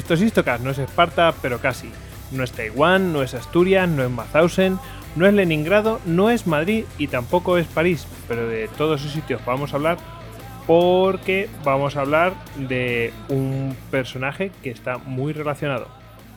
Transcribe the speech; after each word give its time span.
Esto 0.00 0.14
es 0.14 0.22
Istocast, 0.22 0.64
no 0.64 0.70
es 0.70 0.78
Esparta, 0.78 1.34
pero 1.42 1.58
casi. 1.58 1.90
No 2.30 2.42
es 2.42 2.52
Taiwán, 2.52 3.12
no 3.12 3.22
es 3.22 3.34
Asturias, 3.34 3.86
no 3.86 4.02
es 4.02 4.08
Mauthausen, 4.08 4.78
no 5.14 5.26
es 5.26 5.34
Leningrado, 5.34 6.00
no 6.06 6.30
es 6.30 6.46
Madrid 6.46 6.86
y 6.96 7.08
tampoco 7.08 7.58
es 7.58 7.66
París. 7.66 8.06
Pero 8.26 8.48
de 8.48 8.68
todos 8.78 9.02
esos 9.02 9.12
sitios 9.12 9.44
vamos 9.44 9.74
a 9.74 9.76
hablar 9.76 9.98
porque 10.66 11.50
vamos 11.64 11.96
a 11.96 12.00
hablar 12.00 12.32
de 12.56 13.12
un 13.28 13.76
personaje 13.90 14.50
que 14.62 14.70
está 14.70 14.96
muy 14.96 15.34
relacionado. 15.34 15.86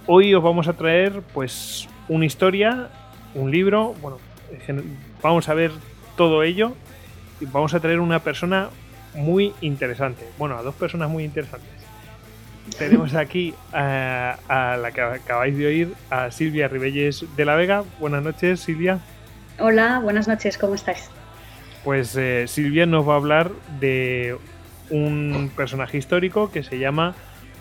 Hoy 0.07 0.35
os 0.35 0.43
vamos 0.43 0.67
a 0.67 0.73
traer 0.73 1.21
pues 1.33 1.87
una 2.09 2.25
historia, 2.25 2.89
un 3.33 3.49
libro, 3.49 3.95
bueno, 4.01 4.17
vamos 5.21 5.47
a 5.47 5.53
ver 5.53 5.71
todo 6.17 6.43
ello 6.43 6.73
y 7.39 7.45
vamos 7.45 7.73
a 7.73 7.79
traer 7.79 8.01
una 8.01 8.19
persona 8.19 8.67
muy 9.15 9.53
interesante. 9.61 10.27
Bueno, 10.37 10.57
a 10.57 10.63
dos 10.63 10.75
personas 10.75 11.09
muy 11.09 11.23
interesantes 11.23 11.82
tenemos 12.77 13.13
aquí 13.15 13.53
a, 13.71 14.77
la 14.81 14.91
que 14.91 15.01
acabáis 15.01 15.57
de 15.57 15.67
oír, 15.67 15.93
a 16.09 16.31
Silvia 16.31 16.67
Ribelles 16.67 17.25
de 17.35 17.45
la 17.45 17.55
Vega. 17.55 17.83
Buenas 17.99 18.23
noches, 18.23 18.61
Silvia. 18.61 18.99
Hola, 19.59 19.99
buenas 19.99 20.27
noches, 20.27 20.57
¿cómo 20.57 20.75
estáis? 20.75 21.09
Pues 21.83 22.15
eh, 22.15 22.45
Silvia 22.47 22.85
nos 22.85 23.07
va 23.07 23.13
a 23.13 23.17
hablar 23.17 23.51
de 23.79 24.37
un 24.89 25.51
personaje 25.55 25.97
histórico 25.97 26.51
que 26.51 26.63
se 26.63 26.79
llama 26.79 27.15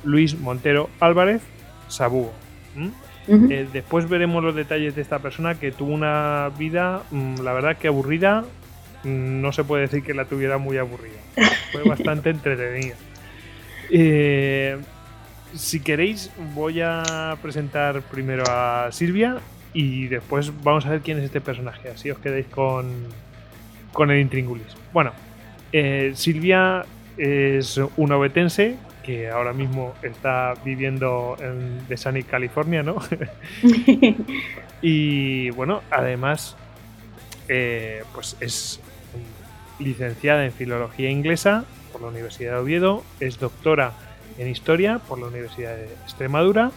Luis 0.05 0.39
Montero 0.39 0.91
Álvarez 1.01 1.43
Sabugo. 1.89 2.33
Eh, 3.29 3.69
después 3.73 4.09
veremos 4.09 4.43
los 4.43 4.55
detalles 4.55 4.97
de 4.97 5.03
esta 5.03 5.21
persona 5.21 5.55
que 5.55 5.71
tuvo 5.71 5.93
una 5.93 6.51
vida, 6.59 7.03
mm, 7.11 7.41
la 7.43 7.53
verdad 7.53 7.77
que 7.77 7.89
aburrida, 7.89 8.43
mm, 9.05 9.41
no 9.41 9.53
se 9.53 9.63
puede 9.63 9.83
decir 9.83 10.03
que 10.03 10.15
la 10.15 10.25
tuviera 10.25 10.59
muy 10.59 10.79
aburrida. 10.79 11.19
Fue 11.71 11.83
bastante 11.89 12.31
entretenida. 12.31 12.97
Eh, 13.91 14.79
si 15.55 15.81
queréis, 15.81 16.31
voy 16.55 16.81
a 16.81 17.37
presentar 17.43 18.03
primero 18.03 18.45
a 18.49 18.89
Silvia 18.93 19.39
y 19.75 20.07
después 20.09 20.53
vamos 20.63 20.87
a 20.87 20.91
ver 20.91 21.01
quién 21.01 21.19
es 21.19 21.25
este 21.25 21.41
personaje. 21.41 21.91
Así 21.91 22.11
os 22.11 22.19
quedáis 22.19 22.47
con, 22.47 23.07
con 23.93 24.11
el 24.11 24.21
intríngulis. 24.21 24.67
Bueno, 24.93 25.13
eh, 25.73 26.13
Silvia 26.15 26.85
es 27.17 27.81
una 27.97 28.17
obetense 28.17 28.77
que 29.03 29.31
ahora 29.31 29.53
mismo 29.53 29.95
está 30.03 30.55
viviendo 30.65 31.37
en 31.41 31.87
Desani, 31.89 32.23
California, 32.23 32.83
¿no? 32.83 32.99
y 34.83 35.51
bueno, 35.51 35.83
además, 35.91 36.57
eh, 37.49 38.05
pues 38.15 38.37
es 38.41 38.81
licenciada 39.79 40.45
en 40.45 40.53
Filología 40.53 41.11
Inglesa 41.11 41.65
por 41.91 42.03
la 42.03 42.09
Universidad 42.09 42.53
de 42.53 42.59
Oviedo, 42.59 43.03
es 43.19 43.39
doctora 43.41 43.93
en 44.43 44.49
Historia 44.49 44.99
por 44.99 45.21
la 45.21 45.29
Universidad 45.29 45.77
de 45.77 45.87
Extremadura 46.03 46.73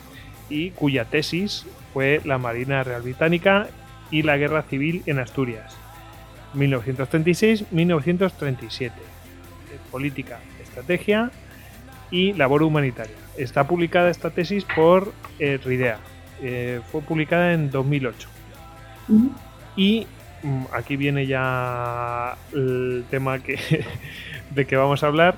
y 0.50 0.72
cuya 0.72 1.06
tesis 1.06 1.66
fue 1.94 2.20
la 2.24 2.38
Marina 2.38 2.84
Real 2.84 3.02
Británica 3.02 3.68
y 4.12 4.22
la 4.22 4.38
Guerra 4.38 4.62
Civil 4.64 5.04
en 5.08 5.20
Asturias, 5.20 5.76
1936-1937. 6.56 8.92
Política, 9.92 10.40
estrategia 10.62 11.32
y 12.12 12.34
labor 12.34 12.62
humanitaria. 12.64 13.16
Está 13.38 13.68
publicada 13.68 14.10
esta 14.10 14.30
tesis 14.30 14.66
por 14.76 15.14
eh, 15.40 15.58
RIDEA. 15.64 16.00
Eh, 16.42 16.82
fue 16.92 17.02
publicada 17.02 17.54
en 17.54 17.72
2008. 17.72 18.28
Y 19.76 20.06
mm, 20.44 20.66
aquí 20.74 20.98
viene 20.98 21.26
ya 21.26 22.38
el 22.54 23.06
tema 23.10 23.40
que, 23.40 23.58
de 24.52 24.66
que 24.66 24.76
vamos 24.76 25.04
a 25.04 25.08
hablar 25.08 25.36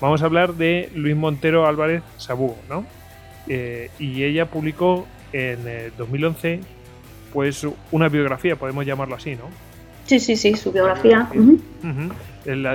Vamos 0.00 0.22
a 0.22 0.26
hablar 0.26 0.54
de 0.54 0.90
Luis 0.94 1.16
Montero 1.16 1.66
Álvarez 1.66 2.02
Sabugo, 2.16 2.58
¿no? 2.68 2.84
Eh, 3.48 3.90
y 3.98 4.24
ella 4.24 4.46
publicó 4.46 5.06
en 5.32 5.58
2011 5.96 6.60
pues 7.32 7.66
una 7.92 8.08
biografía, 8.08 8.56
podemos 8.56 8.86
llamarlo 8.86 9.14
así, 9.14 9.34
¿no? 9.34 9.44
Sí, 10.06 10.20
sí, 10.20 10.36
sí, 10.36 10.54
su 10.54 10.72
biografía. 10.72 11.28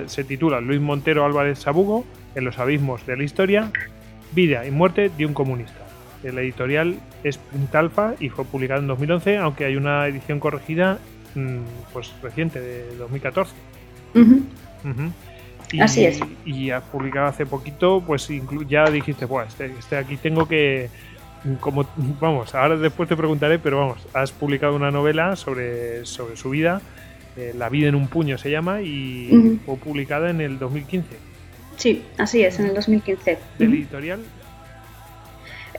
se 0.08 0.24
titula 0.24 0.62
Luis 0.62 0.82
Montero 0.82 1.26
Álvarez 1.26 1.60
Sabugo 1.60 2.06
en 2.36 2.46
los 2.46 2.60
abismos 2.60 3.06
de 3.06 3.18
la 3.18 3.24
historia, 3.24 3.72
vida 4.34 4.66
y 4.66 4.72
muerte 4.72 5.10
de 5.18 5.26
un 5.26 5.34
comunista. 5.34 5.80
El 6.24 6.38
editorial 6.38 7.00
es 7.24 7.38
Puntalfa 7.38 8.14
y 8.20 8.30
fue 8.30 8.46
publicado 8.46 8.82
en 8.82 8.88
2011, 8.88 9.38
aunque 9.38 9.66
hay 9.66 9.76
una 9.76 10.08
edición 10.08 10.40
corregida 10.40 11.00
mm, 11.36 11.58
pues 11.94 12.14
reciente, 12.22 12.60
de 12.62 12.96
2014. 12.98 13.54
Y, 15.72 15.80
Así 15.80 16.06
es. 16.06 16.20
Y 16.46 16.70
has 16.72 16.84
publicado 16.84 17.28
hace 17.28 17.46
poquito, 17.46 18.04
pues 18.06 18.28
ya 18.68 18.90
dijiste, 18.90 19.28
pues 19.28 19.50
este, 19.50 19.74
este, 19.78 19.98
aquí 19.98 20.18
tengo 20.18 20.48
que. 20.48 20.90
Como, 21.60 21.86
vamos, 22.20 22.54
ahora 22.54 22.78
después 22.78 23.10
te 23.10 23.16
preguntaré, 23.16 23.58
pero 23.58 23.80
vamos, 23.80 23.98
has 24.14 24.32
publicado 24.32 24.76
una 24.76 24.92
novela 24.92 25.36
sobre, 25.36 26.06
sobre 26.06 26.36
su 26.36 26.52
vida, 26.52 26.82
eh, 27.36 27.54
La 27.58 27.70
vida 27.70 27.90
en 27.90 27.96
un 27.96 28.08
puño 28.08 28.38
se 28.38 28.52
llama, 28.52 28.82
y 28.82 29.60
fue 29.66 29.76
publicada 29.78 30.30
en 30.30 30.40
el 30.40 30.60
2015. 30.60 31.08
Sí, 31.78 32.04
así 32.20 32.44
es, 32.44 32.60
en 32.60 32.68
el 32.68 32.76
2015. 32.76 33.40
¿Del 33.58 33.74
editorial? 33.74 34.20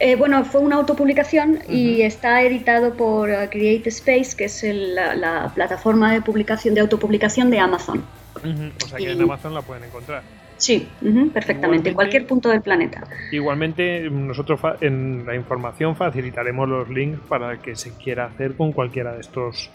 Eh, 0.01 0.17
bueno, 0.17 0.45
fue 0.45 0.61
una 0.61 0.77
autopublicación 0.77 1.61
y 1.69 2.03
está 2.03 2.43
editado 2.43 2.95
por 2.95 3.31
uh, 3.31 3.49
Create 3.49 3.89
Space, 3.89 4.37
que 4.37 4.47
es 4.47 4.65
la, 4.65 5.53
plataforma 5.55 6.13
de 6.13 6.21
publicación 6.21 6.75
de 6.75 6.81
autopublicación 6.81 7.51
de 7.51 7.61
Amazon. 7.61 8.03
O 8.43 8.87
sea 8.87 8.99
que 8.99 9.13
en 9.13 9.23
Amazon 9.23 9.55
la 9.55 9.63
pueden 9.63 9.85
encontrar. 9.85 10.23
Sí, 10.57 10.89
perfectamente, 11.35 11.89
en 11.89 11.95
cualquier 11.97 12.25
punto 12.25 12.49
del 12.49 12.63
planeta. 12.63 13.03
Igualmente, 13.33 14.09
nosotros 14.09 14.61
en 14.81 15.27
la 15.27 15.35
información 15.35 15.97
facilitaremos 15.97 16.69
los 16.69 16.89
links 16.89 17.19
para 17.29 17.61
que 17.61 17.75
se 17.75 17.97
quiera 17.97 18.27
hacer 18.27 18.55
con 18.57 18.73
cualquiera 18.73 19.13
de 19.13 19.21
estos 19.21 19.71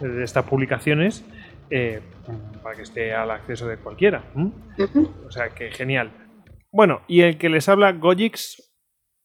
de 0.00 0.24
estas 0.24 0.44
publicaciones 0.44 1.24
eh, 1.68 2.00
para 2.62 2.76
que 2.76 2.82
esté 2.82 3.12
al 3.12 3.30
acceso 3.30 3.66
de 3.66 3.76
cualquiera. 3.76 4.24
O 5.26 5.30
sea 5.30 5.50
que 5.50 5.70
genial. 5.72 6.12
Bueno, 6.72 7.02
y 7.08 7.22
el 7.22 7.36
que 7.36 7.48
les 7.48 7.68
habla 7.68 7.92
Gojix 7.92 8.70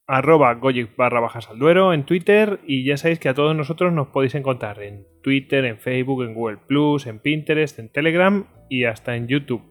arroba 0.08 0.54
goyic 0.54 0.94
barra 0.96 1.20
bajas 1.20 1.48
al 1.50 1.58
duero 1.58 1.92
en 1.92 2.04
Twitter 2.04 2.60
y 2.64 2.84
ya 2.84 2.96
sabéis 2.96 3.18
que 3.18 3.28
a 3.28 3.34
todos 3.34 3.56
nosotros 3.56 3.92
nos 3.92 4.08
podéis 4.08 4.34
encontrar 4.36 4.80
en 4.82 5.06
Twitter, 5.22 5.64
en 5.64 5.78
Facebook, 5.78 6.22
en 6.22 6.34
Google 6.34 6.58
Plus, 6.66 7.06
en 7.06 7.18
Pinterest, 7.20 7.78
en 7.78 7.90
Telegram 7.90 8.46
y 8.68 8.84
hasta 8.84 9.16
en 9.16 9.28
YouTube. 9.28 9.62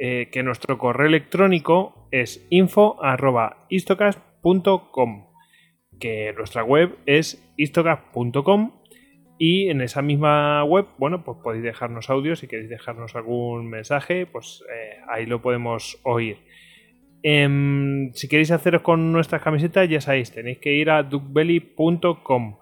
Eh, 0.00 0.28
que 0.32 0.42
nuestro 0.42 0.76
correo 0.78 1.06
electrónico 1.06 2.08
es 2.10 2.46
info 2.50 3.02
arroba 3.02 3.66
istocast.com 3.68 5.34
que 6.00 6.32
nuestra 6.36 6.64
web 6.64 6.98
es 7.06 7.42
istocast.com 7.56 8.72
y 9.38 9.68
en 9.68 9.80
esa 9.80 10.02
misma 10.02 10.62
web, 10.64 10.86
bueno, 10.98 11.24
pues 11.24 11.38
podéis 11.42 11.64
dejarnos 11.64 12.08
audio 12.08 12.36
si 12.36 12.46
queréis 12.46 12.70
dejarnos 12.70 13.16
algún 13.16 13.68
mensaje, 13.68 14.26
pues 14.26 14.62
eh, 14.72 14.98
ahí 15.08 15.26
lo 15.26 15.42
podemos 15.42 15.98
oír. 16.04 16.38
Em, 17.22 18.12
si 18.12 18.28
queréis 18.28 18.50
haceros 18.50 18.82
con 18.82 19.12
nuestras 19.12 19.42
camisetas, 19.42 19.88
ya 19.88 20.00
sabéis, 20.00 20.30
tenéis 20.30 20.58
que 20.58 20.74
ir 20.74 20.90
a 20.90 21.02
duckbelly.com. 21.02 22.58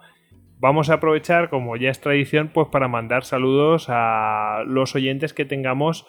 Vamos 0.62 0.91
a 0.91 0.94
aprovechar, 0.94 1.50
como 1.50 1.76
ya 1.76 1.91
es 1.91 2.00
tradición, 2.00 2.53
pues 2.55 2.69
para 2.69 2.87
mandar 2.87 3.25
saludos 3.25 3.87
a 3.88 4.62
los 4.64 4.94
oyentes 4.94 5.35
que 5.35 5.44
tengamos, 5.44 6.06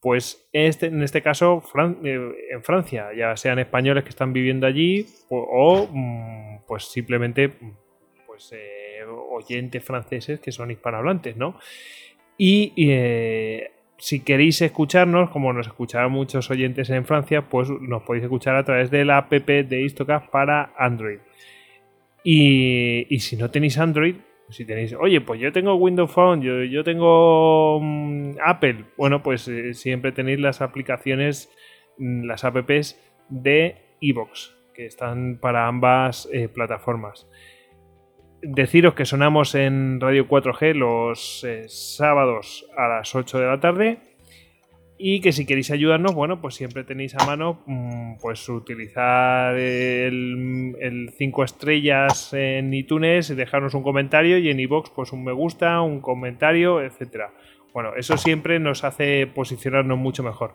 pues 0.00 0.48
este, 0.52 0.86
en 0.86 1.02
este 1.02 1.22
caso 1.22 1.60
eh, 2.04 2.30
en 2.52 2.62
Francia, 2.62 3.08
ya 3.18 3.36
sean 3.36 3.58
españoles 3.58 4.04
que 4.04 4.10
están 4.10 4.32
viviendo 4.32 4.64
allí 4.68 5.06
o, 5.28 5.88
mm, 5.90 6.66
pues 6.68 6.84
simplemente 6.84 7.52
pues, 8.28 8.52
eh, 8.52 9.02
oyentes 9.08 9.82
franceses 9.84 10.38
que 10.38 10.52
son 10.52 10.70
hispanohablantes, 10.70 11.36
¿no? 11.36 11.58
Y 12.38 12.74
eh, 12.76 13.72
si 13.98 14.20
queréis 14.20 14.62
escucharnos, 14.62 15.30
como 15.30 15.52
nos 15.52 15.66
escucharán 15.66 16.12
muchos 16.12 16.48
oyentes 16.48 16.90
en 16.90 17.06
Francia, 17.06 17.48
pues 17.48 17.68
nos 17.70 18.04
podéis 18.04 18.22
escuchar 18.22 18.54
a 18.54 18.64
través 18.64 18.88
de 18.92 19.04
la 19.04 19.18
app 19.18 19.32
de 19.32 19.82
Istocast 19.82 20.30
para 20.30 20.72
Android. 20.78 21.18
Y, 22.28 23.20
si 23.20 23.36
no 23.36 23.52
tenéis 23.52 23.78
Android, 23.78 24.16
si 24.48 24.64
tenéis, 24.64 24.92
oye, 24.94 25.20
pues 25.20 25.40
yo 25.40 25.52
tengo 25.52 25.76
Windows 25.76 26.10
Phone, 26.10 26.42
yo, 26.42 26.82
tengo 26.82 27.78
mm, 27.80 28.38
Apple, 28.44 28.86
bueno, 28.96 29.22
pues 29.22 29.46
eh, 29.46 29.74
siempre 29.74 30.10
tenéis 30.10 30.40
las 30.40 30.60
aplicaciones, 30.60 31.48
mm, 31.98 32.24
las 32.24 32.42
apps 32.42 33.00
de 33.28 33.76
iVoox, 34.00 34.56
que 34.74 34.86
están 34.86 35.38
para 35.40 35.68
ambas 35.68 36.28
eh, 36.32 36.48
plataformas. 36.48 37.28
Deciros 38.42 38.94
que 38.94 39.04
sonamos 39.04 39.54
en 39.54 40.00
Radio 40.00 40.26
4G 40.26 40.74
los 40.74 41.44
eh, 41.44 41.66
sábados 41.68 42.68
a 42.76 42.88
las 42.88 43.14
8 43.14 43.38
de 43.38 43.46
la 43.46 43.60
tarde 43.60 44.15
y 44.98 45.20
que 45.20 45.32
si 45.32 45.44
queréis 45.44 45.70
ayudarnos, 45.70 46.14
bueno, 46.14 46.40
pues 46.40 46.54
siempre 46.54 46.84
tenéis 46.84 47.14
a 47.16 47.26
mano 47.26 47.62
mm, 47.66 48.14
pues 48.20 48.48
utilizar 48.48 49.56
el 49.56 51.10
5 51.16 51.44
estrellas 51.44 52.32
en 52.32 52.72
iTunes 52.72 53.34
dejarnos 53.36 53.74
un 53.74 53.82
comentario 53.82 54.38
y 54.38 54.48
en 54.48 54.60
iBox 54.60 54.90
pues 54.90 55.12
un 55.12 55.24
me 55.24 55.32
gusta, 55.32 55.80
un 55.82 56.00
comentario, 56.00 56.82
etcétera. 56.82 57.32
Bueno, 57.74 57.94
eso 57.94 58.16
siempre 58.16 58.58
nos 58.58 58.84
hace 58.84 59.26
posicionarnos 59.26 59.98
mucho 59.98 60.22
mejor. 60.22 60.54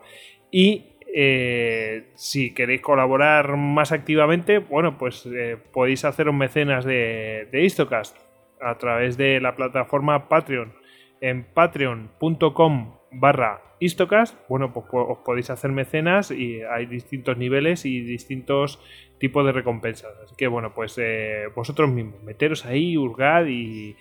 Y 0.50 0.86
eh, 1.14 2.10
si 2.14 2.52
queréis 2.52 2.80
colaborar 2.80 3.56
más 3.56 3.92
activamente, 3.92 4.58
bueno, 4.58 4.98
pues 4.98 5.26
eh, 5.26 5.56
podéis 5.72 6.04
haceros 6.04 6.34
mecenas 6.34 6.84
de, 6.84 7.48
de 7.52 7.64
Istocast 7.64 8.16
a 8.60 8.76
través 8.78 9.16
de 9.16 9.40
la 9.40 9.54
plataforma 9.54 10.28
Patreon. 10.28 10.72
En 11.20 11.44
patreon.com 11.44 13.01
barra 13.12 13.62
Istocast, 13.78 14.36
bueno, 14.48 14.72
pues 14.72 14.86
os 14.90 15.18
podéis 15.18 15.50
hacer 15.50 15.72
mecenas 15.72 16.30
y 16.30 16.62
hay 16.62 16.86
distintos 16.86 17.36
niveles 17.36 17.84
y 17.84 18.00
distintos 18.00 18.80
tipos 19.18 19.44
de 19.44 19.52
recompensas. 19.52 20.12
Así 20.24 20.34
que 20.36 20.46
bueno, 20.46 20.72
pues 20.74 20.96
eh, 20.98 21.46
vosotros 21.54 21.90
mismos, 21.90 22.22
meteros 22.22 22.64
ahí, 22.64 22.96
hurgad 22.96 23.46
y, 23.46 23.96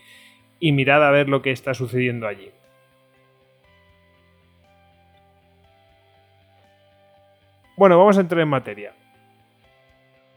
y 0.60 0.72
mirad 0.72 1.06
a 1.06 1.12
ver 1.12 1.30
lo 1.30 1.42
que 1.42 1.52
está 1.52 1.74
sucediendo 1.74 2.28
allí. 2.28 2.52
Bueno, 7.76 7.98
vamos 7.98 8.18
a 8.18 8.22
entrar 8.22 8.42
en 8.42 8.50
materia. 8.50 8.94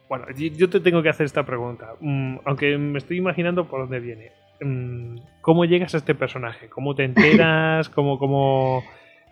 Bueno, 0.08 0.26
yo 0.30 0.70
te 0.70 0.80
tengo 0.80 1.02
que 1.02 1.08
hacer 1.08 1.26
esta 1.26 1.44
pregunta, 1.44 1.94
mm, 2.00 2.38
aunque 2.44 2.78
me 2.78 2.98
estoy 2.98 3.18
imaginando 3.18 3.66
por 3.68 3.80
dónde 3.80 4.00
viene. 4.00 4.32
Mm, 4.64 5.18
¿Cómo 5.42 5.66
llegas 5.66 5.94
a 5.94 5.98
este 5.98 6.14
personaje? 6.14 6.68
¿Cómo 6.68 6.94
te 6.94 7.04
enteras? 7.04 7.88
¿Cómo, 7.94 8.18
cómo, 8.18 8.82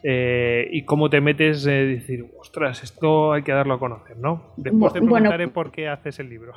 eh, 0.02 0.68
y 0.70 0.84
cómo 0.84 1.08
te 1.08 1.20
metes 1.20 1.66
a 1.66 1.70
decir, 1.70 2.26
ostras, 2.38 2.82
esto 2.82 3.32
hay 3.32 3.42
que 3.42 3.52
darlo 3.52 3.74
a 3.74 3.78
conocer, 3.78 4.18
¿no? 4.18 4.52
Después 4.56 4.92
te 4.92 5.00
preguntaré 5.00 5.48
por 5.48 5.72
qué 5.72 5.88
haces 5.88 6.18
el 6.18 6.28
libro. 6.28 6.52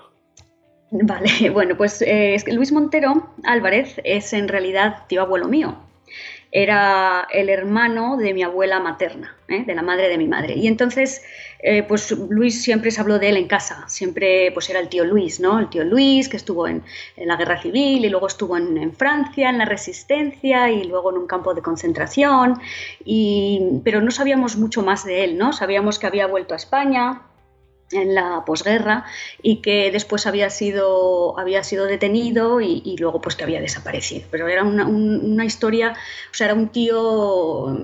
Vale, 0.92 1.50
bueno, 1.54 1.76
pues 1.78 2.02
eh, 2.02 2.36
Luis 2.52 2.72
Montero 2.72 3.34
Álvarez 3.46 4.00
es 4.04 4.34
en 4.34 4.48
realidad 4.48 5.06
tío 5.08 5.22
abuelo 5.22 5.48
mío 5.48 5.78
era 6.52 7.28
el 7.34 7.50
hermano 7.50 8.18
de 8.18 8.34
mi 8.34 8.44
abuela 8.44 8.80
materna, 8.80 9.36
¿eh? 9.48 9.64
de 9.66 9.76
la 9.76 9.82
madre 9.82 10.08
de 10.10 10.18
mi 10.18 10.28
madre. 10.28 10.56
Y 10.56 10.68
entonces, 10.68 11.24
eh, 11.60 11.84
pues 11.84 12.12
Luis 12.12 12.64
siempre 12.64 12.92
se 12.92 13.02
habló 13.02 13.20
de 13.20 13.30
él 13.30 13.38
en 13.38 13.48
casa, 13.48 13.84
siempre 13.88 14.52
pues 14.54 14.70
era 14.70 14.80
el 14.80 14.88
tío 14.88 15.04
Luis, 15.04 15.40
¿no? 15.40 15.60
El 15.60 15.70
tío 15.70 15.84
Luis 15.84 16.30
que 16.30 16.38
estuvo 16.38 16.68
en, 16.68 16.84
la 17.18 17.36
guerra 17.36 17.62
civil 17.62 18.06
y 18.06 18.10
luego 18.10 18.28
estuvo 18.28 18.58
en, 18.58 18.94
Francia, 18.94 19.50
en 19.50 19.58
la 19.58 19.66
resistencia 19.66 20.72
y 20.72 20.84
luego 20.84 21.12
en 21.12 21.18
un 21.18 21.28
campo 21.28 21.54
de 21.54 21.62
concentración, 21.62 22.60
y, 23.04 23.82
pero 23.84 24.02
no 24.02 24.12
sabíamos 24.12 24.58
mucho 24.58 24.82
más 24.82 25.06
de 25.06 25.24
él, 25.24 25.38
¿no? 25.38 25.54
Sabíamos 25.54 26.00
que 26.00 26.08
había 26.08 26.28
vuelto 26.28 26.54
a 26.54 26.58
España, 26.58 27.22
en 27.92 28.16
la 28.16 28.44
posguerra 28.46 29.06
y 29.42 29.58
que 29.62 29.92
después 29.92 30.26
había 30.26 30.50
sido, 30.50 31.38
había 31.40 31.64
sido 31.64 31.86
detenido 31.86 32.62
y, 32.62 32.96
luego 33.00 33.22
pues 33.22 33.36
que 33.36 33.44
había 33.44 33.62
desaparecido. 33.62 34.28
Pero 34.32 34.48
era 34.48 34.64
una, 34.64 34.86
una, 34.86 35.46
historia, 35.46 35.96
o 36.32 36.34
sea, 36.34 36.48
era 36.48 36.54
un 36.56 36.70
tío, 36.70 37.78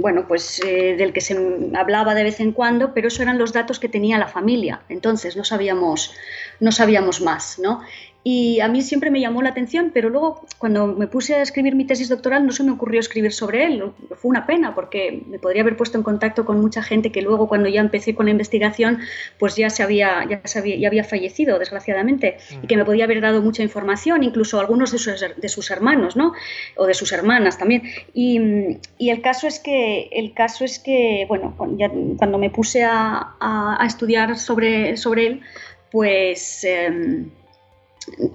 bueno, 0.00 0.26
pues 0.26 0.60
eh, 0.64 0.96
del 0.96 1.12
que 1.12 1.20
se 1.20 1.36
hablaba 1.74 2.14
de 2.14 2.24
vez 2.24 2.40
en 2.40 2.52
cuando, 2.52 2.94
pero 2.94 3.08
eso 3.08 3.22
eran 3.22 3.38
los 3.38 3.52
datos 3.52 3.78
que 3.78 3.88
tenía 3.88 4.18
la 4.18 4.28
familia. 4.28 4.82
Entonces 4.88 5.36
no 5.36 5.44
sabíamos, 5.44 6.14
no 6.60 6.72
sabíamos 6.72 7.20
más, 7.20 7.58
¿no? 7.58 7.82
Y 8.26 8.60
a 8.60 8.68
mí 8.68 8.80
siempre 8.80 9.10
me 9.10 9.20
llamó 9.20 9.42
la 9.42 9.50
atención, 9.50 9.90
pero 9.92 10.08
luego 10.08 10.46
cuando 10.56 10.86
me 10.86 11.06
puse 11.06 11.34
a 11.34 11.42
escribir 11.42 11.74
mi 11.74 11.84
tesis 11.84 12.08
doctoral 12.08 12.46
no 12.46 12.52
se 12.52 12.64
me 12.64 12.72
ocurrió 12.72 12.98
escribir 12.98 13.34
sobre 13.34 13.66
él. 13.66 13.92
Fue 14.16 14.30
una 14.30 14.46
pena 14.46 14.74
porque 14.74 15.22
me 15.28 15.38
podría 15.38 15.60
haber 15.60 15.76
puesto 15.76 15.98
en 15.98 16.04
contacto 16.04 16.46
con 16.46 16.58
mucha 16.58 16.82
gente 16.82 17.12
que 17.12 17.20
luego 17.20 17.48
cuando 17.48 17.68
ya 17.68 17.82
empecé 17.82 18.14
con 18.14 18.24
la 18.24 18.32
investigación 18.32 19.00
pues 19.38 19.56
ya 19.56 19.68
se 19.68 19.82
había, 19.82 20.26
ya 20.26 20.40
había, 20.58 20.88
había 20.88 21.04
fallecido 21.04 21.58
desgraciadamente 21.58 22.38
y 22.62 22.66
que 22.66 22.78
me 22.78 22.86
podía 22.86 23.04
haber 23.04 23.20
dado 23.20 23.42
mucha 23.42 23.62
información, 23.62 24.22
incluso 24.22 24.58
algunos 24.58 24.90
de 24.92 24.98
sus, 24.98 25.22
de 25.36 25.48
sus 25.50 25.70
hermanos, 25.70 26.16
¿no? 26.16 26.32
O 26.76 26.86
de 26.86 26.94
sus 26.94 27.12
hermanas 27.12 27.58
también. 27.58 27.82
Y, 28.14 28.78
y, 28.96 29.10
el 29.10 29.20
caso 29.20 29.46
es 29.46 29.58
que, 29.58 30.08
el 30.12 30.32
caso 30.32 30.64
es 30.64 30.78
que 30.78 31.26
bueno, 31.28 31.54
cuando 31.58 32.38
me 32.38 32.48
puse 32.48 32.84
a, 32.84 33.34
a, 33.38 33.84
estudiar 33.86 34.38
sobre, 34.38 34.96
sobre 34.96 35.26
él, 35.26 35.40
pues... 35.90 36.64
Em, 36.64 37.28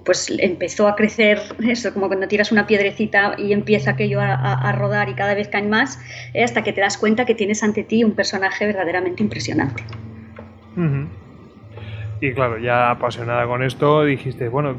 pues 0.04 0.32
empezó 0.38 0.88
a 0.88 0.96
crecer, 0.96 1.40
eso 1.66 1.92
como 1.92 2.08
cuando 2.08 2.28
tiras 2.28 2.52
una 2.52 2.66
piedrecita 2.66 3.34
y 3.38 3.52
empieza 3.52 3.92
aquello 3.92 4.20
a, 4.20 4.72
rodar 4.72 5.08
y 5.08 5.14
cada 5.14 5.34
vez 5.34 5.48
caen 5.48 5.68
más, 5.70 5.98
eh, 6.34 6.44
hasta 6.44 6.62
que 6.62 6.72
te 6.72 6.80
das 6.80 6.96
cuenta 6.98 7.24
que 7.24 7.34
tienes 7.34 7.62
ante 7.62 7.82
ti 7.82 8.04
un 8.04 8.12
personaje 8.12 8.66
verdaderamente 8.66 9.22
impresionante. 9.22 9.82
Y 12.20 12.32
claro, 12.32 12.58
ya 12.58 12.90
apasionada 12.90 13.46
con 13.46 13.62
esto, 13.62 14.04
dijiste, 14.04 14.48
bueno, 14.48 14.76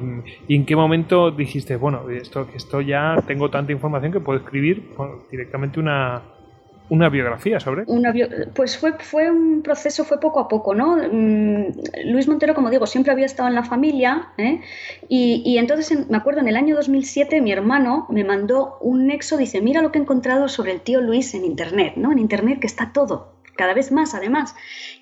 ¿y 0.48 0.56
en 0.56 0.66
qué 0.66 0.76
momento 0.76 1.32
dijiste, 1.32 1.76
bueno, 1.76 2.10
esto, 2.10 2.48
esto 2.56 2.82
ya 2.82 3.16
tengo 3.26 3.50
tanta 3.50 3.72
información 3.72 4.12
que 4.12 4.20
puedo 4.20 4.40
escribir 4.40 4.92
directamente 5.32 5.80
una, 5.80 6.22
una 6.92 7.08
biografía 7.08 7.58
sobre 7.62 7.86
una 7.88 8.14
pues 8.54 8.78
fue, 8.78 8.92
fue 9.00 9.32
un 9.32 9.62
proceso, 9.62 10.04
fue 10.04 10.20
poco 10.20 10.42
a 10.42 10.50
poco, 10.50 10.76
¿no? 10.76 10.98
Mm, 10.98 11.68
Luis 12.12 12.28
Montero, 12.28 12.54
como 12.54 12.70
digo, 12.70 12.86
siempre 12.86 13.14
había 13.14 13.26
estado 13.26 13.48
en 13.48 13.56
la 13.56 13.64
familia 13.64 14.28
¿eh? 14.38 14.60
y, 15.08 15.58
entonces 15.58 16.10
me 16.10 16.18
acuerdo 16.18 16.42
en 16.42 16.50
el 16.50 16.58
año 16.58 16.76
2007 16.76 17.40
mi 17.40 17.54
hermano 17.54 18.08
me 18.10 18.26
mandó 18.26 18.78
un 18.82 19.08
nexo, 19.08 19.38
dice, 19.38 19.62
mira 19.62 19.82
lo 19.82 19.94
que 19.94 20.00
he 20.00 20.02
encontrado 20.02 20.50
sobre 20.50 20.74
el 20.74 20.82
tío 20.82 21.00
Luis 21.00 21.34
en 21.34 21.46
Internet, 21.46 21.94
¿no? 21.96 22.12
En 22.12 22.20
Internet 22.20 22.60
que 22.60 22.68
está 22.68 22.92
todo, 22.92 23.36
cada 23.56 23.74
vez 23.74 23.94
más 23.94 24.14
además. 24.14 24.54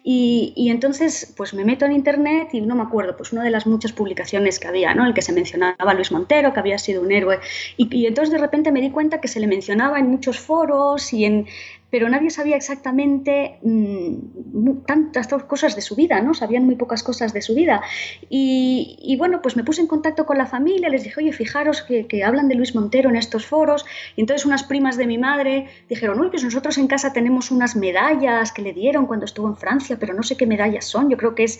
Y, 0.03 0.69
entonces 0.69 1.33
pues 1.35 1.53
me 1.53 1.65
meto 1.65 1.85
en 1.85 1.91
internet 1.91 2.49
y 2.53 2.61
no 2.61 2.75
me 2.75 2.83
acuerdo, 2.83 3.17
pues 3.17 3.33
una 3.33 3.43
de 3.43 3.49
las 3.49 3.67
muchas 3.67 3.91
publicaciones 3.91 4.59
que 4.59 4.67
había, 4.67 4.93
¿no? 4.93 5.05
El 5.05 5.13
que 5.13 5.21
se 5.21 5.33
mencionaba 5.33 5.93
Luis 5.93 6.11
Montero, 6.11 6.53
que 6.53 6.59
había 6.59 6.77
sido 6.77 7.01
un 7.01 7.11
héroe. 7.11 7.39
Y, 7.77 7.93
y, 7.95 8.07
entonces 8.07 8.31
de 8.31 8.39
repente 8.39 8.71
me 8.71 8.81
di 8.81 8.91
cuenta 8.91 9.21
que 9.21 9.27
se 9.27 9.39
le 9.39 9.47
mencionaba 9.47 9.99
en 9.99 10.09
muchos 10.09 10.39
foros 10.39 11.13
y 11.13 11.25
en, 11.25 11.47
pero 11.89 12.07
nadie 12.09 12.29
sabía 12.29 12.55
exactamente 12.55 13.57
mm, 13.63 14.83
tantas 14.85 15.27
cosas 15.27 15.75
de 15.75 15.81
su 15.81 15.95
vida, 15.95 16.21
¿no? 16.21 16.33
Sabían 16.33 16.65
muy 16.65 16.75
pocas 16.75 17.03
cosas 17.03 17.33
de 17.33 17.41
su 17.41 17.55
vida. 17.55 17.81
Y, 18.29 19.15
bueno, 19.17 19.41
pues 19.41 19.55
me 19.55 19.63
puse 19.63 19.81
en 19.81 19.87
contacto 19.87 20.25
con 20.25 20.37
la 20.37 20.45
familia, 20.45 20.89
les 20.89 21.03
dije, 21.03 21.19
oye, 21.19 21.33
fijaros 21.33 21.81
que, 21.81 22.23
hablan 22.23 22.47
de 22.47 22.55
Luis 22.55 22.75
Montero 22.75 23.09
en 23.09 23.15
estos 23.15 23.45
foros. 23.45 23.85
Y 24.15 24.21
entonces 24.21 24.45
unas 24.45 24.63
primas 24.63 24.97
de 24.97 25.07
mi 25.07 25.17
madre 25.17 25.67
dijeron, 25.87 26.19
uy, 26.19 26.29
pues 26.29 26.43
nosotros 26.43 26.77
en 26.77 26.87
casa 26.87 27.13
tenemos 27.13 27.49
unas 27.49 27.75
medallas 27.75 28.51
que 28.51 28.61
le 28.61 28.73
dieron 28.73 29.07
cuando 29.07 29.25
estuvo 29.25 29.47
en 29.47 29.55
Francia, 29.55 29.88
pero 29.98 30.13
no 30.13 30.24
sé 30.24 30.38
qué 30.38 30.46
medallas 30.46 30.86
son. 30.86 31.10
Yo 31.10 31.17
creo 31.17 31.36
que 31.36 31.43
es 31.46 31.60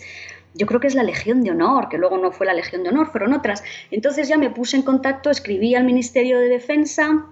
yo 0.54 0.66
creo 0.66 0.80
que 0.80 0.88
es 0.88 0.94
la 0.94 1.04
Legión 1.04 1.42
de 1.42 1.52
Honor, 1.52 1.88
que 1.88 1.98
luego 1.98 2.18
no 2.18 2.32
fue 2.32 2.46
la 2.46 2.54
Legión 2.54 2.82
de 2.82 2.88
Honor, 2.88 3.10
fueron 3.10 3.32
otras. 3.32 3.62
Entonces 3.90 4.28
ya 4.28 4.36
me 4.36 4.50
puse 4.50 4.76
en 4.76 4.82
contacto, 4.82 5.30
escribí 5.30 5.74
al 5.74 5.84
Ministerio 5.84 6.40
de 6.40 6.48
Defensa, 6.48 7.26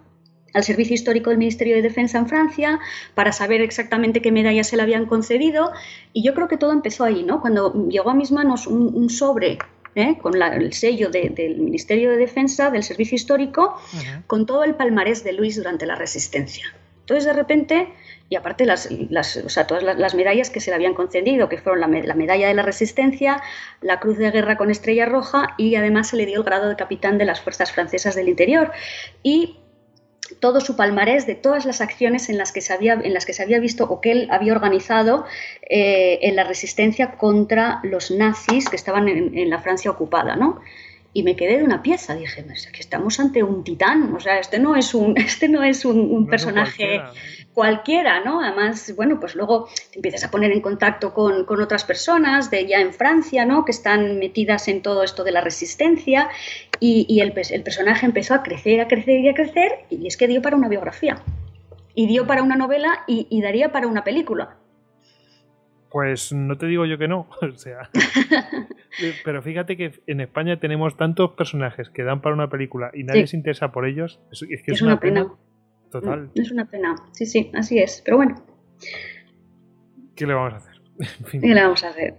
al 0.55 0.65
Servicio 0.65 0.95
Histórico 0.95 1.31
del 1.31 1.39
Ministerio 1.39 1.77
de 1.77 1.83
Defensa 1.83 2.19
en 2.19 2.29
Francia 2.29 2.79
para 3.15 3.33
saber 3.33 3.61
exactamente 3.61 4.23
qué 4.23 4.33
medallas 4.33 4.69
se 4.69 4.77
le 4.77 4.83
habían 4.83 5.07
concedido 5.07 5.73
y 6.13 6.23
yo 6.23 6.35
creo 6.35 6.49
que 6.49 6.57
todo 6.57 6.73
empezó 6.73 7.05
ahí, 7.05 7.23
¿no? 7.23 7.41
Cuando 7.41 7.89
llegó 7.89 8.11
a 8.11 8.15
mis 8.15 8.31
manos 8.33 8.67
un, 8.67 9.11
sobre 9.11 9.59
¿eh? 9.95 10.17
con 10.23 10.41
el 10.41 10.73
sello 10.73 11.11
del 11.11 11.59
Ministerio 11.59 12.11
de 12.11 12.17
Defensa, 12.17 12.71
del 12.71 12.83
Servicio 12.83 13.17
Histórico, 13.17 13.77
con 14.27 14.47
todo 14.47 14.65
el 14.65 14.75
palmarés 14.75 15.25
de 15.25 15.33
Luis 15.33 15.57
durante 15.57 15.87
la 15.87 15.97
Resistencia. 15.97 16.75
Entonces, 17.01 17.25
de 17.25 17.33
repente, 17.33 17.89
y 18.29 18.37
aparte 18.37 18.67
las, 18.67 18.89
todas 19.67 19.83
las, 19.83 20.15
medallas 20.15 20.51
que 20.51 20.61
se 20.61 20.71
le 20.71 20.77
habían 20.77 20.95
concedido, 20.95 21.49
que 21.49 21.59
fueron 21.59 21.81
la, 21.81 21.89
la, 21.89 22.15
medalla 22.15 22.49
de 22.49 22.55
la 22.55 22.63
Resistencia, 22.63 23.43
la 23.81 24.01
Cruz 24.01 24.19
de 24.19 24.31
Guerra 24.31 24.57
con 24.57 24.71
Estrella 24.71 25.07
Roja 25.07 25.55
y 25.57 25.77
además 25.77 26.09
se 26.09 26.17
le 26.17 26.27
dio 26.27 26.39
el 26.39 26.45
grado 26.45 26.69
de 26.69 26.77
capitán 26.77 27.17
de 27.17 27.25
las 27.25 27.41
Fuerzas 27.41 27.73
Francesas 27.73 28.15
del 28.15 28.29
Interior. 28.29 28.71
Y 29.23 29.59
todo 30.41 30.61
su 30.61 30.77
palmarés 30.77 31.27
de 31.27 31.35
todas 31.35 31.65
las 31.65 31.81
acciones 31.81 32.29
en 32.29 32.39
las 32.39 32.53
que 32.53 32.61
se 32.61 32.73
había, 32.73 32.95
en 32.95 33.15
las 33.15 33.25
que 33.25 33.33
se 33.33 33.43
había 33.43 33.61
visto 33.61 33.85
o 33.85 34.01
que 34.01 34.13
él 34.13 34.29
había 34.31 34.53
organizado 34.53 35.25
eh, 35.69 36.19
en 36.23 36.37
la 36.37 36.45
resistencia 36.45 37.13
contra 37.13 37.81
los 37.83 38.11
nazis 38.11 38.69
que 38.69 38.77
estaban 38.77 39.09
en, 39.09 39.51
la 39.51 39.59
Francia 39.61 39.91
ocupada. 39.91 40.37
¿no? 40.37 40.61
Y 41.19 41.25
me 41.25 41.35
quedé 41.35 41.59
de 41.59 41.65
una 41.65 41.83
pieza. 41.83 42.15
Dije, 42.15 42.45
que 42.73 42.81
estamos 42.81 43.19
ante 43.19 43.43
un 43.43 43.65
titán, 43.65 44.15
o 44.15 44.21
sea, 44.21 44.39
este 44.39 44.61
no 44.61 44.77
es 44.77 44.95
un, 44.95 45.17
este 45.19 45.49
no 45.49 45.65
es 45.65 45.85
un, 45.85 46.27
personaje 46.29 47.03
cualquiera, 47.53 48.21
¿no? 48.21 48.41
Además, 48.41 48.93
bueno, 48.95 49.19
pues 49.19 49.35
luego 49.35 49.69
te 49.91 49.99
empiezas 49.99 50.23
a 50.23 50.31
poner 50.31 50.53
en 50.53 50.61
contacto 50.61 51.13
con, 51.13 51.45
otras 51.61 51.83
personas 51.83 52.53
de 52.53 52.69
ya 52.69 52.79
en 52.79 52.93
Francia, 52.95 53.45
¿no? 53.45 53.65
Que 53.65 53.73
están 53.73 54.21
metidas 54.21 54.69
en 54.69 54.81
todo 54.81 55.03
esto 55.03 55.25
de 55.25 55.33
la 55.33 55.41
resistencia 55.41 56.29
y, 56.79 57.21
el, 57.21 57.33
personaje 57.33 58.07
empezó 58.07 58.35
a 58.35 58.45
crecer, 58.45 58.81
a 58.81 58.87
crecer 58.87 59.19
y 59.21 59.29
a 59.29 59.35
crecer 59.35 59.73
y 59.91 60.07
es 60.07 60.17
que 60.17 60.29
dio 60.29 60.41
para 60.41 60.55
una 60.55 60.69
biografía 60.69 61.21
y 61.97 62.07
dio 62.07 62.29
para 62.29 62.45
una 62.45 62.55
novela 62.55 63.03
y, 63.09 63.43
daría 63.43 63.73
para 63.73 63.89
una 63.89 64.05
película. 64.05 64.57
Pues 65.91 66.33
no 66.33 66.59
te 66.59 66.67
digo 66.67 66.85
yo 66.85 66.99
que 66.99 67.09
no, 67.09 67.29
o 67.43 67.57
sea, 67.57 67.91
pero 69.25 69.43
fíjate 69.43 69.77
que 69.77 69.93
en 70.07 70.21
España 70.21 70.61
tenemos 70.61 70.97
tantos 70.97 71.33
personajes 71.33 71.89
que 71.89 72.03
dan 72.03 72.21
para 72.21 72.35
una 72.35 72.49
película 72.49 72.91
y 72.95 73.05
nadie 73.05 73.27
se 73.27 73.37
interesa 73.37 73.73
por 73.73 73.87
ellos, 73.87 74.21
es, 74.31 74.41
que 74.41 74.73
es, 74.73 74.83
una, 74.83 75.01
pena. 75.01 75.27
Total. 75.91 76.25
Mm, 76.27 76.31
es 76.35 76.51
una 76.53 76.67
pena, 76.67 76.95
sí, 77.13 77.27
sí, 77.27 77.51
así 77.55 77.79
es. 77.79 78.03
Pero 78.05 78.19
bueno. 78.19 78.37
¿Qué 80.15 80.27
le 80.27 80.35
vamos 80.35 80.55
a 80.55 80.57
hacer? 80.57 80.75
¿Qué 81.41 81.55
le 81.55 81.63
vamos 81.63 81.85
a 81.85 81.89
hacer? 81.89 82.15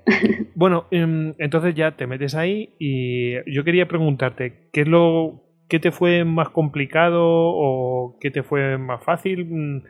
bueno, 0.56 0.86
em, 0.90 1.36
entonces 1.38 1.76
ya 1.76 1.96
te 1.96 2.08
metes 2.08 2.34
ahí 2.34 2.76
y 2.80 3.34
yo 3.54 3.64
quería 3.64 3.88
preguntarte, 3.88 4.70
¿qué 4.72 4.82
es 4.82 4.88
lo 4.88 5.44
que 5.68 5.80
te 5.80 5.92
fue 5.92 6.26
más 6.26 6.50
complicado 6.50 7.22
o 7.24 8.18
qué 8.20 8.32
te 8.32 8.42
fue 8.42 8.78
más 8.78 9.04
fácil 9.04 9.46
mm, 9.46 9.84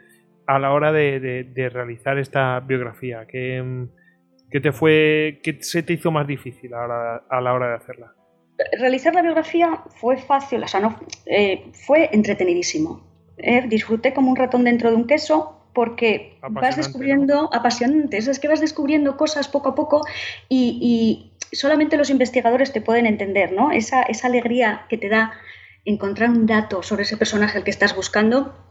a 0.50 0.58
la 0.58 0.74
hora 0.74 0.92
de, 0.92 1.70
realizar 1.72 2.18
esta 2.18 2.60
biografía? 2.62 3.28
¿Qué, 3.28 3.88
¿Qué, 4.50 4.60
te 4.60 4.72
fue, 4.72 5.40
qué 5.44 5.62
se 5.62 5.84
te 5.84 5.94
hizo 5.94 6.10
más 6.10 6.26
difícil 6.26 6.74
a 6.74 6.88
la, 6.88 7.54
hora 7.54 7.70
de 7.70 7.76
hacerla? 7.76 8.16
Realizar 8.80 9.14
la 9.14 9.22
biografía 9.22 9.84
fue 9.90 10.18
fácil, 10.18 10.64
o 10.64 10.68
sea, 10.68 10.80
no, 10.80 11.00
eh, 11.28 11.72
fue 11.86 12.10
entretenidísimo 12.12 13.08
¿eh? 13.38 13.64
disfruté 13.68 14.12
como 14.14 14.32
un 14.32 14.36
ratón 14.36 14.64
dentro 14.64 14.90
de 14.90 14.96
un 14.96 15.06
queso 15.06 15.56
porque 15.74 16.40
vas 16.50 16.76
descubriendo, 16.76 17.54
apasionantes, 17.54 18.28
es 18.28 18.40
que 18.40 18.48
vas 18.48 18.60
descubriendo 18.60 19.18
cosas 19.18 19.48
poco 19.48 19.70
a 19.70 19.76
poco 19.76 20.02
y, 20.50 21.32
solamente 21.52 21.98
los 21.98 22.12
investigadores 22.12 22.74
te 22.74 22.82
pueden 22.82 23.08
entender, 23.08 23.54
¿no? 23.54 23.72
Esa, 23.72 24.04
esa 24.04 24.28
alegría 24.28 24.86
que 24.88 25.00
te 25.00 25.10
da 25.10 25.32
encontrar 25.84 26.30
un 26.30 26.46
dato 26.46 26.84
sobre 26.84 27.04
ese 27.04 27.18
personaje 27.18 27.58
al 27.58 27.64
que 27.64 27.72
estás 27.72 27.96
buscando 27.96 28.69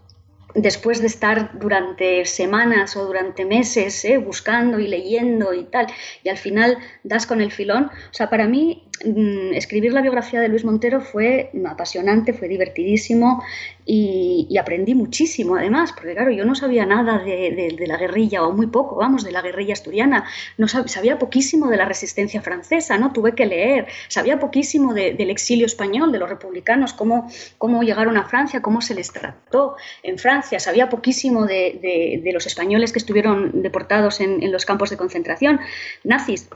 después 0.63 1.01
de 1.01 1.07
estar 1.07 1.59
durante 1.59 2.25
semanas 2.25 2.97
o 2.97 3.07
durante 3.07 3.45
meses 3.45 4.05
¿eh? 4.05 4.19
buscando 4.19 4.79
y 4.79 4.89
leyendo 4.89 5.55
y 5.55 5.65
tal, 5.65 5.87
y 6.23 6.29
al 6.29 6.39
final 6.39 6.79
das 7.05 7.27
con 7.27 7.41
el 7.41 7.53
filón. 7.53 7.85
O 7.85 8.15
sea, 8.15 8.29
para 8.31 8.47
mí 8.47 8.88
escribir 9.01 9.93
la 9.93 10.03
biografía 10.03 10.41
de 10.41 10.49
Luis 10.49 10.65
Montero 10.65 11.01
fue 11.01 11.51
apasionante, 11.67 12.33
fue 12.33 12.49
divertidísimo 12.49 13.43
y, 13.85 14.57
aprendí 14.59 14.95
muchísimo 14.95 15.57
además, 15.57 15.93
porque 15.93 16.13
claro, 16.15 16.31
yo 16.31 16.45
no 16.45 16.55
sabía 16.55 16.85
nada 16.85 17.19
de, 17.19 17.75
la 17.87 17.97
guerrilla, 17.97 18.43
o 18.43 18.53
muy 18.53 18.67
poco, 18.67 18.97
vamos, 18.97 19.25
de 19.25 19.33
la 19.33 19.41
guerrilla 19.41 19.73
asturiana, 19.73 20.25
no 20.59 20.69
sabía, 20.69 21.19
poquísimo 21.19 21.69
de 21.69 21.77
la 21.77 21.85
resistencia 21.85 22.43
francesa, 22.43 22.99
¿no? 22.99 23.13
Tuve 23.13 23.35
que 23.35 23.47
leer, 23.47 23.87
sabía 24.09 24.39
poquísimo 24.39 24.93
del 24.93 25.31
exilio 25.31 25.67
español, 25.67 26.13
de 26.13 26.19
los 26.19 26.29
republicanos, 26.29 26.93
cómo, 26.93 27.31
cómo 27.57 27.83
llegaron 27.83 28.17
a 28.17 28.25
Francia, 28.25 28.61
cómo 28.61 28.81
se 28.81 28.95
les 28.95 29.11
trató 29.11 29.77
en 30.03 30.19
Francia, 30.19 30.61
sabía 30.61 30.89
poquísimo 30.89 31.47
de, 31.47 32.21
los 32.33 32.47
españoles 32.47 32.93
que 32.93 32.99
estuvieron 32.99 33.63
deportados 33.63 34.21
en 34.21 34.53
los 34.53 34.67
campos 34.67 34.91
de 34.91 34.97
concentración 34.97 35.61
nazis. 36.05 36.49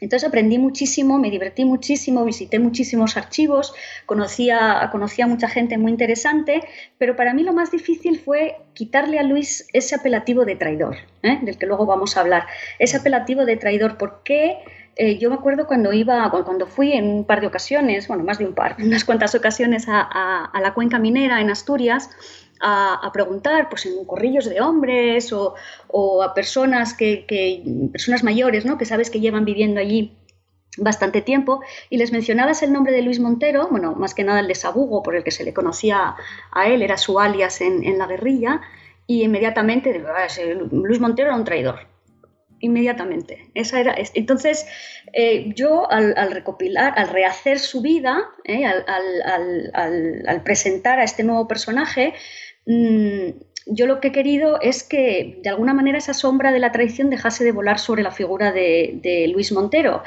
Entonces 0.00 0.28
aprendí 0.28 0.58
muchísimo, 0.58 1.18
me 1.18 1.30
divertí 1.30 1.64
muchísimo, 1.64 2.24
visité 2.24 2.58
muchísimos 2.58 3.16
archivos, 3.16 3.74
conocía, 4.06 4.80
a 4.80 5.26
mucha 5.26 5.48
gente 5.48 5.78
muy 5.78 5.90
interesante, 5.90 6.62
pero 6.98 7.16
para 7.16 7.34
mí 7.34 7.42
lo 7.42 7.52
más 7.52 7.70
difícil 7.70 8.18
fue 8.18 8.56
quitarle 8.74 9.18
a 9.18 9.22
Luis 9.22 9.66
ese 9.72 9.94
apelativo 9.94 10.44
de 10.44 10.56
traidor, 10.56 10.96
¿eh? 11.22 11.38
del 11.42 11.58
que 11.58 11.66
luego 11.66 11.86
vamos 11.86 12.16
a 12.16 12.20
hablar. 12.20 12.46
Ese 12.78 12.96
apelativo 12.96 13.44
de 13.44 13.56
traidor, 13.56 13.98
porque 13.98 14.58
eh, 14.96 15.18
yo 15.18 15.30
me 15.30 15.36
acuerdo 15.36 15.66
cuando 15.66 15.92
iba, 15.92 16.30
cuando 16.30 16.66
fui 16.66 16.92
en 16.92 17.08
un 17.08 17.24
par 17.24 17.40
de 17.40 17.48
ocasiones, 17.48 18.06
bueno, 18.08 18.24
más 18.24 18.38
de 18.38 18.46
un 18.46 18.54
par, 18.54 18.76
unas 18.82 19.04
cuantas 19.04 19.34
ocasiones 19.34 19.86
a 19.88 20.60
la 20.60 20.74
cuenca 20.74 20.98
minera 20.98 21.40
en 21.40 21.50
Asturias, 21.50 22.10
a, 22.60 23.10
preguntar 23.12 23.68
pues, 23.68 23.86
en 23.86 24.04
corrillos 24.04 24.48
de 24.48 24.60
hombres 24.60 25.32
o, 25.32 26.22
a 26.22 26.34
personas, 26.34 26.94
que, 26.94 27.62
personas 27.92 28.22
mayores 28.22 28.64
¿no? 28.64 28.78
que 28.78 28.84
sabes 28.84 29.10
que 29.10 29.20
llevan 29.20 29.44
viviendo 29.44 29.80
allí 29.80 30.16
bastante 30.78 31.22
tiempo 31.22 31.60
y 31.90 31.98
les 31.98 32.12
mencionabas 32.12 32.62
el 32.62 32.72
nombre 32.72 32.92
de 32.92 33.02
Luis 33.02 33.20
Montero, 33.20 33.68
bueno, 33.68 33.94
más 33.94 34.14
que 34.14 34.24
nada 34.24 34.40
el 34.40 34.48
de 34.48 34.54
Sabugo, 34.54 35.02
por 35.02 35.16
el 35.16 35.24
que 35.24 35.30
se 35.30 35.44
le 35.44 35.52
conocía 35.52 36.14
a 36.52 36.68
él, 36.68 36.82
era 36.82 36.96
su 36.96 37.18
alias 37.18 37.60
en, 37.60 37.98
la 37.98 38.06
guerrilla, 38.06 38.60
y 39.06 39.22
inmediatamente, 39.22 40.02
Luis 40.70 41.00
Montero 41.00 41.28
era 41.28 41.36
un 41.36 41.44
traidor, 41.44 41.86
inmediatamente. 42.60 43.50
Esa 43.54 43.80
era, 43.80 43.94
entonces, 44.14 44.66
eh, 45.12 45.52
yo 45.54 45.90
al, 45.90 46.30
recopilar, 46.30 46.94
al 46.96 47.08
rehacer 47.08 47.58
su 47.58 47.80
vida, 47.80 48.28
eh, 48.44 48.64
al, 48.66 50.42
presentar 50.44 50.98
a 50.98 51.04
este 51.04 51.24
nuevo 51.24 51.48
personaje, 51.48 52.14
yo 52.68 53.86
lo 53.86 54.00
que 54.00 54.08
he 54.08 54.12
querido 54.12 54.58
es 54.60 54.82
que 54.82 55.40
de 55.42 55.50
alguna 55.50 55.74
manera 55.74 55.98
esa 55.98 56.14
sombra 56.14 56.52
de 56.52 56.58
la 56.58 56.72
traición 56.72 57.10
dejase 57.10 57.44
de 57.44 57.52
volar 57.52 57.78
sobre 57.78 58.02
la 58.02 58.10
figura 58.10 58.52
de, 58.52 59.30
Luis 59.32 59.52
Montero. 59.52 60.02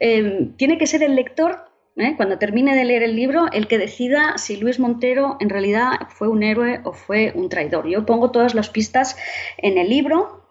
Em, 0.00 0.56
tiene 0.56 0.78
que 0.78 0.86
ser 0.86 1.02
el 1.02 1.14
lector, 1.14 1.66
¿eh? 1.96 2.14
cuando 2.16 2.38
termine 2.38 2.74
de 2.74 2.84
leer 2.84 3.02
el 3.02 3.16
libro, 3.16 3.46
el 3.52 3.68
que 3.68 3.78
decida 3.78 4.38
si 4.38 4.56
Luis 4.56 4.78
Montero 4.78 5.36
en 5.40 5.50
realidad 5.50 5.92
fue 6.08 6.28
un 6.28 6.42
héroe 6.42 6.80
o 6.84 6.92
fue 6.92 7.32
un 7.34 7.48
traidor. 7.48 7.88
Yo 7.88 8.06
pongo 8.06 8.30
todas 8.30 8.54
las 8.54 8.70
pistas 8.70 9.16
en 9.58 9.78
el 9.78 9.88
libro, 9.88 10.46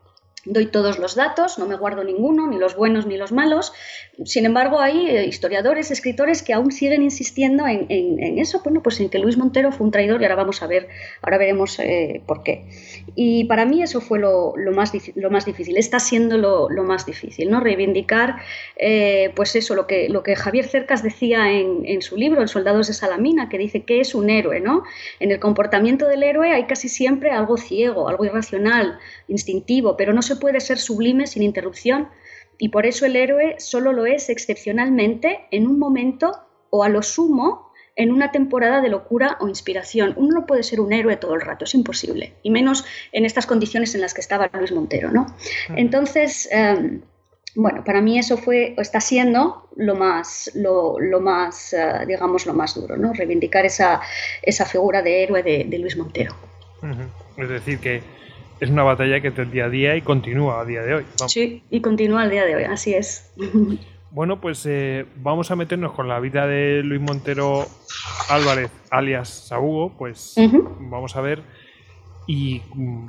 doy 0.45 0.67
todos 0.67 1.00
los 1.00 1.15
datos, 1.15 1.57
no 1.57 1.65
me 1.65 1.75
guardo 1.75 2.03
ninguno, 2.03 2.48
ni 2.48 2.57
los 2.57 2.75
buenos 2.75 3.05
ni 3.05 3.17
los 3.17 3.31
malos. 3.31 3.74
Sin 4.24 4.45
embargo, 4.45 4.79
hay 4.79 5.07
eh, 5.07 5.25
historiadores, 5.25 5.91
escritores 5.91 6.41
que 6.41 6.53
aún 6.53 6.72
siguen 6.72 7.03
insistiendo 7.03 7.67
en, 7.67 8.39
eso, 8.39 8.62
bueno, 8.63 8.81
pues 8.81 9.00
en 9.01 9.10
que 9.10 9.19
Luis 9.19 9.38
Montero 9.38 9.72
fue 9.72 9.86
un 9.86 9.91
traidor 9.91 10.22
y 10.22 10.24
ahora 10.24 10.36
vamos 10.36 10.62
a 10.62 10.67
ver, 10.67 10.88
ahora 11.22 11.38
veremos 11.38 11.79
eh, 11.79 12.22
por 12.25 12.43
qué. 12.43 12.65
Y 13.15 13.43
para 13.45 13.65
mí 13.65 13.81
eso 13.81 14.00
fue 14.00 14.19
lo, 14.19 14.53
más, 14.74 14.91
difícil, 14.93 15.77
está 15.77 16.00
siendo 16.00 16.38
lo, 16.38 16.84
más 16.84 17.05
difícil, 17.05 17.51
¿no? 17.51 17.60
Reivindicar, 17.60 18.38
eh, 18.77 19.31
pues 19.36 19.55
eso, 19.55 19.75
lo 19.75 19.86
que, 19.86 20.07
lo 20.07 20.24
que 20.24 20.36
Javier 20.36 20.65
Cercas 20.65 21.03
decía 21.03 21.51
en, 21.51 22.01
su 22.01 22.15
libro, 22.15 22.41
El 22.41 22.48
Soldados 22.48 22.88
de 22.88 22.93
Salamina, 22.93 23.50
que 23.50 23.57
dice 23.57 23.84
que 23.84 24.00
es 24.00 24.15
un 24.15 24.29
héroe, 24.29 24.62
¿no? 24.62 24.84
En 25.19 25.31
el 25.31 25.39
comportamiento 25.39 26.07
del 26.07 26.24
héroe 26.24 26.51
hay 26.51 26.65
casi 26.65 26.88
siempre 26.88 27.31
algo 27.31 27.57
ciego, 27.57 28.07
algo 28.07 28.24
irracional, 28.24 28.98
instintivo, 29.27 29.98
pero 29.98 30.13
no 30.13 30.22
se 30.22 30.38
puede 30.38 30.62
ser 30.62 30.77
sublime 30.77 31.27
sin 31.27 31.43
interrupción 31.43 32.07
y 32.57 32.69
por 32.69 32.85
eso 32.85 33.05
el 33.05 33.15
héroe 33.15 33.55
solo 33.59 33.91
lo 33.91 34.05
es 34.05 34.29
excepcionalmente 34.29 35.45
en 35.51 35.67
un 35.67 35.79
momento 35.79 36.31
o 36.69 36.83
a 36.83 36.89
lo 36.89 37.01
sumo 37.01 37.71
en 37.95 38.12
una 38.12 38.31
temporada 38.31 38.81
de 38.81 38.89
locura 38.89 39.38
o 39.39 39.47
inspiración. 39.47 40.13
Uno 40.17 40.39
no 40.39 40.45
puede 40.45 40.63
ser 40.63 40.79
un 40.79 40.91
héroe 40.91 41.15
todo 41.17 41.33
el 41.35 41.41
rato, 41.41 41.65
es 41.65 41.74
imposible, 41.74 42.33
y 42.43 42.50
menos 42.50 42.85
en 43.12 43.25
estas 43.25 43.45
condiciones 43.45 43.95
en 43.95 44.01
las 44.01 44.13
que 44.13 44.21
estaba 44.21 44.50
Luis 44.53 44.71
Montero. 44.71 45.12
¿no? 45.12 45.27
Entonces, 45.75 46.50
em, 46.51 47.01
bueno, 47.55 47.83
para 47.85 48.01
mí 48.01 48.19
eso 48.19 48.38
fue, 48.38 48.75
está 48.77 49.00
siendo 49.00 49.69
lo 49.77 49.95
más, 49.95 50.51
lo, 50.55 50.97
más 51.21 51.74
eh, 51.74 52.05
digamos, 52.05 52.45
lo 52.45 52.53
más 52.53 52.75
duro, 52.75 52.97
¿no? 52.97 53.13
reivindicar 53.13 53.65
esa, 53.65 54.01
esa 54.41 54.65
figura 54.65 55.01
de 55.01 55.24
héroe 55.24 55.41
de, 55.41 55.77
Luis 55.79 55.97
Montero. 55.97 56.35
Es 57.38 57.50
decir, 57.50 57.79
que 57.79 58.03
es 58.59 58.69
una 58.69 58.83
batalla 58.83 59.21
que 59.21 59.29
es 59.29 59.35
del 59.35 59.51
día 59.51 59.65
a 59.65 59.69
día 59.69 59.95
y 59.95 60.01
continúa 60.01 60.62
a 60.62 60.65
día 60.65 60.81
de 60.81 60.95
hoy. 60.95 61.05
Sí, 61.27 61.63
y 61.69 61.81
continúa 61.81 62.24
al 62.24 62.29
día 62.29 62.45
de 62.45 62.55
hoy, 62.55 62.63
así 62.63 62.93
es. 62.93 63.31
Bueno, 64.12 64.39
pues 64.39 64.65
eh, 64.65 65.05
vamos 65.17 65.51
a 65.51 65.57
meternos 65.57 65.91
con 65.91 66.07
la 66.07 66.19
vida 66.21 66.47
de 66.47 66.81
Luis 66.83 67.01
Montero 67.01 67.67
Álvarez, 68.29 68.71
alias 68.89 69.27
Sabugo, 69.27 69.91
pues 69.97 70.35
vamos 70.79 71.17
a 71.17 71.21
ver 71.21 71.41
y 72.25 72.62
mm, 72.74 73.07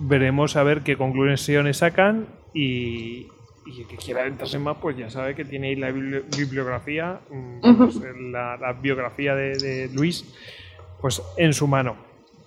veremos 0.00 0.56
a 0.56 0.64
ver 0.64 0.82
qué 0.82 0.96
conclusiones 0.96 1.76
sacan 1.76 2.26
y, 2.52 3.28
y 3.66 3.80
el 3.80 3.86
que 3.86 3.96
quiera 3.96 4.22
adentrarse 4.22 4.58
más, 4.58 4.78
pues 4.80 4.96
ya 4.96 5.10
sabe 5.10 5.34
que 5.34 5.44
tiene 5.44 5.68
ahí 5.68 5.76
la 5.76 5.92
bibliografía, 5.92 7.20
mm, 7.30 7.76
pues, 7.76 8.00
la, 8.32 8.76
biografía 8.82 9.34
de, 9.36 9.56
de 9.58 9.90
Luis, 9.94 10.24
pues 11.00 11.22
en 11.36 11.52
su 11.52 11.68
mano. 11.68 12.05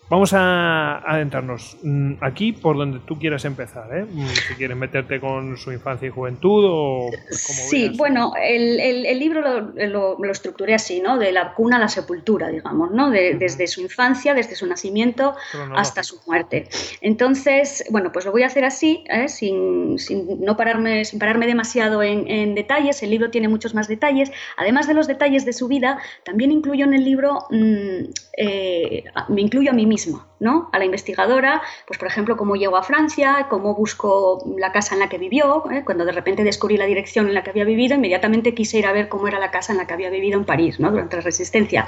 Vamos 0.10 0.34
a 0.34 0.98
adentrarnos 1.08 1.78
mm, 1.84 2.13
aquí 2.22 2.51
por 2.51 2.78
donde 2.78 3.00
tú 3.06 3.20
quieras 3.20 3.46
empezar, 3.46 3.96
¿eh? 3.96 4.06
Mm, 4.10 4.28
si 4.28 4.54
quieres 4.56 4.75
meterte 4.75 5.20
con 5.20 5.56
su 5.56 5.72
infancia 5.72 6.08
y 6.08 6.12
juventud 6.12 6.66
o 6.68 7.10
Sí, 7.30 7.92
bueno, 7.96 8.34
el, 8.42 8.80
el, 8.80 9.20
libro 9.20 9.42
lo, 9.75 10.18
lo, 10.18 10.32
estructuré 10.32 10.74
así, 10.74 11.00
¿no? 11.00 11.20
De 11.20 11.32
la 11.32 11.54
cuna 11.54 11.78
a 11.78 11.80
la 11.80 11.89
sepultura, 11.89 12.48
digamos, 12.50 12.92
¿no? 12.92 13.12
Desde 13.12 13.68
su 13.68 13.82
infancia, 13.82 14.34
desde 14.34 14.56
su 14.56 14.66
nacimiento 14.66 15.36
hasta 15.75 16.01
su 16.01 16.20
muerte. 16.25 16.68
Entonces, 17.01 17.84
bueno, 17.92 18.12
pues 18.12 18.25
lo 18.25 18.32
voy 18.32 18.44
a 18.44 18.48
hacer 18.48 18.66
así, 18.66 19.04
¿eh? 19.10 19.28
sin, 19.28 20.00
sin, 20.00 20.42
no 20.42 20.58
pararme, 20.58 21.06
sin 21.06 21.20
pararme 21.20 21.46
demasiado 21.46 22.01
en, 22.01 22.28
en, 22.28 22.56
detalles. 22.56 23.04
El 23.04 23.12
libro 23.12 23.30
tiene 23.30 23.48
muchos 23.48 23.75
más 23.75 23.88
detalles. 23.88 24.32
Además 24.58 24.88
de 24.88 24.96
los 24.96 25.08
detalles 25.08 25.46
de 25.46 25.54
su 25.54 25.68
vida, 25.68 26.00
también 26.24 26.51
incluyo 26.51 26.86
en 26.86 26.94
el 26.96 27.06
libro, 27.06 27.46
mm, 27.51 28.12
eh, 28.38 29.04
me 29.28 29.42
incluyo 29.42 29.70
a 29.70 29.74
mí 29.74 29.86
mismo 30.08 30.29
¿no? 30.39 30.70
A 30.72 30.79
la 30.79 30.86
investigadora, 30.86 31.62
pues 31.86 32.00
por 32.00 32.08
ejemplo, 32.08 32.38
cómo 32.38 32.56
llego 32.56 32.77
a 32.77 32.84
Francia, 32.84 33.48
cómo 33.50 33.75
busco 33.75 34.41
la 34.58 34.72
casa 34.72 34.96
en 34.96 35.01
la 35.01 35.10
que 35.10 35.18
vivió, 35.18 35.65
¿eh? 35.70 35.84
cuando 35.86 36.06
de 36.06 36.12
repente 36.12 36.44
descubrí 36.44 36.77
la 36.77 36.86
dirección 36.86 37.27
en 37.27 37.34
la 37.34 37.44
que 37.44 37.50
había 37.50 37.65
vivido, 37.65 37.96
inmediatamente 37.96 38.53
quise 38.53 38.79
ir 38.79 38.88
a 38.88 38.94
ver 38.94 39.10
cómo 39.10 39.27
era 39.27 39.39
la 39.39 39.51
casa 39.51 39.74
en 39.74 39.77
la 39.77 39.88
que 39.88 39.94
había 39.94 40.10
vivido 40.10 40.39
en 40.39 40.46
París, 40.46 40.79
¿no? 40.79 40.91
Durante 40.91 41.18
la 41.18 41.22
Resistencia. 41.22 41.88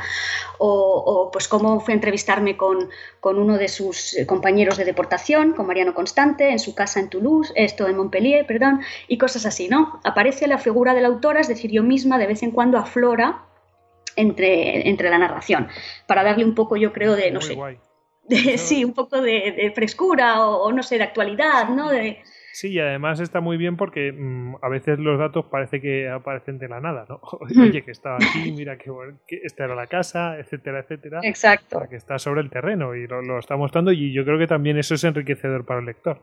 O, 0.58 1.30
pues 1.32 1.48
cómo 1.48 1.80
fue 1.80 1.94
a 1.94 1.96
entrevistarme 1.96 2.58
con, 2.58 2.90
con, 3.20 3.40
uno 3.40 3.58
de 3.58 3.70
sus 3.70 4.18
compañeros 4.28 4.78
de 4.78 4.86
deportación, 4.86 5.54
con 5.54 5.68
Mariano 5.68 5.94
Constante, 5.94 6.50
en 6.50 6.60
su 6.60 6.76
casa 6.76 7.00
en 7.00 7.10
Toulouse, 7.10 7.54
esto 7.56 7.88
en 7.88 7.96
Montpellier, 7.96 8.46
perdón, 8.46 8.82
y 9.08 9.18
cosas 9.18 9.46
así, 9.46 9.70
¿no? 9.70 10.00
Aparece 10.04 10.48
la 10.48 10.58
figura 10.58 10.94
de 10.94 11.02
la 11.02 11.08
autora, 11.08 11.40
es 11.40 11.48
decir, 11.48 11.72
yo 11.72 11.84
misma 11.84 12.18
de 12.18 12.28
vez 12.28 12.44
en 12.44 12.52
cuando 12.52 12.78
aflora 12.78 13.46
entre, 14.16 14.90
entre 14.90 15.10
la 15.10 15.18
narración, 15.18 15.70
para 16.06 16.24
darle 16.24 16.44
un 16.44 16.54
poco, 16.54 16.76
yo 16.76 16.92
creo, 16.92 17.16
de, 17.16 17.32
no 17.32 17.40
sé, 17.40 17.58
sí, 18.58 18.84
un 18.84 18.94
poco 18.94 19.22
de, 19.22 19.72
frescura 19.76 20.46
o, 20.46 20.72
no 20.72 20.84
sé, 20.84 20.98
de 20.98 21.04
actualidad, 21.04 21.70
¿no? 21.70 21.90
De... 21.90 22.20
Sí, 22.54 22.70
y 22.70 22.80
además 22.80 23.20
está 23.20 23.40
muy 23.40 23.58
bien 23.58 23.78
porque 23.78 24.12
mm, 24.12 24.56
a 24.62 24.70
veces 24.70 25.00
los 25.00 25.18
datos 25.18 25.46
parece 25.46 25.80
que 25.80 26.10
aparecen 26.10 26.58
de 26.58 26.68
la 26.68 26.82
nada, 26.82 27.06
¿no? 27.08 27.22
Oye, 27.40 27.82
que 27.82 27.92
estaba 27.92 28.18
aquí, 28.18 28.52
mira 28.52 28.78
que, 28.78 28.92
esta 29.44 29.66
era 29.66 29.76
la 29.76 29.88
casa, 29.88 30.38
etcétera, 30.38 30.80
etcétera. 30.80 31.20
Exacto. 31.24 31.82
Que 31.90 31.96
está 31.96 32.20
sobre 32.20 32.42
el 32.42 32.50
terreno 32.50 32.94
y 32.96 33.08
lo, 33.08 33.22
lo 33.22 33.40
está 33.40 33.56
mostrando 33.56 33.92
y 33.92 34.12
yo 34.14 34.26
creo 34.26 34.38
que 34.38 34.48
también 34.48 34.78
eso 34.78 34.96
es 34.96 35.04
enriquecedor 35.04 35.66
para 35.66 35.80
el 35.80 35.86
lector. 35.86 36.22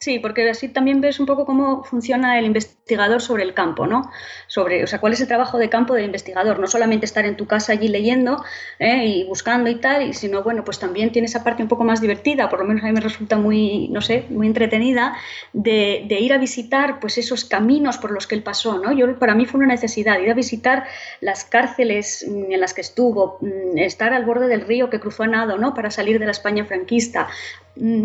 Sí, 0.00 0.20
porque 0.20 0.48
así 0.48 0.68
también 0.68 1.00
ves 1.00 1.18
un 1.18 1.26
poco 1.26 1.44
cómo 1.44 1.82
funciona 1.82 2.38
el 2.38 2.46
investigador 2.46 3.20
sobre 3.20 3.42
el 3.42 3.52
campo, 3.52 3.88
¿no? 3.88 4.08
Sobre, 4.46 4.84
o 4.84 4.86
sea, 4.86 5.00
cuál 5.00 5.12
es 5.12 5.20
el 5.20 5.26
trabajo 5.26 5.58
de 5.58 5.68
campo 5.68 5.92
del 5.94 6.04
investigador. 6.04 6.60
No 6.60 6.68
solamente 6.68 7.04
estar 7.04 7.26
en 7.26 7.36
tu 7.36 7.46
casa 7.46 7.72
allí 7.72 7.88
leyendo 7.88 8.44
¿eh? 8.78 9.06
y 9.06 9.24
buscando 9.24 9.68
y 9.68 9.74
tal, 9.74 10.14
sino, 10.14 10.44
bueno, 10.44 10.62
pues 10.64 10.78
también 10.78 11.10
tiene 11.10 11.26
esa 11.26 11.42
parte 11.42 11.64
un 11.64 11.68
poco 11.68 11.82
más 11.82 12.00
divertida, 12.00 12.48
por 12.48 12.60
lo 12.60 12.64
menos 12.64 12.84
a 12.84 12.86
mí 12.86 12.92
me 12.92 13.00
resulta 13.00 13.38
muy, 13.38 13.88
no 13.88 14.00
sé, 14.00 14.24
muy 14.30 14.46
entretenida, 14.46 15.16
de, 15.52 16.06
ir 16.08 16.32
a 16.32 16.38
visitar, 16.38 17.00
pues, 17.00 17.18
esos 17.18 17.44
caminos 17.44 17.98
por 17.98 18.12
los 18.12 18.28
que 18.28 18.36
él 18.36 18.44
pasó, 18.44 18.78
¿no? 18.78 18.92
Yo, 18.92 19.18
para 19.18 19.34
mí 19.34 19.46
fue 19.46 19.58
una 19.58 19.66
necesidad 19.66 20.20
ir 20.20 20.30
a 20.30 20.34
visitar 20.34 20.86
las 21.20 21.44
cárceles 21.44 22.24
mm, 22.28 22.52
en 22.52 22.60
las 22.60 22.72
que 22.72 22.82
estuvo, 22.82 23.38
mm, 23.40 23.78
estar 23.78 24.12
al 24.12 24.24
borde 24.24 24.46
del 24.46 24.60
río 24.60 24.90
que 24.90 25.00
cruzó 25.00 25.24
a 25.24 25.26
nado, 25.26 25.58
¿no? 25.58 25.74
Para 25.74 25.90
salir 25.90 26.20
de 26.20 26.26
la 26.26 26.30
España 26.30 26.64
franquista, 26.64 27.28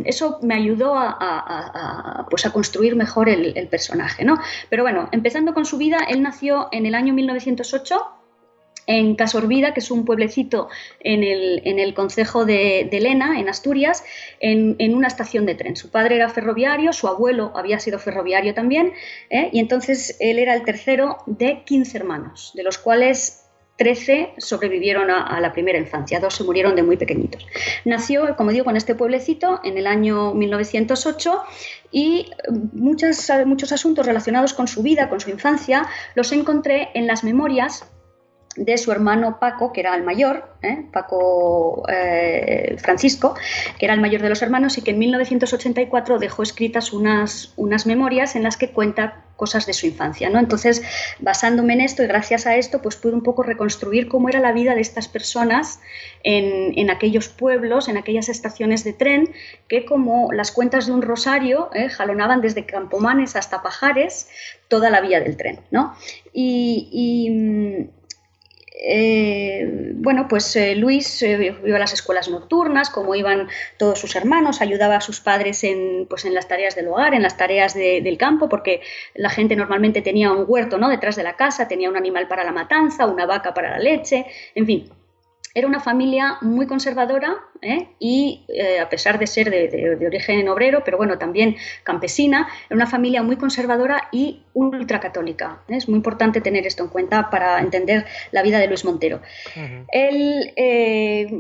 eso 0.06 0.40
me 0.42 0.56
ayudó 0.56 0.94
a, 0.96 2.28
pues 2.30 2.46
a 2.46 2.52
construir 2.52 2.96
mejor 2.96 3.30
el, 3.30 3.68
personaje. 3.68 4.24
¿no? 4.24 4.38
Pero 4.70 4.84
bueno, 4.84 5.10
empezando 5.12 5.54
con 5.54 5.66
su 5.66 5.78
vida, 5.78 6.00
él 6.08 6.22
nació 6.22 6.70
en 6.72 6.86
el 6.86 6.96
año 6.96 7.14
1908 7.14 7.96
en 8.86 9.16
Casorbida, 9.16 9.74
que 9.74 9.80
es 9.80 9.92
un 9.92 10.06
pueblecito 10.06 10.70
en 11.00 11.24
el, 11.24 11.62
en 11.66 11.80
el 11.80 11.94
concejo 11.94 12.46
de, 12.46 12.88
de, 12.90 13.00
Lena, 13.00 13.40
en 13.40 13.50
Asturias, 13.50 14.04
en, 14.40 14.94
una 14.94 15.08
estación 15.08 15.46
de 15.46 15.56
tren. 15.56 15.76
Su 15.76 15.90
padre 15.90 16.16
era 16.16 16.30
ferroviario, 16.30 16.94
su 16.94 17.08
abuelo 17.08 17.52
había 17.56 17.80
sido 17.80 18.00
ferroviario 18.00 18.54
también, 18.54 18.94
¿eh? 19.30 19.50
y 19.54 19.60
entonces 19.60 20.18
él 20.20 20.40
era 20.40 20.54
el 20.54 20.64
tercero 20.64 21.20
de 21.26 21.64
15 21.64 21.98
hermanos, 21.98 22.52
de 22.56 22.64
los 22.64 22.78
cuales 22.78 23.43
13 23.78 24.36
sobrevivieron 24.38 25.10
a, 25.10 25.40
la 25.40 25.52
primera 25.52 25.80
infancia, 25.80 26.20
dos 26.20 26.36
se 26.36 26.44
murieron 26.44 26.76
de 26.76 26.84
muy 26.84 26.98
pequeñitos. 26.98 27.46
Nació, 27.86 28.36
como 28.36 28.52
digo, 28.52 28.70
en 28.70 28.78
este 28.78 28.96
pueblecito 28.96 29.60
en 29.64 29.78
el 29.78 29.88
año 29.88 30.34
1908 30.34 31.44
y 31.92 32.32
muchos 32.74 33.72
asuntos 33.72 34.06
relacionados 34.06 34.54
con 34.54 34.68
su 34.68 34.84
vida, 34.84 35.10
con 35.10 35.20
su 35.20 35.30
infancia, 35.30 35.88
los 36.16 36.32
encontré 36.32 36.90
en 36.94 37.08
las 37.08 37.24
memorias 37.24 37.86
de 38.56 38.78
su 38.78 38.92
hermano 38.92 39.40
Paco, 39.40 39.74
que 39.74 39.82
era 39.82 39.96
el 39.96 40.04
mayor, 40.04 40.48
¿eh? 40.62 40.86
Paco 40.92 41.84
eh, 41.90 42.76
Francisco, 42.80 43.36
que 43.80 43.86
era 43.86 43.94
el 43.94 44.02
mayor 44.02 44.22
de 44.22 44.30
los 44.30 44.42
hermanos 44.42 44.78
y 44.78 44.82
que 44.82 44.92
en 44.92 45.00
1984 45.00 46.20
dejó 46.20 46.44
escritas 46.44 46.94
unas, 46.94 47.54
unas 47.56 47.86
memorias 47.86 48.36
en 48.36 48.44
las 48.44 48.58
que 48.58 48.70
cuenta 48.70 49.24
cosas 49.36 49.66
de 49.66 49.74
su 49.74 49.88
infancia. 49.88 50.30
¿no? 50.30 50.40
Entonces, 50.40 50.84
basándome 51.20 51.74
en 51.74 51.82
esto 51.82 52.04
y 52.04 52.08
gracias 52.08 52.46
a 52.46 52.56
esto, 52.56 52.82
pues 52.82 52.96
pude 52.96 53.14
un 53.14 53.24
poco 53.24 53.44
reconstruir 53.44 54.08
cómo 54.08 54.30
era 54.30 54.40
la 54.40 54.52
vida 54.52 54.76
de 54.76 54.82
estas 54.82 55.08
personas 55.08 55.80
en, 56.24 56.78
en 56.78 56.92
aquellos 56.92 57.30
pueblos, 57.30 57.88
en 57.88 57.98
aquellas 57.98 58.30
estaciones 58.30 58.84
de 58.84 58.94
tren, 58.94 59.34
que 59.68 59.86
como 59.86 60.32
las 60.32 60.52
cuentas 60.52 60.86
de 60.86 60.94
un 60.94 61.02
rosario, 61.02 61.70
¿eh? 61.74 61.90
jalonaban 61.90 62.42
desde 62.42 62.66
Campomanes 62.66 63.36
hasta 63.36 63.64
Pajares 63.64 64.30
toda 64.68 64.90
la 64.90 65.02
vía 65.02 65.20
del 65.20 65.36
tren. 65.36 65.60
¿no? 65.72 65.96
y 66.32 67.90
eh, 68.86 69.94
bueno, 69.96 70.28
pues 70.28 70.54
eh, 70.58 70.76
Luis 70.76 71.22
eh, 71.22 71.56
iba 71.66 71.78
a 71.78 71.80
las 71.80 71.94
escuelas 71.94 72.28
nocturnas, 72.28 72.90
como 72.90 73.16
iban 73.16 73.48
todos 73.78 73.98
sus 73.98 74.14
hermanos, 74.18 74.62
ayudaba 74.62 74.98
a 74.98 75.02
sus 75.02 75.22
padres 75.22 75.64
en, 75.64 76.06
pues, 76.10 76.26
en 76.26 76.34
las 76.34 76.50
tareas 76.50 76.76
del 76.76 76.90
hogar, 76.90 77.14
en 77.14 77.24
las 77.24 77.38
tareas 77.38 77.74
del 77.76 78.18
campo, 78.18 78.50
porque 78.50 78.82
la 79.16 79.30
gente 79.30 79.56
normalmente 79.56 80.02
tenía 80.02 80.34
un 80.34 80.44
huerto 80.46 80.78
¿no? 80.78 80.90
detrás 80.90 81.16
de 81.16 81.24
la 81.24 81.38
casa, 81.38 81.70
tenía 81.70 81.90
un 81.90 81.96
animal 81.96 82.28
para 82.28 82.44
la 82.44 82.52
matanza, 82.52 83.08
una 83.08 83.26
vaca 83.26 83.54
para 83.54 83.72
la 83.72 83.80
leche, 83.80 84.26
en 84.54 84.66
fin, 84.66 84.90
era 85.56 85.68
una 85.68 85.80
familia 85.80 86.38
muy 86.42 86.68
conservadora 86.68 87.38
¿eh? 87.62 87.88
y, 88.00 88.46
a 88.82 88.90
pesar 88.90 89.18
de 89.18 89.28
ser 89.28 89.50
de, 89.50 90.06
origen 90.06 90.50
obrero, 90.50 90.82
pero 90.84 90.98
bueno, 90.98 91.18
también 91.18 91.56
campesina, 91.84 92.50
era 92.66 92.76
una 92.76 92.88
familia 92.88 93.24
muy 93.24 93.38
conservadora 93.38 94.10
y 94.12 94.44
ultracatólica. 94.54 95.64
¿eh? 95.68 95.78
Es 95.78 95.88
muy 95.88 95.98
importante 95.98 96.42
tener 96.42 96.66
esto 96.68 96.84
en 96.84 96.90
cuenta 96.90 97.30
para 97.30 97.60
entender 97.60 98.06
la 98.32 98.42
vida 98.42 98.60
de 98.60 98.68
Luis 98.68 98.86
Montero. 98.86 99.22
Él, 99.92 100.54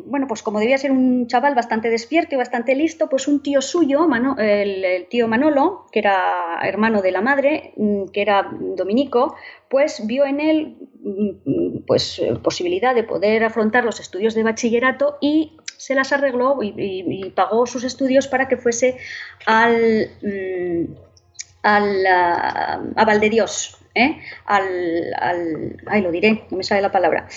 bueno, 0.05 0.27
pues 0.27 0.43
como 0.43 0.59
debía 0.59 0.77
ser 0.77 0.91
un 0.91 1.27
chaval 1.27 1.55
bastante 1.55 1.89
despierto 1.89 2.35
y 2.35 2.37
bastante 2.37 2.75
listo, 2.75 3.09
pues 3.09 3.27
un 3.27 3.41
tío 3.41 3.61
suyo, 3.61 4.07
el, 4.37 5.07
tío 5.09 5.27
Manolo, 5.27 5.87
que 5.91 5.99
era 5.99 6.59
hermano 6.63 7.01
de 7.01 7.11
la 7.11 7.21
madre, 7.21 7.73
mm, 7.77 8.05
que 8.05 8.21
era 8.21 8.49
dominico, 8.51 9.35
pues 9.69 10.05
vio 10.05 10.25
en 10.25 10.39
él 10.39 10.77
mm, 11.03 11.85
pues, 11.85 12.21
posibilidad 12.43 12.95
de 12.95 13.03
poder 13.03 13.43
afrontar 13.43 13.83
los 13.83 13.99
estudios 13.99 14.33
de 14.35 14.43
bachillerato 14.43 15.17
y 15.21 15.57
se 15.77 15.95
las 15.95 16.13
arregló 16.13 16.59
y, 16.61 17.31
pagó 17.35 17.65
sus 17.65 17.83
estudios 17.83 18.27
para 18.27 18.47
que 18.47 18.57
fuese 18.57 18.97
al, 19.45 20.09
mm, 20.21 20.93
al 21.63 22.05
a, 22.05 23.05
Valdedios, 23.05 23.77
¿eh? 23.95 24.21
al, 24.45 25.13
al, 25.19 25.81
ay, 25.87 26.01
lo 26.01 26.11
diré, 26.11 26.45
no 26.51 26.57
me 26.57 26.63
sale 26.63 26.81
la 26.81 26.91
palabra, 26.91 27.27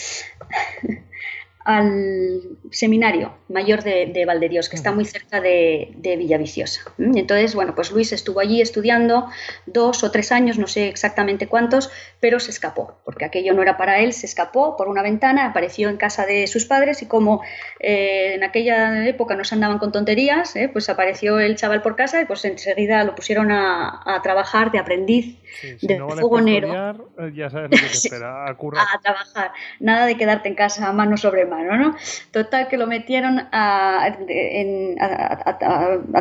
al 1.67 2.43
seminario 2.71 3.35
mayor 3.49 3.83
de, 3.83 4.07
de 4.07 4.25
Valdedios, 4.25 4.69
que 4.69 4.77
está 4.77 4.93
muy 4.93 5.05
cerca 5.05 5.41
de, 5.41 5.93
de, 5.97 6.17
Villaviciosa. 6.17 6.83
Entonces, 6.97 7.57
bueno, 7.57 7.75
pues 7.75 7.91
Luis 7.91 8.13
estuvo 8.13 8.39
allí 8.39 8.61
estudiando 8.61 9.29
dos 9.67 10.05
o 10.05 10.13
tres 10.13 10.31
años, 10.31 10.59
no 10.59 10.69
sé 10.69 10.87
exactamente 10.87 11.49
cuántos, 11.49 11.91
pero 12.21 12.39
se 12.39 12.53
escapó, 12.53 13.01
porque 13.05 13.25
aquello 13.25 13.53
no 13.53 13.63
era 13.63 13.77
para 13.77 13.99
él, 13.99 14.13
se 14.13 14.27
escapó 14.27 14.77
por 14.77 14.87
una 14.87 15.03
ventana, 15.03 15.47
apareció 15.47 15.89
en 15.89 15.97
casa 15.97 16.25
de 16.25 16.47
sus 16.47 16.67
padres 16.67 17.03
y 17.03 17.07
como 17.07 17.43
eh, 17.81 18.35
en 18.35 18.45
aquella 18.45 19.05
época 19.09 19.35
no 19.35 19.43
se 19.43 19.57
andaban 19.57 19.79
con 19.79 19.91
tonterías, 19.91 20.55
eh, 20.55 20.69
pues 20.73 20.89
apareció 20.89 21.41
el 21.41 21.57
chaval 21.57 21.83
por 21.83 21.97
casa 21.97 22.21
y 22.21 22.27
pues 22.27 22.45
enseguida 22.45 23.03
lo 23.03 23.17
pusieron 23.17 23.51
a, 23.51 24.03
a 24.05 24.23
trabajar 24.23 24.71
de 24.71 24.79
aprendiz 24.79 25.37
de 25.83 25.99
fogonero. 25.99 27.11
Eh, 27.19 27.33
ya 27.35 27.51
sabes 27.51 27.71
lo 27.73 27.77
que 27.77 27.83
te 27.83 27.93
espera, 27.93 28.47
a, 28.47 28.51
a 28.51 29.01
trabajar, 29.03 29.53
nada 29.81 30.07
de 30.07 30.17
quedarte 30.17 30.49
en 30.49 30.55
casa 30.55 30.93
mano 30.93 31.17
sobre 31.17 31.45
mano. 31.45 31.56
¿No? 31.63 31.97
Total 32.31 32.69
que 32.69 32.77
lo 32.77 32.87
metieron 32.87 33.49
a, 33.53 34.17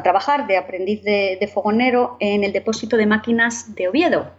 trabajar 0.03 0.47
de 0.47 0.57
aprendiz 0.57 1.03
de, 1.03 1.49
fogonero 1.53 2.17
en 2.19 2.43
el 2.43 2.51
depósito 2.51 2.97
de 2.97 3.05
máquinas 3.05 3.75
de 3.75 3.87
Oviedo. 3.87 4.31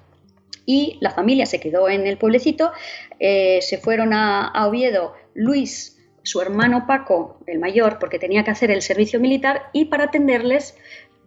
Y 0.64 0.98
la 1.00 1.10
familia 1.10 1.46
se 1.46 1.60
quedó 1.60 1.88
en 1.88 2.06
el 2.06 2.16
pueblecito, 2.16 2.72
eh, 3.20 3.60
se 3.62 3.78
fueron 3.78 4.12
a, 4.12 4.66
Oviedo 4.66 5.14
Luis, 5.34 5.98
su 6.22 6.40
hermano 6.40 6.86
Paco, 6.86 7.38
el 7.46 7.60
mayor, 7.60 7.98
porque 7.98 8.18
tenía 8.18 8.42
que 8.42 8.50
hacer 8.50 8.70
el 8.70 8.82
servicio 8.82 9.20
militar, 9.20 9.70
y 9.72 9.84
para 9.86 10.04
atenderles 10.04 10.76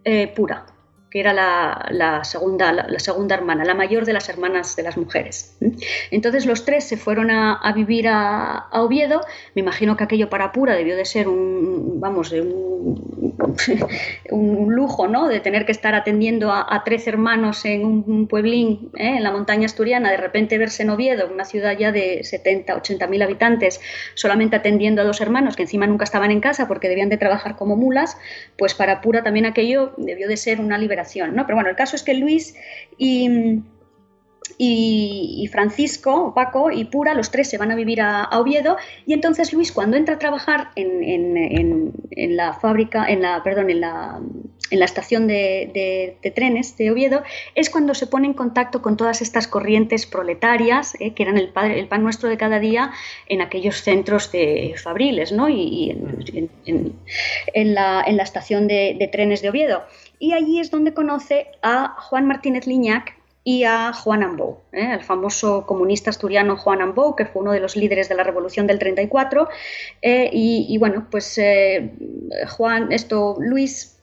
eh, 0.04 0.28
Pura, 0.28 0.66
que 1.10 1.18
era 1.18 1.32
la, 1.32 2.22
segunda, 2.24 2.72
la, 2.72 2.98
segunda 3.00 3.34
hermana, 3.34 3.64
la 3.64 3.74
mayor 3.74 4.04
de 4.04 4.12
las 4.12 4.28
hermanas 4.28 4.76
de 4.76 4.84
las 4.84 4.96
mujeres. 4.96 5.56
Entonces 6.12 6.46
los 6.46 6.64
tres 6.64 6.84
se 6.84 6.96
fueron 6.96 7.32
a, 7.32 7.72
vivir 7.74 8.06
a, 8.08 8.68
Oviedo. 8.72 9.20
Me 9.54 9.62
imagino 9.62 9.96
que 9.96 10.04
aquello 10.04 10.30
para 10.30 10.52
Pura 10.52 10.76
debió 10.76 10.96
de 10.96 11.04
ser 11.04 11.26
un, 11.26 11.98
vamos, 12.00 12.32
un, 14.30 14.74
lujo, 14.74 15.08
¿no? 15.08 15.26
De 15.26 15.40
tener 15.40 15.66
que 15.66 15.72
estar 15.72 15.96
atendiendo 15.96 16.52
a, 16.52 16.82
tres 16.84 17.08
hermanos 17.08 17.64
en 17.64 17.84
un 17.84 18.28
pueblín 18.28 18.90
¿eh? 18.96 19.16
en 19.16 19.24
la 19.24 19.32
montaña 19.32 19.66
asturiana, 19.66 20.10
de 20.10 20.16
repente 20.16 20.58
verse 20.58 20.84
en 20.84 20.90
Oviedo, 20.90 21.28
una 21.32 21.44
ciudad 21.44 21.76
ya 21.76 21.90
de 21.90 22.22
70, 22.22 22.76
80 22.76 23.06
mil 23.08 23.20
habitantes, 23.22 23.80
solamente 24.14 24.56
atendiendo 24.56 25.02
a 25.02 25.04
dos 25.04 25.20
hermanos 25.20 25.56
que 25.56 25.62
encima 25.62 25.86
nunca 25.86 26.04
estaban 26.04 26.30
en 26.30 26.40
casa 26.40 26.68
porque 26.68 26.88
debían 26.88 27.08
de 27.08 27.16
trabajar 27.16 27.56
como 27.56 27.76
mulas, 27.76 28.16
pues 28.56 28.74
para 28.74 29.00
Pura 29.00 29.24
también 29.24 29.46
aquello 29.46 29.92
debió 29.96 30.28
de 30.28 30.36
ser 30.36 30.60
una 30.60 30.78
liberación 30.78 30.99
¿no? 31.34 31.46
Pero 31.46 31.56
bueno, 31.56 31.70
el 31.70 31.76
caso 31.76 31.96
es 31.96 32.02
que 32.02 32.14
Luis 32.14 32.54
y, 34.58 35.48
Francisco, 35.50 36.32
Paco 36.34 36.70
y 36.70 36.84
Pura, 36.84 37.14
los 37.14 37.30
tres 37.30 37.48
se 37.48 37.58
van 37.58 37.70
a 37.70 37.74
vivir 37.74 38.00
a, 38.00 38.28
Oviedo 38.38 38.76
y 39.06 39.12
entonces 39.12 39.52
Luis 39.52 39.72
cuando 39.72 39.96
entra 39.96 40.16
a 40.16 40.18
trabajar 40.18 40.70
en, 40.76 41.92
la 42.36 42.52
fábrica, 42.54 43.06
en 43.06 43.22
la, 43.22 43.42
perdón, 43.42 43.70
en 43.70 43.80
la, 43.80 44.20
estación 44.70 45.26
de, 45.26 46.16
trenes 46.34 46.76
de 46.76 46.90
Oviedo, 46.90 47.22
es 47.54 47.70
cuando 47.70 47.94
se 47.94 48.06
pone 48.06 48.26
en 48.26 48.34
contacto 48.34 48.82
con 48.82 48.96
todas 48.96 49.22
estas 49.22 49.48
corrientes 49.48 50.06
proletarias, 50.06 50.96
eh, 51.00 51.14
que 51.14 51.22
eran 51.22 51.38
el, 51.38 51.48
pan 51.48 52.02
nuestro 52.02 52.28
de 52.28 52.36
cada 52.36 52.58
día 52.58 52.92
en 53.28 53.40
aquellos 53.40 53.82
centros 53.82 54.30
de 54.32 54.74
fabriles 54.76 55.32
y, 55.48 55.90
en, 57.54 57.74
la, 57.74 58.02
estación 58.02 58.68
de, 58.68 59.08
trenes 59.10 59.42
de 59.42 59.48
Oviedo. 59.50 59.82
Y 60.20 60.34
allí 60.34 60.60
es 60.60 60.70
donde 60.70 60.94
conoce 60.94 61.48
a 61.62 61.96
Juan 61.98 62.26
Martínez 62.28 62.68
Liñac, 62.68 63.20
y 63.42 63.64
a 63.64 63.92
Juan 63.92 64.22
Ambou, 64.22 64.58
¿eh? 64.72 64.94
el 64.94 65.02
famoso 65.02 65.64
comunista 65.66 66.10
asturiano 66.10 66.56
Juan 66.56 66.82
Ambou, 66.82 67.16
que 67.16 67.24
fue 67.24 67.42
uno 67.42 67.52
de 67.52 67.60
los 67.60 67.74
líderes 67.74 68.08
de 68.08 68.14
la 68.14 68.22
revolución 68.22 68.66
del 68.66 68.78
34. 68.78 69.48
Eh, 70.02 70.30
y, 70.32 70.66
y, 70.68 70.78
bueno, 70.78 71.06
pues 71.10 71.38
eh, 71.38 71.90
Juan, 72.48 72.92
esto, 72.92 73.36
Luis 73.40 73.99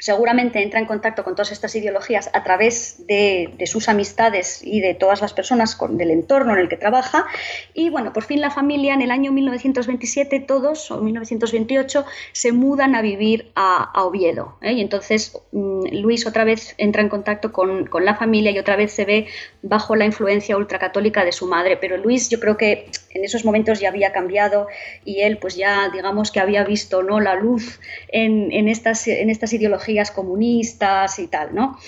seguramente 0.00 0.62
entra 0.62 0.80
en 0.80 0.86
contacto 0.86 1.22
con 1.22 1.34
todas 1.34 1.52
estas 1.52 1.74
ideologías 1.76 2.30
a 2.32 2.42
través 2.42 3.06
de, 3.06 3.54
sus 3.66 3.88
amistades 3.88 4.62
y 4.64 4.80
de 4.80 4.94
todas 4.94 5.20
las 5.20 5.32
personas 5.32 5.78
del 5.90 6.10
entorno 6.10 6.54
en 6.54 6.60
el 6.60 6.68
que 6.68 6.76
trabaja. 6.76 7.26
Y 7.74 7.90
bueno, 7.90 8.12
por 8.12 8.24
fin 8.24 8.40
la 8.40 8.50
familia 8.50 8.94
en 8.94 9.02
el 9.02 9.10
año 9.10 9.30
1927, 9.30 10.40
todos, 10.40 10.90
o 10.90 11.00
1928, 11.00 12.04
se 12.32 12.52
mudan 12.52 12.94
a 12.94 13.02
vivir 13.02 13.52
a, 13.54 13.92
Oviedo. 14.00 14.56
¿eh? 14.62 14.72
Y 14.72 14.80
entonces 14.80 15.38
mm, 15.52 16.00
Luis 16.00 16.26
otra 16.26 16.44
vez 16.44 16.74
entra 16.78 17.02
en 17.02 17.10
contacto 17.10 17.52
con, 17.52 17.86
con, 17.86 18.04
la 18.04 18.16
familia 18.16 18.50
y 18.50 18.58
otra 18.58 18.76
vez 18.76 18.92
se 18.92 19.04
ve 19.04 19.26
bajo 19.62 19.94
la 19.94 20.06
influencia 20.06 20.56
ultracatólica 20.56 21.24
de 21.24 21.32
su 21.32 21.46
madre. 21.46 21.76
Pero 21.76 21.98
Luis 21.98 22.30
yo 22.30 22.40
creo 22.40 22.56
que 22.56 22.90
en 23.12 23.24
esos 23.24 23.44
momentos 23.44 23.80
ya 23.80 23.88
había 23.88 24.12
cambiado 24.12 24.68
y 25.04 25.20
él 25.20 25.38
pues 25.38 25.56
ya 25.56 25.88
digamos 25.90 26.30
que 26.30 26.40
había 26.40 26.64
visto 26.64 27.02
¿no? 27.02 27.20
la 27.20 27.34
luz 27.34 27.80
en, 28.08 28.52
en 28.52 28.68
estas, 28.68 29.06
en 29.08 29.30
estas 29.30 29.52
ideologías 29.52 30.10
comunistas 30.10 31.18
y 31.18 31.26
tal, 31.26 31.54
¿no? 31.54 31.78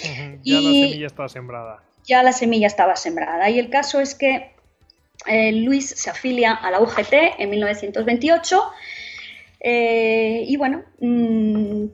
Ya 0.42 0.60
la 0.60 0.70
semilla 0.72 1.06
estaba 1.06 1.28
sembrada. 1.28 1.82
Ya 2.04 2.22
la 2.22 2.32
semilla 2.32 2.66
estaba 2.66 2.96
sembrada. 2.96 3.48
Y 3.50 3.58
el 3.58 3.70
caso 3.70 4.00
es 4.00 4.14
que 4.14 4.50
eh, 5.26 5.52
Luis 5.52 5.88
se 5.88 6.10
afilia 6.10 6.52
a 6.52 6.70
la 6.70 6.80
UGT 6.80 7.12
en 7.38 7.50
1928 7.50 8.60
eh, 9.60 10.44
y 10.46 10.56
bueno, 10.56 10.82
mmm, 10.98 11.84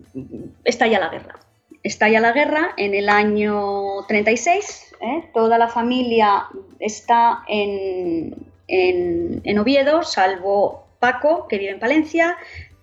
estalla 0.64 0.98
la 0.98 1.08
guerra. 1.10 1.38
Estalla 1.82 2.20
la 2.20 2.32
guerra 2.32 2.70
en 2.76 2.94
el 2.94 3.08
año 3.08 4.04
36, 4.08 4.94
¿eh? 5.00 5.30
toda 5.32 5.58
la 5.58 5.68
familia 5.68 6.46
está 6.80 7.44
en, 7.46 8.47
en, 8.68 9.40
en 9.44 9.58
Oviedo, 9.58 10.02
salvo 10.02 10.86
Paco, 11.00 11.48
que 11.48 11.58
vive 11.58 11.72
en 11.72 11.80
Palencia, 11.80 12.36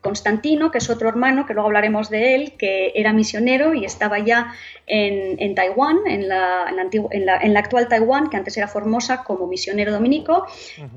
Constantino, 0.05 0.69
que 0.69 0.77
es 0.77 0.89
otro 0.91 1.09
hermano, 1.09 1.47
que 1.47 1.55
luego 1.55 1.65
hablaremos 1.67 2.11
de 2.11 2.35
él, 2.35 2.53
que 2.59 2.91
era 2.93 3.11
misionero 3.11 3.73
y 3.73 3.85
estaba 3.85 4.19
ya 4.19 4.53
en, 4.85 5.55
Taiwán, 5.55 5.97
en 6.05 6.27
la, 6.27 6.67
en, 7.09 7.57
actual 7.57 7.87
Taiwán, 7.87 8.29
que 8.29 8.37
antes 8.37 8.55
era 8.55 8.67
Formosa, 8.67 9.23
como 9.23 9.47
misionero 9.47 9.91
dominico, 9.91 10.45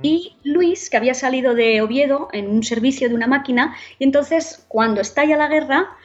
y 0.03 0.37
Luis, 0.45 0.91
que 0.91 0.99
había 0.99 1.15
salido 1.15 1.55
de 1.55 1.81
Oviedo 1.81 2.29
en 2.35 2.51
un 2.51 2.63
servicio 2.63 3.09
de 3.09 3.15
una 3.15 3.27
máquina, 3.27 3.75
y 3.99 4.05
entonces 4.05 4.67
cuando 4.69 5.01
estalla 5.01 5.39
la 5.39 5.49
guerra, 5.49 5.97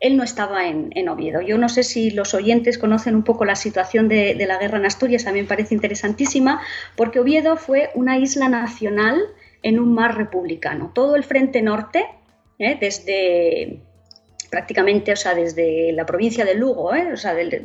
él 0.00 0.16
no 0.16 0.22
estaba 0.22 0.66
en, 0.68 1.08
Oviedo. 1.08 1.40
Yo 1.40 1.58
no 1.58 1.68
sé 1.68 1.82
si 1.82 2.10
los 2.10 2.34
oyentes 2.34 2.78
conocen 2.78 3.14
un 3.14 3.22
poco 3.22 3.44
la 3.44 3.56
situación 3.56 4.08
de, 4.08 4.34
de 4.34 4.46
la 4.46 4.58
guerra 4.58 4.78
en 4.78 4.86
Asturias, 4.86 5.26
a 5.26 5.32
mí 5.32 5.40
me 5.40 5.48
parece 5.48 5.74
interesantísima, 5.74 6.60
porque 6.96 7.20
Oviedo 7.20 7.56
fue 7.56 7.90
una 7.94 8.18
isla 8.18 8.48
nacional 8.48 9.20
en 9.62 9.80
un 9.80 9.94
mar 9.94 10.16
republicano. 10.16 10.92
Todo 10.94 11.16
el 11.16 11.24
frente 11.24 11.62
norte 11.62 12.06
¿eh? 12.58 12.76
desde 12.80 13.80
prácticamente, 14.50 15.12
o 15.12 15.16
sea, 15.16 15.34
desde 15.34 15.92
la 15.92 16.06
provincia 16.06 16.44
de 16.44 16.54
Lugo, 16.54 16.94
¿eh? 16.94 17.12
o 17.12 17.16
sea, 17.16 17.34
desde, 17.34 17.58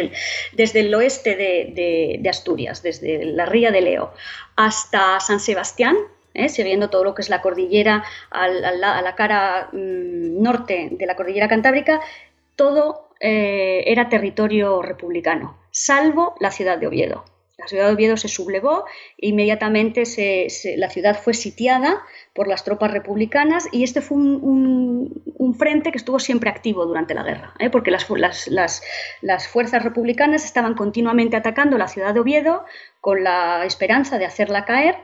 el, 0.00 0.12
desde 0.54 0.80
el 0.80 0.94
oeste 0.94 1.36
de, 1.36 2.28
Asturias, 2.28 2.82
desde 2.82 3.24
la 3.24 3.46
ría 3.46 3.70
de 3.70 3.82
Leo, 3.82 4.12
hasta 4.56 5.20
San 5.20 5.38
Sebastián, 5.38 5.96
¿eh? 6.38 6.48
siguiendo 6.48 6.90
todo 6.90 7.04
lo 7.04 7.14
que 7.14 7.22
es 7.22 7.28
la 7.28 7.42
cordillera 7.42 8.04
a 8.30 8.48
la, 8.48 9.14
cara 9.14 9.68
mm, 9.72 10.42
norte 10.42 10.88
de 10.92 11.06
la 11.06 11.16
cordillera 11.16 11.48
cantábrica, 11.48 12.00
todo 12.56 13.08
era 13.20 14.08
territorio 14.08 14.80
republicano, 14.80 15.58
salvo 15.72 16.36
la 16.38 16.52
ciudad 16.52 16.78
de 16.78 16.86
Oviedo. 16.86 17.24
La 17.58 17.66
ciudad 17.66 17.88
de 17.88 17.94
Oviedo 17.94 18.16
se 18.16 18.28
sublevó, 18.28 18.84
e 19.18 19.30
inmediatamente 19.30 20.04
la 20.76 20.90
ciudad 20.90 21.20
fue 21.20 21.34
sitiada 21.34 22.04
por 22.32 22.46
las 22.46 22.62
tropas 22.62 22.92
republicanas 22.92 23.66
y 23.72 23.82
este 23.82 24.00
fue 24.00 24.16
un, 24.16 25.56
frente 25.58 25.90
que 25.90 25.98
estuvo 25.98 26.20
siempre 26.20 26.50
activo 26.50 26.86
durante 26.86 27.14
la 27.14 27.24
guerra, 27.24 27.54
¿eh? 27.58 27.68
porque 27.68 27.90
las, 27.90 28.06
las, 28.46 29.48
fuerzas 29.48 29.82
republicanas 29.82 30.44
estaban 30.44 30.74
continuamente 30.74 31.36
atacando 31.36 31.76
la 31.78 31.88
ciudad 31.88 32.14
de 32.14 32.20
Oviedo 32.20 32.64
con 33.00 33.24
la 33.24 33.64
esperanza 33.64 34.18
de 34.18 34.26
hacerla 34.26 34.64
caer 34.64 34.94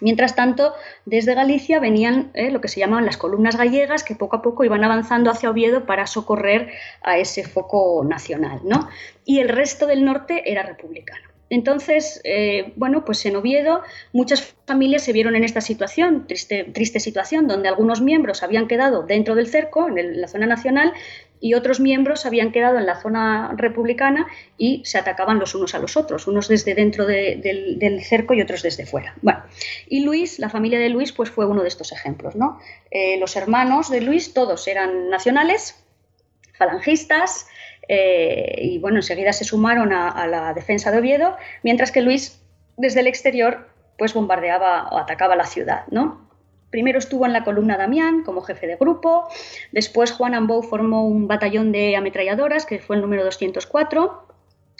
Mientras 0.00 0.34
tanto, 0.34 0.74
desde 1.04 1.34
Galicia 1.34 1.78
venían 1.78 2.30
¿eh? 2.34 2.50
lo 2.50 2.60
que 2.60 2.68
se 2.68 2.80
llamaban 2.80 3.06
las 3.06 3.16
columnas 3.16 3.56
gallegas, 3.56 4.02
que 4.02 4.16
poco 4.16 4.36
a 4.36 4.42
poco 4.42 4.64
iban 4.64 4.84
avanzando 4.84 5.30
hacia 5.30 5.50
Oviedo 5.50 5.86
para 5.86 6.06
socorrer 6.06 6.72
a 7.02 7.18
ese 7.18 7.44
foco 7.44 8.04
nacional. 8.04 8.60
¿no? 8.64 8.88
Y 9.24 9.38
el 9.38 9.48
resto 9.48 9.86
del 9.86 10.04
norte 10.04 10.50
era 10.50 10.62
republicano. 10.62 11.33
Entonces, 11.50 12.20
eh, 12.24 12.72
bueno, 12.76 13.04
pues 13.04 13.24
en 13.26 13.36
Oviedo 13.36 13.82
muchas 14.12 14.54
familias 14.66 15.02
se 15.02 15.12
vieron 15.12 15.36
en 15.36 15.44
esta 15.44 15.60
situación, 15.60 16.26
triste, 16.26 16.64
triste 16.64 17.00
situación, 17.00 17.46
donde 17.46 17.68
algunos 17.68 18.00
miembros 18.00 18.42
habían 18.42 18.66
quedado 18.66 19.02
dentro 19.02 19.34
del 19.34 19.46
cerco, 19.46 19.88
en, 19.88 20.20
la 20.20 20.28
zona 20.28 20.46
nacional, 20.46 20.92
y 21.40 21.52
otros 21.52 21.78
miembros 21.78 22.24
habían 22.24 22.52
quedado 22.52 22.78
en 22.78 22.86
la 22.86 22.98
zona 22.98 23.54
republicana 23.56 24.26
y 24.56 24.82
se 24.86 24.96
atacaban 24.96 25.38
los 25.38 25.54
unos 25.54 25.74
a 25.74 25.78
los 25.78 25.96
otros, 25.96 26.26
unos 26.26 26.48
desde 26.48 26.74
dentro 26.74 27.04
del, 27.04 28.00
cerco 28.02 28.32
y 28.32 28.40
otros 28.40 28.62
desde 28.62 28.86
fuera. 28.86 29.14
Bueno, 29.20 29.42
y 29.86 30.00
Luis, 30.00 30.38
la 30.38 30.48
familia 30.48 30.78
de 30.78 30.88
Luis, 30.88 31.12
pues 31.12 31.30
fue 31.30 31.44
uno 31.44 31.60
de 31.60 31.68
estos 31.68 31.92
ejemplos, 31.92 32.34
¿no? 32.34 32.58
Eh, 32.90 33.18
los 33.18 33.36
hermanos 33.36 33.90
de 33.90 34.00
Luis, 34.00 34.32
todos 34.32 34.66
eran 34.66 35.10
nacionales, 35.10 35.84
falangistas, 36.56 37.46
eh, 37.88 38.56
y 38.62 38.78
bueno, 38.78 38.98
enseguida 38.98 39.32
se 39.32 39.44
sumaron 39.44 39.92
a, 39.92 40.26
la 40.26 40.54
defensa 40.54 40.90
de 40.90 40.98
Oviedo, 40.98 41.36
mientras 41.62 41.92
que 41.92 42.02
Luis 42.02 42.40
desde 42.76 43.00
el 43.00 43.06
exterior 43.06 43.68
pues 43.98 44.14
bombardeaba 44.14 44.88
o 44.88 44.98
atacaba 44.98 45.36
la 45.36 45.46
ciudad, 45.46 45.84
¿no? 45.90 46.28
Primero 46.70 46.98
estuvo 46.98 47.24
en 47.24 47.32
la 47.32 47.44
columna 47.44 47.76
Damián 47.76 48.24
como 48.24 48.42
jefe 48.42 48.66
de 48.66 48.76
grupo, 48.76 49.28
después 49.70 50.10
Juan 50.10 50.34
Ambou 50.34 50.62
formó 50.62 51.06
un 51.06 51.28
batallón 51.28 51.70
de 51.70 51.94
ametralladoras, 51.94 52.66
que 52.66 52.80
fue 52.80 52.96
el 52.96 53.02
número 53.02 53.24
204, 53.24 54.26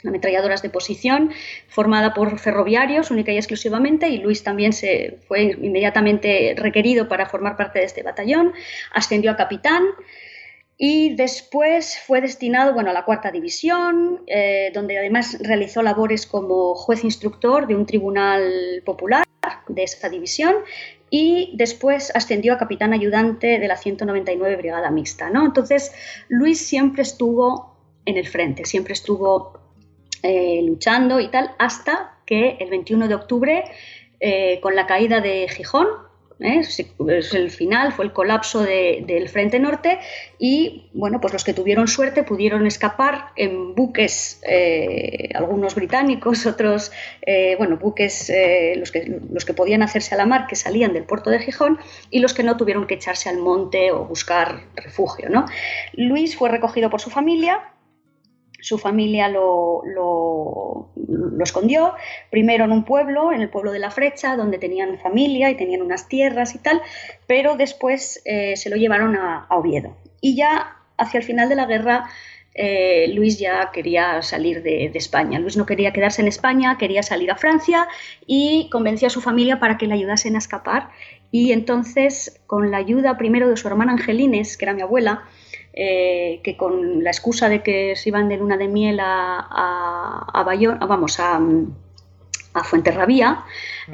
ametralladoras 0.03 0.61
de 0.61 0.69
posición, 0.69 1.31
formada 1.69 2.13
por 2.13 2.37
ferroviarios 2.37 3.11
única 3.11 3.31
y 3.31 3.37
exclusivamente, 3.37 4.09
y 4.09 4.17
Luis 4.17 4.43
también 4.43 4.73
se 4.73 5.19
fue 5.27 5.55
inmediatamente 5.61 6.53
requerido 6.57 7.07
para 7.07 7.27
formar 7.27 7.55
parte 7.55 7.79
de 7.79 7.85
este 7.85 8.03
batallón, 8.03 8.53
ascendió 8.91 9.31
a 9.31 9.37
capitán, 9.37 9.85
y 10.77 11.15
después 11.15 11.97
fue 12.05 12.19
destinado 12.21 12.73
bueno, 12.73 12.89
a 12.89 12.93
la 12.93 13.05
cuarta 13.05 13.31
división, 13.31 14.21
eh, 14.27 14.71
donde 14.73 14.97
además 14.97 15.37
realizó 15.39 15.81
labores 15.81 16.27
como 16.27 16.75
juez 16.75 17.03
instructor 17.03 17.65
de 17.67 17.75
un 17.75 17.85
tribunal 17.85 18.81
popular 18.85 19.23
de 19.67 19.83
esa 19.83 20.09
división 20.09 20.55
y 21.09 21.53
después 21.55 22.11
ascendió 22.13 22.53
a 22.53 22.57
capitán 22.57 22.93
ayudante 22.93 23.59
de 23.59 23.67
la 23.67 23.77
199 23.77 24.57
Brigada 24.57 24.91
Mixta. 24.91 25.29
¿no? 25.29 25.45
Entonces, 25.45 25.93
Luis 26.27 26.59
siempre 26.59 27.03
estuvo 27.03 27.77
en 28.05 28.17
el 28.17 28.27
frente, 28.27 28.65
siempre 28.65 28.93
estuvo 28.93 29.59
eh, 30.23 30.61
luchando 30.63 31.19
y 31.19 31.29
tal, 31.29 31.51
hasta 31.57 32.17
que 32.25 32.57
el 32.59 32.69
21 32.69 33.07
de 33.07 33.15
octubre, 33.15 33.63
eh, 34.19 34.59
con 34.61 34.75
la 34.75 34.87
caída 34.87 35.21
de 35.21 35.47
Gijón, 35.47 35.87
¿eh? 36.39 36.61
el 37.33 37.51
final 37.51 37.93
fue 37.93 38.05
el 38.05 38.13
colapso 38.13 38.61
del 38.61 39.29
Frente 39.29 39.59
Norte 39.59 39.99
y 40.37 40.89
bueno, 40.93 41.21
pues 41.21 41.33
los 41.33 41.43
que 41.43 41.53
tuvieron 41.53 41.87
suerte 41.87 42.23
pudieron 42.23 42.65
escapar 42.65 43.29
en 43.35 43.75
buques, 43.75 44.41
eh, 44.47 45.29
algunos 45.33 45.75
británicos, 45.75 46.45
otros, 46.45 46.91
eh, 47.25 47.55
bueno, 47.57 47.77
buques, 47.77 48.31
los, 48.77 48.91
que, 48.91 49.19
los 49.31 49.45
que 49.45 49.53
podían 49.53 49.83
hacerse 49.83 50.15
a 50.15 50.17
la 50.17 50.25
mar, 50.25 50.47
que 50.47 50.55
salían 50.55 50.93
del 50.93 51.03
puerto 51.03 51.29
de 51.29 51.39
Gijón 51.39 51.79
y 52.09 52.19
los 52.19 52.33
que 52.33 52.43
no 52.43 52.57
tuvieron 52.57 52.87
que 52.87 52.95
echarse 52.95 53.29
al 53.29 53.37
monte 53.37 53.91
o 53.91 54.05
buscar 54.05 54.63
refugio. 54.75 55.29
¿no? 55.29 55.45
Luis 55.93 56.35
fue 56.35 56.49
recogido 56.49 56.89
por 56.89 57.01
su 57.01 57.09
familia 57.09 57.61
su 58.65 58.79
familia 58.79 59.29
lo, 59.29 59.83
lo, 59.85 60.89
escondió, 61.43 61.93
primero 62.31 62.65
en 62.65 62.71
un 62.71 62.83
pueblo, 62.83 63.31
en 63.31 63.41
el 63.41 63.49
pueblo 63.49 63.71
de 63.71 63.77
La 63.77 63.91
Frecha, 63.91 64.35
donde 64.35 64.57
tenían 64.57 64.97
familia 64.97 65.51
y 65.51 65.55
tenían 65.55 65.83
unas 65.83 66.07
tierras 66.07 66.55
y 66.55 66.57
tal, 66.57 66.81
pero 67.27 67.57
después 67.57 68.23
eh, 68.25 68.57
se 68.57 68.71
lo 68.71 68.75
llevaron 68.75 69.15
a, 69.15 69.45
Oviedo. 69.51 69.95
Y 70.19 70.35
ya 70.35 70.77
hacia 70.97 71.19
el 71.19 71.23
final 71.23 71.47
de 71.47 71.55
la 71.55 71.67
guerra, 71.67 72.09
eh, 72.55 73.11
Luis 73.13 73.37
ya 73.37 73.69
quería 73.71 74.23
salir 74.23 74.63
de, 74.63 74.91
España. 74.95 75.37
Luis 75.37 75.57
no 75.57 75.67
quería 75.67 75.93
quedarse 75.93 76.23
en 76.23 76.27
España, 76.27 76.79
quería 76.79 77.03
salir 77.03 77.29
a 77.29 77.35
Francia 77.35 77.87
y 78.25 78.67
convenció 78.71 79.09
a 79.09 79.11
su 79.11 79.21
familia 79.21 79.59
para 79.59 79.77
que 79.77 79.85
le 79.85 79.93
ayudasen 79.93 80.33
a 80.33 80.39
escapar. 80.39 80.89
Y 81.29 81.51
entonces, 81.51 82.41
con 82.47 82.71
la 82.71 82.77
ayuda 82.77 83.15
primero 83.19 83.47
de 83.47 83.57
su 83.57 83.67
hermana 83.67 83.91
Angelines, 83.91 84.57
que 84.57 84.65
era 84.65 84.73
mi 84.73 84.81
abuela, 84.81 85.25
eh, 85.77 86.39
que 86.41 86.55
con 86.55 87.03
la 87.03 87.11
excusa 87.11 87.49
de 87.49 87.61
que 87.61 87.97
se 87.97 88.07
iban 88.07 88.29
de 88.29 88.37
luna 88.37 88.55
de 88.55 88.69
miel 88.69 88.99
a, 89.01 90.25
a, 90.33 90.43
Bayón, 90.43 90.79
vamos, 90.79 91.19
a, 91.19 91.37
a 92.53 92.63
Fuenterrabía, 92.63 93.43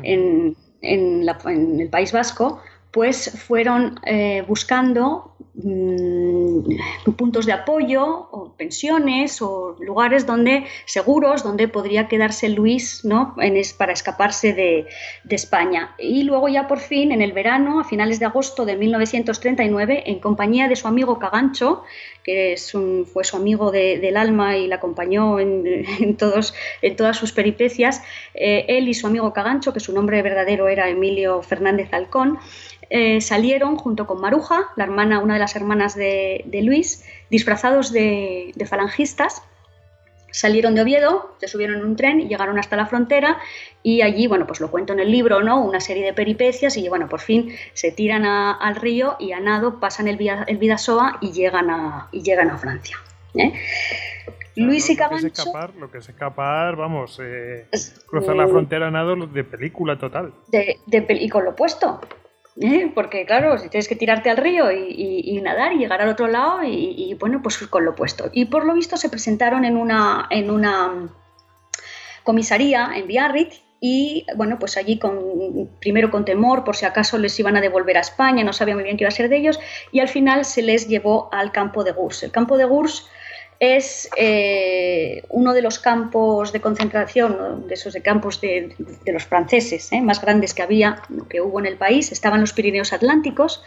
en, 0.04 0.56
en, 0.82 1.28
en, 1.28 1.80
el 1.80 1.90
País 1.90 2.12
Vasco, 2.12 2.62
pues 2.92 3.32
fueron 3.48 4.00
eh, 4.06 4.44
buscando 4.48 5.36
mm, 5.54 7.12
puntos 7.18 7.46
de 7.46 7.54
apoyo 7.54 8.04
o 8.32 8.54
pensiones 8.58 9.42
o 9.42 9.76
lugares 9.80 10.26
donde 10.26 10.66
seguros 10.86 11.44
donde 11.44 11.68
podría 11.68 12.08
quedarse 12.08 12.50
Luis 12.50 13.04
¿no? 13.04 13.36
para 13.78 13.94
escaparse 13.94 14.54
de, 14.54 14.88
España. 15.30 15.96
Y 15.98 16.24
luego 16.24 16.50
ya 16.50 16.68
por 16.68 16.80
fin, 16.80 17.12
en 17.12 17.22
el 17.22 17.32
verano, 17.32 17.80
a 17.80 17.84
finales 17.84 18.20
de 18.20 18.26
agosto 18.26 18.66
de 18.66 18.76
1939, 18.76 20.04
en 20.06 20.20
compañía 20.20 20.68
de 20.68 20.76
su 20.76 20.88
amigo 20.88 21.20
Cagancho, 21.20 21.84
que 22.24 22.54
es 22.54 22.76
un, 22.76 23.06
fue 23.06 23.24
su 23.24 23.38
amigo 23.38 23.72
del 23.72 24.18
alma 24.18 24.58
y 24.58 24.68
la 24.68 24.76
acompañó 24.76 25.40
en, 25.40 26.18
todos, 26.18 26.54
en 26.82 26.96
todas 26.96 27.18
sus 27.18 27.32
peripecias, 27.32 28.04
eh, 28.34 28.66
él 28.68 28.88
y 28.88 28.94
su 28.94 29.08
amigo 29.08 29.34
Cagancho, 29.34 29.74
que 29.74 29.80
su 29.80 29.94
nombre 29.94 30.22
verdadero 30.22 30.68
era 30.68 30.90
Emilio 30.90 31.42
Fernández 31.42 31.94
Alcón, 31.94 32.38
eh, 32.94 33.22
salieron 33.22 33.78
junto 33.78 34.06
con 34.06 34.20
Maruja, 34.20 34.68
la 34.76 34.84
hermana, 34.84 35.20
una 35.20 35.36
de 35.36 35.40
las 35.40 35.56
hermanas 35.56 35.96
de, 35.96 36.44
Luis, 36.62 37.06
disfrazados 37.30 37.94
de, 37.94 38.54
falangistas. 38.70 39.42
Salieron 40.30 40.76
de 40.76 40.82
Oviedo, 40.82 41.36
se 41.40 41.48
subieron 41.48 41.78
en 41.78 41.86
un 41.86 41.96
tren 41.96 42.20
y 42.20 42.28
llegaron 42.28 42.60
hasta 42.60 42.76
la 42.76 42.86
frontera 42.86 43.38
y 43.82 44.02
allí, 44.02 44.28
bueno, 44.28 44.46
pues 44.46 44.60
lo 44.60 44.70
cuento 44.70 44.92
en 44.92 45.00
el 45.00 45.10
libro, 45.10 45.42
¿no? 45.42 45.62
Una 45.62 45.80
serie 45.80 46.04
de 46.04 46.14
peripecias 46.14 46.76
y, 46.76 46.90
bueno, 46.90 47.08
por 47.08 47.22
fin 47.22 47.54
se 47.74 47.92
tiran 47.92 48.26
al 48.26 48.76
río 48.76 49.16
y 49.20 49.32
a 49.32 49.40
nado 49.40 49.80
pasan 49.80 50.10
el, 50.10 50.18
el 50.48 50.58
Vidasoa 50.58 51.18
y 51.22 51.32
llegan 51.32 51.70
a, 51.70 52.10
y 52.12 52.24
llegan 52.24 52.50
a 52.50 52.58
Francia. 52.58 52.98
¿eh? 53.36 53.54
Luis 54.58 54.90
y. 54.90 54.98
Lo 54.98 55.10
que 55.10 55.16
es 55.16 55.24
escapar, 55.24 55.76
lo 55.76 55.92
que 55.92 55.98
es 56.00 56.10
escapar 56.10 56.76
vamos, 56.76 57.20
eh, 57.24 57.68
cruzar 58.08 58.36
la 58.36 58.48
frontera 58.48 58.92
nado 58.92 59.16
de 59.16 59.44
película 59.46 59.98
total. 59.98 60.34
De, 60.48 60.78
de, 60.88 61.06
y 61.10 61.30
con 61.30 61.46
lo 61.46 61.56
puesto, 61.56 62.02
¿Eh? 62.60 62.92
Porque 62.94 63.26
claro, 63.26 63.58
si 63.58 63.70
tienes 63.70 63.88
que 63.88 63.96
tirarte 63.96 64.30
al 64.30 64.38
río 64.38 64.72
y, 64.72 65.40
nadar 65.42 65.74
y 65.74 65.78
llegar 65.78 66.02
al 66.02 66.10
otro 66.10 66.28
lado 66.28 66.64
y, 66.64 67.16
bueno, 67.20 67.42
pues 67.42 67.58
con 67.68 67.86
lo 67.86 67.96
puesto. 67.96 68.30
Y 68.34 68.46
por 68.46 68.66
lo 68.66 68.74
visto 68.74 68.98
se 68.98 69.10
presentaron 69.10 69.64
en 69.66 69.78
una, 69.78 70.28
en 70.30 70.52
una 70.52 71.10
comisaría 72.24 72.92
en 72.96 73.08
Biarritz 73.08 73.62
y 73.80 74.26
bueno, 74.36 74.60
pues 74.60 74.78
allí 74.78 75.00
con, 75.00 75.70
primero 75.80 76.12
con 76.12 76.24
temor 76.24 76.64
por 76.64 76.76
si 76.76 76.86
acaso 76.86 77.18
les 77.18 77.40
iban 77.40 77.58
a 77.58 77.62
devolver 77.62 77.98
a 77.98 78.02
España, 78.02 78.44
no 78.44 78.54
sabía 78.54 78.76
muy 78.76 78.84
bien 78.84 78.96
qué 78.96 79.06
iba 79.06 79.10
a 79.10 79.12
ser 79.12 79.28
de 79.28 79.38
ellos 79.38 79.60
y 79.92 80.02
al 80.02 80.08
final 80.08 80.46
se 80.46 80.62
les 80.62 80.88
llevó 80.88 81.30
al 81.34 81.52
campo 81.52 81.84
de 81.84 81.92
Gurs. 81.92 82.22
El 82.22 82.32
campo 82.32 82.58
de 82.58 82.66
Gurs 82.66 83.10
es 83.62 84.10
eh, 84.18 85.24
uno 85.30 85.54
de 85.54 85.62
los 85.62 85.78
campos 85.78 86.52
de 86.52 86.62
concentración, 86.62 87.68
de 87.68 87.76
esos 87.76 87.94
de 87.94 88.02
campos 88.02 88.42
de, 88.42 88.76
los 89.06 89.24
franceses 89.26 89.92
eh, 89.92 90.02
más 90.02 90.20
grandes 90.20 90.56
que 90.56 90.64
había, 90.64 91.04
que 91.30 91.42
hubo 91.42 91.60
en 91.60 91.68
el 91.68 91.78
país, 91.78 92.12
estaban 92.12 92.42
los 92.42 92.54
Pirineos 92.54 92.92
Atlánticos. 92.92 93.64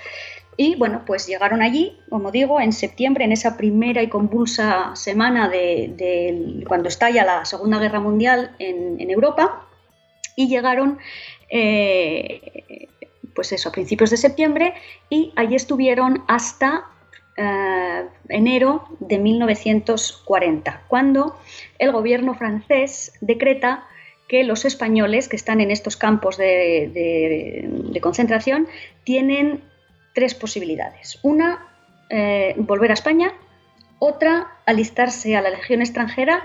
Y 0.57 0.75
bueno, 0.75 1.05
pues 1.07 1.29
llegaron 1.29 1.63
allí, 1.63 1.97
como 2.11 2.33
digo, 2.33 2.61
en 2.61 2.73
septiembre, 2.73 3.25
en 3.25 3.31
esa 3.31 3.57
primera 3.57 4.03
y 4.03 4.09
convulsa 4.09 4.97
semana 4.97 5.49
de, 5.49 6.65
cuando 6.67 6.89
estalla 6.89 7.25
la 7.25 7.45
Segunda 7.45 7.79
Guerra 7.79 8.01
Mundial 8.01 8.57
en, 8.59 9.09
Europa, 9.09 9.65
y 10.35 10.49
llegaron 10.49 10.99
eh, 11.51 12.89
pues 13.33 13.53
eso, 13.53 13.69
a 13.69 13.73
principios 13.73 14.11
de 14.11 14.17
septiembre, 14.17 14.75
y 15.09 15.33
allí 15.37 15.55
estuvieron 15.55 16.25
hasta 16.27 16.87
eh, 17.37 18.05
enero 18.29 18.85
de 19.01 19.19
1940, 19.19 20.83
cuando 20.89 21.37
el 21.79 21.93
gobierno 21.93 22.35
francés 22.35 23.13
decreta 23.21 23.85
que 24.29 24.45
los 24.45 24.65
españoles 24.65 25.29
que 25.29 25.37
están 25.37 25.61
en 25.61 25.71
estos 25.71 25.97
campos 25.97 26.37
de, 26.37 27.99
concentración 28.01 28.69
tienen 29.05 29.63
tres 30.15 30.35
posibilidades. 30.35 31.19
Una, 31.23 31.67
eh, 32.09 32.55
volver 32.57 32.91
a 32.91 32.95
España, 32.95 33.33
otra, 33.99 34.49
alistarse 34.67 35.37
a 35.37 35.43
la 35.43 35.51
Legión 35.51 35.81
extranjera 35.81 36.45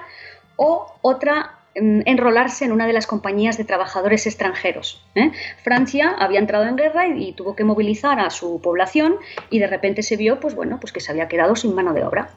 o 0.55 0.91
otra, 1.01 1.58
enrolarse 2.05 2.65
en 2.65 2.71
una 2.71 2.87
de 2.87 2.93
las 2.93 3.07
compañías 3.07 3.57
de 3.57 3.63
trabajadores 3.63 4.25
extranjeros. 4.27 5.03
¿eh? 5.15 5.31
Francia 5.63 6.15
había 6.17 6.39
entrado 6.39 6.65
en 6.65 6.75
guerra 6.75 7.07
y, 7.07 7.33
tuvo 7.33 7.55
que 7.55 7.63
movilizar 7.63 8.19
a 8.19 8.29
su 8.29 8.61
población 8.61 9.17
y 9.49 9.59
de 9.59 9.67
repente 9.67 10.03
se 10.03 10.17
vio 10.17 10.39
pues, 10.39 10.55
bueno, 10.55 10.79
pues 10.79 10.91
que 10.91 10.99
se 10.99 11.11
había 11.11 11.27
quedado 11.27 11.55
sin 11.55 11.73
mano 11.73 11.93
de 11.93 12.03
obra 12.03 12.29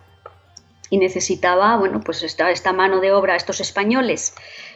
y 0.90 0.98
necesitaba 0.98 1.76
bueno, 1.76 2.00
pues 2.04 2.22
esta, 2.22 2.50
esta 2.50 2.72
mano 2.72 3.00
de 3.00 3.12
obra, 3.12 3.34
estos 3.34 3.60
españoles 3.60 4.34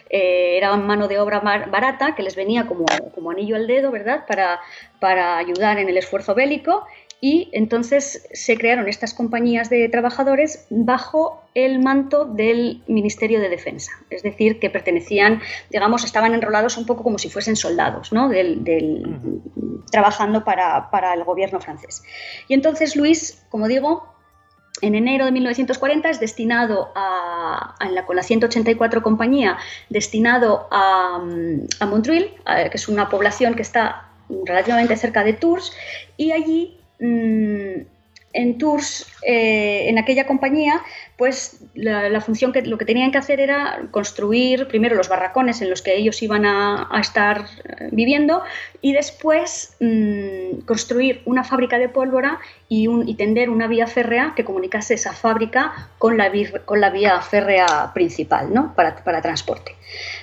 eh, 0.08 0.56
era 0.56 0.74
mano 0.76 1.08
de 1.08 1.18
obra 1.18 1.40
barata 1.40 2.14
que 2.14 2.22
les 2.22 2.36
venía 2.36 2.66
como, 2.66 2.86
como 3.14 3.30
anillo 3.30 3.56
al 3.56 3.66
dedo, 3.66 3.90
¿verdad?, 3.90 4.24
para, 4.26 4.60
para 5.00 5.36
ayudar 5.36 5.78
en 5.78 5.88
el 5.88 5.96
esfuerzo 5.96 6.34
bélico 6.34 6.86
y 7.20 7.48
entonces 7.52 8.28
se 8.32 8.56
crearon 8.58 8.88
estas 8.88 9.14
compañías 9.14 9.70
de 9.70 9.88
trabajadores 9.88 10.66
bajo 10.68 11.42
el 11.54 11.78
manto 11.78 12.26
del 12.26 12.82
Ministerio 12.86 13.40
de 13.40 13.48
Defensa, 13.48 13.92
es 14.10 14.22
decir, 14.22 14.60
que 14.60 14.68
pertenecían, 14.68 15.40
digamos, 15.70 16.04
estaban 16.04 16.34
enrolados 16.34 16.76
un 16.76 16.84
poco 16.84 17.02
como 17.02 17.18
si 17.18 17.30
fuesen 17.30 17.56
soldados, 17.56 18.12
¿no? 18.12 18.28
del, 18.28 18.62
trabajando 19.90 20.44
para, 20.44 21.14
el 21.14 21.24
gobierno 21.24 21.58
francés. 21.60 22.02
Y 22.48 22.54
entonces 22.54 22.96
Luis, 22.96 23.42
como 23.48 23.66
digo, 23.66 24.06
en 24.82 24.94
enero 24.94 25.24
de 25.24 25.32
1940 25.32 26.10
es 26.10 26.20
destinado 26.20 26.92
a, 26.94 27.76
la, 27.90 28.04
con 28.04 28.16
la 28.16 28.22
184 28.22 29.02
compañía, 29.02 29.56
destinado 29.88 30.68
a, 30.70 31.24
a 31.80 31.86
Montreuil, 31.86 32.34
que 32.44 32.76
es 32.76 32.88
una 32.88 33.08
población 33.08 33.54
que 33.54 33.62
está 33.62 34.10
relativamente 34.44 34.96
cerca 34.96 35.24
de 35.24 35.32
Tours, 35.32 35.72
y 36.18 36.32
allí 36.32 36.75
Mm, 36.98 37.82
en 38.32 38.58
Tours, 38.58 39.06
eh, 39.22 39.88
en 39.88 39.98
aquella 39.98 40.26
compañía, 40.26 40.82
pues 41.16 41.62
la, 41.74 42.20
función 42.20 42.52
que 42.52 42.62
lo 42.62 42.76
que 42.76 42.84
tenían 42.84 43.10
que 43.10 43.18
hacer 43.18 43.40
era 43.40 43.88
construir 43.90 44.68
primero 44.68 44.94
los 44.96 45.08
barracones 45.08 45.62
en 45.62 45.70
los 45.70 45.80
que 45.80 45.96
ellos 45.96 46.22
iban 46.22 46.44
a, 46.44 46.88
estar 47.00 47.46
eh, 47.64 47.88
viviendo 47.90 48.42
y 48.82 48.92
después 48.92 49.76
mm, 49.80 50.60
construir 50.66 51.22
una 51.24 51.42
fábrica 51.42 51.78
de 51.78 51.88
pólvora 51.88 52.38
y, 52.68 52.86
tender 53.16 53.48
una 53.48 53.66
vía 53.66 53.86
férrea 53.86 54.34
que 54.36 54.44
comunicase 54.44 54.94
esa 54.94 55.14
fábrica 55.14 55.90
con 55.98 56.18
la, 56.18 56.30
con 56.66 56.82
la 56.82 56.90
vía 56.90 57.18
férrea 57.22 57.92
principal 57.94 58.52
¿no? 58.52 58.74
para, 58.74 58.96
para 59.02 59.22
transporte. 59.22 59.76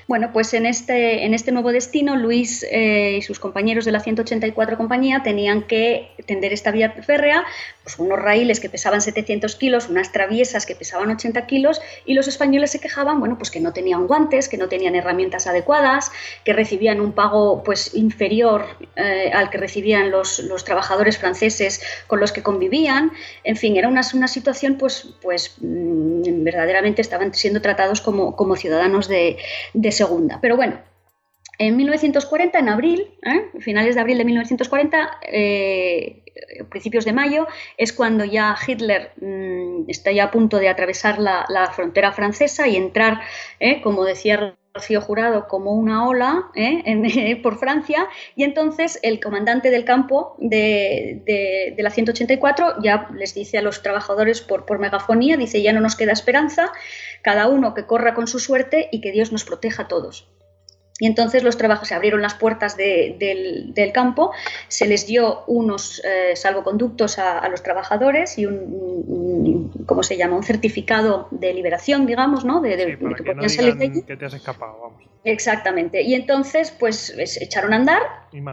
Bueno, 0.08 0.32
pues 0.34 0.54
en 0.54 0.66
este, 0.66 1.26
en 1.26 1.34
este 1.34 1.52
nuevo 1.52 1.72
destino, 1.72 2.16
Luis 2.16 2.66
eh, 2.70 3.18
y 3.18 3.22
sus 3.22 3.40
compañeros 3.40 3.86
de 3.86 3.92
la 3.92 4.00
184 4.00 4.78
compañía 4.78 5.24
tenían 5.24 5.64
que 5.64 6.12
tender 6.26 6.54
esta 6.54 6.72
vía 6.72 6.92
férrea, 6.92 7.44
pues 7.84 7.98
unos 8.00 8.20
raíles 8.20 8.60
que 8.60 8.70
pesaban 8.70 9.02
700 9.02 9.56
kilos, 9.56 9.90
unas 9.90 10.12
traviesas 10.12 10.66
que 10.66 10.76
pesaban 10.84 11.10
80 11.10 11.48
kilos, 11.48 11.82
y 12.06 12.14
los 12.14 12.28
españoles 12.28 12.72
se 12.72 12.82
quejaban, 12.82 13.22
bueno, 13.22 13.38
pues 13.38 13.50
que 13.50 13.62
no 13.62 13.72
tenían 13.72 14.06
guantes, 14.06 14.50
que 14.50 14.58
no 14.58 14.68
tenían 14.68 14.96
herramientas 14.96 15.48
adecuadas, 15.48 16.12
que 16.44 16.52
recibían 16.52 17.00
un 17.00 17.14
pago 17.14 17.64
pues 17.64 17.96
inferior 17.96 18.66
eh, 18.98 19.32
al 19.34 19.50
que 19.50 19.58
recibían 19.58 20.12
los, 20.12 20.40
los, 20.40 20.66
trabajadores 20.66 21.18
franceses 21.18 21.82
con 22.08 22.20
los 22.20 22.34
que 22.34 22.44
convivían. 22.44 23.14
En 23.46 23.56
fin, 23.56 23.78
era 23.78 23.88
una, 23.88 24.02
una 24.14 24.28
situación 24.28 24.78
pues, 24.78 25.16
pues 25.22 25.56
mm, 25.62 26.44
verdaderamente 26.44 27.02
estaban 27.02 27.34
siendo 27.34 27.62
tratados 27.62 28.02
como, 28.02 28.36
como 28.36 28.58
ciudadanos 28.58 29.08
de, 29.08 29.38
de 29.74 29.92
segunda. 29.92 30.40
Pero 30.42 30.58
bueno, 30.58 30.76
En 31.60 31.78
1940, 31.78 32.60
en 32.60 32.68
abril, 32.68 33.00
¿eh? 33.22 33.60
finales 33.60 33.94
de 33.96 34.02
abril 34.02 34.18
de 34.18 34.26
1940, 34.26 35.20
eh, 35.22 36.23
principios 36.70 37.06
de 37.06 37.14
mayo, 37.14 37.48
es 37.78 37.94
cuando 37.94 38.26
ya 38.26 38.56
Hitler 38.66 39.12
mm, 39.22 39.90
está 39.90 40.12
ya 40.12 40.26
a 40.26 40.32
punto 40.32 40.58
de 40.58 40.70
atravesar 40.70 41.20
la, 41.20 41.72
frontera 41.74 42.12
francesa 42.12 42.68
y 42.68 42.76
entrar, 42.76 43.22
¿eh? 43.60 43.82
como 43.82 44.06
decía 44.06 44.56
Rocío 44.74 45.02
Jurado, 45.02 45.48
como 45.48 45.74
una 45.74 46.08
ola 46.08 46.52
por 47.44 47.58
Francia. 47.58 48.08
Y 48.36 48.44
entonces 48.44 49.00
el 49.04 49.20
comandante 49.20 49.70
del 49.70 49.86
campo 49.86 50.36
de, 50.40 51.76
la 51.78 51.90
184 51.90 52.82
ya 52.82 53.10
les 53.14 53.36
dice 53.36 53.60
a 53.60 53.62
los 53.62 53.84
trabajadores 53.84 54.42
por, 54.42 54.66
por 54.66 54.80
megafonía, 54.80 55.38
dice, 55.38 55.62
ya 55.62 55.74
no 55.74 55.82
nos 55.82 55.96
queda 55.96 56.12
esperanza, 56.12 56.72
cada 57.22 57.48
uno 57.48 57.74
que 57.74 57.86
corra 57.86 58.14
con 58.14 58.28
su 58.28 58.40
suerte 58.40 58.90
y 58.92 59.02
que 59.02 59.12
Dios 59.12 59.32
nos 59.32 59.46
proteja 59.46 59.84
a 59.84 59.88
todos. 59.88 60.33
Y 61.04 61.06
entonces 61.06 61.44
los 61.44 61.58
trabajos 61.58 61.90
se 61.90 61.96
abrieron 61.96 62.22
las 62.22 62.34
puertas 62.34 62.78
del, 62.78 63.92
campo, 63.94 64.32
se 64.70 64.88
les 64.88 65.06
dio 65.06 65.44
unos 65.48 66.02
eh, 66.06 66.34
salvoconductos 66.38 67.20
a, 67.20 67.46
los 67.50 67.62
trabajadores 67.62 68.38
y 68.38 68.46
un, 68.46 69.70
¿cómo 69.86 70.02
se 70.02 70.16
llama? 70.16 70.38
Un 70.38 70.44
certificado 70.44 71.28
de 71.32 71.54
liberación, 71.54 72.06
digamos, 72.06 72.46
¿no? 72.46 72.62
De, 72.62 72.78
que, 72.78 72.98
no 73.04 73.16
que 74.06 74.16
te 74.16 74.26
has 74.26 74.34
escapado, 74.34 74.80
vamos. 74.82 75.04
Exactamente. 75.26 76.04
Y 76.04 76.14
entonces, 76.14 76.72
pues, 76.72 77.14
echaron 77.42 77.74
a 77.74 77.76
andar. 77.76 78.02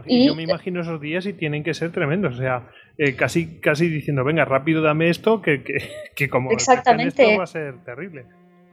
y... 0.06 0.26
Yo 0.26 0.34
me 0.34 0.42
imagino 0.42 0.80
esos 0.80 1.00
días 1.00 1.26
y 1.26 1.32
tienen 1.34 1.62
que 1.62 1.72
ser 1.72 1.92
tremendos. 1.92 2.34
O 2.34 2.38
sea, 2.38 2.68
eh, 2.98 3.14
casi, 3.14 3.60
casi 3.60 3.88
diciendo, 3.88 4.24
venga, 4.24 4.44
rápido 4.44 4.82
dame 4.82 5.08
esto, 5.08 5.40
que, 5.40 5.62
que, 6.16 6.28
como 6.28 6.50
Exactamente. 6.50 7.22
esto 7.22 7.38
va 7.38 7.44
a 7.44 7.46
ser 7.46 7.84
terrible. 7.84 8.24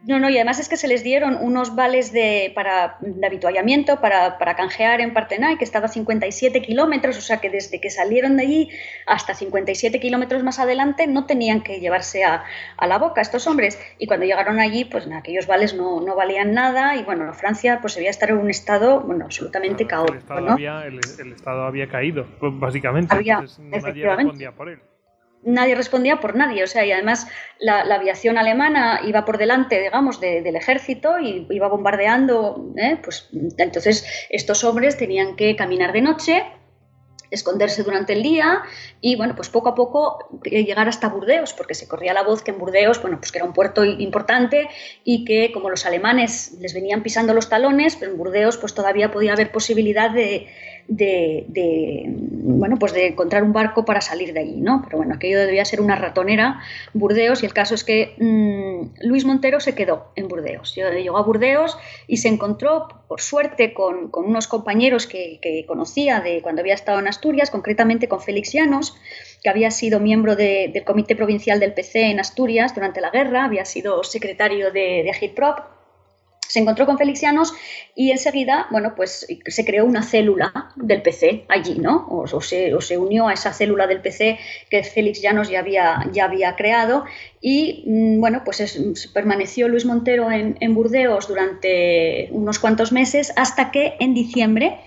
No, 0.07 0.19
no, 0.21 0.29
y 0.29 0.37
además 0.37 0.57
es 0.59 0.69
que 0.69 0.77
se 0.77 0.87
les 0.87 1.03
dieron 1.03 1.35
unos 1.35 1.75
vales 1.75 2.13
de, 2.13 2.53
para, 2.55 2.95
de 3.01 3.27
habituallamiento 3.27 3.99
para, 3.99 4.37
para, 4.37 4.55
canjear 4.55 5.01
en 5.01 5.13
Partenay, 5.13 5.57
que 5.57 5.65
estaba 5.65 5.87
a 5.87 5.89
57 5.89 6.61
kilómetros, 6.61 7.17
o 7.17 7.21
sea 7.21 7.41
que 7.41 7.49
desde 7.49 7.81
que 7.81 7.89
salieron 7.89 8.37
de 8.37 8.43
allí 8.43 8.69
hasta 9.05 9.33
57 9.33 9.99
kilómetros 9.99 10.43
más 10.43 10.59
adelante 10.59 11.07
no 11.07 11.25
tenían 11.25 11.61
que 11.61 11.81
llevarse 11.81 12.23
a, 12.23 12.45
a, 12.77 12.87
la 12.87 12.97
boca 12.99 13.19
estos 13.19 13.47
hombres. 13.47 13.77
Y 13.99 14.07
cuando 14.07 14.25
llegaron 14.25 14.61
allí, 14.61 14.85
pues 14.85 15.05
aquellos 15.11 15.45
vales 15.45 15.73
no, 15.73 15.99
no, 15.99 16.15
valían 16.15 16.53
nada 16.53 16.95
y 16.95 17.03
bueno, 17.03 17.33
Francia 17.33 17.79
pues 17.81 17.95
debía 17.95 18.09
estar 18.09 18.29
en 18.29 18.37
un 18.37 18.49
estado 18.49 19.01
bueno, 19.01 19.25
absolutamente 19.25 19.87
caótico. 19.87 20.13
El 20.13 20.19
estado, 20.19 20.49
había, 20.51 20.85
el, 20.85 20.99
estado 21.33 21.65
había 21.65 21.89
caído, 21.89 22.25
pues, 22.39 22.57
básicamente. 22.57 23.13
Había, 23.13 23.43
nadie 23.59 24.05
respondía 24.05 24.53
por 24.53 24.69
él 24.69 24.79
nadie 25.43 25.75
respondía 25.75 26.19
por 26.19 26.35
nadie. 26.35 26.63
O 26.63 26.67
sea, 26.67 26.85
y 26.85 26.91
además 26.91 27.27
la, 27.59 27.81
aviación 27.81 28.37
alemana 28.37 29.01
iba 29.05 29.25
por 29.25 29.37
delante, 29.37 29.81
digamos, 29.81 30.19
del 30.19 30.55
ejército 30.55 31.19
y 31.19 31.47
iba 31.49 31.67
bombardeando. 31.67 32.73
¿eh? 32.77 32.97
Pues 33.03 33.29
entonces 33.57 34.05
estos 34.29 34.63
hombres 34.63 34.97
tenían 34.97 35.35
que 35.35 35.55
caminar 35.55 35.93
de 35.93 36.01
noche 36.01 36.45
esconderse 37.31 37.83
durante 37.83 38.13
el 38.13 38.23
día 38.23 38.61
y 39.01 39.15
bueno, 39.15 39.35
pues 39.35 39.49
poco 39.49 39.69
a 39.69 39.75
poco 39.75 40.41
eh, 40.45 40.63
llegar 40.63 40.87
hasta 40.87 41.09
Burdeos, 41.09 41.53
porque 41.53 41.73
se 41.73 41.87
corría 41.87 42.13
la 42.13 42.23
voz 42.23 42.41
que 42.41 42.51
en 42.51 42.57
Burdeos, 42.57 43.01
bueno, 43.01 43.19
pues 43.19 43.31
que 43.31 43.39
era 43.39 43.45
un 43.45 43.53
puerto 43.53 43.83
importante 43.83 44.69
y 45.03 45.25
que 45.25 45.51
como 45.51 45.69
los 45.69 45.85
alemanes 45.85 46.53
les 46.59 46.73
venían 46.73 47.03
pisando 47.03 47.33
los 47.33 47.49
talones, 47.49 48.01
en 48.01 48.17
Burdeos 48.17 48.57
pues 48.57 48.73
todavía 48.73 49.11
podía 49.11 49.33
haber 49.33 49.51
posibilidad 49.51 50.09
de, 50.09 50.47
de, 50.87 52.05
bueno, 52.07 52.77
pues 52.79 52.93
de 52.93 53.07
encontrar 53.07 53.43
un 53.43 53.53
barco 53.53 53.83
para 53.85 54.01
salir 54.01 54.33
de 54.33 54.39
allí, 54.39 54.61
¿no? 54.61 54.81
Pero 54.85 54.97
bueno, 54.97 55.15
aquello 55.15 55.39
debía 55.39 55.65
ser 55.65 55.81
una 55.81 55.95
ratonera, 55.95 56.61
Burdeos, 56.93 57.43
y 57.43 57.45
el 57.45 57.53
caso 57.53 57.75
es 57.75 57.83
que 57.83 58.15
mm, 58.17 59.05
Luis 59.07 59.25
Montero 59.25 59.59
se 59.59 59.75
quedó 59.75 60.11
en 60.15 60.27
Burdeos. 60.27 60.75
Llegó 60.75 61.17
a 61.17 61.23
Burdeos 61.23 61.77
y 62.07 62.17
se 62.17 62.29
encontró, 62.29 62.87
por 63.07 63.21
suerte, 63.21 63.73
con, 63.73 64.09
unos 64.13 64.47
compañeros 64.47 65.07
que, 65.07 65.39
conocía 65.67 66.21
de 66.21 66.41
cuando 66.41 66.61
había 66.61 66.73
estado 66.73 66.99
en 66.99 67.07
Asturias, 67.07 67.49
concretamente 67.49 68.07
con 68.07 68.21
Félix 68.21 68.53
Llanos, 68.53 68.95
que 69.43 69.49
había 69.49 69.71
sido 69.71 69.99
miembro 69.99 70.35
del 70.35 70.83
Comité 70.85 71.15
Provincial 71.15 71.59
del 71.59 71.73
PC 71.73 72.11
en 72.11 72.19
Asturias 72.19 72.73
durante 72.73 73.01
la 73.01 73.09
guerra, 73.09 73.45
había 73.45 73.65
sido 73.65 74.03
secretario 74.03 74.71
de, 74.71 75.03
de 75.03 75.09
Agitprop 75.09 75.76
se 76.47 76.59
encontró 76.59 76.85
con 76.85 76.97
Felixianos 76.97 77.53
y 77.95 78.11
enseguida, 78.11 78.67
bueno, 78.71 78.93
pues 78.95 79.27
se 79.45 79.65
creó 79.65 79.85
una 79.85 80.03
célula 80.03 80.71
del 80.75 81.01
PC 81.01 81.45
allí, 81.49 81.79
¿no? 81.79 82.07
O, 82.09 82.41
se, 82.41 82.97
unió 82.97 83.27
a 83.27 83.33
esa 83.33 83.53
célula 83.53 83.87
del 83.87 84.01
PC 84.01 84.39
que 84.69 84.83
Félix 84.83 85.21
Llanos 85.21 85.49
ya 85.49 85.59
había, 85.59 86.07
ya 86.11 86.25
había 86.25 86.55
creado 86.55 87.05
y, 87.41 87.83
mm, 87.85 88.19
bueno, 88.19 88.43
pues 88.45 88.79
permaneció 89.13 89.67
Luis 89.67 89.85
Montero 89.85 90.31
en, 90.31 90.57
en, 90.59 90.73
Burdeos 90.73 91.27
durante 91.27 92.29
unos 92.31 92.59
cuantos 92.59 92.91
meses 92.91 93.33
hasta 93.35 93.71
que 93.71 93.95
en 93.99 94.13
diciembre 94.13 94.77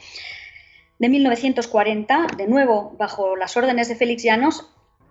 de 0.99 1.09
1940, 1.09 2.27
de 2.37 2.47
nuevo 2.47 2.95
bajo 2.99 3.35
las 3.35 3.57
órdenes 3.57 3.89
de 3.89 3.97
Félix 3.97 4.23
Llanos, 4.23 4.67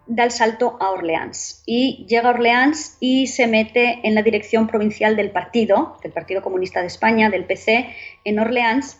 da 0.09 0.23
el 0.23 0.31
salto 0.31 0.75
a 0.79 0.89
Orleans 0.89 1.63
y 1.65 2.05
llega 2.09 2.29
a 2.29 2.33
Orleans 2.33 2.97
y 2.99 3.27
se 3.27 3.47
mete 3.47 3.99
en 4.03 4.15
la 4.15 4.23
dirección 4.23 4.67
provincial 4.67 5.15
del 5.15 5.29
partido, 5.29 5.97
del 6.01 6.11
Partido 6.11 6.41
Comunista 6.41 6.81
de 6.81 6.87
España, 6.87 7.29
del 7.29 7.45
PC, 7.45 7.93
en 8.25 8.39
Orleans. 8.39 8.99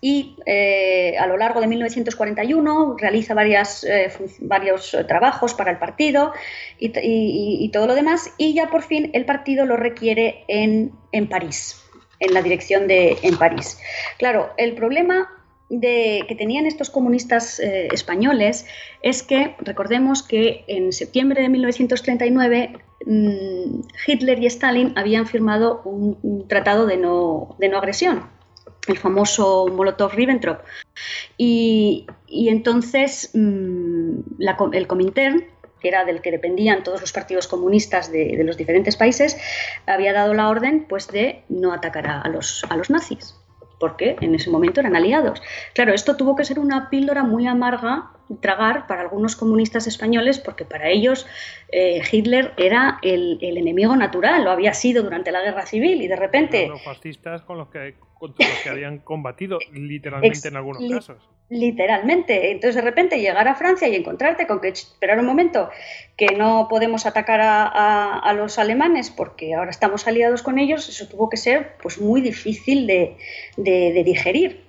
Y 0.00 0.36
eh, 0.44 1.16
a 1.18 1.26
lo 1.26 1.36
largo 1.38 1.60
de 1.60 1.68
1941 1.68 2.96
realiza 2.98 3.34
varias, 3.34 3.82
eh, 3.84 4.12
varios 4.40 4.96
trabajos 5.08 5.54
para 5.54 5.70
el 5.70 5.78
partido 5.78 6.32
y, 6.78 7.70
todo 7.72 7.86
lo 7.86 7.94
demás. 7.94 8.30
Y 8.36 8.52
ya 8.52 8.68
por 8.68 8.82
fin 8.82 9.10
el 9.14 9.24
partido 9.24 9.64
lo 9.64 9.76
requiere 9.76 10.44
en, 10.48 10.92
en 11.12 11.28
París, 11.28 11.80
en 12.20 12.34
la 12.34 12.42
dirección 12.42 12.86
de 12.88 13.16
en 13.22 13.38
París. 13.38 13.78
Claro, 14.18 14.50
el 14.58 14.74
problema 14.74 15.35
de, 15.68 16.24
que 16.28 16.34
tenían 16.34 16.66
estos 16.66 16.90
comunistas 16.90 17.58
eh, 17.58 17.88
españoles 17.92 18.66
es 19.02 19.22
que 19.22 19.56
recordemos 19.58 20.22
que 20.22 20.64
en 20.68 20.92
septiembre 20.92 21.42
de 21.42 21.48
1939 21.48 22.78
mm, 23.04 23.80
Hitler 24.06 24.42
y 24.42 24.46
Stalin 24.46 24.92
habían 24.96 25.26
firmado 25.26 25.82
un, 25.84 26.46
tratado 26.48 26.86
de 26.86 26.96
no, 26.96 27.56
agresión, 27.76 28.28
el 28.86 28.96
famoso 28.98 29.66
Molotov-Ribbentrop. 29.66 30.60
Y, 31.36 32.06
entonces 32.28 33.30
mm, 33.34 34.40
el 34.72 34.86
Comintern, 34.86 35.44
que 35.80 35.88
era 35.88 36.04
del 36.04 36.22
que 36.22 36.30
dependían 36.30 36.84
todos 36.84 37.00
los 37.00 37.12
partidos 37.12 37.48
comunistas 37.48 38.10
de, 38.10 38.40
los 38.44 38.56
diferentes 38.56 38.96
países, 38.96 39.36
había 39.86 40.12
dado 40.12 40.32
la 40.32 40.48
orden 40.48 40.86
pues, 40.88 41.08
de 41.08 41.42
no 41.48 41.72
atacar 41.72 42.06
a 42.06 42.28
los 42.28 42.90
nazis 42.90 43.34
porque 43.78 44.16
en 44.20 44.34
ese 44.34 44.50
momento 44.50 44.80
eran 44.80 44.96
aliados. 44.96 45.42
Claro, 45.74 45.92
esto 45.92 46.16
tuvo 46.16 46.36
que 46.36 46.44
ser 46.44 46.58
una 46.58 46.90
píldora 46.90 47.22
muy 47.22 47.46
amarga 47.46 48.10
tragar 48.40 48.86
para 48.86 49.02
algunos 49.02 49.36
comunistas 49.36 49.86
españoles, 49.86 50.38
porque 50.38 50.64
para 50.64 50.88
ellos 50.88 51.26
eh, 51.70 52.02
Hitler 52.10 52.52
era 52.56 52.98
el, 53.02 53.38
enemigo 53.40 53.94
natural, 53.94 54.44
lo 54.44 54.50
había 54.50 54.74
sido 54.74 55.02
durante 55.02 55.30
la 55.30 55.42
guerra 55.42 55.66
civil, 55.66 56.02
y 56.02 56.08
de 56.08 56.16
repente... 56.16 56.68
Los 56.68 56.82
fascistas 56.82 57.42
con 57.42 57.58
los 57.58 57.68
que, 57.68 57.94
contra 58.18 58.48
los 58.48 58.58
que 58.58 58.68
habían 58.70 58.98
combatido, 58.98 59.58
literalmente 59.72 60.48
en 60.48 60.56
algunos 60.56 60.82
casos. 60.90 61.28
Literalmente. 61.48 62.50
Entonces, 62.50 62.74
de 62.74 62.82
repente 62.82 63.20
llegar 63.20 63.46
a 63.46 63.54
Francia 63.54 63.86
y 63.88 63.94
encontrarte 63.94 64.46
con 64.46 64.60
que, 64.60 64.68
esperar 64.68 65.18
un 65.20 65.26
momento, 65.26 65.70
que 66.16 66.34
no 66.36 66.66
podemos 66.68 67.06
atacar 67.06 67.40
a, 67.42 68.32
los 68.34 68.58
alemanes 68.58 69.10
porque 69.10 69.54
ahora 69.54 69.70
estamos 69.70 70.06
aliados 70.06 70.42
con 70.42 70.58
ellos, 70.58 70.88
eso 70.88 71.08
tuvo 71.08 71.28
que 71.28 71.36
ser 71.36 71.76
pues 71.82 72.00
muy 72.00 72.20
difícil 72.20 72.86
de 72.86 74.02
digerir 74.04 74.65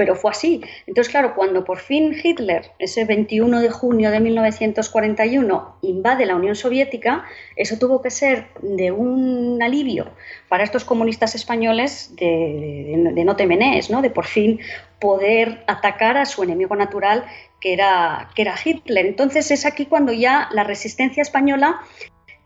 pero 0.00 0.16
fue 0.16 0.30
así. 0.30 0.62
Entonces, 0.86 1.10
claro, 1.10 1.34
cuando 1.34 1.62
por 1.62 1.78
fin 1.78 2.16
Hitler, 2.24 2.70
ese 2.78 3.04
21 3.04 3.60
de 3.60 3.68
junio 3.68 4.10
de 4.10 4.18
1941, 4.18 5.76
invade 5.82 6.24
la 6.24 6.36
Unión 6.36 6.56
Soviética, 6.56 7.26
eso 7.54 7.78
tuvo 7.78 8.00
que 8.00 8.08
ser 8.08 8.46
de 8.62 8.92
un 8.92 9.62
alivio 9.62 10.10
para 10.48 10.64
estos 10.64 10.86
comunistas 10.86 11.34
españoles 11.34 12.16
de, 12.16 13.12
no 13.26 13.36
temenés, 13.36 13.90
¿no? 13.90 14.00
de 14.00 14.08
por 14.08 14.24
fin 14.24 14.60
poder 14.98 15.64
atacar 15.66 16.16
a 16.16 16.24
su 16.24 16.42
enemigo 16.42 16.74
natural, 16.76 17.26
que 17.60 17.74
era, 17.74 18.30
que 18.34 18.40
era 18.40 18.54
Hitler. 18.64 19.04
Entonces 19.04 19.50
es 19.50 19.66
aquí 19.66 19.84
cuando 19.84 20.14
ya 20.14 20.48
la 20.52 20.64
resistencia 20.64 21.20
española 21.20 21.82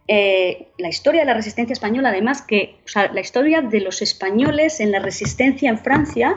eh, 0.08 0.72
la 0.76 0.88
historia 0.88 1.20
de 1.20 1.26
la 1.26 1.34
resistencia 1.34 1.72
española, 1.72 2.10
además 2.10 2.42
que 2.42 2.76
la 2.94 3.20
historia 3.20 3.62
de 3.62 3.80
los 3.80 4.02
españoles 4.02 4.80
en 4.80 4.90
la 4.90 4.98
resistencia 4.98 5.70
en 5.70 5.78
Francia 5.78 6.36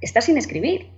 está 0.00 0.20
sin 0.20 0.38
escribir 0.38 0.90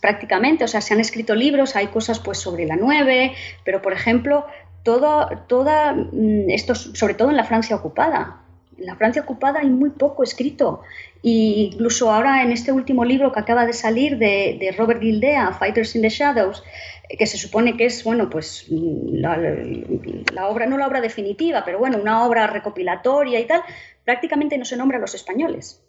prácticamente, 0.00 0.64
o 0.64 0.68
sea, 0.68 0.80
se 0.80 0.94
han 0.94 1.00
escrito 1.00 1.34
libros, 1.34 1.76
hay 1.76 1.88
cosas 1.88 2.18
pues 2.18 2.38
sobre 2.38 2.66
la 2.66 2.76
9, 2.76 3.32
pero 3.64 3.82
por 3.82 3.92
ejemplo, 3.92 4.46
todo, 4.82 5.28
toda 5.46 5.92
mm, 5.92 6.50
esto, 6.50 6.74
sobre 6.74 7.14
todo 7.14 7.30
en 7.30 7.36
la 7.36 7.44
Francia 7.44 7.76
ocupada. 7.76 8.42
En 8.78 8.86
la 8.86 8.96
Francia 8.96 9.22
ocupada 9.22 9.60
hay 9.60 9.68
muy 9.68 9.90
poco 9.90 10.22
escrito. 10.22 10.82
E 11.22 11.68
incluso 11.72 12.10
ahora 12.10 12.42
en 12.42 12.50
este 12.50 12.72
último 12.72 13.04
libro 13.04 13.30
que 13.30 13.40
acaba 13.40 13.66
de 13.66 13.74
salir 13.74 14.16
de, 14.16 14.74
Robert 14.78 15.02
Gildea, 15.02 15.52
Fighters 15.52 15.94
in 15.96 16.02
the 16.02 16.08
Shadows, 16.08 16.62
que 17.06 17.26
se 17.26 17.36
supone 17.36 17.76
que 17.76 17.86
es, 17.86 18.02
bueno, 18.04 18.30
pues 18.30 18.66
mm, 18.70 19.16
la, 19.16 20.48
obra, 20.48 20.64
no 20.64 20.78
la 20.78 20.86
obra 20.86 21.02
definitiva, 21.02 21.62
pero 21.64 21.78
bueno, 21.78 21.98
una 21.98 22.24
obra 22.24 22.46
recopilatoria 22.46 23.38
y 23.38 23.44
tal, 23.44 23.62
prácticamente 24.04 24.56
no 24.56 24.64
se 24.64 24.78
nombra 24.78 24.96
a 24.96 25.00
los 25.00 25.14
españoles 25.14 25.82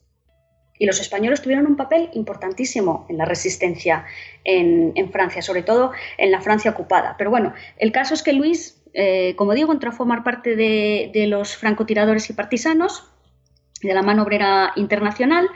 Y 0.81 0.87
los 0.87 0.99
españoles 0.99 1.43
tuvieron 1.43 1.67
un 1.67 1.75
papel 1.75 2.09
importantísimo 2.13 3.05
en 3.07 3.19
la 3.19 3.25
resistencia 3.25 4.03
en, 4.43 5.11
Francia, 5.11 5.43
sobre 5.43 5.61
todo 5.61 5.91
en 6.17 6.31
la 6.31 6.41
Francia 6.41 6.71
ocupada. 6.71 7.13
Pero 7.19 7.29
bueno, 7.29 7.53
el 7.77 7.91
caso 7.91 8.15
es 8.15 8.23
que 8.23 8.33
Luis, 8.33 8.81
eh, 8.95 9.35
como 9.35 9.53
digo, 9.53 9.71
entró 9.71 9.91
a 9.91 9.93
formar 9.93 10.23
parte 10.23 10.55
de, 10.55 11.11
los 11.27 11.55
francotiradores 11.55 12.31
y 12.31 12.33
partisanos 12.33 13.03
de 13.83 13.93
la 13.93 14.01
mano 14.01 14.23
obrera 14.23 14.73
internacional 14.75 15.49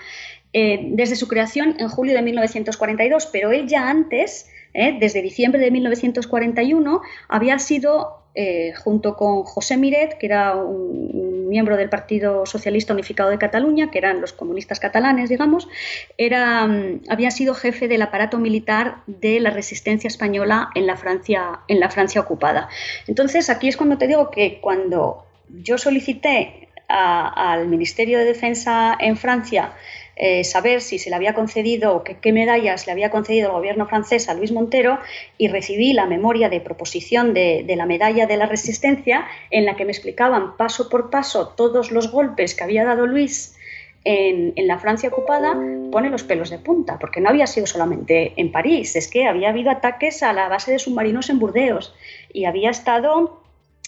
eh, 0.53 0.89
desde 0.91 1.15
su 1.15 1.28
creación 1.28 1.76
en 1.80 1.89
julio 1.89 2.13
de 2.13 2.21
1942, 2.21 3.26
pero 3.34 3.51
él 3.51 3.67
ya 3.67 3.89
antes, 3.89 4.47
eh, 4.76 4.95
desde 4.99 5.23
diciembre 5.23 5.59
de 5.59 5.71
1941, 5.71 7.01
había 7.30 7.57
sido 7.57 8.26
eh, 8.38 8.73
junto 8.73 9.15
con 9.15 9.43
José 9.43 9.78
Miret, 9.78 10.17
que 10.17 10.26
era 10.26 10.55
un, 10.55 11.34
miembro 11.55 11.77
del 11.77 11.87
Partido 11.87 12.45
Socialista 12.45 12.91
Unificado 12.91 13.29
de 13.29 13.37
Cataluña, 13.37 13.89
que 13.89 13.97
eran 13.97 14.19
los 14.19 14.33
comunistas 14.33 14.81
catalanes, 14.81 15.29
digamos, 15.29 15.69
era, 16.17 16.67
mm, 16.67 17.03
había 17.07 17.31
sido 17.31 17.53
jefe 17.53 17.87
del 17.87 18.01
aparato 18.01 18.37
militar 18.37 18.97
de 19.07 19.39
la 19.39 19.51
resistencia 19.51 20.09
española 20.09 20.69
en 20.75 20.85
la 20.85 20.97
Francia, 20.97 21.61
en 21.69 21.79
la 21.79 21.89
Francia 21.89 22.19
ocupada. 22.19 22.67
Entonces, 23.07 23.49
aquí 23.49 23.69
es 23.69 23.77
cuando 23.77 23.97
te 23.97 24.07
digo 24.07 24.31
que 24.31 24.59
cuando 24.59 25.23
yo 25.47 25.77
solicité 25.77 26.67
al 26.89 27.67
Ministerio 27.67 28.19
de 28.19 28.25
Defensa 28.25 28.97
en 28.99 29.15
Francia 29.15 29.71
eh, 30.18 30.45
saber 30.45 30.82
si 30.82 30.97
se 30.97 31.09
le 31.09 31.16
había 31.18 31.34
concedido 31.34 31.95
o 31.95 32.03
qué, 32.03 32.32
medallas 32.32 32.86
le 32.86 32.93
había 32.93 33.09
concedido 33.09 33.47
el 33.47 33.53
gobierno 33.53 33.86
francés 33.86 34.30
a 34.30 34.34
Luis 34.34 34.51
Montero 34.51 34.99
y 35.38 35.49
recibí 35.49 35.91
la 35.91 36.05
memoria 36.05 36.47
de 36.47 36.61
proposición 36.61 37.34
de, 37.34 37.66
la 37.76 37.86
medalla 37.86 38.26
de 38.26 38.38
la 38.38 38.45
resistencia 38.45 39.26
en 39.51 39.66
la 39.66 39.76
que 39.76 39.84
me 39.84 39.91
explicaban 39.91 40.55
paso 40.55 40.88
por 40.88 41.09
paso 41.09 41.49
todos 41.49 41.91
los 41.91 42.11
golpes 42.11 42.55
que 42.55 42.63
había 42.63 42.86
dado 42.86 43.07
Luis 43.07 43.57
en, 44.05 44.53
en, 44.55 44.68
la 44.68 44.80
Francia 44.80 45.09
ocupada 45.09 45.59
pone 45.91 46.09
los 46.09 46.24
pelos 46.24 46.49
de 46.49 46.59
punta, 46.59 46.97
porque 46.99 47.20
no 47.20 47.30
había 47.30 47.47
sido 47.47 47.66
solamente 47.66 48.34
en 48.38 48.51
París, 48.51 48.95
es 48.95 49.09
que 49.09 49.28
había 49.28 49.49
habido 49.49 49.72
ataques 49.72 50.24
a 50.24 50.32
la 50.32 50.47
base 50.47 50.72
de 50.72 50.80
submarinos 50.80 51.30
en 51.30 51.39
Burdeos 51.39 51.93
y 52.32 52.45
había 52.45 52.70
estado 52.70 53.44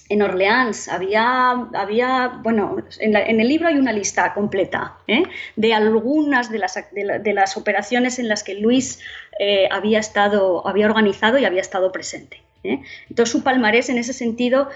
en 0.09 0.21
Orleans 0.21 0.87
había, 0.87 1.51
había 1.73 2.39
bueno, 2.41 2.77
en, 2.99 3.39
el 3.39 3.47
libro 3.47 3.67
hay 3.67 3.77
una 3.77 3.91
lista 3.91 4.33
completa 4.33 4.97
¿eh? 5.07 5.23
de 5.55 5.73
algunas 5.73 6.51
de 6.51 6.59
las, 6.59 6.75
de, 6.91 7.33
las, 7.33 7.57
operaciones 7.57 8.19
en 8.19 8.27
las 8.27 8.43
que 8.43 8.55
Luis 8.55 8.99
eh, 9.39 9.67
había, 9.71 9.99
estado, 9.99 10.65
había 10.67 10.85
organizado 10.85 11.37
y 11.37 11.45
había 11.45 11.61
estado 11.61 11.91
presente. 11.91 12.41
¿eh? 12.63 12.79
Entonces 13.09 13.31
su 13.31 13.43
palmarés 13.43 13.89
en 13.89 13.97
ese 13.97 14.13
sentido 14.13 14.69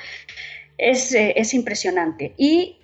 es, 0.77 1.13
es 1.13 1.53
impresionante. 1.53 2.33
Y 2.37 2.79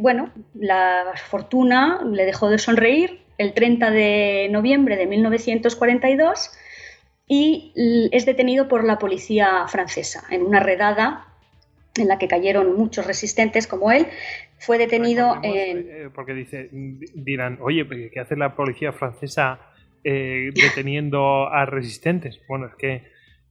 bueno, 0.00 0.32
la 0.54 1.12
fortuna 1.28 2.00
le 2.04 2.24
dejó 2.24 2.48
de 2.50 2.58
sonreír 2.58 3.20
el 3.36 3.52
30 3.54 3.90
de 3.90 4.48
noviembre 4.50 4.96
de 4.96 5.06
1942 5.06 6.50
y 7.28 7.72
es 8.10 8.24
detenido 8.24 8.66
por 8.68 8.84
la 8.84 8.98
policía 8.98 9.66
francesa 9.68 10.24
en 10.30 10.42
una 10.42 10.60
redada 10.60 11.28
en 11.98 12.08
la 12.08 12.18
que 12.18 12.28
cayeron 12.28 12.76
muchos 12.76 13.06
resistentes 13.06 13.66
como 13.66 13.92
él, 13.92 14.06
fue 14.58 14.78
detenido 14.78 15.36
en... 15.42 15.78
Eh, 15.78 16.10
porque 16.14 16.34
dice, 16.34 16.68
dirán, 16.72 17.58
oye, 17.60 17.86
¿qué 18.12 18.20
hace 18.20 18.36
la 18.36 18.54
policía 18.54 18.92
francesa 18.92 19.60
eh, 20.04 20.50
deteniendo 20.54 21.48
a 21.48 21.64
resistentes? 21.66 22.40
Bueno, 22.48 22.66
es 22.66 22.74
que 22.74 23.02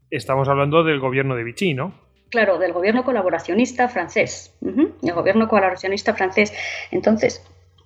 estamos 0.09 0.47
hablando 0.47 0.83
del 0.83 0.99
gobierno 0.99 1.35
de 1.35 1.43
Vichy, 1.43 1.73
¿no? 1.73 1.93
Claro, 2.29 2.57
del 2.57 2.73
gobierno 2.73 3.03
colaboracionista 3.03 3.87
francés. 3.87 4.53
El 4.61 5.13
gobierno 5.13 5.47
colaboracionista 5.47 6.13
francés. 6.13 6.53
Entonces, 6.91 7.41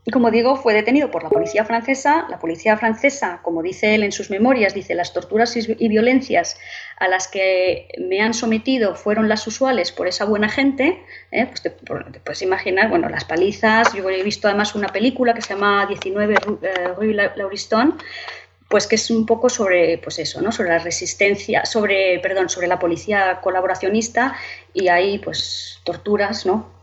como 0.10 0.32
digo, 0.32 0.56
fue 0.56 0.74
detenido 0.74 1.12
por 1.12 1.22
la 1.22 1.30
policía 1.30 1.64
francesa. 1.64 2.26
La 2.28 2.40
policía 2.40 2.76
francesa, 2.76 3.40
como 3.44 3.62
dice 3.62 3.94
él 3.94 4.04
en 4.04 4.12
sus 4.12 4.32
memorias, 4.32 4.74
dice 4.74 4.96
las 4.96 5.14
torturas 5.14 5.56
y 5.56 5.88
violencias 5.88 6.58
a 6.98 7.08
las 7.08 7.28
que 7.28 7.88
me 8.00 8.20
han 8.20 8.34
sometido 8.34 8.96
fueron 8.96 9.30
las 9.30 9.46
usuales 9.46 9.92
por 9.92 10.08
esa 10.08 10.26
buena 10.26 10.50
gente. 10.50 11.04
¿eh? 11.32 11.46
Pues 11.46 11.62
te, 11.62 11.70
puedes 11.70 12.42
imaginar, 12.42 12.90
bueno, 12.90 13.10
las 13.10 13.26
palizas. 13.26 13.94
Yo 13.94 14.10
he 14.10 14.24
visto 14.24 14.48
además 14.48 14.74
una 14.74 14.88
película 14.88 15.36
que 15.36 15.42
se 15.44 15.54
llama 15.54 15.86
19 15.86 16.34
eh, 16.34 16.88
Rue 16.98 17.14
Lauriston, 17.14 18.00
pues 18.70 18.88
que 18.88 18.96
es 18.96 19.12
un 19.12 19.28
poco 19.28 19.50
sobre, 19.50 20.00
pues 20.00 20.18
eso, 20.18 20.42
¿no? 20.42 20.52
Sobre 20.52 20.70
la 20.70 20.80
resistencia, 20.80 21.64
sobre, 21.66 22.18
perdón, 22.20 22.50
sobre 22.50 22.68
la 22.68 22.80
policía 22.80 23.40
colaboracionista 23.40 24.36
y 24.74 24.88
hay, 24.88 25.20
pues, 25.20 25.80
torturas, 25.84 26.48
¿no? 26.48 26.81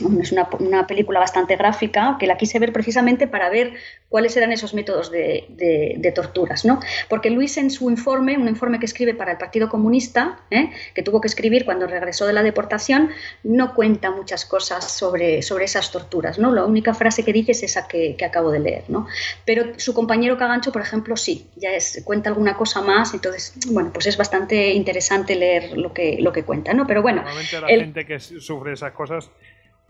Es 0.00 0.32
una, 0.32 0.86
película 0.86 1.20
bastante 1.20 1.56
gráfica 1.56 2.16
que 2.18 2.26
la 2.26 2.38
quise 2.38 2.58
ver 2.58 2.72
precisamente 2.72 3.26
para 3.26 3.50
ver 3.50 3.74
cuáles 4.08 4.34
eran 4.36 4.50
esos 4.50 4.72
métodos 4.72 5.10
de, 5.10 6.12
torturas. 6.14 6.64
¿no? 6.64 6.80
Porque 7.10 7.28
Luis 7.30 7.58
en 7.58 7.70
su 7.70 7.90
informe, 7.90 8.38
un 8.38 8.48
informe 8.48 8.78
que 8.78 8.86
escribe 8.86 9.12
para 9.12 9.32
el 9.32 9.38
Partido 9.38 9.68
Comunista, 9.68 10.40
¿eh? 10.50 10.70
que 10.94 11.02
tuvo 11.02 11.20
que 11.20 11.28
escribir 11.28 11.66
cuando 11.66 11.86
regresó 11.86 12.26
de 12.26 12.32
la 12.32 12.42
deportación, 12.42 13.10
no 13.42 13.74
cuenta 13.74 14.10
muchas 14.10 14.46
cosas 14.46 14.90
sobre, 14.90 15.42
sobre 15.42 15.66
esas 15.66 15.90
torturas. 15.92 16.38
¿no? 16.38 16.52
La 16.52 16.64
única 16.64 16.94
frase 16.94 17.22
que 17.22 17.32
dice 17.34 17.52
es 17.52 17.62
esa 17.62 17.86
que, 17.86 18.16
acabo 18.24 18.50
de 18.50 18.60
leer. 18.60 18.84
¿no? 18.88 19.06
Pero 19.44 19.78
su 19.78 19.92
compañero 19.92 20.38
Cagancho, 20.38 20.72
por 20.72 20.80
ejemplo, 20.80 21.18
sí, 21.18 21.50
ya 21.56 21.70
es, 21.70 22.00
cuenta 22.04 22.30
alguna 22.30 22.56
cosa 22.56 22.80
más, 22.80 23.12
entonces, 23.12 23.54
bueno, 23.70 23.90
pues 23.92 24.06
es 24.06 24.16
bastante 24.16 24.72
interesante 24.72 25.34
leer 25.34 25.76
lo 25.76 25.92
que, 25.92 26.16
lo 26.18 26.32
que 26.32 26.44
cuenta. 26.44 26.72
¿no? 26.72 26.86
Pero 26.86 27.02
bueno, 27.02 27.22
Normalmente 27.22 27.60
la 27.60 27.68
gente 27.68 28.06
que 28.06 28.18
sufre 28.20 28.72
esas 28.72 28.92
cosas 28.92 29.30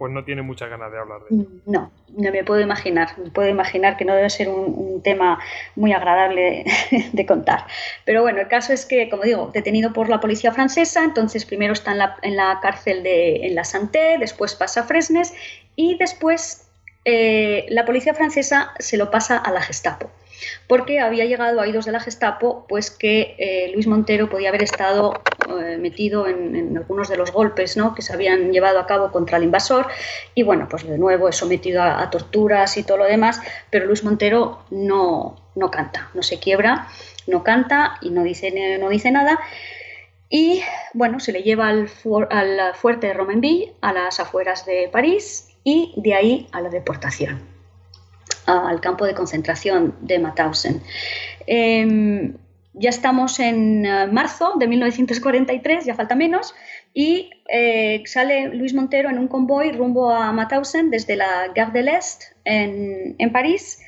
pues 0.03 0.11
no 0.11 0.24
tiene 0.24 0.42
muchas 0.42 0.68
ganas 0.68 0.90
de 0.90 0.98
hablar 0.98 1.20
de 1.20 1.36
ello. 1.36 1.48
No, 1.64 1.92
no 2.09 2.32
me 2.32 2.42
puedo 2.42 2.61
imaginar. 2.61 3.16
Me 3.18 3.30
puedo 3.30 3.48
imaginar 3.48 3.96
que 3.96 4.05
no 4.05 4.16
debe 4.16 4.30
ser 4.30 4.48
un, 4.48 5.00
tema 5.00 5.38
muy 5.76 5.92
agradable 5.92 6.64
de, 7.12 7.24
contar. 7.24 7.68
Pero 8.05 8.22
bueno, 8.22 8.40
el 8.40 8.48
caso 8.48 8.72
es 8.72 8.84
que, 8.84 9.09
como 9.09 9.22
digo, 9.22 9.53
detenido 9.55 9.92
por 9.92 10.09
la 10.09 10.18
policía 10.18 10.50
francesa, 10.50 11.05
entonces 11.05 11.44
primero 11.44 11.72
está 11.72 11.92
en 11.92 11.98
la, 11.98 12.16
en 12.22 12.34
la 12.34 12.59
cárcel 12.61 13.05
de 13.05 13.46
en 13.46 13.55
la 13.55 13.62
Santé, 13.62 14.16
después 14.18 14.57
pasa 14.57 14.80
a 14.80 14.82
Fresnes 14.82 15.34
y 15.76 15.96
después 15.98 16.66
eh, 17.05 17.66
la 17.68 17.84
policía 17.84 18.12
francesa 18.12 18.72
se 18.80 18.96
lo 18.96 19.09
pasa 19.12 19.36
a 19.36 19.53
la 19.53 19.62
Gestapo 19.62 20.11
porque 20.66 21.01
había 21.01 21.24
llegado 21.24 21.61
a 21.61 21.62
oídos 21.62 21.85
de 21.85 21.93
la 21.93 22.01
Gestapo 22.01 22.66
pues 22.68 22.91
que 22.91 23.35
eh, 23.39 23.70
Luis 23.74 23.87
Montero 23.87 24.28
podía 24.28 24.49
haber 24.49 24.62
estado 24.62 25.14
eh, 25.49 25.76
metido 25.78 26.26
en, 26.26 26.76
algunos 26.76 27.09
de 27.09 27.16
los 27.16 27.33
golpes 27.33 27.76
¿no? 27.76 27.95
que 27.95 28.03
se 28.03 28.12
habían 28.12 28.53
llevado 28.53 28.78
a 28.78 28.87
cabo 28.87 29.11
contra 29.11 29.39
el 29.39 29.45
invasor 29.45 29.87
y 30.35 30.43
bueno, 30.43 30.66
pues 30.68 30.87
de 30.87 30.99
nuevo 30.99 31.28
es 31.28 31.37
sometido 31.37 31.83
a, 31.83 32.11
torturas 32.11 32.76
y 32.76 32.83
todo 32.83 32.99
lo 32.99 33.05
demás, 33.05 33.41
pero 33.70 33.87
Luis 33.87 34.05
Montero 34.05 34.64
no, 34.70 35.37
no 35.55 35.70
canta, 35.70 36.11
no 36.14 36.22
se 36.22 36.39
quiebra, 36.39 36.89
no 37.26 37.43
canta 37.43 37.99
y 38.01 38.11
no 38.11 38.22
dice, 38.22 38.78
no 38.78 38.89
dice 38.89 39.11
nada. 39.11 39.39
Y 40.28 40.62
bueno, 40.95 41.20
se 41.20 41.33
le 41.33 41.43
lleva 41.43 41.68
al, 41.68 41.89
fuerte 41.89 43.07
de 43.07 43.12
Romainville, 43.14 43.74
a 43.83 43.93
las 43.93 44.18
afueras 44.18 44.64
de 44.64 44.89
París, 44.91 45.49
y 45.62 45.93
de 45.97 46.14
ahí 46.14 46.49
a 46.53 46.61
la 46.61 46.70
deportación 46.70 47.51
al 48.47 48.80
campo 48.80 49.07
de 49.07 49.14
concentración 49.14 49.95
de 50.01 50.18
Mauthausen. 50.18 50.82
Em, 51.47 52.34
ya 52.74 52.90
estamos 52.90 53.38
en 53.38 53.84
eh, 53.84 54.07
marzo 54.07 54.55
de 54.59 54.66
1943, 54.66 55.84
ya 55.84 55.95
falta 55.95 56.14
menos, 56.14 56.55
y 56.95 57.30
eh, 57.49 58.03
sale 58.07 58.49
Luis 58.49 58.74
Montero 58.74 59.11
en 59.11 59.18
un 59.18 59.28
convoy 59.28 59.72
rumbo 59.72 60.11
a 60.11 60.32
Mauthausen 60.32 60.90
desde 60.90 61.16
la 61.16 61.49
Gare 61.55 61.72
de 61.72 61.82
l'Est 61.82 62.22
en, 62.45 63.32
París, 63.32 63.80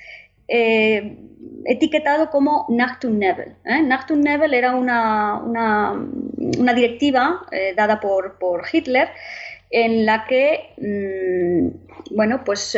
eh, 0.49 1.17
etiquetado 1.65 2.31
como 2.31 2.67
Nachtung 2.69 3.19
Nebel. 3.19 3.57
Nachtung 3.65 4.21
Nebel 4.21 4.53
era 4.53 4.75
una, 4.75 5.39
una, 5.39 6.75
directiva 6.75 7.47
dada 7.77 8.01
por, 8.01 8.39
por, 8.39 8.65
Hitler 8.71 9.09
en 9.71 10.05
la 10.05 10.27
que, 10.27 10.75
mm, 10.79 12.15
bueno, 12.15 12.45
pues 12.45 12.77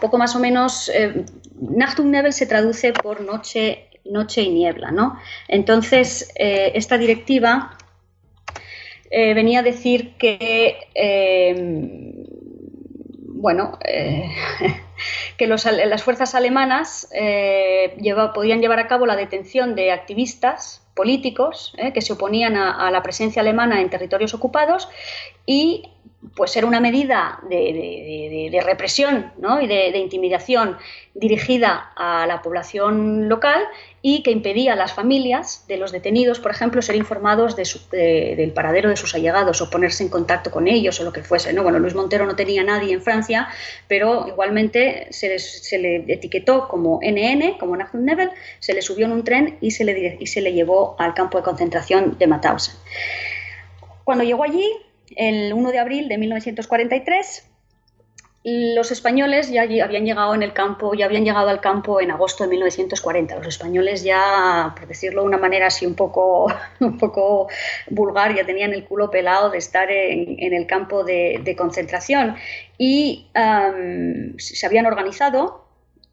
poco 0.00 0.18
más 0.18 0.34
o 0.36 0.40
menos, 0.40 0.88
eh, 0.88 1.24
Nebel 1.58 2.32
se 2.32 2.46
traduce 2.46 2.92
por 2.92 3.20
noche, 3.20 3.88
noche 4.04 4.42
y 4.42 4.50
niebla, 4.50 4.90
¿no? 4.90 5.18
Entonces, 5.48 6.32
eh, 6.36 6.72
esta 6.74 6.98
directiva 6.98 7.76
eh, 9.10 9.34
venía 9.34 9.60
a 9.60 9.62
decir 9.62 10.16
que, 10.16 10.78
eh, 10.94 11.54
bueno, 13.28 13.78
que 15.36 15.46
las 15.46 16.02
fuerzas 16.02 16.34
alemanas 16.34 17.08
podían 18.34 18.60
llevar 18.60 18.78
a 18.78 18.88
cabo 18.88 19.06
la 19.06 19.16
detención 19.16 19.74
de 19.74 19.92
activistas 19.92 20.82
políticos 20.94 21.74
que 21.92 22.00
se 22.00 22.14
oponían 22.14 22.56
a 22.56 22.90
la 22.90 23.02
presencia 23.02 23.42
alemana 23.42 23.82
en 23.82 23.90
territorios 23.90 24.32
ocupados 24.32 24.88
y 25.44 25.90
pues 26.34 26.56
era 26.56 26.66
una 26.66 26.80
medida 26.80 27.40
de, 27.48 28.60
represión 28.64 29.32
y 29.60 29.66
de, 29.66 29.98
intimidación 29.98 30.76
dirigida 31.14 31.92
a 31.96 32.26
la 32.26 32.42
población 32.42 33.28
local 33.28 33.62
y 34.02 34.22
que 34.22 34.30
impedía 34.30 34.74
a 34.74 34.76
las 34.76 34.92
familias 34.92 35.64
de 35.68 35.76
los 35.76 35.92
detenidos, 35.92 36.38
por 36.40 36.50
ejemplo, 36.50 36.82
ser 36.82 36.96
informados 36.96 37.56
del 37.56 38.52
paradero 38.54 38.88
de 38.88 38.96
sus 38.96 39.14
allegados 39.14 39.60
o 39.60 39.70
ponerse 39.70 40.02
en 40.04 40.08
contacto 40.08 40.50
con 40.50 40.68
ellos 40.68 41.00
o 41.00 41.04
lo 41.04 41.12
que 41.12 41.22
fuese. 41.22 41.52
¿no? 41.52 41.62
Bueno, 41.62 41.78
Luis 41.78 41.94
Montero 41.94 42.26
no 42.26 42.36
tenía 42.36 42.62
nadie 42.62 42.92
en 42.92 43.02
Francia, 43.02 43.48
pero 43.88 44.26
igualmente 44.28 45.08
se, 45.10 45.78
le 45.78 46.04
etiquetó 46.12 46.68
como 46.68 47.00
NN, 47.02 47.58
como 47.58 47.76
Nathan 47.76 48.04
Nebel, 48.04 48.30
se 48.60 48.74
le 48.74 48.82
subió 48.82 49.06
en 49.06 49.12
un 49.12 49.24
tren 49.24 49.58
y 49.60 49.70
se 49.70 49.84
le, 49.84 50.16
y 50.20 50.26
se 50.26 50.40
le 50.40 50.52
llevó 50.52 50.96
al 50.98 51.14
campo 51.14 51.38
de 51.38 51.44
concentración 51.44 52.16
de 52.18 52.26
Mauthausen. 52.26 52.74
Cuando 54.04 54.22
llegó 54.22 54.44
allí, 54.44 54.70
el 55.16 55.52
1 55.52 55.72
de 55.72 55.78
abril 55.78 56.08
de 56.08 56.18
1943, 56.18 57.50
los 58.48 58.92
españoles 58.92 59.50
ya 59.50 59.62
habían 59.62 60.04
llegado 60.04 60.32
en 60.32 60.44
el 60.44 60.52
campo, 60.52 60.94
ya 60.94 61.06
habían 61.06 61.24
llegado 61.24 61.48
al 61.48 61.60
campo 61.60 62.00
en 62.00 62.12
agosto 62.12 62.44
de 62.44 62.50
1940. 62.50 63.34
Los 63.34 63.48
españoles 63.48 64.04
ya, 64.04 64.72
por 64.78 64.86
decirlo 64.86 65.22
de 65.22 65.26
una 65.26 65.38
manera 65.38 65.66
así 65.66 65.84
un 65.84 65.96
poco, 65.96 66.46
un 66.80 66.96
poco 66.96 67.48
vulgar, 67.90 68.36
ya 68.36 68.46
tenían 68.46 68.72
el 68.72 68.84
culo 68.84 69.10
pelado 69.10 69.50
de 69.50 69.58
estar 69.58 69.90
en, 69.90 70.54
el 70.54 70.66
campo 70.68 71.02
de, 71.02 71.54
concentración 71.58 72.36
y 72.78 73.26
se 74.38 74.66
habían 74.66 74.86
organizado 74.86 75.66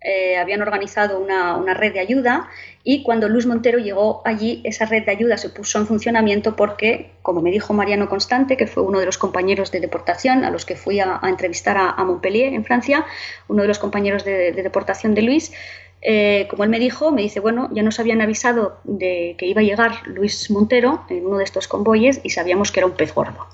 eh, 0.04 0.36
habían 0.38 0.62
organizado 0.62 1.18
una, 1.18 1.74
red 1.74 1.94
de 1.94 2.02
ayuda 2.02 2.50
y 2.86 3.04
cuando 3.04 3.30
Luis 3.30 3.46
Montero 3.46 3.80
llegó 3.80 4.22
allí, 4.26 4.62
esa 4.66 4.86
red 4.86 5.06
de 5.06 5.12
ayuda 5.12 5.38
se 5.38 5.50
puso 5.50 5.80
en 5.80 5.88
funcionamiento 5.88 6.58
porque, 6.58 7.12
como 7.22 7.42
me 7.42 7.50
dijo 7.50 7.74
Mariano 7.74 8.10
Constante, 8.10 8.58
que 8.58 8.68
fue 8.68 8.84
uno 8.84 9.00
de 9.00 9.06
los 9.06 9.18
compañeros 9.18 9.72
de 9.72 9.80
deportación 9.80 10.44
a 10.44 10.52
los 10.52 10.66
que 10.66 10.76
fui 10.76 11.00
a, 11.00 11.22
entrevistar 11.24 11.78
a, 11.78 12.04
Montpellier, 12.04 12.54
en 12.54 12.66
Francia, 12.66 13.06
uno 13.48 13.62
de 13.62 13.70
los 13.70 13.80
compañeros 13.80 14.26
de, 14.26 14.52
deportación 14.52 15.16
de 15.16 15.22
Luis, 15.22 15.54
eh, 16.02 16.46
como 16.50 16.66
él 16.66 16.70
me 16.70 16.80
dijo, 16.80 17.12
me 17.12 17.22
dice, 17.22 17.40
bueno, 17.40 17.70
ya 17.72 17.84
nos 17.84 18.02
habían 18.02 18.20
avisado 18.20 18.78
de 18.84 19.36
que 19.38 19.46
iba 19.46 19.62
a 19.62 19.64
llegar 19.64 20.06
Luis 20.06 20.52
Montero 20.52 21.06
en 21.10 21.26
uno 21.26 21.38
de 21.38 21.46
estos 21.46 21.70
convoyes 21.70 22.20
y 22.24 22.32
sabíamos 22.32 22.74
que 22.74 22.82
era 22.82 22.88
un 22.88 22.94
pez 22.94 23.14
gordo 23.14 23.48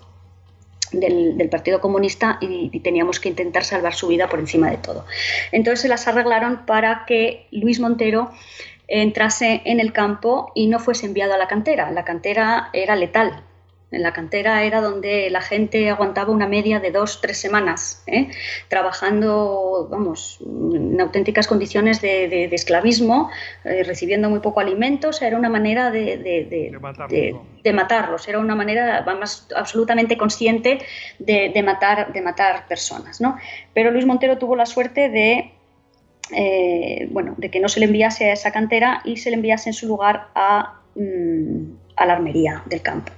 del, 0.92 1.50
Partido 1.50 1.82
Comunista 1.82 2.40
y, 2.42 2.80
teníamos 2.80 3.20
que 3.20 3.30
intentar 3.30 3.64
salvar 3.64 3.94
su 3.94 4.08
vida 4.08 4.28
por 4.28 4.40
encima 4.40 4.72
de 4.72 4.78
todo. 4.78 5.06
Entonces 5.52 5.82
se 5.82 5.88
las 5.88 6.08
arreglaron 6.08 6.66
para 6.66 7.06
que 7.06 7.48
Luis 7.52 7.80
Montero 7.80 8.32
entrase 8.90 9.62
en 9.66 9.80
el 9.80 9.94
campo 9.94 10.52
y 10.56 10.68
no 10.68 10.80
fuese 10.80 11.06
enviado 11.06 11.34
a 11.34 11.38
la 11.38 11.48
cantera. 11.48 11.92
La 11.92 12.04
cantera 12.04 12.70
era 12.74 12.96
letal, 12.96 13.44
en 13.92 14.04
la 14.04 14.14
cantera 14.14 14.64
era 14.64 14.82
donde 14.82 15.30
la 15.32 15.42
gente 15.42 15.90
aguantaba 15.90 16.32
una 16.32 16.48
media 16.48 16.80
de 16.80 16.92
dos, 16.92 17.22
tres 17.22 17.40
semanas, 17.40 18.04
¿eh? 18.06 18.30
trabajando, 18.68 19.88
vamos, 19.90 20.40
en 20.42 21.02
auténticas 21.02 21.48
condiciones 21.48 22.00
de, 22.00 22.46
esclavismo, 22.52 23.32
eh, 23.64 23.84
recibiendo 23.84 24.30
muy 24.30 24.42
poco 24.42 24.60
alimentos. 24.60 25.22
Era 25.24 25.38
una 25.38 25.50
manera 25.50 25.90
de, 25.90 26.72
matarlos, 27.74 28.28
era 28.28 28.38
una 28.38 28.56
manera, 28.56 29.02
vamos, 29.02 29.48
absolutamente 29.56 30.18
consciente 30.18 30.80
de, 31.18 31.64
matar, 31.64 32.14
de 32.14 32.22
matar 32.22 32.68
personas. 32.68 33.20
¿no? 33.20 33.38
Pero 33.74 33.90
Luis 33.90 34.06
Montero 34.06 34.38
tuvo 34.38 34.56
la 34.56 34.68
suerte 34.68 35.10
de 35.10 35.54
eh, 36.32 37.08
bueno, 37.12 37.36
de 37.38 37.50
que 37.50 37.60
no 37.60 37.70
se 37.70 37.80
le 37.80 37.86
enviase 37.86 38.30
a 38.30 38.34
esa 38.34 38.52
cantera 38.52 39.02
y 39.06 39.18
se 39.18 39.30
le 39.30 39.36
enviase 39.36 39.70
en 39.70 39.74
su 39.74 39.88
lugar 39.88 40.28
a, 40.36 40.82
mm, 40.96 41.72
a 41.96 42.06
la 42.06 42.14
armería 42.14 42.64
del 42.68 42.82
campo. 42.82 43.12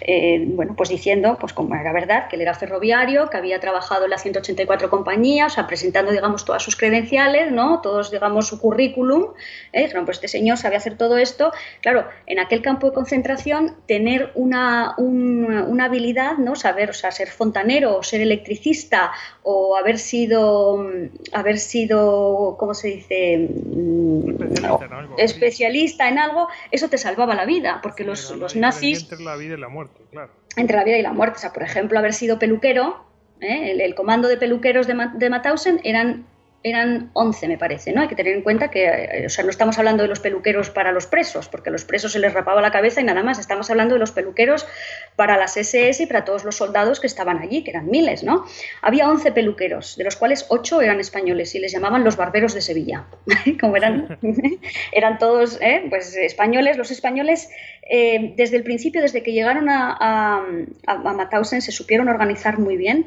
Eh, 0.00 0.44
bueno, 0.46 0.74
pues 0.76 0.88
diciendo, 0.88 1.36
pues 1.40 1.52
como 1.52 1.74
era 1.74 1.92
verdad, 1.92 2.28
que 2.28 2.36
él 2.36 2.42
era 2.42 2.54
ferroviario, 2.54 3.30
que 3.30 3.36
había 3.36 3.60
trabajado 3.60 4.04
en 4.04 4.10
las 4.10 4.22
184 4.22 4.90
compañías, 4.90 5.52
o 5.52 5.54
sea, 5.54 5.66
presentando, 5.66 6.12
digamos, 6.12 6.44
todas 6.44 6.62
sus 6.62 6.76
credenciales, 6.76 7.52
¿no? 7.52 7.80
Todos, 7.80 8.10
digamos, 8.10 8.48
su 8.48 8.60
currículum. 8.60 9.32
¿eh? 9.72 9.82
Dijeron, 9.82 10.04
pues 10.04 10.18
este 10.18 10.28
señor 10.28 10.58
sabe 10.58 10.76
hacer 10.76 10.96
todo 10.96 11.16
esto. 11.18 11.52
Claro, 11.80 12.06
en 12.26 12.38
aquel 12.38 12.62
campo 12.62 12.88
de 12.88 12.92
concentración, 12.92 13.76
tener 13.86 14.32
una, 14.34 14.94
una 14.98 15.84
habilidad, 15.84 16.38
¿no? 16.38 16.56
Saber, 16.56 16.90
o 16.90 16.94
sea, 16.94 17.10
ser 17.10 17.28
fontanero, 17.28 17.98
o 17.98 18.02
ser 18.02 18.20
electricista, 18.20 19.12
o 19.42 19.76
haber 19.76 19.98
sido, 19.98 20.86
haber 21.32 21.58
sido, 21.58 22.56
¿cómo 22.58 22.74
se 22.74 22.88
dice? 22.88 23.48
Especialista 23.48 24.86
en 24.86 24.94
algo, 24.94 25.16
especialista 25.18 26.08
en 26.08 26.18
algo 26.18 26.48
eso 26.70 26.88
te 26.88 26.98
salvaba 26.98 27.34
la 27.34 27.44
vida, 27.44 27.80
porque 27.82 28.04
los, 28.04 28.30
los 28.32 28.56
nazis 28.56 29.08
la 29.20 29.36
vida 29.38 29.54
y 29.54 29.60
la 29.60 29.68
muerte, 29.68 30.00
claro. 30.10 30.30
Entre 30.56 30.76
la 30.76 30.84
vida 30.84 30.98
y 30.98 31.02
la 31.02 31.12
muerte. 31.12 31.36
O 31.36 31.40
sea, 31.40 31.52
por 31.52 31.62
ejemplo, 31.62 31.98
haber 31.98 32.12
sido 32.12 32.38
peluquero, 32.38 33.04
¿eh? 33.40 33.76
el, 33.78 33.94
comando 33.94 34.28
de 34.28 34.36
peluqueros 34.36 34.86
de, 34.86 34.94
de 35.14 35.30
Mauthausen 35.30 35.80
eran 35.84 36.26
eran 36.64 37.10
11, 37.12 37.46
me 37.46 37.56
parece, 37.56 37.92
¿no? 37.92 38.00
Hay 38.00 38.08
que 38.08 38.16
tener 38.16 38.34
en 38.34 38.42
cuenta 38.42 38.68
que, 38.68 38.86
eh, 38.86 39.26
o 39.26 39.28
sea, 39.28 39.44
no 39.44 39.50
estamos 39.50 39.78
hablando 39.78 40.02
de 40.02 40.08
los 40.08 40.18
peluqueros 40.18 40.70
para 40.70 40.90
los 40.90 41.06
presos, 41.06 41.48
porque 41.48 41.70
a 41.70 41.72
los 41.72 41.84
presos 41.84 42.12
se 42.12 42.18
les 42.18 42.32
rapaba 42.32 42.60
la 42.60 42.72
cabeza 42.72 43.00
y 43.00 43.04
nada 43.04 43.22
más, 43.22 43.38
estamos 43.38 43.70
hablando 43.70 43.94
de 43.94 44.00
los 44.00 44.10
peluqueros 44.10 44.66
para 45.14 45.36
las 45.36 45.56
SS 45.56 46.02
y 46.02 46.06
para 46.06 46.24
todos 46.24 46.44
los 46.44 46.56
soldados 46.56 46.98
que 46.98 47.06
estaban 47.06 47.38
allí, 47.38 47.62
que 47.62 47.70
eran 47.70 47.86
miles, 47.88 48.24
¿no? 48.24 48.44
Había 48.82 49.08
11 49.08 49.30
peluqueros, 49.32 49.96
de 49.96 50.04
los 50.04 50.16
cuales 50.16 50.46
8 50.48 50.82
eran 50.82 50.98
españoles 50.98 51.54
y 51.54 51.60
les 51.60 51.70
llamaban 51.70 52.02
los 52.02 52.16
barberos 52.16 52.54
de 52.54 52.60
Sevilla, 52.60 53.06
como 53.60 53.76
eran, 53.76 54.18
eran 54.92 55.18
todos, 55.18 55.58
¿eh? 55.60 55.84
pues 55.88 56.16
españoles, 56.16 56.76
los 56.76 56.90
españoles 56.90 57.50
eh, 57.88 58.34
desde 58.36 58.56
el 58.56 58.64
principio, 58.64 59.00
desde 59.00 59.22
que 59.22 59.32
llegaron 59.32 59.68
a, 59.68 59.96
a, 59.98 60.44
a 60.86 60.98
Mauthausen, 60.98 61.62
se 61.62 61.70
supieron 61.70 62.08
organizar 62.08 62.58
muy 62.58 62.76
bien 62.76 63.06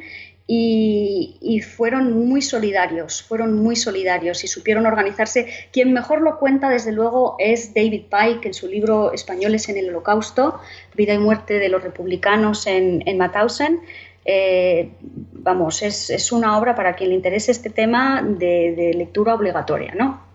y, 0.53 1.61
fueron 1.61 2.27
muy 2.27 2.41
solidarios, 2.41 3.23
fueron 3.23 3.53
muy 3.53 3.77
solidarios 3.77 4.43
y 4.43 4.47
supieron 4.47 4.85
organizarse. 4.85 5.47
Quien 5.71 5.93
mejor 5.93 6.21
lo 6.21 6.39
cuenta, 6.39 6.69
desde 6.69 6.91
luego, 6.91 7.37
es 7.39 7.73
David 7.73 8.03
Pike 8.09 8.47
en 8.47 8.53
su 8.53 8.67
libro 8.67 9.13
Españoles 9.13 9.69
en 9.69 9.77
el 9.77 9.89
Holocausto, 9.89 10.59
Vida 10.93 11.13
y 11.13 11.19
Muerte 11.19 11.53
de 11.53 11.69
los 11.69 11.81
Republicanos 11.81 12.67
en, 12.67 13.01
en 13.05 13.17
Mauthausen. 13.17 13.79
Eh, 14.25 14.91
vamos, 15.01 15.81
es, 15.83 16.31
una 16.33 16.57
obra 16.57 16.75
para 16.75 16.95
quien 16.95 17.11
le 17.11 17.15
interese 17.15 17.51
este 17.51 17.69
tema 17.69 18.21
de 18.21 18.91
lectura 18.93 19.35
obligatoria, 19.35 19.93
¿no? 19.95 20.30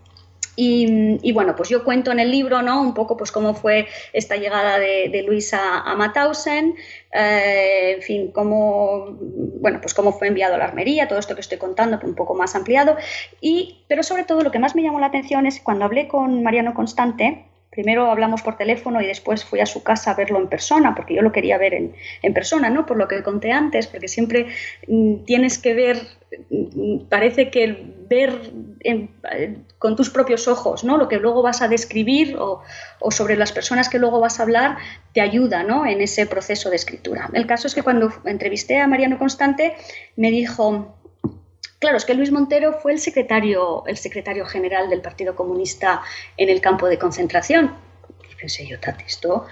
Y, 0.56 1.32
bueno, 1.32 1.54
pues 1.54 1.68
yo 1.68 1.84
cuento 1.84 2.10
en 2.12 2.18
el 2.18 2.30
libro, 2.30 2.62
¿no? 2.62 2.80
Un 2.80 2.94
poco 2.94 3.16
pues 3.16 3.30
cómo 3.30 3.54
fue 3.54 3.86
esta 4.12 4.36
llegada 4.36 4.78
de, 4.78 5.22
Luis 5.26 5.52
a, 5.52 5.78
a 5.80 6.12
eh, 7.12 7.92
en 7.96 8.02
fin, 8.02 8.32
cómo, 8.32 9.16
bueno, 9.60 9.80
pues 9.80 9.94
cómo 9.94 10.12
fue 10.12 10.28
enviado 10.28 10.54
a 10.54 10.58
la 10.58 10.64
armería, 10.64 11.08
todo 11.08 11.18
esto 11.18 11.34
que 11.34 11.40
estoy 11.42 11.58
contando, 11.58 11.98
un 12.02 12.14
poco 12.14 12.34
más 12.34 12.54
ampliado. 12.54 12.96
Y, 13.40 13.84
pero 13.88 14.02
sobre 14.02 14.24
todo 14.24 14.42
lo 14.42 14.50
que 14.50 14.58
más 14.58 14.74
me 14.74 14.82
llamó 14.82 14.98
la 14.98 15.06
atención 15.06 15.46
es 15.46 15.60
cuando 15.60 15.84
hablé 15.84 16.08
con 16.08 16.42
Mariano 16.42 16.74
Constante, 16.74 17.44
primero 17.76 18.10
hablamos 18.10 18.40
por 18.40 18.56
teléfono 18.56 19.02
y 19.02 19.06
después 19.06 19.44
fui 19.44 19.60
a 19.60 19.66
su 19.66 19.82
casa 19.82 20.12
a 20.12 20.14
verlo 20.14 20.38
en 20.38 20.48
persona, 20.48 20.94
porque 20.94 21.14
yo 21.14 21.20
lo 21.20 21.30
quería 21.30 21.58
ver 21.58 21.74
en, 21.74 22.34
persona, 22.34 22.70
¿no? 22.70 22.86
Por 22.86 22.96
lo 22.96 23.06
que 23.06 23.22
conté 23.22 23.52
antes, 23.52 23.86
porque 23.86 24.08
siempre 24.08 24.46
mm, 24.88 25.24
tienes 25.26 25.58
que 25.58 25.74
ver, 25.74 25.98
mm, 26.48 27.00
parece 27.10 27.50
que 27.50 27.92
ver 28.08 28.50
con 29.78 29.94
tus 29.94 30.08
propios 30.08 30.48
ojos, 30.48 30.84
¿no? 30.84 30.96
Lo 30.96 31.06
que 31.06 31.18
luego 31.18 31.42
vas 31.42 31.60
a 31.60 31.68
describir 31.68 32.36
o, 32.38 32.62
sobre 33.10 33.36
las 33.36 33.52
personas 33.52 33.90
que 33.90 33.98
luego 33.98 34.20
vas 34.20 34.40
a 34.40 34.44
hablar 34.44 34.78
te 35.12 35.20
ayuda, 35.20 35.62
¿no? 35.62 35.84
En 35.84 36.00
ese 36.00 36.24
proceso 36.24 36.70
de 36.70 36.76
escritura. 36.76 37.28
El 37.34 37.46
caso 37.46 37.66
es 37.66 37.74
que 37.74 37.82
cuando 37.82 38.10
entrevisté 38.24 38.80
a 38.80 38.86
Mariano 38.86 39.18
Constante 39.18 39.74
me 40.16 40.30
dijo, 40.30 40.95
Claro, 41.86 41.98
es 41.98 42.04
que 42.04 42.14
Luis 42.14 42.32
Montero 42.32 42.72
fue 42.72 42.90
el 42.90 42.98
secretario, 42.98 43.84
el 43.86 43.96
secretario 43.96 44.44
general 44.44 44.90
del 44.90 45.02
Partido 45.02 45.36
Comunista 45.36 46.02
en 46.36 46.48
el 46.48 46.60
campo 46.60 46.88
de 46.88 46.98
concentración. 46.98 47.76
Y 48.28 48.34
pensé 48.34 48.66
yo, 48.66 48.80
Tati, 48.80 49.04
esto, 49.06 49.46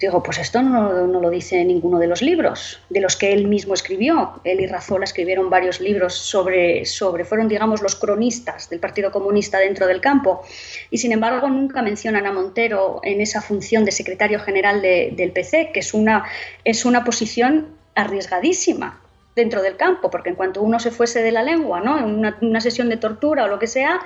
digo, 0.00 0.22
pues 0.22 0.38
esto 0.38 0.62
no, 0.62 1.20
lo 1.20 1.28
dice 1.28 1.62
ninguno 1.62 1.98
de 1.98 2.06
los 2.06 2.22
libros, 2.22 2.80
de 2.88 3.02
los 3.02 3.16
que 3.16 3.34
él 3.34 3.48
mismo 3.48 3.74
escribió. 3.74 4.40
Él 4.44 4.62
y 4.62 4.66
Razola 4.66 5.04
escribieron 5.04 5.50
varios 5.50 5.78
libros 5.82 6.14
sobre, 6.14 6.86
sobre, 6.86 7.26
fueron, 7.26 7.48
digamos, 7.48 7.82
los 7.82 7.96
cronistas 7.96 8.70
del 8.70 8.80
Partido 8.80 9.12
Comunista 9.12 9.58
dentro 9.58 9.86
del 9.86 10.00
campo. 10.00 10.42
Y 10.88 10.96
sin 10.96 11.12
embargo, 11.12 11.50
nunca 11.50 11.82
mencionan 11.82 12.24
a 12.24 12.32
Montero 12.32 13.02
en 13.04 13.20
esa 13.20 13.42
función 13.42 13.84
de 13.84 13.92
secretario 13.92 14.40
general 14.40 14.80
del 14.80 15.32
PC, 15.32 15.70
que 15.74 15.80
es 15.80 15.92
una, 15.92 16.24
es 16.64 16.86
una 16.86 17.04
posición 17.04 17.76
arriesgadísima 17.94 19.01
dentro 19.34 19.62
del 19.62 19.76
campo, 19.76 20.10
porque 20.10 20.30
en 20.30 20.36
cuanto 20.36 20.62
uno 20.62 20.78
se 20.78 20.90
fuese 20.90 21.22
de 21.22 21.32
la 21.32 21.42
lengua, 21.42 21.80
¿no? 21.80 21.98
En 21.98 22.34
una, 22.40 22.60
sesión 22.60 22.88
de 22.88 22.96
tortura 22.96 23.44
o 23.44 23.48
lo 23.48 23.58
que 23.58 23.66
sea, 23.66 24.00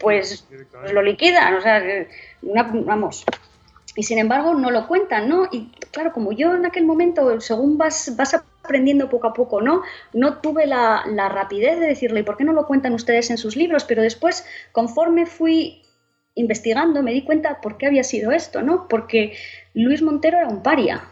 pues, 0.00 0.46
pues, 0.72 0.92
lo 0.92 1.02
liquidan, 1.02 1.54
o 1.54 1.60
sea, 1.60 1.82
vamos. 2.42 3.24
Y 3.96 4.04
sin 4.04 4.18
embargo 4.18 4.54
no 4.54 4.70
lo 4.70 4.86
cuentan, 4.86 5.28
¿no? 5.28 5.48
Y 5.50 5.72
claro, 5.90 6.12
como 6.12 6.30
yo 6.30 6.54
en 6.54 6.64
aquel 6.64 6.84
momento, 6.84 7.40
según 7.40 7.76
vas, 7.76 8.14
vas 8.16 8.34
aprendiendo 8.34 9.08
poco 9.08 9.26
a 9.26 9.32
poco, 9.32 9.60
¿no? 9.60 9.82
No 10.12 10.38
tuve 10.38 10.66
la, 10.66 11.02
la 11.06 11.28
rapidez 11.28 11.80
de 11.80 11.86
decirle, 11.86 12.20
¿y 12.20 12.22
por 12.22 12.36
qué 12.36 12.44
no 12.44 12.52
lo 12.52 12.66
cuentan 12.66 12.94
ustedes 12.94 13.30
en 13.30 13.38
sus 13.38 13.56
libros? 13.56 13.84
Pero 13.84 14.02
después, 14.02 14.46
conforme 14.70 15.26
fui 15.26 15.82
investigando, 16.36 17.02
me 17.02 17.12
di 17.12 17.22
cuenta 17.22 17.60
por 17.60 17.76
qué 17.76 17.86
había 17.86 18.04
sido 18.04 18.30
esto, 18.30 18.62
¿no? 18.62 18.86
Porque 18.86 19.36
Luis 19.74 20.02
Montero 20.02 20.38
era 20.38 20.46
un 20.46 20.62
paria, 20.62 21.02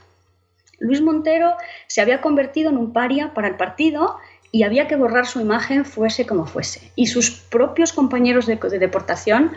Luis 0.78 1.00
Montero 1.00 1.56
se 1.86 2.00
había 2.00 2.20
convertido 2.20 2.70
en 2.70 2.76
un 2.76 2.92
paria 2.92 3.32
para 3.34 3.48
el 3.48 3.56
partido 3.56 4.18
y 4.52 4.62
había 4.62 4.86
que 4.86 4.96
borrar 4.96 5.26
su 5.26 5.40
imagen 5.40 5.84
fuese 5.84 6.26
como 6.26 6.46
fuese. 6.46 6.90
Y 6.94 7.06
sus 7.06 7.30
propios 7.30 7.92
compañeros 7.92 8.46
de, 8.46 8.56
deportación 8.78 9.52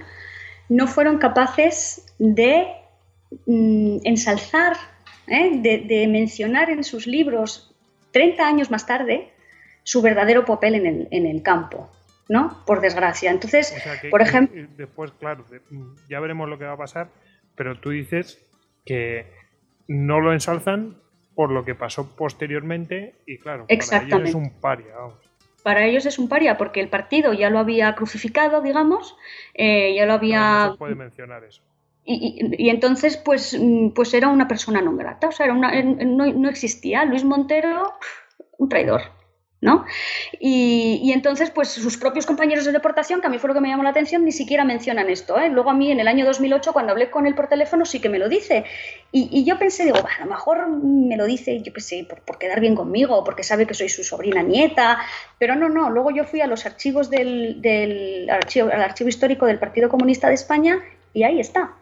no 0.68 0.88
fueron 0.88 1.18
capaces 1.18 2.14
de 2.18 2.68
mm, 3.46 4.00
ensalzar, 4.04 4.78
¿eh? 5.28 5.60
de, 5.62 6.08
mencionar 6.08 6.70
en 6.70 6.84
sus 6.84 7.08
libros 7.08 7.74
30 8.12 8.46
años 8.46 8.72
más 8.72 8.86
tarde 8.86 9.32
su 9.84 10.02
verdadero 10.02 10.46
papel 10.46 10.76
en 10.76 11.26
el, 11.26 11.44
campo. 11.44 11.90
¿no? 12.28 12.64
Por 12.66 12.82
desgracia. 12.82 13.32
Entonces, 13.32 13.74
por 14.12 14.22
ejemplo. 14.22 14.68
Después, 14.78 15.12
claro, 15.14 15.46
ya 16.10 16.20
veremos 16.20 16.48
lo 16.48 16.60
que 16.60 16.66
va 16.66 16.74
a 16.74 16.78
pasar, 16.78 17.10
pero 17.56 17.80
tú 17.80 17.90
dices 17.90 18.40
que 18.86 19.26
no 19.88 20.20
lo 20.20 20.34
ensalzan 20.34 20.98
por 21.40 21.52
lo 21.52 21.64
que 21.64 21.74
pasó 21.74 22.18
posteriormente 22.18 23.16
y 23.26 23.38
claro, 23.38 23.66
para 23.66 24.04
ellos 24.04 24.22
es 24.26 24.36
un 24.36 24.50
paria. 24.60 24.94
Para 25.64 25.86
ellos 25.86 26.06
es 26.06 26.20
un 26.20 26.28
paria 26.28 26.58
porque 26.58 26.82
el 26.82 26.90
partido 26.90 27.32
ya 27.32 27.50
lo 27.50 27.60
había 27.60 27.96
crucificado, 27.96 28.60
digamos, 28.62 29.16
eh, 29.54 29.96
ya 29.96 30.06
lo 30.06 30.12
había... 30.12 30.66
No, 30.66 30.72
se 30.74 30.78
puede 30.78 30.96
mencionar 30.96 31.46
eso. 31.46 31.62
Y, 32.04 32.68
entonces, 32.68 33.16
pues, 33.16 33.58
mm, 33.58 33.92
pues 33.92 34.14
era 34.14 34.28
una 34.28 34.50
persona 34.50 34.82
no 34.82 34.98
grata, 34.98 35.30
o 35.30 35.32
sea, 35.32 35.46
era 35.46 35.56
una, 35.56 35.82
no, 35.82 36.26
no 36.26 36.50
existía. 36.50 37.06
Luis 37.06 37.24
Montero, 37.24 37.94
un 38.58 38.68
traidor. 38.68 39.04
¿No? 39.62 39.86
Y, 40.40 41.12
entonces, 41.12 41.52
pues 41.52 41.70
sus 41.70 41.98
propios 41.98 42.26
compañeros 42.26 42.66
de 42.66 42.72
deportación, 42.72 43.20
que 43.20 43.28
a 43.28 43.30
mí 43.30 43.40
fue 43.40 43.50
lo 43.50 43.54
que 43.54 43.62
me 43.62 43.68
llamó 43.68 43.84
la 43.84 43.90
atención, 43.90 44.24
ni 44.24 44.32
siquiera 44.32 44.64
mencionan 44.64 45.10
esto. 45.10 45.38
¿eh? 45.38 45.50
Luego 45.50 45.70
a 45.70 45.74
mí 45.74 45.92
en 45.92 46.00
el 46.00 46.08
año 46.08 46.26
2008, 46.26 46.72
cuando 46.72 46.94
hablé 46.94 47.10
con 47.10 47.28
él 47.28 47.36
por 47.36 47.48
teléfono, 47.48 47.86
sí 47.86 48.00
que 48.00 48.10
me 48.10 48.20
lo 48.20 48.30
dice. 48.30 48.64
Y, 49.12 49.44
yo 49.44 49.60
pensé, 49.60 49.84
digo, 49.84 49.98
a 49.98 50.24
lo 50.24 50.30
mejor 50.30 50.68
me 50.68 51.18
lo 51.18 51.26
dice, 51.26 51.62
yo 51.62 51.74
qué 51.74 51.82
sé, 51.82 52.08
por, 52.08 52.38
quedar 52.38 52.62
bien 52.62 52.76
conmigo, 52.76 53.24
porque 53.24 53.44
sabe 53.44 53.68
que 53.68 53.74
soy 53.74 53.90
su 53.90 54.04
sobrina 54.04 54.44
nieta, 54.44 55.00
pero 55.38 55.56
no, 55.56 55.68
no. 55.68 55.90
Luego 55.90 56.12
yo 56.12 56.24
fui 56.24 56.42
a 56.42 56.48
los 56.48 56.66
archivos 56.66 57.10
del, 57.10 58.30
al 58.30 58.82
archivo 58.82 59.10
histórico 59.10 59.46
del 59.46 59.60
Partido 59.60 59.90
Comunista 59.90 60.30
de 60.30 60.36
España 60.36 60.80
y 61.14 61.24
ahí 61.24 61.40
está 61.40 61.74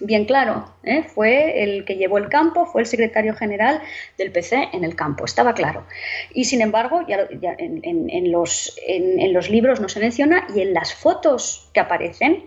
bien 0.00 0.24
claro, 0.24 0.72
¿eh? 0.84 1.02
fue 1.02 1.62
el 1.62 1.84
que 1.84 1.96
llevó 1.96 2.18
el 2.18 2.28
campo, 2.28 2.66
fue 2.66 2.82
el 2.82 2.86
secretario 2.86 3.34
general 3.34 3.80
del 4.16 4.32
PC 4.32 4.68
en 4.72 4.84
el 4.84 4.94
campo, 4.94 5.24
estaba 5.24 5.54
claro. 5.54 5.86
Y 6.32 6.44
sin 6.44 6.60
embargo, 6.60 7.04
ya, 7.06 7.26
en, 7.58 8.32
los, 8.32 8.78
en, 8.86 9.32
los, 9.32 9.50
libros 9.50 9.80
no 9.80 9.88
se 9.88 10.00
menciona 10.00 10.46
y 10.54 10.60
en 10.60 10.74
las 10.74 10.94
fotos 10.94 11.70
que 11.74 11.80
aparecen 11.80 12.46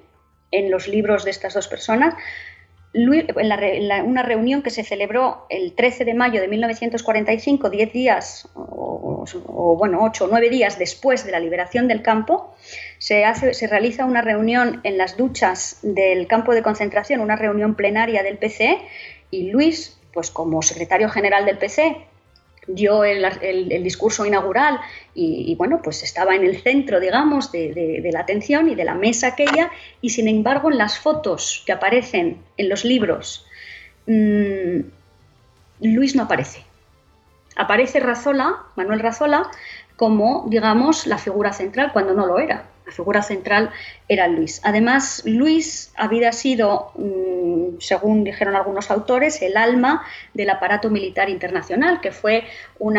en 0.52 0.70
los 0.70 0.88
libros 0.88 1.24
de 1.24 1.32
estas 1.32 1.54
dos 1.54 1.68
personas 1.68 2.16
en, 2.94 4.06
una 4.06 4.24
reunión 4.24 4.62
que 4.62 4.70
se 4.70 4.84
celebró 4.84 5.46
el 5.50 5.74
13 5.74 6.06
de 6.06 6.14
mayo 6.14 6.42
de 6.42 6.48
1945, 6.48 7.70
10 7.70 7.94
días, 7.94 8.50
o, 8.56 9.76
bueno, 9.78 10.00
8 10.02 10.26
o 10.26 10.28
9 10.28 10.50
días 10.50 10.78
después 10.78 11.26
de 11.26 11.32
la 11.32 11.40
liberación 11.40 11.88
del 11.88 12.02
campo, 12.02 12.54
se, 12.98 13.26
hace, 13.26 13.54
se 13.54 13.68
realiza 13.68 14.06
una 14.06 14.22
reunión 14.22 14.82
en 14.84 14.98
las 14.98 15.18
duchas 15.18 15.80
del 15.84 16.28
campo 16.28 16.54
de 16.54 16.64
concentración, 16.64 17.22
una 17.22 17.36
reunión 17.36 17.76
plenaria 17.76 18.24
del 18.24 18.38
PC, 18.38 18.80
y 19.30 19.52
Luis, 19.52 19.98
pues 20.14 20.30
como 20.30 20.62
secretario 20.62 21.10
general 21.10 21.46
del 21.46 21.58
PC, 21.58 21.98
dio 22.68 23.04
el, 23.04 23.84
discurso 23.84 24.26
inaugural 24.26 24.80
y, 25.14 25.56
bueno, 25.56 25.82
pues 25.82 26.04
estaba 26.04 26.36
en 26.36 26.44
el 26.44 26.62
centro, 26.62 27.00
digamos, 27.00 27.52
de, 27.52 28.10
la 28.12 28.20
atención 28.22 28.70
y 28.70 28.76
de 28.76 28.86
la 28.86 28.96
mesa 28.96 29.28
aquella, 29.28 29.72
y 30.02 30.12
sin 30.12 30.28
embargo 30.28 30.72
en 30.72 30.78
las 30.78 31.00
fotos 31.00 31.64
que 31.66 31.72
aparecen 31.72 32.38
en 32.58 32.70
los 32.70 32.86
libros, 32.86 33.46
mm, 34.08 34.80
Luis 35.82 36.16
no 36.16 36.24
aparece. 36.24 36.64
Aparece 37.56 38.00
Razola, 38.00 38.64
Manuel 38.76 39.00
Razola, 39.00 39.50
como, 39.98 40.46
digamos, 40.50 41.06
la 41.08 41.18
figura 41.18 41.54
central 41.54 41.92
cuando 41.92 42.14
no 42.14 42.26
lo 42.26 42.40
era 42.40 42.66
figura 42.88 43.22
central 43.22 43.72
era 44.08 44.28
Luis. 44.28 44.62
Además, 44.64 45.24
Luis 45.26 45.92
había 45.96 46.32
sido, 46.32 46.92
mm, 46.96 47.80
según 47.80 48.24
dijeron 48.24 48.56
algunos 48.56 48.92
autores, 48.92 49.42
el 49.42 49.58
alma 49.58 50.06
del 50.34 50.50
aparato 50.50 50.90
militar 50.90 51.30
internacional, 51.30 52.02
que 52.02 52.12
fue 52.12 52.44
un, 52.80 52.96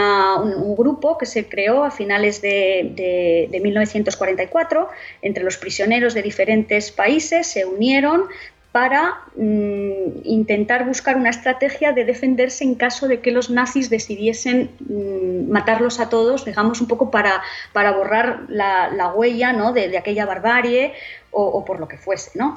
grupo 0.76 1.18
que 1.18 1.26
se 1.26 1.49
creó 1.49 1.85
a 1.85 1.91
finales 1.91 2.41
de 2.41 3.61
1944 3.62 4.89
entre 5.20 5.45
los 5.45 5.59
prisioneros 5.59 6.14
de 6.14 6.22
diferentes 6.22 6.91
países, 6.91 7.47
se 7.47 7.64
unieron 7.64 8.28
para 8.72 9.20
mm, 9.36 10.24
intentar 10.24 10.86
buscar 10.86 11.16
una 11.16 11.28
estrategia 11.28 11.92
de 11.92 12.06
defenderse 12.06 12.64
en 12.64 12.74
caso 12.74 13.06
de 13.06 13.20
que 13.20 13.30
los 13.30 13.50
nazis 13.50 13.90
decidiesen 13.90 14.70
mm, 14.80 15.50
matarlos 15.50 16.00
a 16.00 16.08
todos, 16.08 16.46
digamos 16.46 16.80
un 16.80 16.88
poco 16.88 17.10
para, 17.10 17.42
para 17.74 17.92
borrar 17.92 18.46
la, 18.48 19.12
huella 19.14 19.52
¿no? 19.52 19.74
de, 19.74 19.96
aquella 19.98 20.24
barbarie 20.24 20.94
o, 21.30 21.64
por 21.66 21.80
lo 21.80 21.86
que 21.86 21.98
fuese. 21.98 22.30
¿no? 22.38 22.54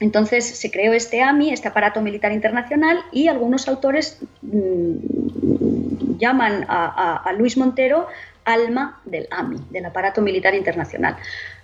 Entonces 0.00 0.44
se 0.44 0.72
creó 0.72 0.92
este 0.92 1.22
AMI, 1.22 1.52
este 1.52 1.68
aparato 1.68 2.00
militar 2.00 2.32
internacional, 2.32 2.98
y 3.12 3.28
algunos 3.28 3.68
autores 3.68 4.18
mm, 4.42 6.18
llaman 6.18 6.66
a, 6.68 7.22
a 7.24 7.32
Luis 7.32 7.56
Montero 7.56 8.08
alma 8.44 9.00
del 9.04 9.28
AMI, 9.30 9.58
del 9.70 9.86
aparato 9.86 10.20
militar 10.20 10.54
internacional. 10.54 11.16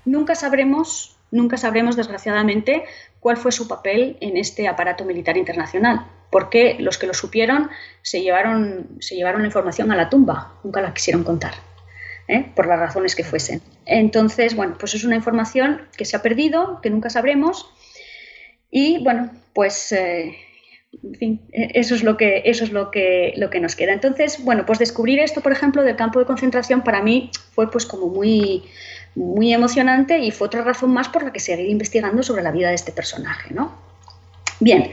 Nunca 0.05 0.37
sabremos 0.37 1.17
nunca 1.31 1.57
sabremos, 1.57 1.97
desgraciadamente, 1.97 2.85
cuál 3.21 3.37
fue 3.37 3.53
su 3.53 3.69
papel 3.69 4.17
en 4.21 4.37
este 4.37 4.67
aparato 4.67 5.05
militar 5.05 5.37
internacional, 5.37 6.07
porque 6.31 6.77
los 6.79 6.99
que 6.99 7.07
lo 7.07 7.15
supieron 7.15 7.71
se 8.03 8.23
llevaron, 8.23 8.89
se 9.01 9.15
llevaron 9.15 9.43
la 9.43 9.49
información 9.49 9.93
a 9.93 9.97
la 9.97 10.09
tumba, 10.09 10.55
nunca 10.65 10.81
la 10.81 10.93
quisieron 10.95 11.23
contar. 11.23 11.55
¿eh? 12.31 12.47
por 12.55 12.67
las 12.67 12.79
razones 12.79 13.17
que 13.17 13.25
fuesen. 13.25 13.61
Entonces, 13.87 14.55
bueno, 14.55 14.77
pues 14.79 14.95
es 14.95 15.05
una 15.05 15.17
información 15.17 15.83
que 15.97 16.05
se 16.05 16.17
ha 16.17 16.23
perdido, 16.23 16.81
que 16.81 16.91
nunca 16.91 17.11
sabremos. 17.11 17.69
Y 18.71 19.03
bueno, 19.03 19.33
pues 19.53 19.91
eh, 19.91 20.37
en 21.03 21.15
fin, 21.15 21.41
eso 21.53 21.95
es 21.95 22.03
lo 22.05 22.17
que 22.17 22.43
eso 22.45 22.65
es 22.65 22.73
lo 22.73 22.91
que 22.91 23.35
lo 23.37 23.51
que 23.51 23.61
nos 23.61 23.75
queda. 23.75 23.93
Entonces, 23.93 24.45
bueno, 24.45 24.65
pues 24.65 24.79
descubrir 24.79 25.19
esto, 25.19 25.41
por 25.41 25.53
ejemplo, 25.53 25.83
del 25.83 25.97
campo 25.97 26.21
de 26.21 26.27
concentración 26.27 26.83
para 26.83 27.03
mí 27.03 27.31
fue 27.53 27.71
pues 27.71 27.85
como 27.85 28.07
muy 28.07 28.65
muy 29.15 29.53
emocionante 29.53 30.19
y 30.19 30.31
fue 30.31 30.47
otra 30.47 30.63
razón 30.63 30.93
más 30.93 31.09
por 31.09 31.23
la 31.23 31.33
que 31.33 31.41
seguir 31.41 31.69
investigando 31.69 32.23
sobre 32.23 32.43
la 32.43 32.53
vida 32.53 32.69
de 32.69 32.75
este 32.75 32.93
personaje. 32.93 33.53
¿no? 33.53 33.73
Bien, 34.61 34.93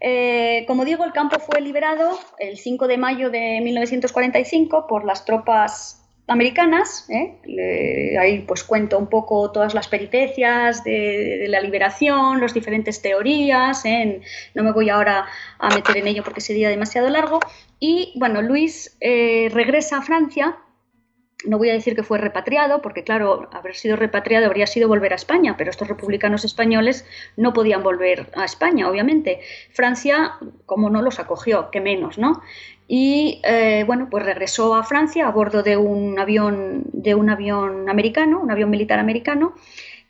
eh, 0.00 0.64
como 0.66 0.84
digo, 0.84 1.04
el 1.04 1.12
campo 1.12 1.38
fue 1.38 1.60
liberado 1.60 2.18
el 2.38 2.58
5 2.58 2.86
de 2.86 2.98
mayo 2.98 3.30
de 3.30 3.60
1945 3.62 4.86
por 4.86 5.04
las 5.04 5.24
tropas 5.24 6.02
americanas. 6.28 7.08
¿eh? 7.08 8.16
ahí 8.18 8.40
pues 8.40 8.64
cuento 8.64 8.98
un 8.98 9.06
poco 9.06 9.52
todas 9.52 9.74
las 9.74 9.86
peripecias 9.86 10.82
de, 10.82 11.46
la 11.48 11.60
liberación, 11.60 12.40
las 12.40 12.52
diferentes 12.52 13.00
teorías. 13.00 13.84
¿eh? 13.84 14.20
no 14.54 14.64
me 14.64 14.72
voy 14.72 14.90
ahora 14.90 15.26
a 15.58 15.74
meter 15.74 15.96
en 15.98 16.08
ello 16.08 16.24
porque 16.24 16.40
sería 16.40 16.68
demasiado 16.68 17.08
largo. 17.08 17.40
Y 17.78 18.12
bueno, 18.16 18.42
Luis 18.42 18.96
regresa 19.00 19.98
a 19.98 20.02
Francia 20.02 20.56
no 21.44 21.58
voy 21.58 21.70
a 21.70 21.74
decir 21.74 21.94
que 21.94 22.02
fue 22.02 22.18
repatriado, 22.18 22.80
porque 22.80 23.04
claro, 23.04 23.48
haber 23.52 23.74
sido 23.74 23.96
repatriado 23.96 24.46
habría 24.46 24.66
sido 24.66 24.88
volver 24.88 25.12
a 25.12 25.16
España, 25.16 25.56
pero 25.58 25.70
estos 25.70 25.88
republicanos 25.88 26.44
españoles 26.44 27.04
no 27.36 27.52
podían 27.52 27.82
volver 27.82 28.30
a 28.34 28.44
España, 28.44 28.88
obviamente. 28.88 29.40
Francia, 29.70 30.38
como 30.64 30.88
no, 30.88 31.02
los 31.02 31.18
acogió, 31.18 31.70
que 31.70 31.80
menos, 31.80 32.16
¿no? 32.18 32.40
Y 32.88 33.40
eh, 33.44 33.84
bueno, 33.86 34.08
pues 34.10 34.24
regresó 34.24 34.74
a 34.74 34.84
Francia 34.84 35.26
a 35.26 35.30
bordo 35.30 35.62
de 35.62 35.76
un 35.76 36.18
avión, 36.18 36.84
de 36.92 37.14
un 37.14 37.28
avión 37.28 37.88
americano, 37.88 38.40
un 38.40 38.50
avión 38.50 38.70
militar 38.70 38.98
americano, 38.98 39.54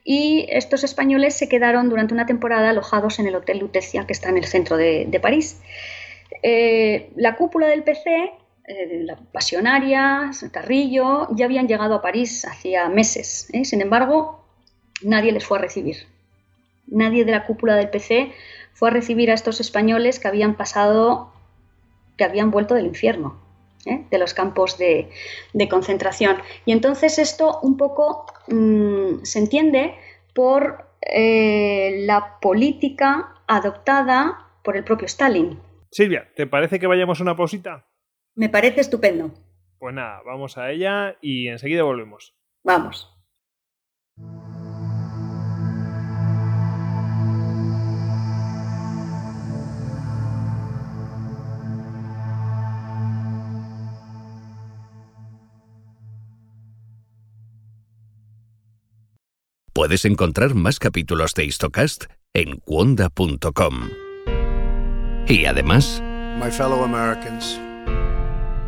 y 0.05 0.47
estos 0.51 0.85
españoles 0.85 1.35
se 1.35 1.49
quedaron 1.49 1.89
durante 1.89 2.15
una 2.15 2.27
temporada 2.27 2.71
alojados 2.71 3.19
en 3.19 3.27
el 3.27 3.35
Hotel 3.35 3.59
Lutecia, 3.59 4.07
que 4.07 4.13
está 4.13 4.29
en 4.29 4.37
el 4.37 4.45
centro 4.45 4.77
de, 4.77 5.19
París. 5.21 5.61
Eh, 6.43 7.11
la 7.17 7.35
cúpula 7.35 7.67
del 7.67 7.83
PC 7.83 8.31
eh, 8.67 9.03
la 9.05 9.17
Pasionaria, 9.17 10.31
Carrillo, 10.51 11.29
ya 11.31 11.45
habían 11.45 11.69
llegado 11.69 11.95
a 11.95 12.03
París 12.03 12.45
hacía 12.45 12.89
meses. 12.89 13.49
¿eh? 13.53 13.65
Sin 13.65 13.81
embargo, 13.81 14.45
nadie 15.03 15.31
les 15.31 15.45
fue 15.45 15.59
a 15.59 15.61
recibir. 15.61 16.09
Nadie 16.89 17.25
de 17.25 17.33
la 17.33 17.47
cúpula 17.47 17.77
del 17.77 17.91
PC 17.91 18.33
fue 18.73 18.91
a 18.91 18.93
recibir 18.93 19.31
a 19.31 19.35
estos 19.35 19.61
españoles 19.61 20.19
que 20.19 20.27
habían 20.27 20.57
pasado, 20.57 21.33
que 22.17 22.25
habían 22.25 22.51
vuelto 22.51 22.75
del 22.75 22.87
infierno, 22.87 23.41
¿eh? 23.85 24.05
de 24.11 24.19
los 24.19 24.35
campos 24.35 24.79
de, 24.79 25.11
concentración. 25.71 26.37
Y 26.65 26.73
entonces 26.73 27.21
esto 27.21 27.61
un 27.63 27.77
poco 27.77 28.27
mm, 28.49 29.23
se 29.23 29.39
entiende 29.39 29.95
por 30.35 30.85
la 31.09 32.39
política 32.41 33.37
adoptada 33.47 34.49
por 34.65 34.77
el 34.77 34.83
propio 34.83 35.07
Stalin. 35.07 35.61
Silvia, 35.93 36.29
¿te 36.35 36.49
parece 36.49 36.81
que 36.81 36.89
vayamos 36.89 37.21
a 37.21 37.23
una 37.23 37.37
pausita? 37.37 37.87
Me 38.37 38.51
parece 38.51 38.83
estupendo. 38.83 39.33
Pues 39.79 39.95
nada, 39.95 40.21
vamos 40.25 40.59
a 40.59 40.71
ella 40.71 41.17
y 41.21 41.49
enseguida 41.49 41.83
volvemos. 41.83 42.35
Vamos. 42.63 43.13
Puedes 59.73 60.07
encontrar 60.07 60.55
más 60.55 60.79
capítulos 60.79 61.35
de 61.35 61.45
Histocast 61.45 62.05
en 62.35 62.57
cuonda.com. 62.59 63.91
Y 65.29 65.45
además, 65.45 66.03
My 66.39 66.51
fellow 66.51 66.83
Americans 66.83 67.61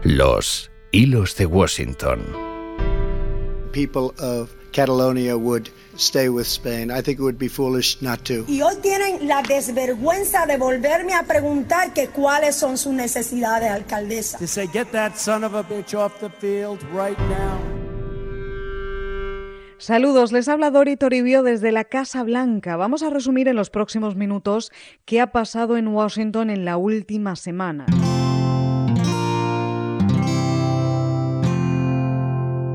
los 0.04 0.70
hilos 0.92 1.36
de 1.36 1.46
Washington. 1.46 2.48
people 3.72 4.12
of 4.18 4.54
Catalonia 4.72 5.36
would 5.36 5.70
stay 5.96 6.28
with 6.28 6.46
Spain. 6.46 6.90
I 6.90 7.00
think 7.00 7.18
it 7.18 7.22
would 7.22 7.38
be 7.38 7.48
foolish 7.48 8.00
not 8.02 8.24
to. 8.24 8.44
Y 8.48 8.60
hoy 8.60 8.76
tienen 8.82 9.26
la 9.26 9.42
desvergüenza 9.42 10.46
de 10.46 10.56
volverme 10.56 11.14
a 11.14 11.22
preguntar 11.22 11.92
que 11.92 12.08
cuáles 12.08 12.56
son 12.56 12.76
sus 12.76 12.92
necesidades, 12.92 13.70
alcaldesa. 13.70 14.38
to 14.38 14.46
say, 14.46 14.66
get 14.72 14.90
that 14.92 15.16
son 15.16 15.44
of 15.44 15.54
a 15.54 15.62
bitch 15.62 15.94
off 15.94 16.18
the 16.20 16.30
field 16.40 16.80
right 16.92 17.18
now. 17.18 17.58
Saludos, 19.78 20.32
les 20.32 20.48
habla 20.48 20.72
Dori 20.72 20.96
Toribio 20.96 21.44
desde 21.44 21.70
la 21.70 21.84
Casa 21.84 22.24
Blanca. 22.24 22.76
Vamos 22.76 23.04
a 23.04 23.10
resumir 23.10 23.46
en 23.46 23.54
los 23.54 23.70
próximos 23.70 24.16
minutos 24.16 24.72
qué 25.04 25.20
ha 25.20 25.30
pasado 25.30 25.76
en 25.76 25.86
Washington 25.86 26.50
en 26.50 26.64
la 26.64 26.76
última 26.76 27.36
semana. 27.36 27.86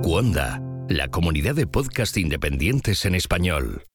Cuonda, 0.04 0.62
la 0.89 1.08
comunidad 1.08 1.56
de 1.56 1.66
podcast 1.66 2.18
independientes 2.18 3.06
en 3.06 3.16
español. 3.16 3.86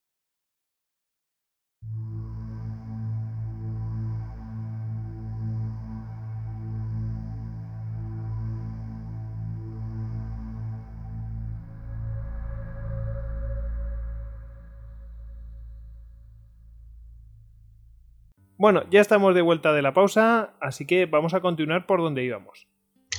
Bueno, 18.56 18.84
ya 18.90 19.02
estamos 19.02 19.34
de 19.34 19.42
vuelta 19.42 19.74
de 19.74 19.82
la 19.82 19.92
pausa, 19.92 20.54
así 20.62 20.86
que 20.86 21.04
vamos 21.04 21.34
a 21.34 21.42
continuar 21.42 21.84
por 21.84 22.00
donde 22.00 22.24
íbamos. 22.24 22.66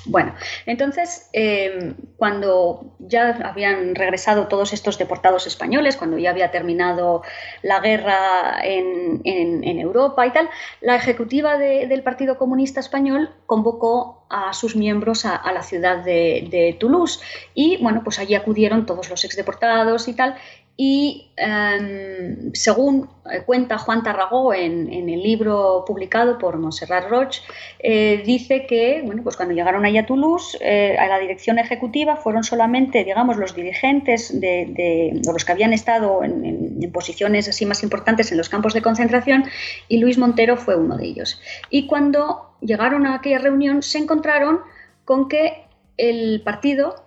Bueno, 0.06 0.34
entonces, 0.66 1.30
eh, 1.34 1.94
cuando 2.16 2.96
ya 3.00 3.32
habían 3.44 3.96
regresado 3.96 4.48
todos 4.48 4.72
estos 4.72 4.98
deportados 4.98 5.46
españoles, 5.46 5.98
cuando 5.98 6.18
ya 6.18 6.30
había 6.30 6.52
terminado 6.52 7.22
la 7.64 7.80
guerra 7.82 8.60
en, 8.64 9.22
en- 9.26 9.80
Europa 9.80 10.26
y 10.26 10.32
tal, 10.32 10.50
la 10.82 10.96
ejecutiva 10.96 11.58
de- 11.58 11.88
del 11.88 12.02
Partido 12.04 12.38
Comunista 12.38 12.80
Español 12.80 13.32
convocó 13.46 14.26
a 14.30 14.54
sus 14.54 14.76
miembros 14.76 15.26
a, 15.26 15.52
la 15.52 15.64
ciudad 15.64 15.98
de, 16.04 16.48
de 16.50 16.76
Toulouse 16.80 17.20
y, 17.54 17.78
bueno, 17.82 18.02
pues 18.04 18.20
allí 18.20 18.36
acudieron 18.36 18.86
todos 18.86 19.10
los 19.10 19.24
exdeportados 19.26 20.08
y 20.08 20.14
tal. 20.14 20.36
Y 20.82 21.34
em, 21.36 22.54
según 22.54 23.10
eh, 23.30 23.42
cuenta 23.46 23.78
Juan 23.78 24.02
Tarragó 24.02 24.54
en, 24.54 24.88
el 24.94 25.22
libro 25.22 25.84
publicado 25.86 26.38
por 26.38 26.58
Montserrat 26.58 27.10
Roig, 27.10 27.32
eh, 27.80 28.24
dice 28.26 28.66
que 28.66 29.02
bueno, 29.04 29.22
pues 29.22 29.36
cuando 29.36 29.54
llegaron 29.54 29.84
allá 29.86 30.02
a 30.02 30.06
Toulouse, 30.06 30.58
eh, 30.62 30.96
a 30.98 31.08
la 31.08 31.20
dirección 31.20 31.60
ejecutiva 31.60 32.16
fueron 32.16 32.46
solamente, 32.46 33.04
digamos, 33.04 33.36
los 33.36 33.54
dirigentes 33.56 34.40
de, 34.40 34.68
de- 34.74 35.22
los 35.26 35.44
que 35.44 35.52
habían 35.52 35.74
estado 35.74 36.24
en- 36.24 36.46
en 36.82 36.92
posiciones 36.94 37.50
así 37.50 37.66
más 37.66 37.84
importantes 37.84 38.32
en 38.32 38.38
los 38.38 38.48
campos 38.48 38.74
de 38.74 38.82
concentración 38.82 39.44
y 39.90 39.98
Luis 39.98 40.18
Montero 40.18 40.56
fue 40.56 40.78
uno 40.78 40.96
de 40.96 41.08
ellos. 41.08 41.42
Y 41.70 41.88
cuando 41.88 42.56
llegaron 42.62 43.06
a 43.06 43.16
aquella 43.16 43.40
reunión 43.40 43.84
se 43.84 43.98
encontraron 43.98 44.62
con 45.04 45.28
que 45.28 45.66
el 45.98 46.42
partido 46.46 47.04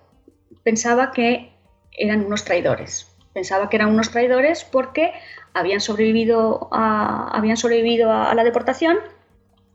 pensaba 0.61 1.11
que 1.11 1.49
eran 1.97 2.23
unos 2.23 2.45
traidores. 2.45 3.07
Pensaba 3.33 3.69
que 3.69 3.77
eran 3.77 3.89
unos 3.89 4.11
traidores 4.11 4.63
porque 4.63 5.11
habían 5.53 5.81
sobrevivido 5.81 6.69
a, 6.71 7.29
habían 7.35 7.57
sobrevivido 7.57 8.11
a, 8.11 8.31
a 8.31 8.35
la 8.35 8.43
deportación, 8.43 8.97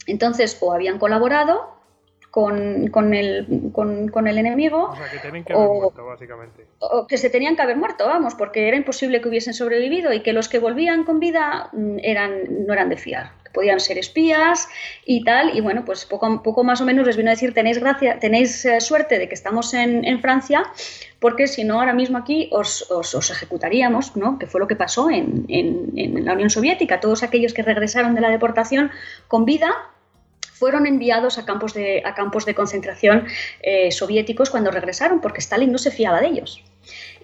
entonces 0.07 0.57
o 0.61 0.73
habían 0.73 0.99
colaborado 0.99 1.77
con, 2.31 2.89
con 2.89 3.15
el, 3.15 3.71
con- 3.73 4.09
con 4.09 4.29
el 4.29 4.37
enemigo 4.39 4.91
O 4.91 4.97
sea, 4.97 5.11
que 5.11 5.19
tienen 5.19 5.45
que 5.45 5.53
haber 5.55 5.67
O- 5.67 5.75
muerto, 5.75 6.05
básicamente. 6.05 6.67
o 6.79 7.07
que 7.07 7.17
se 7.17 7.31
tenían 7.31 7.57
que 7.57 7.63
haber 7.63 7.77
muerto, 7.77 8.07
vamos, 8.07 8.35
porque 8.35 8.69
era 8.69 8.77
imposible 8.77 9.21
que 9.21 9.29
hubiesen 9.29 9.55
sobrevivido 9.55 10.13
y 10.13 10.21
que 10.21 10.33
los 10.33 10.49
que 10.49 10.59
volvían 10.59 11.05
con 11.05 11.21
vida 11.21 11.71
mm, 11.73 11.97
eran, 12.03 12.67
no 12.67 12.73
eran 12.75 12.89
de 12.91 12.97
fiar, 12.97 13.33
podían 13.53 13.81
ser 13.81 13.99
espías 13.99 14.69
y 15.05 15.25
tal, 15.25 15.57
y 15.57 15.61
bueno, 15.61 15.85
pues 15.85 16.05
poco, 16.05 16.43
poco 16.43 16.65
más 16.65 16.81
o 16.81 16.85
menos 16.85 17.07
les 17.07 17.17
vino 17.17 17.31
a 17.31 17.35
decir, 17.35 17.55
tenéis, 17.55 17.79
gracia, 17.79 18.19
tenéis 18.19 18.65
eh, 18.65 18.81
suerte 18.81 19.19
de 19.19 19.29
que 19.29 19.35
estamos 19.35 19.75
en, 19.75 20.05
en 20.05 20.21
Francia, 20.21 20.65
porque 21.21 21.47
si 21.47 21.65
no, 21.65 21.81
ahora 21.81 21.93
mismo 21.95 22.19
aquí 22.19 22.49
os, 22.53 22.91
os- 22.91 23.15
os 23.15 23.31
ejecutaríamos, 23.31 24.17
¿no? 24.17 24.39
que 24.39 24.47
fue 24.47 24.61
lo 24.61 24.67
que 24.69 24.77
pasó 24.77 25.11
en, 25.11 25.45
en- 25.49 25.93
en 25.97 26.25
la 26.25 26.33
Unión 26.35 26.51
Soviética, 26.51 27.01
todos 27.01 27.23
aquellos 27.23 27.53
que 27.55 27.63
regresaron 27.63 28.15
de 28.15 28.21
la 28.21 28.31
deportación 28.31 28.91
con 29.27 29.45
vida 29.45 29.71
fueron 30.53 30.87
enviados 30.87 31.39
a 31.39 31.45
campos 31.45 31.73
de, 31.75 32.03
a 32.05 32.15
campos 32.15 32.45
de 32.45 32.55
concentración 32.55 33.27
eh, 33.63 33.93
soviéticos 33.93 34.51
cuando 34.51 34.71
regresaron, 34.73 35.21
porque 35.21 35.39
Stalin 35.41 35.71
no 35.71 35.79
se 35.79 35.91
fiaba 35.93 36.21
de 36.21 36.27
ellos. 36.27 36.65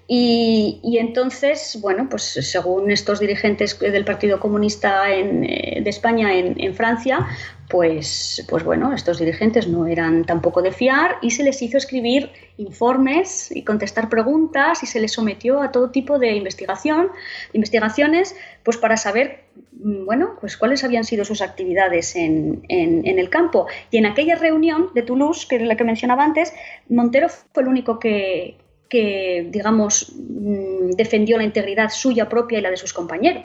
Y, 0.07 0.98
entonces, 1.00 1.78
bueno, 1.80 2.09
pues 2.11 2.22
según 2.22 2.90
estos 2.90 3.20
dirigentes 3.20 3.78
del 3.78 4.05
Partido 4.05 4.38
Comunista 4.38 5.11
eh, 5.11 5.80
de 5.82 5.90
España 5.90 6.34
en, 6.34 6.74
Francia, 6.74 7.26
pues, 7.70 8.44
pues 8.46 8.64
bueno, 8.64 8.92
estos 8.92 9.18
dirigentes 9.18 9.66
no 9.66 9.86
eran 9.86 10.24
tampoco 10.26 10.61
de 10.61 10.72
fiar 10.72 11.16
y 11.22 11.30
se 11.30 11.42
les 11.42 11.62
hizo 11.62 11.78
escribir 11.78 12.30
informes 12.59 13.50
y 13.50 13.64
contestar 13.64 14.11
preguntas 14.11 14.82
y 14.82 14.86
se 14.86 15.00
les 15.00 15.12
sometió 15.12 15.62
a 15.62 15.72
todo 15.72 15.90
tipo 15.90 16.18
de 16.18 16.32
investigación, 16.32 17.09
investigaciones, 17.55 18.36
pues 18.62 18.76
para 18.76 18.98
saber, 18.98 19.44
mm, 19.72 20.05
bueno, 20.05 20.36
pues 20.38 20.59
cuáles 20.59 20.84
habían 20.84 21.05
sido 21.05 21.24
sus 21.24 21.40
actividades 21.40 22.14
en- 22.14 22.62
en 22.68 23.18
el 23.18 23.30
campo. 23.30 23.68
Y 23.90 23.96
en 23.96 24.05
aquella 24.05 24.34
reunión 24.36 24.90
de 24.94 25.00
Toulouse, 25.02 25.46
que 25.48 25.57
es 25.57 25.62
la 25.62 25.76
que 25.76 25.84
mencionaba 25.84 26.24
antes, 26.24 26.52
Montero 26.90 27.28
fue 27.30 27.62
el 27.62 27.70
único 27.70 27.98
que, 27.98 28.59
que 28.89 29.49
digamos, 29.51 30.12
mm, 30.16 30.91
defendió 30.91 31.37
la 31.37 31.45
integridad 31.45 31.91
suya 31.91 32.28
propia 32.28 32.59
y 32.59 32.62
la 32.62 32.70
de 32.70 32.76
sus 32.76 32.93
compañeros. 32.93 33.45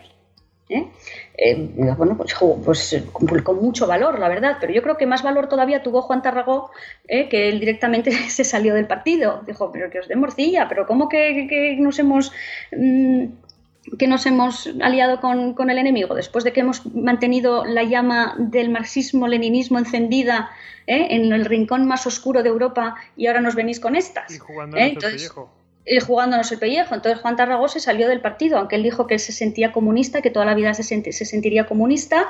¿eh? 0.70 0.88
Eh, 1.36 1.56
bueno, 1.98 2.16
pues, 2.16 2.36
pues, 2.64 2.94
eh, 2.94 3.04
con, 3.12 3.56
mucho 3.62 3.88
valor, 3.88 4.20
la 4.20 4.30
verdad, 4.30 4.58
pero 4.60 4.72
yo 4.72 4.82
creo 4.84 4.98
que 4.98 5.08
más 5.08 5.24
valor 5.24 5.50
todavía 5.50 5.82
tuvo 5.82 6.02
Juan 6.04 6.22
Tarragó, 6.22 6.72
que 7.08 7.50
él 7.50 7.60
directamente 7.60 8.12
se 8.30 8.44
salió 8.44 8.74
del 8.74 8.88
partido. 8.88 9.42
Dijo, 9.46 9.72
pero 9.72 9.90
que 9.90 10.00
os 10.00 10.08
dé 10.08 10.16
morcilla, 10.16 10.68
pero 10.68 10.86
¿cómo 10.86 11.10
que, 11.10 11.48
que 11.50 11.76
nos 11.80 12.00
hemos... 12.00 12.32
mm, 12.72 13.26
que 13.98 14.08
nos 14.08 14.26
hemos 14.26 14.70
aliado 14.82 15.20
con, 15.22 15.54
con 15.54 15.70
el 15.70 15.78
enemigo, 15.78 16.14
después 16.16 16.44
de 16.44 16.54
que 16.54 16.60
hemos 16.60 16.86
mantenido 16.94 17.66
la 17.66 17.84
llama 17.84 18.36
del 18.38 18.70
marxismo-leninismo 18.70 19.80
encendida 19.80 20.52
¿eh? 20.86 21.08
en 21.12 21.32
el 21.32 21.46
rincón 21.46 21.88
más 21.88 22.06
oscuro 22.06 22.44
de 22.44 22.50
Europa 22.50 22.96
y 23.16 23.28
ahora 23.28 23.42
nos 23.42 23.56
venís 23.56 23.80
con 23.80 23.96
estas. 23.96 24.32
Y 24.34 24.38
jugando 24.38 24.78
¿eh? 24.78 24.84
el 24.84 24.90
Entonces, 24.90 25.22
pellejo. 25.22 25.50
y 25.86 26.00
jugándonos 26.02 26.52
el 26.52 26.60
pellejo. 26.60 26.94
Entonces 26.94 27.22
Juan 27.22 27.36
Tarragó 27.36 27.68
se 27.68 27.80
salió 27.80 28.08
del 28.10 28.22
partido, 28.22 28.58
aunque 28.58 28.76
él 28.76 28.84
dijo 28.84 29.08
que 29.08 29.16
él 29.16 29.20
se 29.20 29.32
sentía 29.32 29.72
comunista, 29.72 30.22
que 30.22 30.30
toda 30.30 30.46
la 30.46 30.56
vida 30.56 30.74
se, 30.74 30.84
se 30.84 31.26
sentiría 31.26 31.66
comunista, 31.66 32.28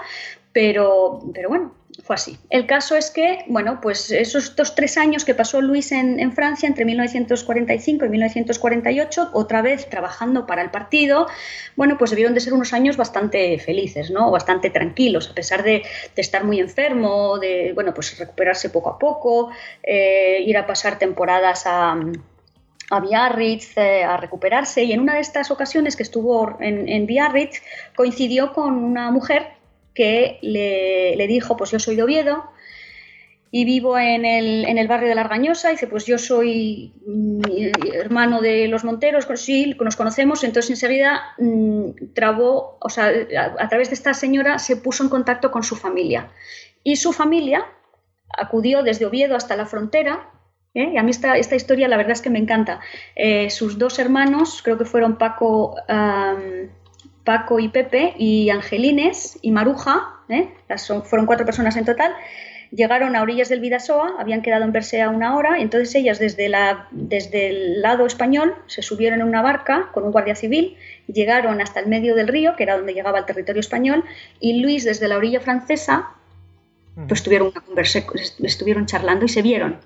pero, 0.53 1.21
pero 1.33 1.49
bueno, 1.49 1.73
fue 2.03 2.15
así. 2.15 2.37
El 2.49 2.65
caso 2.65 2.95
es 2.95 3.11
que, 3.11 3.45
bueno, 3.47 3.79
pues 3.81 4.11
esos 4.11 4.55
tres 4.75 4.97
años 4.97 5.25
que 5.25 5.33
pasó 5.33 5.61
Luis 5.61 5.91
en, 5.91 6.31
Francia 6.33 6.67
entre 6.67 6.85
1945 6.85 8.05
y 8.05 8.09
1948, 8.09 9.29
otra 9.33 9.61
vez 9.61 9.89
trabajando 9.89 10.45
para 10.45 10.61
el 10.61 10.71
partido, 10.71 11.27
bueno, 11.75 11.97
pues 11.97 12.11
debieron 12.11 12.33
de 12.33 12.39
ser 12.39 12.53
unos 12.53 12.73
años 12.73 12.97
bastante 12.97 13.57
felices, 13.59 14.11
¿no? 14.11 14.31
Bastante 14.31 14.69
tranquilos, 14.69 15.29
a 15.29 15.33
pesar 15.33 15.63
de, 15.63 15.83
estar 16.15 16.43
muy 16.43 16.59
enfermo, 16.59 17.39
de, 17.39 17.71
bueno, 17.73 17.93
pues 17.93 18.17
recuperarse 18.17 18.69
poco 18.69 18.89
a 18.89 18.99
poco, 18.99 19.51
eh, 19.83 20.43
ir 20.45 20.57
a 20.57 20.65
pasar 20.67 20.99
temporadas 20.99 21.63
a 21.65 21.97
Biarritz 23.01 23.77
eh, 23.77 24.03
a 24.03 24.17
recuperarse 24.17 24.83
y 24.83 24.93
en 24.93 25.01
una 25.01 25.13
de 25.13 25.19
estas 25.19 25.51
ocasiones 25.51 25.95
que 25.95 26.03
estuvo 26.03 26.57
en 26.59 27.05
Biarritz 27.05 27.61
coincidió 27.95 28.51
con 28.51 28.83
una 28.83 29.11
mujer 29.11 29.58
que 29.99 30.39
le, 30.41 31.27
dijo, 31.27 31.57
pues 31.57 31.71
yo 31.71 31.79
soy 31.79 31.97
de 31.97 32.03
Oviedo 32.03 32.49
y 33.51 33.65
vivo 33.65 33.99
en 33.99 34.23
el, 34.23 34.63
en 34.63 34.77
el 34.77 34.87
barrio 34.87 35.09
de 35.09 35.15
la 35.15 35.21
Argañosa, 35.21 35.67
y 35.67 35.73
dice, 35.73 35.87
pues 35.87 36.05
yo 36.05 36.17
soy 36.17 36.93
mm, 37.05 37.41
hermano 37.91 38.39
de 38.39 38.69
los 38.69 38.85
Monteros, 38.85 39.27
sí, 39.35 39.75
nos 39.77 39.97
conocemos, 39.97 40.45
entonces 40.45 40.69
enseguida 40.69 41.33
mm, 41.37 42.13
trabó, 42.13 42.77
o 42.79 42.87
sea, 42.87 43.11
a, 43.59 43.67
través 43.67 43.89
de 43.89 43.95
esta 43.95 44.13
señora 44.13 44.57
se 44.57 44.77
puso 44.77 45.03
en 45.03 45.09
contacto 45.09 45.51
con 45.51 45.63
su 45.63 45.75
familia 45.75 46.31
y 46.81 46.95
su 46.95 47.11
familia 47.11 47.65
acudió 48.37 48.83
desde 48.83 49.05
Oviedo 49.05 49.35
hasta 49.35 49.57
la 49.57 49.65
frontera 49.65 50.31
¿eh? 50.75 50.91
Y 50.93 50.97
a 50.97 51.03
mí 51.03 51.11
esta, 51.11 51.35
esta, 51.37 51.57
historia 51.57 51.89
la 51.89 51.97
verdad 51.97 52.13
es 52.13 52.21
que 52.21 52.29
me 52.29 52.39
encanta. 52.39 52.79
Eh, 53.15 53.49
sus 53.49 53.77
dos 53.77 53.99
hermanos, 53.99 54.61
creo 54.63 54.77
que 54.77 54.85
fueron 54.85 55.17
Paco, 55.17 55.75
Paco 57.29 57.59
y 57.59 57.67
Pepe, 57.69 58.15
y 58.17 58.49
Angelines 58.49 59.37
y 59.43 59.51
Maruja, 59.51 60.15
¿eh? 60.29 60.49
Las 60.67 60.81
son, 60.81 61.03
fueron 61.03 61.27
cuatro 61.27 61.45
personas 61.45 61.77
en 61.77 61.85
total, 61.85 62.11
llegaron 62.71 63.15
a 63.15 63.21
orillas 63.21 63.49
del 63.49 63.59
Vidasoa, 63.59 64.15
habían 64.17 64.41
quedado 64.41 64.63
en 64.63 64.71
verse 64.71 64.99
a 65.03 65.11
una 65.11 65.37
hora, 65.37 65.59
y 65.59 65.61
entonces 65.61 65.93
ellas 65.93 66.17
desde, 66.17 66.49
la, 66.49 66.87
desde 66.89 67.49
el 67.49 67.83
lado 67.83 68.07
español 68.07 68.55
se 68.65 68.81
subieron 68.81 69.21
en 69.21 69.27
una 69.27 69.43
barca 69.43 69.89
con 69.93 70.05
un 70.05 70.11
guardia 70.11 70.33
civil, 70.33 70.75
llegaron 71.05 71.61
hasta 71.61 71.79
el 71.81 71.85
medio 71.85 72.15
del 72.15 72.29
río, 72.29 72.55
que 72.55 72.63
era 72.63 72.77
donde 72.77 72.95
llegaba 72.95 73.19
el 73.19 73.25
territorio 73.25 73.59
español, 73.59 74.03
y 74.39 74.61
Luis 74.61 74.83
desde 74.83 75.07
la 75.07 75.17
orilla 75.17 75.39
francesa, 75.39 76.07
pues 77.07 77.21
tuvieron 77.21 77.49
una 77.49 77.61
conversa, 77.61 78.03
estuvieron 78.41 78.87
charlando 78.87 79.25
y 79.25 79.29
se 79.29 79.43
vieron. 79.43 79.77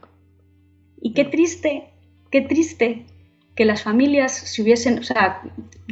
Y 1.02 1.14
qué 1.14 1.26
triste, 1.26 1.90
qué 2.32 2.40
triste 2.40 3.06
que 3.56 3.66
las 3.66 3.84
familias 3.84 4.32
se 4.32 4.62
hubiesen, 4.62 5.00
o 5.00 5.04
sea, 5.04 5.42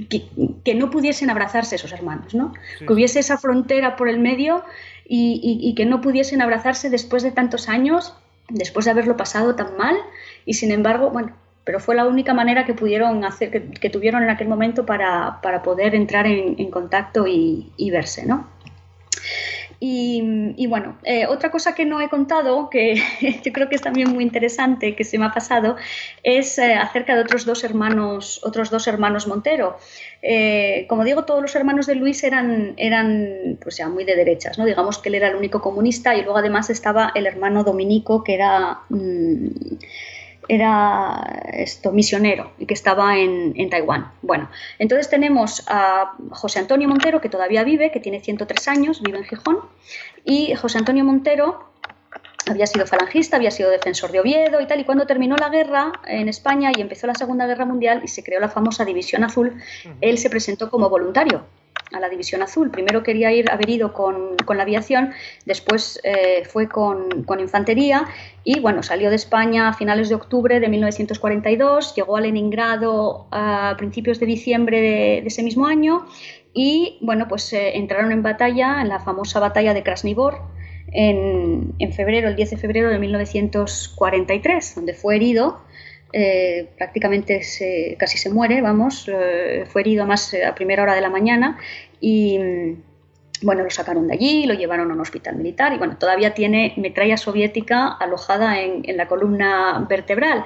que, 0.10 0.76
no 0.76 0.90
pudiesen 0.90 1.30
abrazarse 1.30 1.76
esos 1.76 1.92
hermanos, 1.92 2.34
¿no? 2.34 2.54
Que 2.80 2.92
hubiese 2.92 3.20
esa 3.20 3.38
frontera 3.38 3.96
por 3.96 4.10
el 4.10 4.20
medio 4.20 4.64
y, 5.06 5.74
que 5.76 5.86
no 5.86 6.02
pudiesen 6.02 6.42
abrazarse 6.42 6.90
después 6.90 7.24
de 7.24 7.32
tantos 7.32 7.70
años, 7.70 8.16
después 8.50 8.86
de 8.86 8.92
haberlo 8.92 9.16
pasado 9.16 9.56
tan 9.56 9.78
mal, 9.78 9.96
y 10.46 10.56
sin 10.56 10.72
embargo, 10.72 11.12
bueno, 11.12 11.36
pero 11.64 11.80
fue 11.80 11.96
la 11.96 12.08
única 12.08 12.34
manera 12.34 12.66
que 12.66 12.74
pudieron 12.74 13.24
hacer, 13.24 13.52
que, 13.52 13.90
tuvieron 13.90 14.24
en 14.24 14.32
aquel 14.32 14.48
momento 14.48 14.86
para, 14.86 15.40
poder 15.64 15.94
entrar 15.94 16.26
en, 16.26 16.72
contacto 16.72 17.28
y, 17.28 17.72
y 17.78 17.92
verse, 17.92 18.26
¿no? 18.26 18.48
Y, 19.84 20.68
bueno, 20.68 21.00
eh, 21.04 21.26
otra 21.26 21.50
cosa 21.50 21.74
que 21.74 21.86
no 21.86 22.02
he 22.02 22.08
contado, 22.08 22.70
que 22.70 23.02
yo 23.44 23.52
creo 23.52 23.68
que 23.68 23.74
es 23.74 23.82
también 23.82 24.14
muy 24.14 24.24
interesante, 24.24 24.96
que 24.96 25.04
se 25.04 25.18
me 25.18 25.26
ha 25.26 25.32
pasado, 25.32 25.76
es 26.22 26.60
eh, 26.60 26.76
acerca 26.76 27.16
de 27.16 27.22
otros 27.22 27.46
dos 27.46 27.64
hermanos, 27.64 28.40
otros 28.44 28.70
dos 28.70 28.86
hermanos 28.86 29.26
Montero. 29.26 29.80
Eh, 30.22 30.86
como 30.88 31.04
digo, 31.04 31.26
todos 31.26 31.42
los 31.42 31.56
hermanos 31.56 31.88
de 31.88 31.96
Luis 31.96 32.24
eran, 32.24 32.76
eran 32.78 33.58
pues 33.60 33.78
ya 33.78 33.90
muy 33.90 34.04
de 34.04 34.16
derechas, 34.16 34.60
¿no? 34.60 34.66
Digamos 34.66 35.00
que 35.00 35.10
él 35.10 35.16
era 35.16 35.30
el 35.30 35.36
único 35.36 35.64
comunista 35.64 36.16
y 36.16 36.22
luego 36.22 36.38
además 36.38 36.70
estaba 36.70 37.12
el 37.16 37.26
hermano 37.26 37.64
Dominico, 37.64 38.24
que 38.24 38.36
era... 38.36 38.82
Mm, 38.90 39.48
era 40.52 41.50
esto, 41.54 41.94
misionero 41.94 42.52
y 42.60 42.66
que 42.66 42.74
estaba 42.74 43.18
en, 43.18 43.70
Taiwán. 43.70 44.12
Bueno, 44.22 44.50
entonces 44.80 45.10
tenemos 45.10 45.64
a 45.68 46.18
José 46.32 46.60
Antonio 46.60 46.90
Montero, 46.90 47.22
que 47.22 47.30
todavía 47.30 47.64
vive, 47.64 47.90
que 47.90 48.02
tiene 48.02 48.20
103 48.20 48.68
años, 48.68 49.02
vive 49.02 49.20
en 49.20 49.24
Gijón, 49.24 49.60
y 50.26 50.54
José 50.56 50.80
Antonio 50.80 51.06
Montero 51.06 51.72
había 52.50 52.68
sido 52.68 52.86
falangista, 52.86 53.38
había 53.38 53.50
sido 53.50 53.70
defensor 53.70 54.12
de 54.12 54.20
Oviedo 54.20 54.60
y 54.60 54.68
tal, 54.68 54.82
y 54.82 54.84
cuando 54.84 55.08
terminó 55.08 55.38
la 55.38 55.48
guerra 55.48 55.94
en 56.06 56.28
España 56.28 56.72
y 56.76 56.82
empezó 56.82 57.08
la 57.08 57.16
Segunda 57.16 57.48
Guerra 57.48 57.64
Mundial 57.64 58.02
y 58.04 58.10
se 58.10 58.22
creó 58.22 58.42
la 58.42 58.50
famosa 58.50 58.84
División 58.84 59.24
Azul, 59.24 59.56
él 60.02 60.18
se 60.18 60.30
presentó 60.30 60.70
como 60.70 60.90
voluntario 60.90 61.46
a 61.92 62.00
la 62.00 62.10
División 62.10 62.42
Azul. 62.42 62.72
Primero 62.72 63.04
quería 63.04 63.32
ir, 63.32 63.52
haber 63.52 63.70
ido 63.70 63.94
con, 63.94 64.36
la 64.56 64.64
aviación, 64.64 65.12
después 65.46 66.00
eh, 66.04 66.44
fue 66.46 66.68
con, 66.68 67.10
infantería 67.40 68.06
y 68.44 68.60
bueno, 68.60 68.84
salió 68.84 69.10
de 69.10 69.16
España 69.16 69.70
a 69.70 69.74
finales 69.74 70.10
de 70.10 70.16
octubre 70.16 70.60
de 70.60 70.68
1942, 70.68 71.96
llegó 71.96 72.18
a 72.18 72.22
Leningrado 72.22 73.28
a 73.32 73.76
principios 73.78 74.20
de 74.20 74.26
diciembre 74.26 74.82
de, 74.82 75.18
ese 75.20 75.44
mismo 75.44 75.68
año 75.68 76.06
y 76.54 76.98
bueno, 77.02 77.28
pues 77.28 77.52
eh, 77.54 77.78
entraron 77.78 78.12
en 78.12 78.22
batalla, 78.22 78.82
en 78.82 78.90
la 78.90 79.00
famosa 79.00 79.40
batalla 79.40 79.74
de 79.74 79.84
Krasnivor, 79.84 80.42
en, 80.92 81.74
en, 81.80 81.94
febrero, 81.94 82.28
el 82.28 82.36
10 82.36 82.52
de 82.52 82.58
febrero 82.58 82.90
de 82.90 83.00
1943, 83.00 84.76
donde 84.76 84.94
fue 84.94 85.16
herido 85.16 85.62
eh, 86.14 86.70
prácticamente 86.78 87.42
casi 87.98 88.18
se 88.18 88.30
muere, 88.30 88.62
vamos, 88.62 89.08
eh, 89.08 89.66
fue 89.68 89.82
herido 89.82 90.06
más 90.06 90.34
eh, 90.34 90.46
a 90.46 90.54
primera 90.56 90.84
hora 90.84 90.94
de 90.94 91.02
la 91.02 91.10
mañana 91.10 91.58
y 92.00 92.38
mm, 92.38 92.84
bueno, 93.44 93.64
lo 93.64 93.70
sacaron 93.70 94.08
de 94.08 94.14
allí, 94.14 94.46
lo 94.46 94.54
llevaron 94.54 94.92
a 94.92 94.94
un 94.94 95.00
hospital 95.00 95.36
militar 95.36 95.74
y 95.74 95.78
bueno, 95.78 95.98
todavía 95.98 96.34
tiene 96.34 96.74
metralla 96.78 97.18
soviética 97.18 97.88
alojada 97.88 98.60
en, 98.60 98.84
la 98.98 99.08
columna 99.08 99.86
vertebral. 99.90 100.46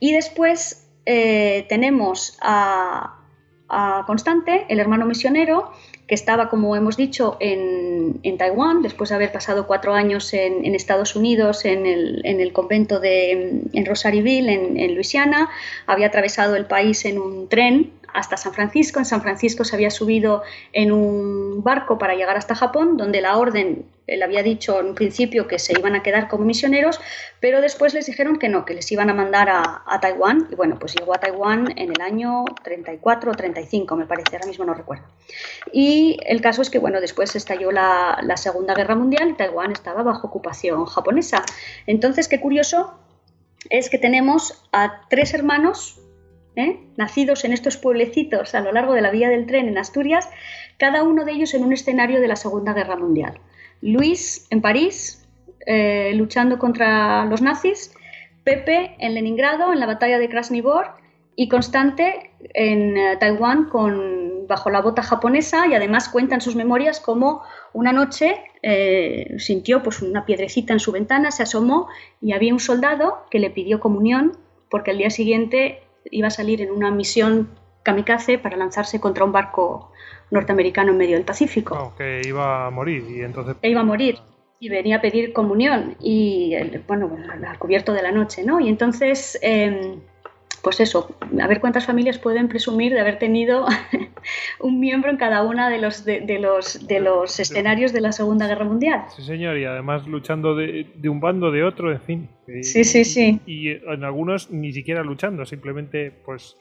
Y 0.00 0.12
después 0.12 0.88
tenemos 1.04 2.36
a, 2.40 3.20
a 3.68 4.04
Constante, 4.06 4.66
el 4.68 4.80
hermano 4.80 5.06
misionero, 5.06 5.72
que 6.06 6.14
estaba, 6.14 6.48
como 6.48 6.76
hemos 6.76 6.96
dicho, 6.96 7.36
en, 7.40 8.20
Taiwán, 8.38 8.82
después 8.82 9.10
de 9.10 9.16
haber 9.16 9.32
pasado 9.32 9.66
cuatro 9.66 9.94
años 9.94 10.32
en, 10.34 10.74
Estados 10.74 11.14
Unidos, 11.16 11.64
en 11.64 11.86
el, 11.86 12.52
convento 12.52 13.00
de 13.00 13.62
en 13.72 13.86
Rosaryville, 13.86 14.52
en, 14.52 14.78
en 14.78 14.94
Luisiana, 14.94 15.48
había 15.86 16.08
atravesado 16.08 16.56
el 16.56 16.66
país 16.66 17.04
en 17.04 17.18
un 17.18 17.48
tren 17.48 17.92
hasta 18.12 18.36
San 18.36 18.52
Francisco. 18.52 18.98
En 18.98 19.04
San 19.04 19.22
Francisco 19.22 19.64
se 19.64 19.74
había 19.74 19.90
subido 19.90 20.42
en 20.72 20.92
un 20.92 21.62
barco 21.62 21.98
para 21.98 22.14
llegar 22.14 22.36
hasta 22.36 22.54
Japón, 22.54 22.96
donde 22.96 23.20
la 23.20 23.36
orden 23.36 23.86
le 24.06 24.24
había 24.24 24.42
dicho 24.42 24.80
en 24.80 24.86
un 24.86 24.94
principio 24.94 25.46
que 25.46 25.58
se 25.58 25.78
iban 25.78 25.94
a 25.94 26.02
quedar 26.02 26.28
como 26.28 26.44
misioneros, 26.44 27.00
pero 27.40 27.60
después 27.60 27.94
les 27.94 28.06
dijeron 28.06 28.38
que 28.38 28.48
no, 28.48 28.64
que 28.64 28.74
les 28.74 28.90
iban 28.92 29.10
a 29.10 29.14
mandar 29.14 29.48
a, 29.48 30.00
Taiwán. 30.00 30.48
Y 30.50 30.54
bueno, 30.54 30.78
pues 30.78 30.94
llegó 30.94 31.14
a 31.14 31.18
Taiwán 31.18 31.72
en 31.76 31.90
el 31.90 32.00
año 32.00 32.44
34 32.62 33.30
o 33.30 33.34
35, 33.34 33.96
me 33.96 34.06
parece, 34.06 34.36
ahora 34.36 34.46
mismo 34.46 34.64
no 34.64 34.74
recuerdo. 34.74 35.04
Y 35.72 36.18
el 36.26 36.40
caso 36.40 36.62
es 36.62 36.70
que, 36.70 36.78
bueno, 36.78 37.00
después 37.00 37.34
estalló 37.36 37.70
la, 37.70 38.18
la 38.22 38.36
Segunda 38.36 38.74
Guerra 38.74 38.96
Mundial 38.96 39.30
y 39.30 39.34
Taiwán 39.34 39.72
estaba 39.72 40.02
bajo 40.02 40.26
ocupación 40.26 40.84
japonesa. 40.86 41.44
Entonces, 41.86 42.28
qué 42.28 42.40
curioso 42.40 42.94
es 43.70 43.88
que 43.88 43.98
tenemos 43.98 44.64
a 44.72 45.02
tres 45.08 45.34
hermanos 45.34 46.01
¿eh? 46.56 46.80
nacidos 46.96 47.44
en 47.44 47.52
estos 47.52 47.76
pueblecitos 47.76 48.54
a 48.54 48.60
lo 48.60 48.72
largo 48.72 48.94
de 48.94 49.00
la 49.00 49.10
vía 49.10 49.28
del 49.28 49.46
tren 49.46 49.68
en 49.68 49.78
Asturias, 49.78 50.28
cada 50.78 51.02
uno 51.02 51.24
de 51.24 51.32
ellos 51.32 51.54
en 51.54 51.64
un 51.64 51.72
escenario 51.72 52.20
de 52.20 52.28
la 52.28 52.36
Segunda 52.36 52.72
Guerra 52.72 52.96
Mundial. 52.96 53.38
Luis 53.80 54.46
en 54.50 54.60
París, 54.60 55.26
eh, 55.66 56.12
luchando 56.14 56.58
contra 56.58 57.24
los 57.26 57.42
nazis, 57.42 57.92
Pepe 58.44 58.96
en 58.98 59.14
Leningrado, 59.14 59.72
en 59.72 59.80
la 59.80 59.86
batalla 59.86 60.18
de 60.18 60.28
Krasnivor, 60.28 61.00
y 61.34 61.48
Constante 61.48 62.30
en 62.52 62.96
eh, 62.96 63.16
Taiwán 63.18 63.70
bajo 64.46 64.68
la 64.68 64.82
bota 64.82 65.02
japonesa 65.02 65.66
y 65.66 65.74
además 65.74 66.10
cuenta 66.10 66.34
en 66.34 66.42
sus 66.42 66.56
memorias 66.56 67.00
cómo 67.00 67.42
una 67.72 67.92
noche 67.92 68.36
sintió 69.38 69.82
pues, 69.82 70.02
una 70.02 70.26
piedrecita 70.26 70.72
en 70.72 70.78
su 70.78 70.92
ventana, 70.92 71.30
se 71.30 71.42
asomó 71.42 71.88
y 72.20 72.32
había 72.32 72.52
un 72.52 72.60
soldado 72.60 73.24
que 73.30 73.38
le 73.38 73.50
pidió 73.50 73.80
comunión 73.80 74.36
porque 74.68 74.90
al 74.90 74.98
día 74.98 75.10
siguiente 75.10 75.82
iba 76.10 76.28
a 76.28 76.30
salir 76.30 76.60
en 76.60 76.70
una 76.70 76.90
misión 76.90 77.48
kamikaze 77.82 78.38
para 78.38 78.56
lanzarse 78.56 79.00
contra 79.00 79.24
un 79.24 79.32
barco 79.32 79.90
norteamericano 80.30 80.92
en 80.92 80.98
medio 80.98 81.16
del 81.16 81.24
Pacífico. 81.24 81.94
que 81.96 82.22
iba 82.24 82.66
a 82.66 82.70
morir 82.70 83.04
y 83.08 83.20
entonces... 83.20 83.56
E 83.62 83.70
iba 83.70 83.80
a 83.80 83.84
morir 83.84 84.18
y 84.60 84.68
venía 84.68 84.96
a 84.96 85.00
pedir 85.00 85.32
comunión 85.32 85.96
y, 86.00 86.54
bueno, 86.86 87.16
al 87.46 87.58
cubierto 87.58 87.92
de 87.92 88.02
la 88.02 88.12
noche, 88.12 88.44
¿no? 88.44 88.60
Y 88.60 88.68
entonces... 88.68 89.38
Em, 89.42 90.00
pues 90.62 90.78
eso, 90.78 91.14
a 91.40 91.46
ver 91.48 91.60
cuántas 91.60 91.86
familias 91.86 92.18
pueden 92.18 92.48
presumir 92.48 92.92
de 92.92 93.00
haber 93.00 93.18
tenido 93.18 93.66
un 94.60 94.78
miembro 94.78 95.10
en 95.10 95.16
cada 95.16 95.42
una 95.42 95.68
de 95.68 95.78
los, 95.78 96.04
de, 96.04 96.38
los, 96.38 96.86
de 96.86 97.00
los 97.00 97.40
escenarios 97.40 97.92
de 97.92 98.00
la 98.00 98.12
Segunda 98.12 98.46
Guerra 98.46 98.64
Mundial. 98.64 99.04
Sí, 99.14 99.22
señor, 99.22 99.58
y 99.58 99.64
además 99.64 100.06
luchando 100.06 100.54
de, 100.54 100.86
un 101.04 101.20
bando, 101.20 101.50
de 101.50 101.64
otro, 101.64 101.90
en 101.90 102.00
fin. 102.00 102.28
sí, 102.62 102.84
sí, 102.84 103.04
sí. 103.04 103.40
Y 103.44 103.70
en 103.70 104.04
algunos 104.04 104.50
ni 104.50 104.72
siquiera 104.72 105.02
luchando, 105.02 105.44
simplemente 105.44 106.12
pues 106.24 106.56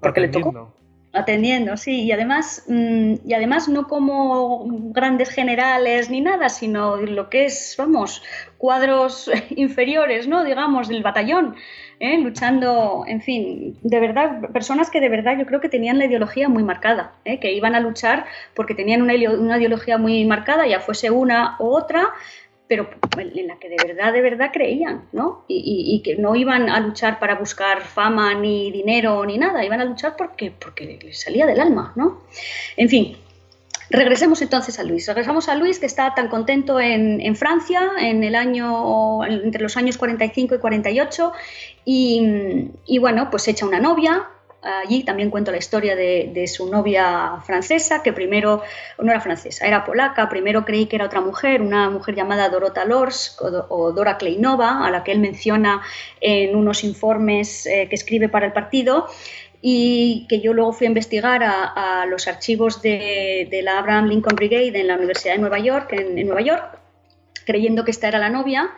Porque 0.00 0.20
atendiendo. 0.20 0.74
Atendiendo, 1.14 1.76
sí, 1.76 2.04
y 2.04 2.12
además, 2.12 2.64
mm, 2.68 3.14
y 3.26 3.34
además 3.34 3.68
no 3.68 3.86
como 3.86 4.64
grandes 4.92 5.28
generales 5.28 6.08
ni 6.08 6.22
nada, 6.22 6.48
sino 6.48 6.96
lo 6.96 7.28
que 7.28 7.44
es, 7.44 7.74
vamos, 7.78 8.22
cuadros 8.56 9.30
inferiores, 9.56 10.26
¿no? 10.26 10.42
Digamos, 10.42 10.88
del 10.88 11.02
batallón 11.02 11.54
¿eh? 12.02 12.18
luchando, 12.18 13.04
en 13.06 13.22
fin, 13.22 13.78
de 13.80 14.00
verdad, 14.00 14.50
personas 14.52 14.90
que 14.90 15.00
de 15.00 15.08
verdad 15.08 15.38
yo 15.38 15.46
creo 15.46 15.60
que 15.60 15.68
tenían 15.68 15.98
la 15.98 16.06
ideología 16.06 16.48
muy 16.48 16.64
marcada, 16.64 17.14
¿eh? 17.24 17.38
que 17.38 17.52
iban 17.52 17.76
a 17.76 17.80
luchar 17.80 18.26
porque 18.54 18.74
tenían 18.74 19.02
una, 19.02 19.14
ideología 19.14 19.98
muy 19.98 20.24
marcada, 20.24 20.66
ya 20.66 20.80
fuese 20.80 21.12
una 21.12 21.54
u 21.60 21.66
otra, 21.68 22.12
pero 22.66 22.90
en 23.16 23.46
la 23.46 23.56
que 23.60 23.68
de 23.68 23.76
verdad, 23.86 24.12
de 24.12 24.20
verdad 24.20 24.50
creían, 24.52 25.04
¿no? 25.12 25.44
Y, 25.46 26.00
que 26.02 26.16
no 26.16 26.34
iban 26.34 26.68
a 26.70 26.80
luchar 26.80 27.20
para 27.20 27.36
buscar 27.36 27.82
fama, 27.82 28.34
ni 28.34 28.72
dinero, 28.72 29.24
ni 29.24 29.38
nada, 29.38 29.64
iban 29.64 29.80
a 29.80 29.84
luchar 29.84 30.16
porque, 30.16 30.50
porque 30.50 30.98
les 31.00 31.20
salía 31.20 31.46
del 31.46 31.60
alma, 31.60 31.92
¿no? 31.94 32.22
En 32.76 32.88
fin, 32.88 33.16
Regresemos 33.92 34.40
entonces 34.40 34.78
a 34.78 34.84
Luis. 34.84 35.06
Regresamos 35.06 35.50
a 35.50 35.54
Luis, 35.54 35.78
que 35.78 35.84
está 35.84 36.14
tan 36.14 36.28
contento 36.28 36.80
en, 36.80 37.36
Francia 37.36 37.90
en 38.00 38.24
el 38.24 38.34
año, 38.34 39.22
entre 39.22 39.62
los 39.62 39.76
años 39.76 39.98
45 39.98 40.54
y 40.54 40.58
48, 40.58 41.32
y, 41.84 42.98
bueno, 42.98 43.28
pues 43.30 43.46
echa 43.48 43.66
una 43.66 43.80
novia. 43.80 44.28
Allí 44.62 45.02
también 45.02 45.28
cuento 45.28 45.50
la 45.50 45.58
historia 45.58 45.94
de, 45.94 46.46
su 46.46 46.70
novia 46.70 47.42
francesa, 47.44 48.02
que 48.02 48.14
primero 48.14 48.62
no 48.98 49.10
era 49.10 49.20
francesa, 49.20 49.66
era 49.66 49.84
polaca. 49.84 50.26
Primero 50.30 50.64
creí 50.64 50.86
que 50.86 50.96
era 50.96 51.04
otra 51.04 51.20
mujer, 51.20 51.60
una 51.60 51.90
mujer 51.90 52.14
llamada 52.14 52.48
Dorota 52.48 52.86
Lors 52.86 53.36
o, 53.68 53.92
Dora 53.92 54.16
Kleinova, 54.16 54.86
a 54.86 54.90
la 54.90 55.04
que 55.04 55.12
él 55.12 55.18
menciona 55.18 55.82
en 56.22 56.56
unos 56.56 56.82
informes 56.82 57.66
eh, 57.66 57.88
que 57.90 57.96
escribe 57.96 58.30
para 58.30 58.46
el 58.46 58.52
partido 58.52 59.08
y 59.64 60.26
que 60.28 60.40
yo 60.40 60.52
luego 60.52 60.72
fui 60.72 60.86
a 60.86 60.88
investigar 60.88 61.42
a, 61.44 62.04
los 62.06 62.26
archivos 62.26 62.82
de, 62.82 63.60
la 63.62 63.78
Abraham 63.78 64.08
Lincoln 64.08 64.34
Brigade 64.34 64.78
en 64.78 64.88
la 64.88 64.96
Universidad 64.96 65.34
de 65.34 65.38
Nueva 65.38 65.60
York, 65.60 65.92
en, 65.92 66.26
Nueva 66.26 66.42
York, 66.42 66.78
creyendo 67.46 67.84
que 67.84 67.92
esta 67.92 68.08
era 68.08 68.18
la 68.18 68.28
novia, 68.28 68.70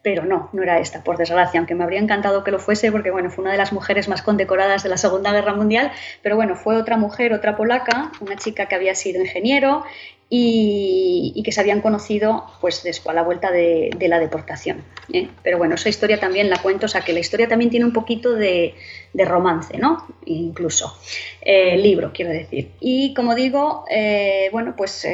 pero 0.00 0.24
no, 0.24 0.48
no 0.52 0.62
era 0.62 0.78
esta, 0.78 1.02
por 1.02 1.18
desgracia, 1.18 1.58
aunque 1.58 1.74
me 1.74 1.82
habría 1.82 1.98
encantado 1.98 2.44
que 2.44 2.52
lo 2.52 2.60
fuese, 2.60 2.92
porque 2.92 3.10
bueno, 3.10 3.30
fue 3.30 3.42
una 3.42 3.50
de 3.50 3.58
las 3.58 3.72
mujeres 3.72 4.08
más 4.08 4.22
condecoradas 4.22 4.84
de 4.84 4.88
la 4.88 4.96
Segunda 4.96 5.32
Guerra 5.32 5.54
Mundial, 5.54 5.90
pero 6.22 6.36
bueno, 6.36 6.54
fue 6.54 6.76
otra 6.76 6.96
mujer, 6.96 7.32
otra 7.32 7.56
polaca, 7.56 8.12
una 8.20 8.36
chica 8.36 8.66
que 8.66 8.76
había 8.76 8.94
sido 8.94 9.20
ingeniero 9.20 9.84
y, 10.30 11.40
que 11.42 11.52
se 11.52 11.60
habían 11.60 11.80
conocido 11.80 12.44
pues 12.60 12.82
después 12.82 13.12
a 13.12 13.14
la 13.14 13.22
vuelta 13.22 13.50
de, 13.50 13.90
la 14.00 14.18
deportación. 14.18 14.84
¿eh? 15.12 15.28
Pero 15.42 15.56
bueno, 15.56 15.76
esa 15.76 15.88
historia 15.88 16.20
también 16.20 16.50
la 16.50 16.60
cuento, 16.60 16.86
o 16.86 16.88
sea 16.88 17.00
que 17.00 17.12
la 17.12 17.20
historia 17.20 17.48
también 17.48 17.70
tiene 17.70 17.86
un 17.86 17.92
poquito 17.92 18.34
de, 18.34 18.74
romance, 19.14 19.78
¿no? 19.78 20.06
Incluso, 20.26 20.98
eh, 21.40 21.76
libro, 21.78 22.12
quiero 22.12 22.30
decir. 22.30 22.72
Y 22.80 23.14
como 23.14 23.34
digo, 23.34 23.84
eh, 23.90 24.48
bueno, 24.52 24.74
pues 24.76 25.06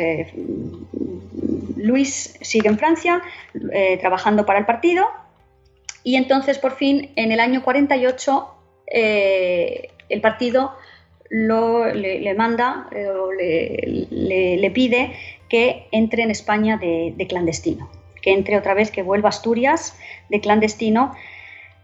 Luis 1.76 2.36
sigue 2.40 2.68
en 2.68 2.78
Francia 2.78 3.22
trabajando 4.00 4.44
para 4.44 4.58
el 4.58 4.66
partido 4.66 5.04
y 6.02 6.16
entonces 6.16 6.58
por 6.58 6.76
fin 6.76 7.12
en 7.16 7.30
el 7.30 7.40
año 7.40 7.62
48 7.62 8.48
el 8.86 10.20
partido 10.20 10.74
le, 11.34 12.34
manda 12.34 12.86
eh, 12.92 13.08
o 13.08 13.32
le, 13.32 14.70
pide 14.72 15.12
que 15.48 15.86
entre 15.90 16.22
en 16.22 16.30
España 16.30 16.76
de, 16.76 17.26
clandestino, 17.28 17.90
que 18.22 18.32
entre 18.32 18.56
otra 18.56 18.74
vez, 18.74 18.90
que 18.90 19.02
vuelva 19.02 19.28
a 19.28 19.30
Asturias 19.30 19.96
de 20.30 20.40
clandestino 20.40 21.14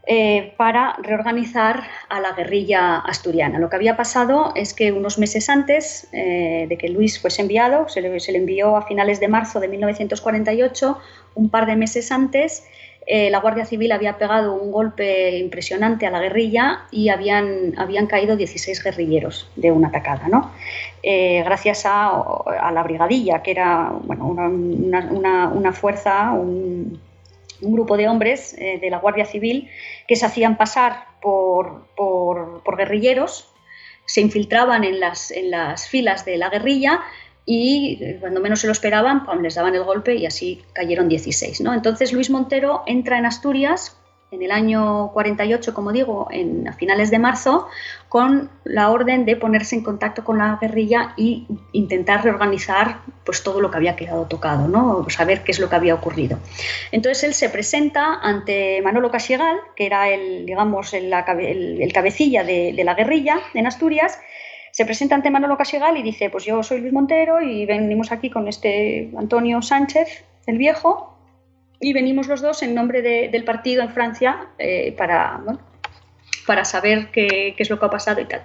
eh, 0.06 0.54
para 0.56 0.96
reorganizar 1.02 1.82
a 2.08 2.20
la 2.20 2.32
guerrilla 2.32 2.98
asturiana. 2.98 3.58
Lo 3.58 3.68
que 3.68 3.76
había 3.76 3.96
pasado 3.96 4.52
es 4.54 4.72
que 4.72 4.92
unos 4.92 5.18
meses 5.18 5.48
antes 5.48 6.08
eh, 6.12 6.66
de 6.68 6.78
que 6.78 6.88
Luis 6.88 7.20
fuese 7.20 7.42
enviado, 7.42 7.88
se 7.88 8.00
le, 8.00 8.18
se 8.20 8.32
le 8.32 8.38
envió 8.38 8.76
a 8.76 8.86
finales 8.86 9.20
de 9.20 9.28
marzo 9.28 9.60
de 9.60 9.68
1948, 9.68 10.98
un 11.34 11.50
par 11.50 11.66
de 11.66 11.76
meses 11.76 12.10
antes, 12.12 12.64
eh, 13.06 13.30
la 13.30 13.40
Guardia 13.40 13.64
Civil 13.64 13.92
había 13.92 14.18
pegado 14.18 14.54
un 14.54 14.70
golpe 14.70 15.36
impresionante 15.38 16.06
a 16.06 16.10
la 16.10 16.20
guerrilla 16.20 16.84
y 16.90 17.08
habían, 17.08 17.74
habían 17.76 18.06
caído 18.06 18.36
16 18.36 18.84
guerrilleros 18.84 19.50
de 19.56 19.72
una 19.72 19.88
atacada, 19.88 20.28
¿no? 20.28 20.52
Eh, 21.02 21.42
gracias 21.44 21.82
a, 21.86 22.22
la 22.72 22.82
brigadilla, 22.82 23.42
que 23.42 23.52
era 23.52 23.90
bueno, 24.04 24.26
una, 24.28 25.72
fuerza, 25.72 26.32
un, 26.32 27.00
grupo 27.62 27.96
de 27.96 28.08
hombres 28.08 28.54
eh, 28.58 28.78
de 28.80 28.90
la 28.90 28.98
Guardia 28.98 29.24
Civil 29.24 29.68
que 30.06 30.16
se 30.16 30.24
hacían 30.24 30.56
pasar 30.56 31.04
por, 31.20 31.86
por 31.94 32.76
guerrilleros, 32.76 33.50
se 34.06 34.20
infiltraban 34.20 34.82
en 34.84 34.98
las, 34.98 35.30
en 35.30 35.50
las 35.50 35.88
filas 35.88 36.24
de 36.24 36.36
la 36.36 36.48
guerrilla 36.48 37.00
y 37.52 37.98
eh, 38.00 38.18
cuando 38.20 38.40
menos 38.40 38.60
se 38.60 38.68
lo 38.68 38.72
esperaban, 38.72 39.24
les 39.42 39.56
daban 39.56 39.74
el 39.74 39.82
golpe 39.82 40.14
y 40.14 40.24
así 40.24 40.62
cayeron 40.72 41.08
16. 41.08 41.62
¿no? 41.62 41.74
Entonces 41.74 42.12
Luis 42.12 42.30
Montero 42.30 42.84
entra 42.86 43.18
en 43.18 43.26
Asturias 43.26 43.96
en 44.30 44.44
el 44.44 44.52
año 44.52 45.10
48, 45.12 45.74
como 45.74 45.90
digo, 45.90 46.28
en, 46.30 46.68
a 46.68 46.72
finales 46.74 47.10
de 47.10 47.18
marzo, 47.18 47.66
con 48.08 48.48
la 48.62 48.90
orden 48.90 49.24
de 49.24 49.34
ponerse 49.34 49.74
en 49.74 49.82
contacto 49.82 50.22
con 50.22 50.38
la 50.38 50.58
guerrilla 50.60 51.14
y 51.16 51.48
intentar 51.72 52.22
reorganizar 52.22 53.00
pues, 53.24 53.42
todo 53.42 53.60
lo 53.60 53.72
que 53.72 53.78
había 53.78 53.96
quedado 53.96 54.26
tocado, 54.26 54.68
¿no? 54.68 55.04
saber 55.10 55.42
qué 55.42 55.50
es 55.50 55.58
lo 55.58 55.68
que 55.68 55.74
había 55.74 55.94
ocurrido. 55.94 56.38
Entonces 56.92 57.24
él 57.24 57.34
se 57.34 57.48
presenta 57.48 58.20
ante 58.22 58.80
Manolo 58.82 59.10
Casiegal, 59.10 59.56
que 59.74 59.86
era 59.86 60.08
el, 60.08 60.46
digamos, 60.46 60.94
el, 60.94 61.12
cabecilla 61.92 62.44
de, 62.44 62.72
de 62.76 62.84
la 62.84 62.94
guerrilla 62.94 63.40
en 63.54 63.66
Asturias, 63.66 64.20
se 64.70 64.84
presenta 64.84 65.14
ante 65.14 65.30
Manolo 65.30 65.56
Casigal 65.56 65.96
y 65.96 66.02
dice, 66.02 66.30
pues 66.30 66.44
yo 66.44 66.62
soy 66.62 66.80
Luis 66.80 66.92
Montero 66.92 67.40
y 67.40 67.66
venimos 67.66 68.12
aquí 68.12 68.30
con 68.30 68.48
este 68.48 69.10
Antonio 69.16 69.62
Sánchez, 69.62 70.24
el 70.46 70.58
viejo, 70.58 71.16
y 71.80 71.92
venimos 71.92 72.28
los 72.28 72.42
dos 72.42 72.62
en 72.62 72.74
nombre 72.74 73.02
del 73.02 73.44
partido 73.44 73.82
en 73.82 73.90
Francia 73.90 74.48
eh, 74.58 74.94
para, 74.96 75.40
para 76.46 76.64
saber 76.64 77.08
qué, 77.10 77.54
es 77.56 77.70
lo 77.70 77.78
que 77.78 77.86
ha 77.86 77.90
pasado 77.90 78.20
y 78.20 78.26
tal. 78.26 78.42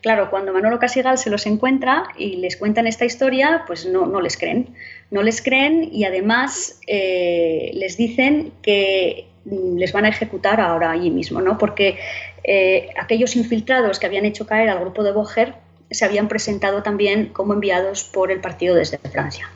Claro, 0.00 0.30
cuando 0.30 0.52
Manolo 0.52 0.78
Casigal 0.78 1.18
se 1.18 1.28
los 1.28 1.44
encuentra 1.46 2.04
y 2.16 2.36
les 2.36 2.56
cuentan 2.56 2.86
esta 2.86 3.04
historia, 3.04 3.64
pues 3.66 3.84
no, 3.84 4.06
no 4.06 4.20
les 4.20 4.36
creen. 4.36 4.76
No 5.10 5.22
les 5.22 5.42
creen 5.42 5.88
y 5.92 6.04
además 6.04 6.80
eh, 6.86 7.72
les 7.74 7.96
dicen 7.96 8.52
que 8.62 9.26
les 9.44 9.92
van 9.92 10.04
a 10.04 10.08
ejecutar 10.08 10.60
ahora 10.60 10.90
allí 10.90 11.10
mismo, 11.10 11.40
¿no? 11.40 11.58
Porque 11.58 11.98
eh, 12.50 12.88
aquellos 12.98 13.36
infiltrados 13.36 13.98
que 13.98 14.06
habían 14.06 14.24
hecho 14.24 14.46
caer 14.46 14.70
al 14.70 14.80
grupo 14.80 15.02
de 15.02 15.12
Boger 15.12 15.56
se 15.90 16.06
habían 16.06 16.28
presentado 16.28 16.82
también 16.82 17.26
como 17.26 17.52
enviados 17.52 18.04
por 18.04 18.32
el 18.32 18.40
partido 18.40 18.74
desde 18.74 18.96
Francia. 18.96 19.50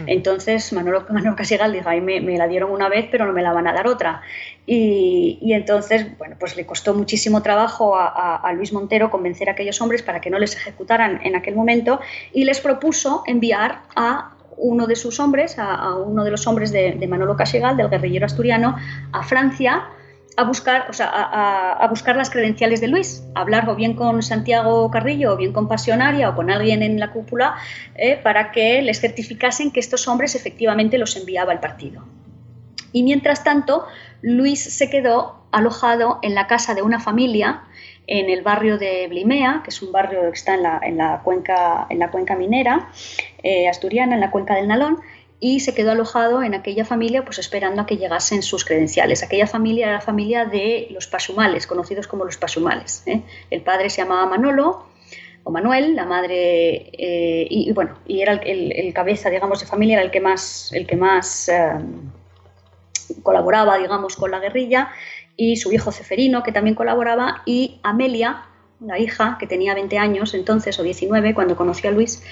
Mm. 0.00 0.02
Entonces 0.08 0.70
Manolo, 0.74 1.06
Manolo 1.10 1.34
Casigal 1.34 1.72
dijo, 1.72 1.88
Ay, 1.88 2.02
me, 2.02 2.20
la 2.36 2.46
dieron 2.46 2.72
una 2.72 2.90
vez, 2.90 3.08
pero 3.10 3.24
no 3.24 3.32
me 3.32 3.40
la 3.40 3.54
van 3.54 3.66
a 3.66 3.72
dar 3.72 3.86
otra. 3.86 4.20
Y, 4.66 5.50
entonces, 5.54 6.18
bueno, 6.18 6.36
pues 6.38 6.56
le 6.56 6.66
costó 6.66 6.92
muchísimo 6.92 7.40
trabajo 7.40 7.96
a, 7.96 8.52
Luis 8.52 8.74
Montero 8.74 9.10
convencer 9.10 9.48
a 9.48 9.52
aquellos 9.52 9.80
hombres 9.80 10.02
para 10.02 10.20
que 10.20 10.28
no 10.28 10.38
les 10.38 10.56
ejecutaran 10.56 11.20
en 11.22 11.36
aquel 11.36 11.54
momento 11.54 12.00
y 12.34 12.44
les 12.44 12.60
propuso 12.60 13.22
enviar 13.26 13.80
a 13.94 14.32
uno 14.58 14.86
de 14.86 14.96
sus 14.96 15.20
hombres, 15.20 15.58
a, 15.58 15.94
uno 15.94 16.22
de 16.22 16.32
los 16.32 16.46
hombres 16.46 16.70
de, 16.70 17.06
Manolo 17.08 17.34
Casigal, 17.34 17.78
del 17.78 17.88
guerrillero 17.88 18.26
asturiano, 18.26 18.76
a 19.12 19.22
Francia 19.22 19.88
a 20.36 20.44
buscar, 20.44 20.86
o 20.90 20.92
sea, 20.92 21.08
a, 21.08 21.86
buscar 21.88 22.16
las 22.16 22.28
credenciales 22.30 22.80
de 22.80 22.88
Luis, 22.88 23.24
a 23.34 23.40
hablar 23.40 23.68
o 23.68 23.74
bien 23.74 23.94
con 23.94 24.22
Santiago 24.22 24.90
Carrillo 24.90 25.32
o 25.32 25.36
bien 25.36 25.52
con 25.52 25.66
Pasionaria 25.66 26.28
o 26.28 26.34
con 26.34 26.50
alguien 26.50 26.82
en 26.82 27.00
la 27.00 27.10
cúpula 27.10 27.56
eh, 27.94 28.20
para 28.22 28.52
que 28.52 28.82
les 28.82 29.00
certificasen 29.00 29.70
que 29.70 29.80
estos 29.80 30.06
hombres 30.08 30.34
efectivamente 30.34 30.98
los 30.98 31.16
enviaba 31.16 31.52
al 31.52 31.60
partido. 31.60 32.04
Y 32.92 33.02
mientras 33.02 33.44
tanto, 33.44 33.86
Luis 34.22 34.62
se 34.62 34.90
quedó 34.90 35.46
alojado 35.52 36.18
en 36.22 36.34
la 36.34 36.46
casa 36.46 36.74
de 36.74 36.82
una 36.82 37.00
familia 37.00 37.62
en 38.06 38.30
el 38.30 38.42
barrio 38.42 38.78
de 38.78 39.06
Blimea, 39.08 39.62
que 39.64 39.70
es 39.70 39.82
un 39.82 39.90
barrio 39.90 40.20
que 40.22 40.28
está 40.38 40.54
en 40.54 40.96
la, 40.96 41.20
cuenca, 41.24 41.86
en 41.90 41.98
la 41.98 42.10
cuenca 42.10 42.36
minera 42.36 42.88
eh, 43.42 43.68
asturiana, 43.68 44.14
en 44.14 44.20
la 44.20 44.30
cuenca 44.30 44.54
del 44.54 44.68
Nalón, 44.68 44.98
y 45.38 45.60
se 45.60 45.74
quedó 45.74 45.92
alojado 45.92 46.42
en 46.42 46.54
aquella 46.54 46.84
familia 46.84 47.24
pues 47.24 47.38
esperando 47.38 47.82
a 47.82 47.86
que 47.86 47.96
llegasen 47.96 48.42
sus 48.42 48.64
credenciales. 48.64 49.22
Aquella 49.22 49.46
familia 49.46 49.86
era 49.86 49.94
la 49.96 50.00
familia 50.00 50.44
de 50.46 50.88
los 50.90 51.06
pasumales, 51.06 51.66
conocidos 51.66 52.06
como 52.06 52.24
los 52.24 52.36
pasumales. 52.36 53.02
¿eh? 53.06 53.22
El 53.50 53.62
padre 53.62 53.90
se 53.90 54.02
llamaba 54.02 54.26
Manolo 54.26 54.86
o 55.44 55.50
Manuel, 55.50 55.94
la 55.94 56.06
madre 56.06 56.90
eh, 56.92 57.46
y, 57.48 57.70
bueno, 57.72 57.98
y 58.06 58.20
era 58.20 58.32
el, 58.32 58.92
cabeza, 58.94 59.30
digamos, 59.30 59.60
de 59.60 59.66
familia, 59.66 59.96
era 59.96 60.02
el 60.02 60.10
que 60.10 60.20
más, 60.20 60.72
el 60.72 60.86
que 60.86 60.96
más 60.96 61.48
eh, 61.48 61.74
colaboraba, 63.22 63.78
digamos, 63.78 64.16
con 64.16 64.30
la 64.30 64.40
guerrilla 64.40 64.90
y 65.36 65.56
su 65.56 65.70
hijo 65.72 65.92
Ceferino, 65.92 66.42
que 66.42 66.50
también 66.50 66.74
colaboraba, 66.74 67.42
y 67.44 67.78
Amelia, 67.82 68.46
la 68.80 68.98
hija, 68.98 69.36
que 69.38 69.46
tenía 69.46 69.74
20 69.74 69.98
años 69.98 70.34
entonces, 70.34 70.78
o 70.78 70.82
19, 70.82 71.34
cuando 71.34 71.56
conoció 71.56 71.90
a 71.90 71.92
Luis, 71.92 72.22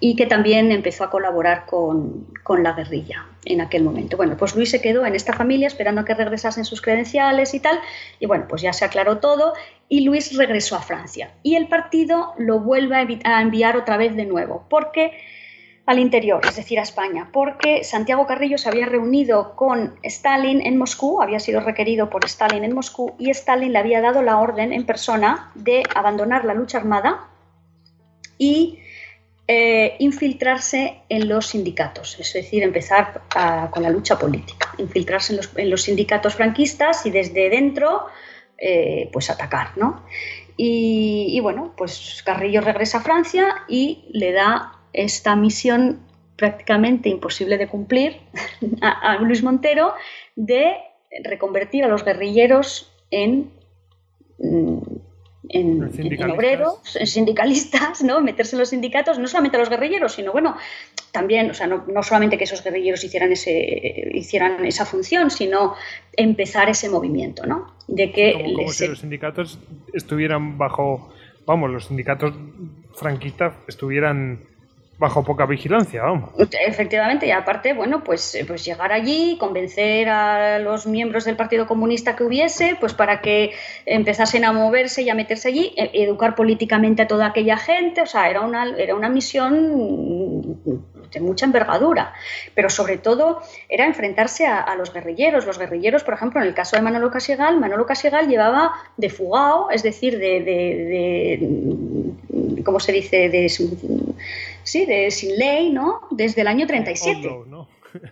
y 0.00 0.14
que 0.16 0.26
también 0.26 0.70
empezó 0.70 1.04
a 1.04 1.10
colaborar 1.10 1.66
con, 1.66 2.26
con, 2.42 2.62
la 2.62 2.72
guerrilla 2.72 3.26
en 3.44 3.60
aquel 3.60 3.82
momento. 3.82 4.16
Bueno, 4.16 4.36
pues 4.36 4.54
Luis 4.54 4.70
se 4.70 4.80
quedó 4.80 5.04
en 5.06 5.14
esta 5.14 5.32
familia 5.32 5.66
esperando 5.66 6.00
a 6.00 6.04
que 6.04 6.14
regresasen 6.14 6.64
sus 6.64 6.80
credenciales 6.80 7.52
y 7.54 7.60
tal, 7.60 7.80
y 8.20 8.26
bueno, 8.26 8.46
pues 8.48 8.62
ya 8.62 8.72
se 8.72 8.84
aclaró 8.84 9.18
todo, 9.18 9.54
y 9.88 10.02
Luis 10.02 10.36
regresó 10.36 10.76
a 10.76 10.82
Francia. 10.82 11.32
Y 11.42 11.56
el 11.56 11.68
partido 11.68 12.34
lo 12.38 12.60
vuelve 12.60 13.20
a 13.24 13.42
enviar 13.42 13.76
otra 13.76 13.96
vez 13.96 14.14
de 14.14 14.24
nuevo, 14.24 14.66
porque 14.68 15.12
al 15.88 15.98
interior, 15.98 16.42
es 16.46 16.54
decir, 16.54 16.78
a 16.78 16.82
España, 16.82 17.30
porque 17.32 17.82
Santiago 17.82 18.26
Carrillo 18.26 18.58
se 18.58 18.68
había 18.68 18.84
reunido 18.84 19.56
con 19.56 19.98
Stalin 20.02 20.60
en 20.60 20.76
Moscú, 20.76 21.22
había 21.22 21.40
sido 21.40 21.60
requerido 21.60 22.10
por 22.10 22.26
Stalin 22.26 22.62
en 22.62 22.74
Moscú, 22.74 23.14
y 23.18 23.30
Stalin 23.30 23.72
le 23.72 23.78
había 23.78 24.02
dado 24.02 24.20
la 24.20 24.36
orden 24.38 24.74
en 24.74 24.84
persona 24.84 25.50
de 25.54 25.82
abandonar 25.94 26.44
la 26.44 26.52
lucha 26.52 26.76
armada 26.76 27.30
y 28.36 28.80
eh, 29.46 29.96
infiltrarse 30.00 31.00
en 31.08 31.26
los 31.26 31.46
sindicatos, 31.46 32.20
es 32.20 32.34
decir, 32.34 32.62
empezar 32.62 33.22
con 33.70 33.82
la 33.82 33.88
lucha 33.88 34.18
política, 34.18 34.74
infiltrarse 34.76 35.40
en 35.56 35.70
los, 35.70 35.82
sindicatos 35.82 36.34
franquistas 36.34 37.06
y 37.06 37.10
desde 37.10 37.48
dentro 37.48 38.08
eh, 38.58 39.08
pues 39.10 39.30
atacar, 39.30 39.70
¿no? 39.78 40.04
Y, 40.58 41.28
y, 41.30 41.40
bueno, 41.40 41.72
pues 41.78 42.22
Carrillo 42.26 42.60
regresa 42.60 42.98
a 42.98 43.00
Francia 43.00 43.64
y 43.68 44.04
le 44.10 44.32
da 44.32 44.77
esta 44.92 45.36
misión 45.36 46.00
prácticamente 46.36 47.08
imposible 47.08 47.58
de 47.58 47.66
cumplir 47.66 48.16
a, 48.80 49.16
Luis 49.16 49.42
Montero 49.42 49.94
de 50.36 50.76
reconvertir 51.24 51.84
a 51.84 51.88
los 51.88 52.04
guerrilleros 52.04 52.92
en, 53.10 53.50
mm, 54.38 54.78
en, 55.48 56.30
obreros, 56.30 56.96
en 56.96 57.06
sindicalistas, 57.06 58.02
¿no? 58.02 58.20
meterse 58.20 58.54
en 58.54 58.60
los 58.60 58.68
sindicatos, 58.68 59.18
no 59.18 59.26
solamente 59.26 59.56
a 59.56 59.60
los 59.60 59.68
guerrilleros, 59.68 60.12
sino 60.12 60.32
bueno, 60.32 60.56
también, 61.10 61.50
o 61.50 61.54
sea, 61.54 61.66
no, 61.66 62.02
solamente 62.02 62.36
que 62.36 62.44
esos 62.44 62.62
guerrilleros 62.62 63.02
hicieran, 63.02 63.32
ese, 63.32 64.10
hicieran 64.14 64.64
esa 64.64 64.84
función, 64.84 65.30
sino 65.30 65.74
empezar 66.16 66.68
ese 66.68 66.88
movimiento, 66.88 67.46
¿no? 67.46 67.74
De 67.88 68.12
que 68.12 68.32
como, 68.54 68.70
si 68.70 68.86
los 68.86 69.00
sindicatos 69.00 69.58
estuvieran 69.92 70.58
bajo, 70.58 71.10
vamos, 71.46 71.70
los 71.70 71.86
sindicatos 71.86 72.34
franquistas 72.94 73.54
estuvieran 73.66 74.47
bajo 74.98 75.22
poca 75.22 75.46
vigilancia, 75.46 76.02
vamos. 76.02 76.30
Efectivamente, 76.66 77.26
y 77.26 77.30
aparte, 77.30 77.72
bueno, 77.72 78.02
pues, 78.02 78.34
eh, 78.34 78.44
pues 78.44 78.64
llegar 78.64 78.92
allí, 78.92 79.36
convencer 79.38 80.08
a 80.08 80.58
los 80.58 80.86
miembros 80.86 81.24
del 81.24 81.36
Partido 81.36 81.66
Comunista 81.66 82.16
que 82.16 82.24
hubiese, 82.24 82.76
pues 82.80 82.94
para 82.94 83.20
que 83.20 83.52
empezasen 83.86 84.44
a 84.44 84.52
moverse 84.52 85.02
y 85.02 85.10
a 85.10 85.14
meterse 85.14 85.48
allí, 85.48 85.72
e, 85.76 86.02
educar 86.02 86.34
políticamente 86.34 87.02
a 87.02 87.06
toda 87.06 87.26
aquella 87.26 87.56
gente, 87.56 88.02
o 88.02 88.06
sea, 88.06 88.28
era 88.28 88.40
una, 88.40 88.68
era 88.76 88.96
una 88.96 89.08
misión 89.08 90.58
de 91.12 91.20
mucha 91.20 91.46
envergadura, 91.46 92.12
pero 92.54 92.68
sobre 92.68 92.98
todo 92.98 93.40
era 93.68 93.86
enfrentarse 93.86 94.46
a, 94.46 94.74
los 94.74 94.92
guerrilleros. 94.92 95.46
Los 95.46 95.58
guerrilleros, 95.58 96.04
por 96.04 96.14
ejemplo, 96.14 96.40
en 96.40 96.46
el 96.46 96.54
caso 96.54 96.76
de 96.76 96.82
Manolo 96.82 97.10
Casigal, 97.10 97.58
Manolo 97.58 97.86
Casigal 97.86 98.28
llevaba 98.28 98.72
de 98.96 99.10
fugado, 99.10 99.70
es 99.70 99.82
decir, 99.82 100.18
de, 100.18 100.42
de, 100.42 102.62
¿cómo 102.62 102.80
se 102.80 102.92
dice?, 102.92 103.28
de 103.28 103.48
sí, 104.68 104.84
de 104.86 105.10
sin 105.10 105.36
ley, 105.36 105.70
¿no? 105.70 106.00
Desde 106.10 106.42
el 106.42 106.48
año 106.48 106.66
37. 106.66 107.28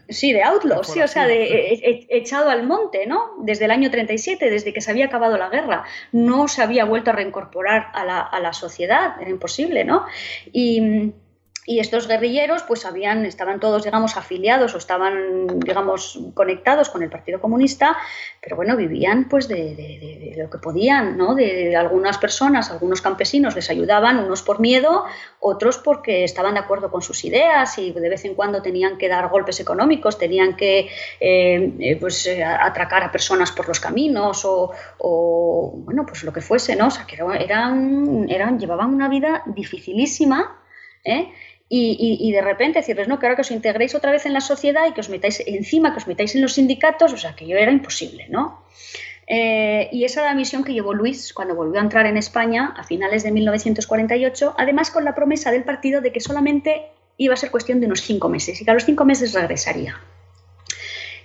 Sí, 0.09 0.33
de 0.33 0.43
outlaw, 0.43 0.83
sí, 0.83 1.03
o 1.03 1.07
sea, 1.07 1.27
de 1.27 1.45
e, 1.45 1.75
e, 1.75 2.07
echado 2.09 2.49
al 2.49 2.67
monte, 2.67 3.07
¿no? 3.07 3.35
Desde 3.43 3.67
el 3.67 3.71
año 3.71 3.91
37, 3.91 4.49
desde 4.49 4.73
que 4.73 4.81
se 4.81 4.91
había 4.91 5.05
acabado 5.05 5.37
la 5.37 5.51
guerra. 5.51 5.85
No 6.13 6.49
se 6.49 6.63
había 6.63 6.87
vuelto 6.87 7.11
a 7.11 7.13
reincorporar 7.13 7.89
a 7.93 8.03
la, 8.07 8.21
a 8.21 8.41
la 8.41 8.55
sociedad, 8.55 9.21
era 9.21 9.29
imposible, 9.29 9.85
¿no? 9.85 10.07
Y 10.51 11.13
y 11.67 11.81
estos 11.81 12.07
guerrilleros 12.07 12.63
pues 12.63 12.87
habían, 12.87 13.27
estaban 13.27 13.59
todos, 13.59 13.83
digamos, 13.83 14.17
afiliados 14.17 14.75
o 14.75 14.79
estaban, 14.79 15.47
digamos, 15.59 16.21
conectados 16.35 16.89
con 16.89 17.03
el 17.03 17.11
Partido 17.11 17.41
Comunista, 17.41 17.97
pero 18.41 18.55
bueno, 18.55 18.77
vivían 18.77 19.29
pues 19.29 19.49
de, 19.49 20.35
lo 20.39 20.49
que 20.49 20.59
podían, 20.59 21.17
¿no? 21.17 21.35
De, 21.35 21.75
algunas 21.75 22.19
personas, 22.19 22.71
algunos 22.71 23.03
campesinos 23.03 23.57
les 23.57 23.69
ayudaban, 23.69 24.19
unos 24.19 24.43
por 24.43 24.61
miedo, 24.61 25.05
otros 25.41 25.79
porque 25.79 26.23
estaban 26.23 26.55
de 26.55 26.61
acuerdo 26.61 26.91
con 26.91 27.03
sus 27.03 27.25
ideas 27.25 27.77
y 27.79 27.91
de 27.91 28.09
vez 28.09 28.25
en 28.25 28.35
cuando 28.35 28.63
tenían 28.63 28.97
que 28.97 29.09
dar 29.09 29.29
golpes 29.29 29.59
económicos, 29.59 30.19
tenían 30.19 30.55
que 30.55 30.89
eh, 31.21 31.73
eh, 31.81 31.97
pues, 31.99 32.27
eh, 32.29 32.45
atracar 32.45 33.03
a 33.03 33.11
personas 33.11 33.51
por 33.51 33.67
los 33.67 33.81
caminos 33.81 34.43
o, 34.45 35.73
bueno, 35.85 36.07
pues 36.07 36.23
lo 36.23 36.33
que 36.33 36.41
fuese, 36.41 36.77
¿no? 36.77 36.87
O 36.87 36.91
sea, 36.91 37.07
que 37.07 37.17
eran, 37.17 38.27
eran, 38.29 38.59
llevaban 38.61 38.95
una 38.95 39.09
vida 39.09 39.43
dificilísima, 39.47 40.63
¿eh? 41.05 41.33
Y, 41.69 42.31
de 42.31 42.41
repente 42.43 42.79
decirles, 42.79 43.09
no, 43.09 43.19
que 43.19 43.27
ahora 43.27 43.35
que 43.35 43.43
os 43.43 43.51
integréis 43.51 43.95
otra 43.97 44.13
vez 44.13 44.25
en 44.25 44.33
la 44.33 44.41
sociedad 44.41 44.87
y 44.89 44.93
que 44.93 45.01
os 45.01 45.09
metáis 45.09 45.43
encima, 45.47 45.91
que 45.93 45.99
os 45.99 46.07
metáis 46.07 46.35
en 46.37 46.43
los 46.43 46.53
sindicatos, 46.55 47.13
o 47.13 47.17
sea, 47.17 47.35
que 47.35 47.47
yo 47.47 47.57
era 47.57 47.73
imposible, 47.73 48.27
¿no? 48.29 48.63
Eh, 49.27 49.89
y 49.91 50.05
esa 50.05 50.21
era 50.21 50.31
la 50.31 50.37
misión 50.37 50.63
que 50.63 50.73
llevó 50.73 50.95
Luis 50.95 51.35
cuando 51.35 51.57
volvió 51.57 51.81
a 51.81 51.83
entrar 51.83 52.07
en 52.07 52.17
España 52.17 52.73
a 52.77 52.85
finales 52.85 53.25
de 53.25 53.33
1948, 53.33 54.55
además 54.57 54.93
con 54.93 55.05
la 55.05 55.17
promesa 55.17 55.51
del 55.51 55.65
partido 55.65 56.01
de 56.01 56.13
que 56.13 56.21
solamente 56.21 56.87
iba 57.17 57.35
a 57.35 57.37
ser 57.37 57.51
cuestión 57.51 57.81
de 57.81 57.87
unos 57.87 58.03
cinco 58.03 58.29
meses 58.29 58.61
y 58.61 58.65
que 58.65 58.71
a 58.71 58.75
los 58.75 58.85
cinco 58.85 59.05
meses 59.05 59.33
regresaría. 59.33 60.01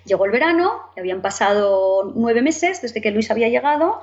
Llegó 0.06 0.26
el 0.26 0.32
verano, 0.32 0.82
habían 0.98 1.22
pasado 1.22 2.12
nueve 2.16 2.42
meses 2.42 2.82
desde 2.82 3.02
que 3.02 3.12
Luis 3.12 3.30
había 3.30 3.50
llegado 3.50 4.02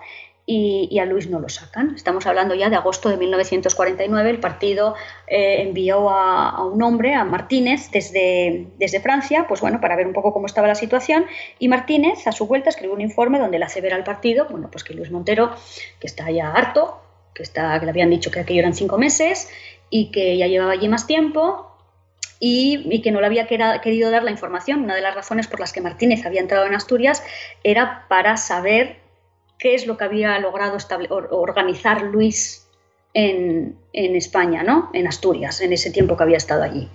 y, 0.50 0.98
a 0.98 1.04
Luis 1.04 1.28
no 1.28 1.40
lo 1.40 1.50
sacan. 1.50 1.94
Estamos 1.94 2.26
hablando 2.26 2.54
ya 2.54 2.70
de 2.70 2.76
agosto 2.76 3.10
de 3.10 3.18
1949. 3.18 4.30
El 4.30 4.40
partido 4.40 4.94
eh, 5.26 5.60
envió 5.60 6.08
a, 6.08 6.64
un 6.64 6.82
hombre, 6.82 7.14
a 7.14 7.24
Martínez, 7.24 7.90
desde, 7.90 8.66
desde 8.78 9.00
Francia, 9.00 9.44
pues 9.46 9.60
bueno, 9.60 9.78
para 9.78 9.94
ver 9.94 10.06
un 10.06 10.14
poco 10.14 10.32
cómo 10.32 10.46
estaba 10.46 10.66
la 10.66 10.74
situación. 10.74 11.26
Y 11.58 11.68
Martínez, 11.68 12.26
a 12.26 12.32
su 12.32 12.46
vuelta, 12.46 12.70
escribió 12.70 12.94
un 12.94 13.02
informe 13.02 13.38
donde 13.38 13.58
le 13.58 13.66
hace 13.66 13.82
ver 13.82 13.92
al 13.92 14.04
partido, 14.04 14.46
bueno, 14.48 14.70
pues 14.70 14.84
que 14.84 14.94
Luis 14.94 15.10
Montero, 15.10 15.54
que 16.00 16.06
está 16.06 16.30
ya 16.30 16.50
harto, 16.50 16.98
que, 17.34 17.42
está, 17.42 17.78
que 17.78 17.84
le 17.84 17.90
habían 17.90 18.08
dicho 18.08 18.30
que 18.30 18.40
aquello 18.40 18.60
eran 18.60 18.72
cinco 18.72 18.96
meses 18.96 19.50
y 19.90 20.10
que 20.10 20.38
ya 20.38 20.46
llevaba 20.46 20.72
allí 20.72 20.88
más 20.88 21.06
tiempo, 21.06 21.66
y, 22.40 23.02
que 23.02 23.10
no 23.10 23.20
le 23.20 23.26
había 23.26 23.46
querido 23.46 24.10
dar 24.10 24.22
la 24.22 24.30
información. 24.30 24.84
Una 24.84 24.94
de 24.94 25.02
las 25.02 25.14
razones 25.14 25.46
por 25.46 25.60
las 25.60 25.74
que 25.74 25.82
Martínez 25.82 26.24
había 26.24 26.40
entrado 26.40 26.64
en 26.64 26.74
Asturias 26.74 27.22
era 27.64 28.06
para 28.08 28.38
saber 28.38 29.07
qué 29.58 29.74
es 29.74 29.86
lo 29.86 29.96
que 29.96 30.04
había 30.04 30.38
logrado 30.38 30.76
organizar 31.30 32.02
Luis 32.02 32.66
en, 33.14 33.76
España, 33.92 34.62
¿no? 34.62 34.90
en 34.92 35.06
Asturias, 35.06 35.60
en 35.60 35.72
ese 35.72 35.90
tiempo 35.90 36.16
que 36.16 36.22
había 36.22 36.36
estado 36.36 36.62
allí. 36.62 36.88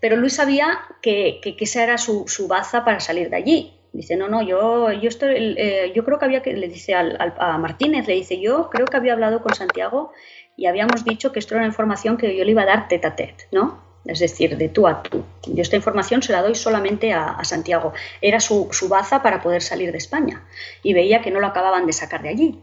Pero 0.00 0.16
Luis 0.16 0.34
sabía 0.34 0.80
que, 1.02 1.40
esa 1.60 1.82
era 1.82 1.98
su, 1.98 2.46
baza 2.48 2.84
para 2.84 3.00
salir 3.00 3.30
de 3.30 3.36
allí. 3.36 3.74
Dice, 3.92 4.16
no, 4.16 4.28
no, 4.28 4.40
yo, 4.40 4.92
yo, 4.92 5.08
estoy, 5.08 5.56
eh, 5.58 5.92
yo 5.94 6.04
creo 6.04 6.18
que 6.18 6.24
había 6.24 6.42
que, 6.42 6.52
le 6.52 6.68
dice 6.68 6.94
a 6.94 7.58
Martínez, 7.58 8.06
le 8.06 8.14
dice, 8.14 8.40
yo 8.40 8.70
creo 8.70 8.86
que 8.86 8.96
había 8.96 9.14
hablado 9.14 9.42
con 9.42 9.52
Santiago 9.54 10.12
y 10.56 10.66
habíamos 10.66 11.04
dicho 11.04 11.32
que 11.32 11.40
esto 11.40 11.54
era 11.54 11.62
una 11.62 11.68
información 11.68 12.16
que 12.16 12.36
yo 12.36 12.44
le 12.44 12.52
iba 12.52 12.62
a 12.62 12.66
dar 12.66 12.86
tete 12.86 13.06
a 13.08 13.16
tete, 13.16 13.46
¿no? 13.50 13.89
Es 14.04 14.18
decir, 14.18 14.56
de 14.56 14.68
tú 14.68 14.86
a 14.86 15.02
tú. 15.02 15.24
Yo 15.46 15.62
esta 15.62 15.76
información 15.76 16.22
se 16.22 16.32
la 16.32 16.42
doy 16.42 16.54
solamente 16.54 17.12
a, 17.12 17.42
Santiago. 17.44 17.92
Era 18.20 18.40
su, 18.40 18.68
su, 18.72 18.88
baza 18.88 19.22
para 19.22 19.42
poder 19.42 19.62
salir 19.62 19.92
de 19.92 19.98
España 19.98 20.44
y 20.82 20.94
veía 20.94 21.20
que 21.20 21.30
no 21.30 21.40
lo 21.40 21.46
acababan 21.46 21.86
de 21.86 21.92
sacar 21.92 22.22
de 22.22 22.28
allí. 22.30 22.60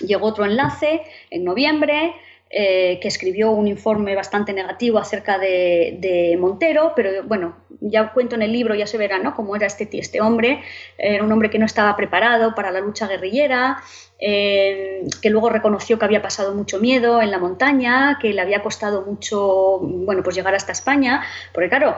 Llegó 0.00 0.26
otro 0.28 0.44
enlace 0.44 1.02
en 1.30 1.44
noviembre, 1.44 2.14
eh, 2.52 2.98
que 3.00 3.06
escribió 3.06 3.52
un 3.52 3.68
informe 3.68 4.16
bastante 4.16 4.52
negativo 4.52 4.98
acerca 4.98 5.38
de, 5.38 6.36
Montero, 6.36 6.94
pero 6.96 7.22
bueno, 7.22 7.54
ya 7.80 8.12
cuento 8.12 8.34
en 8.34 8.42
el 8.42 8.50
libro, 8.50 8.74
ya 8.74 8.88
se 8.88 8.98
verá 8.98 9.20
¿no? 9.20 9.36
cómo 9.36 9.54
era 9.54 9.68
este, 9.68 9.88
este 9.92 10.20
hombre. 10.20 10.60
Era 10.98 11.22
un 11.22 11.30
hombre 11.30 11.48
que 11.48 11.60
no 11.60 11.66
estaba 11.66 11.94
preparado 11.94 12.56
para 12.56 12.72
la 12.72 12.80
lucha 12.80 13.06
guerrillera, 13.06 13.80
que 14.20 15.30
luego 15.30 15.48
reconoció 15.48 15.98
que 15.98 16.04
había 16.04 16.20
pasado 16.20 16.54
mucho 16.54 16.78
miedo 16.78 17.22
en 17.22 17.30
la 17.30 17.38
montaña, 17.38 18.18
que 18.20 18.34
le 18.34 18.42
había 18.42 18.62
costado 18.62 19.02
mucho 19.02 19.78
bueno, 19.80 20.22
pues 20.22 20.36
llegar 20.36 20.54
hasta 20.54 20.72
España, 20.72 21.22
porque 21.54 21.70
claro, 21.70 21.96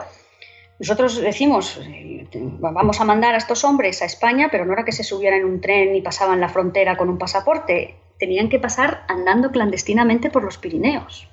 nosotros 0.79 1.19
decimos, 1.21 1.79
eh, 1.83 2.27
vamos 2.33 3.01
a 3.01 3.05
mandar 3.05 3.35
a 3.35 3.37
estos 3.37 3.63
hombres 3.63 4.01
a 4.01 4.05
España, 4.05 4.47
pero 4.51 4.65
no 4.65 4.73
era 4.73 4.85
que 4.85 4.91
se 4.93 5.03
subieran 5.03 5.39
en 5.39 5.45
un 5.45 5.61
tren 5.61 5.95
y 5.95 6.01
pasaban 6.01 6.39
la 6.39 6.49
frontera 6.49 6.95
con 6.95 7.09
un 7.09 7.17
pasaporte 7.17 7.95
tenían 8.19 8.47
que 8.47 8.59
pasar 8.59 9.03
andando 9.09 9.51
clandestinamente 9.51 10.29
por 10.29 10.43
los 10.43 10.57
Pirineos, 10.57 11.27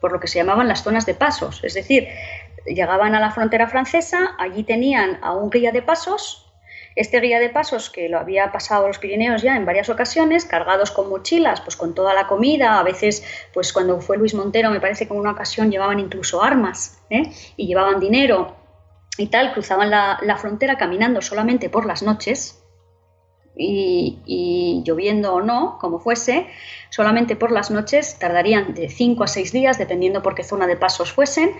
por 0.00 0.12
lo 0.12 0.20
que 0.20 0.28
se 0.28 0.38
llamaban 0.38 0.68
las 0.68 0.84
zonas 0.84 1.04
de 1.04 1.14
pasos. 1.14 1.64
Es 1.64 1.74
decir, 1.74 2.06
llegaban 2.64 3.14
a 3.14 3.20
la 3.20 3.32
frontera 3.32 3.66
francesa, 3.66 4.36
allí 4.38 4.62
tenían 4.62 5.18
a 5.22 5.32
un 5.32 5.50
guía 5.50 5.72
de 5.72 5.82
pasos, 5.82 6.47
este 6.98 7.20
guía 7.20 7.38
de 7.38 7.48
pasos 7.48 7.90
que 7.90 8.08
lo 8.08 8.18
había 8.18 8.50
pasado 8.50 8.88
los 8.88 8.98
Pirineos 8.98 9.42
ya 9.42 9.56
en 9.56 9.64
varias 9.64 9.88
ocasiones, 9.88 10.44
cargados 10.44 10.90
con 10.90 11.08
mochilas, 11.08 11.60
pues 11.60 11.76
con 11.76 11.94
toda 11.94 12.12
la 12.12 12.26
comida, 12.26 12.80
a 12.80 12.82
veces, 12.82 13.22
pues 13.54 13.72
cuando 13.72 14.00
fue 14.00 14.18
Luis 14.18 14.34
Montero, 14.34 14.70
me 14.70 14.80
parece 14.80 15.06
que 15.06 15.14
en 15.14 15.20
una 15.20 15.30
ocasión 15.30 15.70
llevaban 15.70 16.00
incluso 16.00 16.42
armas 16.42 16.98
¿eh? 17.08 17.30
y 17.56 17.68
llevaban 17.68 18.00
dinero 18.00 18.56
y 19.16 19.28
tal, 19.28 19.52
cruzaban 19.52 19.90
la 19.90 20.36
frontera 20.38 20.76
caminando 20.76 21.22
solamente 21.22 21.70
por 21.70 21.86
las 21.86 22.02
noches, 22.02 22.57
y, 23.58 24.82
lloviendo 24.84 25.34
o 25.34 25.40
no, 25.42 25.78
como 25.80 25.98
fuese, 25.98 26.46
solamente 26.90 27.36
por 27.36 27.50
las 27.50 27.70
noches 27.70 28.18
tardarían 28.18 28.72
de 28.74 28.88
5 28.88 29.24
a 29.24 29.26
6 29.26 29.52
días, 29.52 29.78
dependiendo 29.78 30.22
por 30.22 30.34
qué 30.34 30.44
zona 30.44 30.66
de 30.66 30.76
pasos 30.76 31.12
fuesen. 31.12 31.50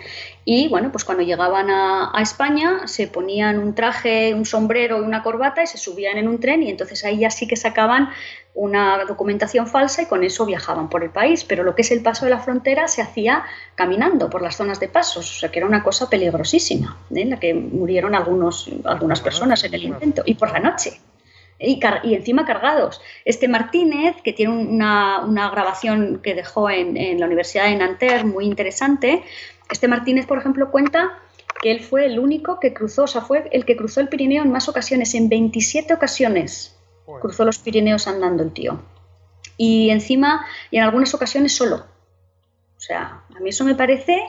Y 0.45 0.69
bueno, 0.69 0.93
pues 0.93 1.05
cuando 1.05 1.25
llegaban 1.25 1.69
a, 1.71 2.13
España 2.21 2.87
se 2.87 3.09
ponían 3.09 3.59
un 3.59 3.75
traje, 3.75 4.35
un 4.35 4.45
sombrero 4.45 4.99
y 4.99 5.01
una 5.01 5.23
corbata 5.23 5.63
y 5.63 5.67
se 5.67 5.79
subían 5.79 6.19
en 6.19 6.29
un 6.29 6.41
tren 6.41 6.63
y 6.63 6.71
entonces 6.71 7.05
ahí 7.05 7.19
ya 7.19 7.31
sí 7.31 7.47
que 7.47 7.57
sacaban 7.57 8.11
una 8.55 9.05
documentación 9.05 9.67
falsa 9.67 10.03
y 10.03 10.07
con 10.07 10.25
eso 10.25 10.45
viajaban 10.45 10.89
por 10.89 11.05
el 11.05 11.11
país. 11.11 11.45
Pero 11.45 11.65
lo 11.65 11.75
que 11.75 11.83
es 11.83 11.91
el 11.91 12.03
paso 12.03 12.25
de 12.25 12.31
la 12.31 12.39
frontera 12.39 12.89
se 12.89 13.03
hacía 13.03 13.45
caminando 13.75 14.31
por 14.31 14.43
las 14.43 14.57
zonas 14.57 14.81
de 14.81 14.89
pasos, 14.89 15.37
o 15.37 15.41
sea 15.41 15.51
que 15.51 15.59
era 15.59 15.67
una 15.67 15.83
cosa 15.83 16.09
peligrosísima, 16.09 16.99
¿eh? 17.11 17.21
en 17.21 17.31
la 17.31 17.41
que 17.41 17.55
murieron 17.55 18.15
algunos, 18.15 18.71
algunas 18.85 19.21
personas 19.21 19.65
en 19.65 19.75
el 19.75 19.85
intento 19.85 20.23
y 20.25 20.35
por 20.35 20.53
la 20.53 20.61
noche 20.61 21.01
y, 21.59 21.81
encima 22.15 22.47
cargados. 22.47 23.01
Este 23.25 23.49
Martínez, 23.49 24.17
que 24.23 24.33
tiene 24.33 24.53
una, 24.53 25.51
grabación 25.51 26.21
que 26.23 26.35
dejó 26.35 26.71
en, 26.71 27.19
la 27.19 27.27
Universidad 27.27 27.65
de 27.65 27.77
Nanterre 27.77 28.25
muy 28.25 28.45
interesante, 28.45 29.23
este 29.71 29.89
Martínez, 29.89 30.27
por 30.27 30.39
ejemplo, 30.39 30.71
cuenta 30.71 31.19
que 31.61 31.73
él 31.73 31.81
fue 31.81 32.07
el 32.07 32.19
único 32.19 32.61
que 32.61 32.73
cruzó, 32.73 33.05
o 33.05 33.07
sea, 33.07 33.23
fue 33.23 33.49
el 33.51 33.65
que 33.65 33.77
cruzó 33.77 34.01
el 34.01 34.09
Pirineo 34.09 34.45
en 34.45 34.53
más 34.53 34.69
ocasiones, 34.69 35.15
en 35.15 35.29
27 35.29 35.93
ocasiones 35.95 36.77
cruzó 37.21 37.45
los 37.45 37.59
Pirineos 37.59 38.07
andando 38.07 38.43
el 38.43 38.53
tío. 38.53 38.83
Y 39.57 39.91
encima, 39.91 40.47
y 40.71 40.77
en 40.77 40.85
algunas 40.85 41.15
ocasiones 41.15 41.57
solo. 41.57 41.87
O 42.77 42.81
sea, 42.81 43.23
a 43.35 43.41
mí 43.41 43.49
eso 43.49 43.65
me 43.65 43.75
parece 43.75 44.23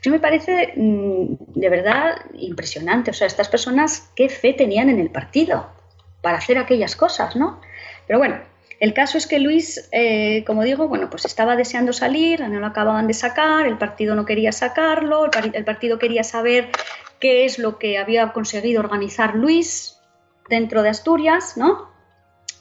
eso 0.00 0.10
me 0.10 0.18
parece 0.18 0.72
mm, 0.76 1.34
de 1.54 1.68
verdad 1.68 2.16
impresionante. 2.32 3.10
O 3.10 3.14
sea, 3.14 3.26
estas 3.26 3.48
personas, 3.48 4.10
qué 4.16 4.28
fe 4.30 4.54
tenían 4.54 4.88
en 4.88 4.98
el 4.98 5.10
partido 5.10 5.68
para 6.22 6.38
hacer 6.38 6.58
aquellas 6.58 6.96
cosas, 6.96 7.36
¿no? 7.36 7.60
Pero 8.06 8.18
bueno, 8.18 8.36
el 8.80 8.94
caso 8.94 9.18
es 9.18 9.26
que 9.26 9.38
Luis, 9.38 9.88
eh, 9.92 10.42
como 10.46 10.62
digo, 10.62 10.88
bueno, 10.88 11.10
pues 11.10 11.26
estaba 11.26 11.54
deseando 11.54 11.92
salir, 11.92 12.40
no 12.40 12.60
lo 12.60 12.66
acababan 12.66 13.06
de 13.06 13.14
sacar, 13.14 13.66
el 13.66 13.76
partido 13.76 14.14
no 14.14 14.24
quería 14.24 14.52
sacarlo, 14.52 15.30
el, 15.52 15.64
partido 15.64 15.98
quería 15.98 16.24
saber 16.24 16.70
qué 17.18 17.44
es 17.44 17.58
lo 17.58 17.78
que 17.78 17.98
había 17.98 18.32
conseguido 18.32 18.80
organizar 18.80 19.34
Luis 19.34 19.98
dentro 20.48 20.82
de 20.82 20.88
Asturias, 20.88 21.58
¿no? 21.58 21.90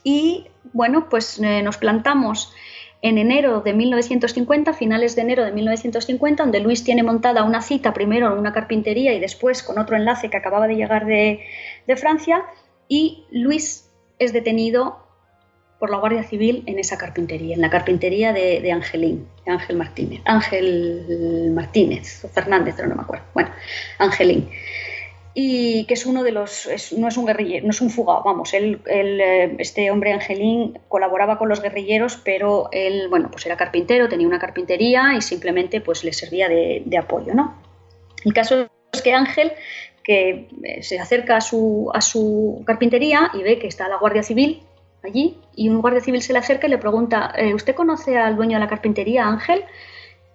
Y 0.04 0.48
bueno, 0.74 1.08
pues 1.10 1.40
eh, 1.40 1.62
nos 1.62 1.78
plantamos 1.78 2.54
en 3.02 3.18
enero 3.18 3.62
de 3.62 3.74
1950, 3.74 4.74
finales 4.74 5.16
de 5.16 5.22
enero 5.22 5.46
de 5.46 5.52
1950, 5.52 6.44
donde 6.44 6.60
Luis 6.60 6.84
tiene 6.84 7.04
montada 7.04 7.44
una 7.44 7.62
cita 7.62 7.94
primero 7.94 8.32
en 8.34 8.38
una 8.38 8.52
carpintería 8.52 9.14
y 9.14 9.20
después 9.20 9.64
con 9.64 9.80
otro 9.80 9.96
enlace 9.96 10.30
que 10.30 10.38
acababa 10.38 10.68
de 10.68 10.76
llegar 10.76 11.06
de, 11.06 11.46
Francia, 11.96 12.44
y 12.90 13.24
Luis 13.32 13.90
es 14.20 14.34
detenido 14.34 15.08
por 15.80 15.90
la 15.90 15.98
Guardia 15.98 16.24
Civil 16.24 16.64
en 16.66 16.78
esa 16.78 16.98
carpintería, 16.98 17.56
en 17.56 17.62
la 17.62 17.70
carpintería 17.70 18.34
de, 18.34 18.70
Angelín, 18.70 19.30
de 19.46 19.52
Ángel 19.54 19.78
Martínez, 19.78 20.22
Ángel 20.26 21.52
Martínez 21.54 22.26
o 22.26 22.28
Fernández, 22.28 22.74
pero 22.76 22.90
no 22.90 22.96
me 22.96 23.04
acuerdo. 23.04 23.24
Bueno, 23.34 23.52
Angelín 23.98 24.50
y 25.34 25.86
que 25.86 25.94
es 25.94 26.06
uno 26.06 26.24
de 26.24 26.32
los, 26.32 26.68
no 26.98 27.08
es 27.08 27.18
un 27.18 27.26
guerrillero, 27.26 27.66
no 27.66 27.72
es 27.72 27.82
un 27.82 27.90
fugado, 27.90 28.24
vamos, 28.26 28.54
eh, 28.54 29.56
este 29.60 29.92
hombre 29.92 30.12
Angelín 30.12 30.78
colaboraba 30.88 31.38
con 31.38 31.50
los 31.50 31.62
guerrilleros, 31.62 32.20
pero 32.24 32.70
él, 32.72 33.08
bueno, 33.10 33.30
pues 33.32 33.46
era 33.46 33.56
carpintero, 33.56 34.10
tenía 34.10 34.28
una 34.28 34.40
carpintería 34.40 35.14
y 35.16 35.22
simplemente 35.22 35.82
pues 35.82 36.04
le 36.04 36.14
servía 36.14 36.50
de, 36.50 36.98
apoyo, 36.98 37.34
¿no? 37.34 37.62
El 38.26 38.34
caso 38.34 38.68
es 38.92 39.02
que 39.02 39.14
Ángel, 39.14 39.54
que 40.10 40.50
eh, 40.64 40.82
se 40.82 41.00
acerca 41.00 41.38
a 41.38 41.42
su, 41.42 42.64
carpintería 42.66 43.32
y 43.34 43.44
ve 43.44 43.60
que 43.60 43.68
está 43.68 43.88
la 43.88 43.98
Guardia 43.98 44.24
Civil 44.24 44.64
allí, 45.04 45.38
y 45.56 45.70
un 45.70 45.82
guardia 45.82 46.02
civil 46.02 46.22
se 46.22 46.34
le 46.34 46.40
acerca 46.40 46.68
y 46.68 46.70
le 46.70 46.78
pregunta, 46.78 47.32
eh, 47.38 47.54
¿usted 47.54 47.74
conoce 47.74 48.18
al 48.18 48.36
dueño 48.36 48.58
de 48.58 48.60
la 48.60 48.68
carpintería, 48.68 49.26
Ángel? 49.26 49.64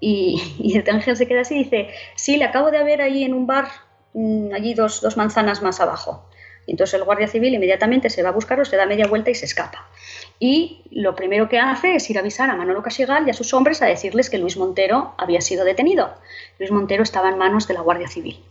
Y, 0.01 0.41
el 0.75 0.89
Ángel 0.89 1.17
se 1.17 1.27
queda 1.27 1.43
así 1.43 1.57
y 1.57 1.65
dice, 1.65 1.89
sí, 2.15 2.37
le 2.37 2.45
acabo 2.45 2.71
de 2.71 2.83
ver 2.83 3.03
ahí 3.03 3.25
en 3.25 3.35
un 3.35 3.47
bar 3.47 3.67
Mm, 4.15 4.55
allí 4.55 4.75
dos, 4.75 5.01
dos 5.01 5.17
manzanas 5.17 5.61
más 5.61 5.81
abajo. 5.81 6.25
Y 6.67 6.71
entonces 6.71 6.95
el 6.95 7.05
guardia 7.05 7.27
civil 7.27 7.53
inmediatamente 7.53 8.09
se 8.09 8.23
va 8.23 8.31
a 8.31 8.33
buscarlo, 8.33 8.65
se 8.65 8.77
da 8.77 8.87
media 8.87 9.07
vuelta 9.07 9.31
y 9.31 9.35
se 9.35 9.45
escapa. 9.45 9.87
Y 10.39 10.83
lo 10.91 11.15
primero 11.15 11.49
que 11.49 11.59
hace 11.59 11.97
es 11.97 12.09
ir 12.09 12.17
a 12.17 12.21
avisar 12.21 12.49
a 12.49 12.57
Manolo 12.57 12.83
Casigal 12.83 13.27
y 13.27 13.31
a 13.31 13.35
sus 13.35 13.53
hombres 13.53 13.83
a 13.83 13.87
decirles 13.87 14.31
que 14.31 14.39
Luis 14.39 14.57
Montero 14.57 15.15
había 15.19 15.43
sido 15.43 15.65
detenido. 15.65 16.15
Luis 16.59 16.71
Montero 16.71 17.03
estaba 17.03 17.29
en 17.29 17.37
manos 17.37 17.69
de 17.69 17.75
la 17.75 17.81
Guardia 17.81 18.09
Civil. 18.09 18.43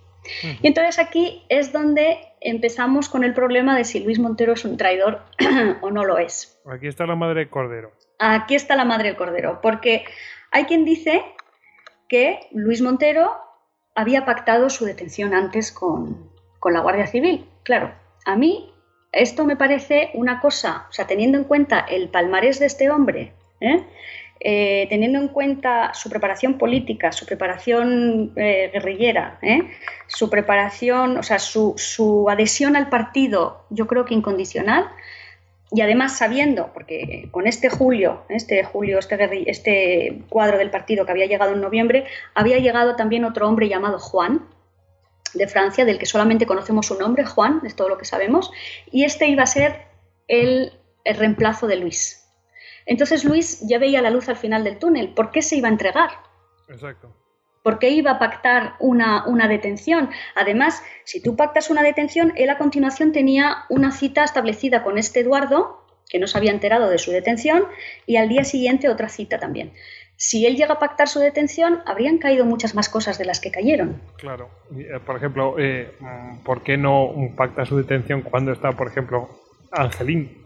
Y 0.61 0.67
entonces 0.67 0.99
aquí 0.99 1.43
es 1.49 1.71
donde 1.71 2.17
empezamos 2.41 3.09
con 3.09 3.23
el 3.23 3.33
problema 3.33 3.75
de 3.75 3.83
si 3.83 3.99
Luis 4.03 4.19
Montero 4.19 4.53
es 4.53 4.65
un 4.65 4.77
traidor 4.77 5.21
o 5.81 5.91
no 5.91 6.03
lo 6.03 6.17
es. 6.17 6.59
Aquí 6.65 6.87
está 6.87 7.05
la 7.05 7.15
madre 7.15 7.41
del 7.41 7.49
cordero. 7.49 7.91
Aquí 8.19 8.55
está 8.55 8.75
la 8.75 8.85
madre 8.85 9.09
del 9.09 9.17
cordero, 9.17 9.59
porque 9.61 10.05
hay 10.51 10.65
quien 10.65 10.85
dice 10.85 11.23
que 12.07 12.47
Luis 12.51 12.81
Montero 12.81 13.33
había 13.95 14.25
pactado 14.25 14.69
su 14.69 14.85
detención 14.85 15.33
antes 15.33 15.71
con, 15.71 16.31
la 16.63 16.79
Guardia 16.79 17.07
Civil. 17.07 17.45
Claro, 17.63 17.93
a 18.25 18.35
mí 18.37 18.73
esto 19.11 19.45
me 19.45 19.57
parece 19.57 20.11
una 20.13 20.39
cosa, 20.39 20.85
o 20.89 20.93
sea, 20.93 21.07
teniendo 21.07 21.37
en 21.37 21.43
cuenta 21.43 21.79
el 21.79 22.09
palmarés 22.09 22.59
de 22.59 22.67
este 22.67 22.89
hombre, 22.89 23.33
¿eh? 23.59 23.83
Eh, 24.45 24.87
teniendo 24.89 25.19
en 25.19 25.29
cuenta 25.29 25.93
su 25.93 26.09
preparación 26.09 26.57
política, 26.57 27.13
su 27.13 27.25
preparación 27.25 28.33
eh, 28.35 28.69
guerrillera, 28.73 29.39
su 30.07 30.29
preparación, 30.29 31.17
o 31.17 31.23
sea, 31.23 31.39
su, 31.39 32.27
adhesión 32.29 32.75
al 32.75 32.89
partido, 32.89 33.65
yo 33.69 33.87
creo 33.87 34.03
que 34.03 34.13
incondicional, 34.13 34.89
y 35.71 35.79
además 35.79 36.17
sabiendo, 36.17 36.71
porque 36.73 37.29
con 37.31 37.47
este 37.47 37.69
julio, 37.69 38.25
este 38.27 38.65
julio, 38.65 38.99
este, 38.99 39.49
este 39.49 40.23
cuadro 40.27 40.57
del 40.57 40.71
partido 40.71 41.05
que 41.05 41.13
había 41.13 41.25
llegado 41.25 41.53
en 41.53 41.61
noviembre, 41.61 42.05
había 42.33 42.57
llegado 42.57 42.97
también 42.97 43.23
otro 43.23 43.47
hombre 43.47 43.69
llamado 43.69 43.97
Juan, 43.97 44.45
de 45.33 45.47
Francia, 45.47 45.85
del 45.85 45.97
que 45.97 46.05
solamente 46.05 46.45
conocemos 46.45 46.87
su 46.87 46.99
nombre, 46.99 47.23
Juan, 47.23 47.61
es 47.63 47.77
todo 47.77 47.87
lo 47.87 47.97
que 47.97 48.03
sabemos, 48.03 48.51
y 48.91 49.05
este 49.05 49.27
iba 49.29 49.43
a 49.43 49.47
ser 49.47 49.85
el 50.27 50.73
reemplazo 51.05 51.65
de 51.67 51.77
Luis. 51.77 52.22
Entonces 52.85 53.23
Luis 53.23 53.61
ya 53.61 53.79
veía 53.79 54.01
la 54.01 54.09
luz 54.09 54.29
al 54.29 54.35
final 54.35 54.63
del 54.63 54.79
túnel. 54.79 55.13
¿Por 55.13 55.31
qué 55.31 55.41
se 55.41 55.55
iba 55.55 55.67
a 55.67 55.71
entregar? 55.71 56.09
Exacto. 56.69 57.13
¿Por 57.63 57.79
qué 57.79 57.89
iba 57.89 58.11
a 58.11 58.19
pactar 58.19 58.75
una, 58.79 59.25
una, 59.25 59.47
detención? 59.47 60.09
Además, 60.35 60.83
si 61.05 61.21
tú 61.21 61.37
pactas 61.37 61.69
una 61.69 61.81
detención, 61.81 62.33
él 62.35 62.49
a 62.49 62.57
continuación 62.57 63.13
tenía 63.13 63.63
una 63.69 63.91
cita 63.91 64.25
establecida 64.25 64.83
con 64.83 64.97
este 64.97 65.21
Eduardo, 65.21 65.81
que 66.09 66.19
no 66.19 66.27
se 66.27 66.37
había 66.37 66.51
enterado 66.51 66.89
de 66.89 66.97
su 66.97 67.11
detención, 67.11 67.63
y 68.05 68.17
al 68.17 68.27
día 68.27 68.43
siguiente 68.43 68.89
otra 68.89 69.07
cita 69.07 69.39
también. 69.39 69.71
Si 70.17 70.45
él 70.45 70.55
llega 70.55 70.75
a 70.75 70.79
pactar 70.79 71.07
su 71.07 71.19
detención, 71.19 71.81
habrían 71.85 72.17
caído 72.17 72.45
muchas 72.45 72.75
más 72.75 72.89
cosas 72.89 73.17
de 73.17 73.25
las 73.25 73.39
que 73.39 73.51
cayeron. 73.51 74.01
Claro. 74.17 74.49
Eh, 74.77 74.99
por 75.05 75.15
ejemplo, 75.15 75.55
eh, 75.57 75.91
¿por 76.43 76.63
qué 76.63 76.77
no 76.77 77.13
pacta 77.35 77.65
su 77.65 77.77
detención 77.77 78.21
cuando 78.21 78.51
está, 78.51 78.73
por 78.73 78.87
ejemplo, 78.87 79.29
Angelín? 79.71 80.42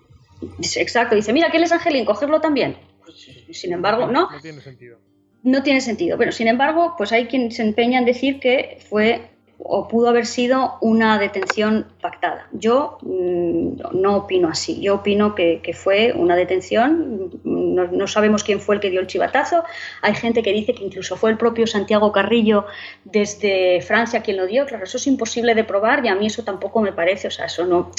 Exacto. 0.76 1.16
Dice, 1.16 1.34
mira, 1.34 1.50
¿quién 1.50 1.64
es 1.64 1.72
Angelín? 1.72 2.06
Cogerlo 2.06 2.42
también. 2.42 2.78
Pues, 3.04 3.28
sin 3.52 3.74
embargo, 3.74 4.08
no. 4.08 4.30
No 4.32 4.42
tiene 4.42 4.62
sentido 4.62 5.00
no 5.44 5.64
tiene 5.64 5.82
sentido. 5.82 6.18
Pero 6.18 6.32
sin 6.32 6.48
embargo, 6.48 6.96
pues 6.98 7.12
hay 7.12 7.28
quien 7.28 7.52
se 7.52 7.64
empeña 7.64 8.00
en 8.00 8.06
decir 8.06 8.40
que 8.40 8.80
fue 8.90 9.30
o 9.60 9.88
pudo 9.88 10.10
haber 10.10 10.26
sido 10.26 10.78
una 10.82 11.18
detención 11.18 11.88
pactada. 12.02 12.48
Yo 12.52 13.00
mm, 13.02 14.00
no 14.00 14.18
opino 14.18 14.50
así. 14.50 14.80
Yo 14.82 14.96
opino 14.96 15.34
que, 15.34 15.62
fue 15.74 16.14
una 16.14 16.36
detención. 16.36 17.32
No, 17.44 18.08
sabemos 18.08 18.44
quién 18.44 18.60
fue 18.60 18.76
el 18.76 18.82
que 18.82 18.90
dio 18.90 19.00
el 19.00 19.08
chivatazo. 19.08 19.64
Hay 20.02 20.14
gente 20.14 20.44
que 20.44 20.54
dice 20.54 20.74
que 20.74 20.84
incluso 20.84 21.18
fue 21.18 21.32
el 21.32 21.38
propio 21.38 21.66
Santiago 21.66 22.12
Carrillo 22.12 22.66
desde 23.04 23.82
Francia 23.82 24.22
quien 24.22 24.38
lo 24.38 24.46
dio. 24.46 24.66
Claro, 24.66 24.84
eso 24.84 24.98
es 24.98 25.08
imposible 25.08 25.56
de 25.56 25.64
probar 25.64 26.06
y 26.06 26.10
a 26.10 26.16
mí 26.16 26.28
eso 26.28 26.44
tampoco 26.44 26.82
me 26.82 26.94
parece. 26.94 27.28
O 27.28 27.32
sea, 27.32 27.46
eso 27.46 27.66
no 27.66 27.92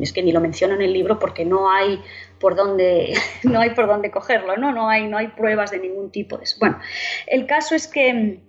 es 0.00 0.12
que 0.12 0.22
ni 0.22 0.32
lo 0.32 0.40
menciono 0.40 0.74
en 0.74 0.82
el 0.82 0.92
libro 0.92 1.18
porque 1.18 1.44
no 1.44 1.70
hay 1.70 2.00
por 2.40 2.56
dónde 2.56 3.14
no 3.42 3.60
hay 3.60 3.70
por 3.70 3.86
dónde 3.86 4.10
cogerlo, 4.10 4.56
¿no? 4.56 4.72
No 4.72 4.88
hay 4.88 5.06
no 5.06 5.18
hay 5.18 5.28
pruebas 5.28 5.70
de 5.70 5.80
ningún 5.80 6.10
tipo 6.10 6.38
de 6.38 6.44
eso. 6.44 6.56
Bueno, 6.58 6.78
el 7.26 7.46
caso 7.46 7.74
es 7.74 7.86
que 7.86 8.40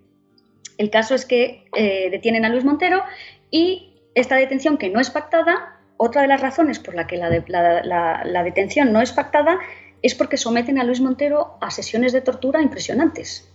el 0.77 0.89
caso 0.89 1.15
es 1.15 1.25
que 1.25 1.65
eh, 1.75 2.09
detienen 2.11 2.45
a 2.45 2.49
Luis 2.49 2.63
Montero 2.63 3.03
y 3.51 3.93
esta 4.13 4.35
detención 4.35 4.77
que 4.77 4.89
no 4.89 4.99
es 4.99 5.09
pactada, 5.09 5.79
otra 5.97 6.21
de 6.21 6.27
las 6.27 6.41
razones 6.41 6.79
por 6.79 6.95
la 6.95 7.07
que 7.07 7.17
la, 7.17 8.43
detención 8.43 8.91
no 8.91 9.01
es 9.01 9.11
pactada 9.11 9.59
es 10.01 10.15
porque 10.15 10.37
someten 10.37 10.79
a 10.79 10.83
Luis 10.83 11.01
Montero 11.01 11.57
a 11.61 11.71
sesiones 11.71 12.13
de 12.13 12.21
tortura 12.21 12.61
impresionantes. 12.61 13.49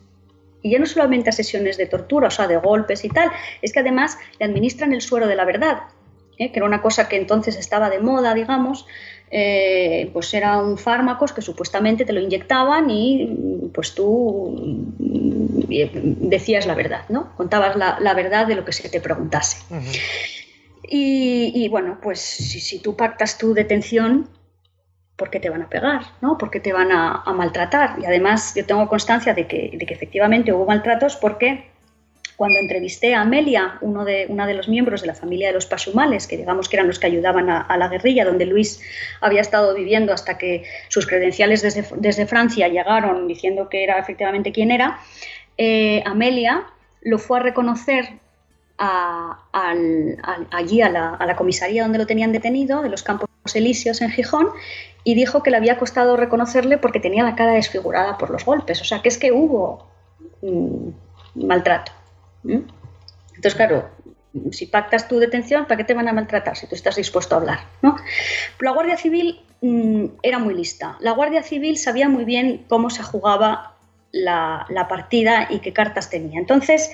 Y 0.62 0.72
ya 0.72 0.78
no 0.78 0.86
solamente 0.86 1.30
a 1.30 1.32
sesiones 1.32 1.76
de 1.76 1.86
tortura, 1.86 2.28
o 2.28 2.30
sea, 2.30 2.46
de 2.46 2.56
golpes 2.56 3.04
y 3.04 3.08
tal, 3.08 3.30
es 3.62 3.72
que 3.72 3.80
además 3.80 4.18
le 4.38 4.46
administran 4.46 4.92
el 4.92 5.00
suero 5.00 5.26
de 5.26 5.36
la 5.36 5.44
verdad, 5.44 5.82
¿eh? 6.38 6.50
que 6.50 6.58
era 6.58 6.66
una 6.66 6.82
cosa 6.82 7.08
que 7.08 7.16
entonces 7.16 7.56
estaba 7.56 7.88
de 7.88 8.00
moda, 8.00 8.34
digamos, 8.34 8.86
eh, 9.32 10.10
pues 10.12 10.34
eran 10.34 10.76
fármacos 10.76 11.32
que 11.32 11.40
supuestamente 11.40 12.04
te 12.04 12.12
lo 12.12 12.20
inyectaban 12.20 12.90
y 12.90 13.70
pues 13.72 13.94
tú 13.94 14.92
decías 15.68 16.66
la 16.66 16.74
verdad, 16.74 17.04
¿no? 17.08 17.36
Contabas 17.36 17.76
la, 17.76 18.14
verdad 18.14 18.48
de 18.48 18.56
lo 18.56 18.64
que 18.64 18.72
se 18.72 18.88
te 18.88 19.00
preguntase. 19.00 19.58
y, 20.82 21.68
bueno, 21.68 21.98
pues 22.02 22.18
si, 22.18 22.80
tú 22.80 22.96
pactas 22.96 23.38
tu 23.38 23.54
detención, 23.54 24.28
¿por 25.14 25.30
qué 25.30 25.38
te 25.38 25.48
van 25.48 25.62
a 25.62 25.68
pegar? 25.68 26.02
¿no? 26.20 26.36
¿Por 26.36 26.50
qué 26.50 26.58
te 26.58 26.72
van 26.72 26.90
a, 26.90 27.22
maltratar? 27.32 27.98
Y 28.00 28.06
además 28.06 28.54
yo 28.56 28.66
tengo 28.66 28.88
constancia 28.88 29.32
de 29.32 29.46
que, 29.46 29.70
de 29.74 29.86
que 29.86 29.94
efectivamente 29.94 30.52
hubo 30.52 30.66
maltratos 30.66 31.14
porque 31.14 31.69
cuando 32.40 32.58
entrevisté 32.58 33.14
a 33.14 33.20
Amelia, 33.20 33.76
uno 33.82 34.06
de, 34.06 34.24
una 34.30 34.46
de 34.46 34.54
los 34.54 34.66
miembros 34.66 35.02
de 35.02 35.08
la 35.08 35.14
familia 35.14 35.48
de 35.48 35.52
los 35.52 35.66
Pasumales, 35.66 36.26
que 36.26 36.38
digamos 36.38 36.70
que 36.70 36.76
eran 36.76 36.86
los 36.86 36.98
que 36.98 37.06
ayudaban 37.06 37.50
a, 37.50 37.76
la 37.76 37.88
guerrilla, 37.88 38.24
donde 38.24 38.46
Luis 38.46 38.80
había 39.20 39.42
estado 39.42 39.74
viviendo 39.74 40.14
hasta 40.14 40.38
que 40.38 40.64
sus 40.88 41.06
credenciales 41.06 41.60
desde, 41.60 41.84
desde 41.98 42.24
Francia 42.24 42.66
llegaron 42.68 43.28
diciendo 43.28 43.68
que 43.68 43.84
era 43.84 43.98
efectivamente 43.98 44.52
quien 44.52 44.70
era, 44.70 45.00
eh, 45.58 46.02
Amelia 46.06 46.64
lo 47.02 47.18
fue 47.18 47.40
a 47.40 47.42
reconocer 47.42 48.08
allí 48.78 50.80
a 50.80 50.88
la, 50.88 51.36
comisaría 51.36 51.82
donde 51.82 51.98
lo 51.98 52.06
tenían 52.06 52.32
detenido, 52.32 52.80
de 52.80 52.88
los 52.88 53.02
Campos 53.02 53.28
Elíseos 53.52 54.00
en 54.00 54.12
Gijón, 54.12 54.48
y 55.04 55.14
dijo 55.14 55.42
que 55.42 55.50
le 55.50 55.58
había 55.58 55.78
costado 55.78 56.16
reconocerle 56.16 56.78
porque 56.78 57.00
tenía 57.00 57.22
la 57.22 57.34
cara 57.34 57.52
desfigurada 57.52 58.16
por 58.16 58.30
los 58.30 58.46
golpes. 58.46 58.80
O 58.80 58.84
sea, 58.84 59.02
que 59.02 59.10
es 59.10 59.18
que 59.18 59.30
hubo 59.30 59.90
mm, 60.40 61.46
maltrato. 61.46 61.99
Entonces, 62.44 63.54
claro, 63.54 63.90
si 64.52 64.66
pactas 64.66 65.08
tu 65.08 65.18
detención, 65.18 65.66
¿para 65.66 65.78
qué 65.78 65.84
te 65.84 65.94
van 65.94 66.08
a 66.08 66.12
maltratar 66.12 66.56
si 66.56 66.66
tú 66.66 66.74
estás 66.74 66.96
dispuesto 66.96 67.34
a 67.34 67.38
hablar? 67.38 67.60
¿no? 67.82 67.96
La 68.60 68.72
Guardia 68.72 68.96
Civil 68.96 69.40
mm, 69.60 70.06
era 70.22 70.38
muy 70.38 70.54
lista. 70.54 70.96
La 71.00 71.12
Guardia 71.12 71.42
Civil 71.42 71.76
sabía 71.76 72.08
muy 72.08 72.24
bien 72.24 72.64
cómo 72.68 72.90
se 72.90 73.02
jugaba 73.02 73.76
la, 74.12 74.66
partida 74.88 75.48
y 75.50 75.60
qué 75.60 75.72
cartas 75.72 76.10
tenía. 76.10 76.38
Entonces, 76.38 76.90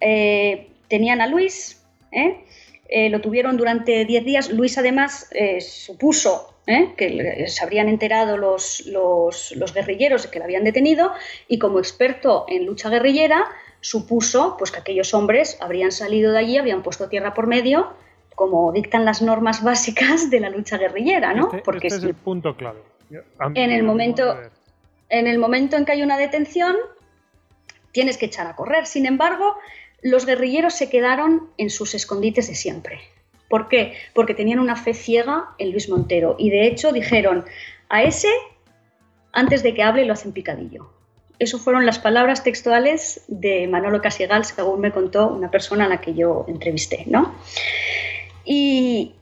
eh, 0.00 0.68
tenían 0.88 1.20
a 1.20 1.26
Luis, 1.26 1.82
¿eh? 2.10 2.44
Eh, 2.88 3.08
lo 3.08 3.22
tuvieron 3.22 3.56
durante 3.56 4.04
10 4.04 4.24
días. 4.24 4.50
Luis 4.50 4.76
además 4.76 5.30
supuso 5.60 6.52
que 6.66 7.44
se 7.48 7.64
habrían 7.64 7.88
enterado 7.88 8.36
los, 8.36 8.84
los, 8.86 9.74
guerrilleros 9.74 10.26
que 10.26 10.38
lo 10.38 10.44
habían 10.44 10.62
detenido 10.62 11.12
y 11.48 11.58
como 11.58 11.78
experto 11.78 12.44
en 12.48 12.66
lucha 12.66 12.88
guerrillera 12.88 13.46
supuso 13.82 14.56
pues, 14.56 14.70
que 14.70 14.80
aquellos 14.80 15.12
hombres 15.12 15.58
habrían 15.60 15.92
salido 15.92 16.32
de 16.32 16.38
allí, 16.38 16.56
habían 16.56 16.82
puesto 16.82 17.10
tierra 17.10 17.34
por 17.34 17.46
medio, 17.46 17.92
como 18.34 18.72
dictan 18.72 19.04
las 19.04 19.20
normas 19.20 19.62
básicas 19.62 20.30
de 20.30 20.40
la 20.40 20.48
lucha 20.48 20.78
guerrillera, 20.78 21.34
¿no? 21.34 21.48
Este, 21.48 21.58
Porque 21.58 21.88
este 21.88 21.98
es 21.98 22.04
el 22.04 22.14
punto 22.14 22.56
clave. 22.56 22.80
En 23.54 23.70
el 23.70 23.82
momento 23.82 24.34
en 25.12 25.26
el 25.26 25.38
momento 25.38 25.76
en 25.76 25.84
que 25.84 25.92
hay 25.92 26.02
una 26.02 26.16
detención, 26.16 26.74
tienes 27.92 28.16
que 28.16 28.26
echar 28.26 28.46
a 28.46 28.56
correr. 28.56 28.86
Sin 28.86 29.04
embargo, 29.04 29.56
los 30.00 30.24
guerrilleros 30.24 30.74
se 30.74 30.88
quedaron 30.88 31.50
en 31.58 31.68
sus 31.68 31.94
escondites 31.94 32.48
de 32.48 32.54
siempre. 32.54 33.00
¿Por 33.48 33.68
qué? 33.68 33.94
Porque 34.14 34.32
tenían 34.32 34.58
una 34.58 34.74
fe 34.74 34.94
ciega 34.94 35.50
en 35.58 35.70
Luis 35.70 35.90
Montero 35.90 36.36
y 36.38 36.48
de 36.48 36.66
hecho 36.66 36.92
dijeron, 36.92 37.44
a 37.90 38.02
ese, 38.02 38.30
antes 39.32 39.62
de 39.62 39.74
que 39.74 39.82
hable, 39.82 40.06
lo 40.06 40.14
hacen 40.14 40.32
picadillo. 40.32 40.90
Eso 41.42 41.58
fueron 41.58 41.86
las 41.86 41.98
palabras 41.98 42.44
textuales 42.44 43.24
de 43.26 43.66
Manolo 43.66 44.00
Casiegal, 44.00 44.44
según 44.44 44.78
me 44.78 44.92
contó 44.92 45.26
una 45.26 45.50
persona 45.50 45.86
a 45.86 45.88
la 45.88 46.00
que 46.00 46.14
yo 46.14 46.44
entrevisté, 46.46 47.02
¿no? 47.08 47.34
Y, 48.44 49.16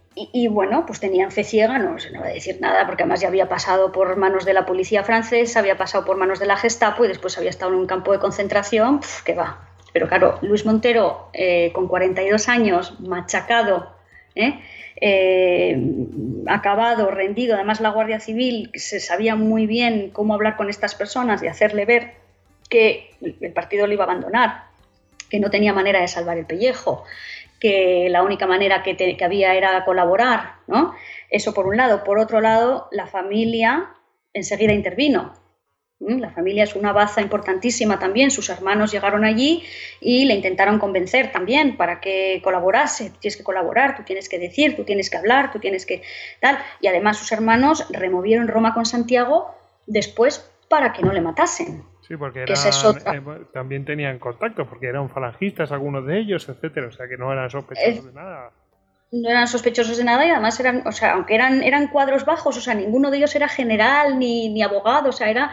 bueno, 0.51 0.85
pues 0.85 1.01
tenían 1.01 1.31
fe 1.31 1.45
ciega, 1.45 1.79
no, 1.79 1.97
no 2.13 2.21
voy 2.21 2.29
a 2.29 2.35
decir 2.35 2.59
nada, 2.61 2.87
porque 2.87 3.05
además 3.05 3.23
ya 3.23 3.29
había 3.29 3.49
pasado 3.49 3.91
por 3.91 4.19
manos 4.19 4.45
de 4.45 4.53
la 4.53 4.67
policía 4.67 5.03
francesa, 5.03 5.61
había 5.61 5.79
pasado 5.79 6.05
por 6.05 6.19
manos 6.19 6.39
de 6.39 6.45
la 6.45 6.59
Gestapo 6.59 7.07
y 7.07 7.09
después 7.09 7.39
había 7.39 7.49
estado 7.49 7.73
en 7.73 7.79
un 7.79 7.87
campo 7.87 8.13
de 8.13 8.19
concentración, 8.19 9.01
que 9.25 9.33
va. 9.33 9.71
Pero 9.95 10.07
claro, 10.07 10.39
Luis 10.43 10.67
Montero, 10.67 11.31
eh, 11.33 11.73
con 11.73 11.89
42 11.89 12.51
años, 12.51 13.01
machacado, 13.01 13.93
¿eh? 14.35 14.61
Eh, 15.03 15.83
acabado, 16.47 17.11
rendido, 17.11 17.55
además 17.55 17.81
la 17.81 17.91
Guardia 17.91 18.21
Civil 18.21 18.71
se 18.75 19.01
sabía 19.01 19.35
muy 19.35 19.67
bien 19.67 20.11
cómo 20.11 20.35
hablar 20.35 20.57
con 20.57 20.69
estas 20.69 20.95
personas 20.95 21.43
y 21.43 21.47
hacerle 21.47 21.87
ver 21.87 22.13
que 22.69 23.11
el 23.21 23.53
partido 23.53 23.87
lo 23.87 23.95
iba 23.95 24.05
a 24.05 24.07
abandonar, 24.07 24.65
que 25.31 25.41
no 25.41 25.51
tenía 25.51 25.73
manera 25.73 26.01
de 26.01 26.09
salvar 26.09 26.39
el 26.39 26.47
pellejo, 26.47 27.05
que 27.59 28.09
la 28.11 28.23
única 28.23 28.47
manera 28.47 28.83
que, 28.83 29.17
había 29.23 29.55
era 29.55 29.85
colaborar, 29.85 30.55
¿no? 30.67 30.95
Eso 31.29 31.53
por 31.53 31.67
un 31.67 31.77
lado. 31.77 32.05
Por 32.05 32.19
otro 32.19 32.41
lado, 32.41 32.89
la 32.91 33.07
familia 33.07 33.91
enseguida 34.33 34.73
intervino. 34.73 35.35
La 36.01 36.31
familia 36.31 36.65
es 36.65 36.75
una 36.75 36.93
baza 36.93 37.21
importantísima 37.21 37.99
también. 37.99 38.31
Sus 38.31 38.49
hermanos 38.49 38.91
llegaron 38.91 39.25
allí 39.25 39.63
y 40.01 40.25
le 40.25 40.35
intentaron 40.35 40.79
convencer 40.79 41.31
también 41.31 41.77
para 41.77 42.01
que 42.01 42.41
colaborase. 42.43 43.11
Tú 43.11 43.17
tienes 43.21 43.37
que 43.37 43.45
colaborar, 43.45 43.97
tú 43.97 44.03
tienes 44.03 44.29
que 44.29 44.39
decir, 44.39 44.77
tú 44.77 44.85
tienes 44.85 45.11
que 45.11 45.19
hablar, 45.19 45.53
tú 45.53 45.59
tienes 45.59 45.85
que 45.85 46.03
tal. 46.41 46.59
Y 46.81 46.87
además 46.87 47.19
sus 47.19 47.31
hermanos 47.33 47.87
removieron 47.91 48.49
Roma 48.49 48.73
con 48.73 48.87
Santiago 48.87 49.55
después 49.87 50.51
para 50.71 50.93
que 50.93 51.03
no 51.03 51.13
le 51.13 51.21
matasen. 51.21 51.85
Sí, 52.01 52.17
porque 52.17 52.45
eh, 52.45 53.45
también 53.53 53.85
tenían 53.85 54.19
contacto, 54.19 54.67
porque 54.67 54.87
eran 54.87 55.11
falangistas 55.11 55.71
algunos 55.71 56.07
de 56.07 56.19
ellos, 56.19 56.49
etcétera, 56.49 56.89
o 56.89 56.93
sea 56.93 57.07
que 57.07 57.17
no 57.17 57.33
eran 57.33 57.51
sospechosos 57.51 58.07
de 58.07 58.13
nada. 58.13 58.51
No 59.13 59.29
eran 59.29 59.49
sospechosos 59.49 59.97
de 59.97 60.05
nada 60.05 60.25
y 60.25 60.31
además 60.31 60.61
eran, 60.61 60.87
o 60.87 60.93
sea, 60.93 61.15
aunque 61.15 61.35
eran, 61.35 61.65
eran 61.65 61.89
cuadros 61.89 62.25
bajos, 62.25 62.57
o 62.57 62.61
sea, 62.61 62.75
ninguno 62.75 63.11
de 63.11 63.17
ellos 63.17 63.35
era 63.35 63.49
general 63.49 64.21
ni, 64.21 64.49
ni 64.51 64.63
abogado, 64.63 65.09
o 65.09 65.13
sea, 65.13 65.31
era 65.31 65.51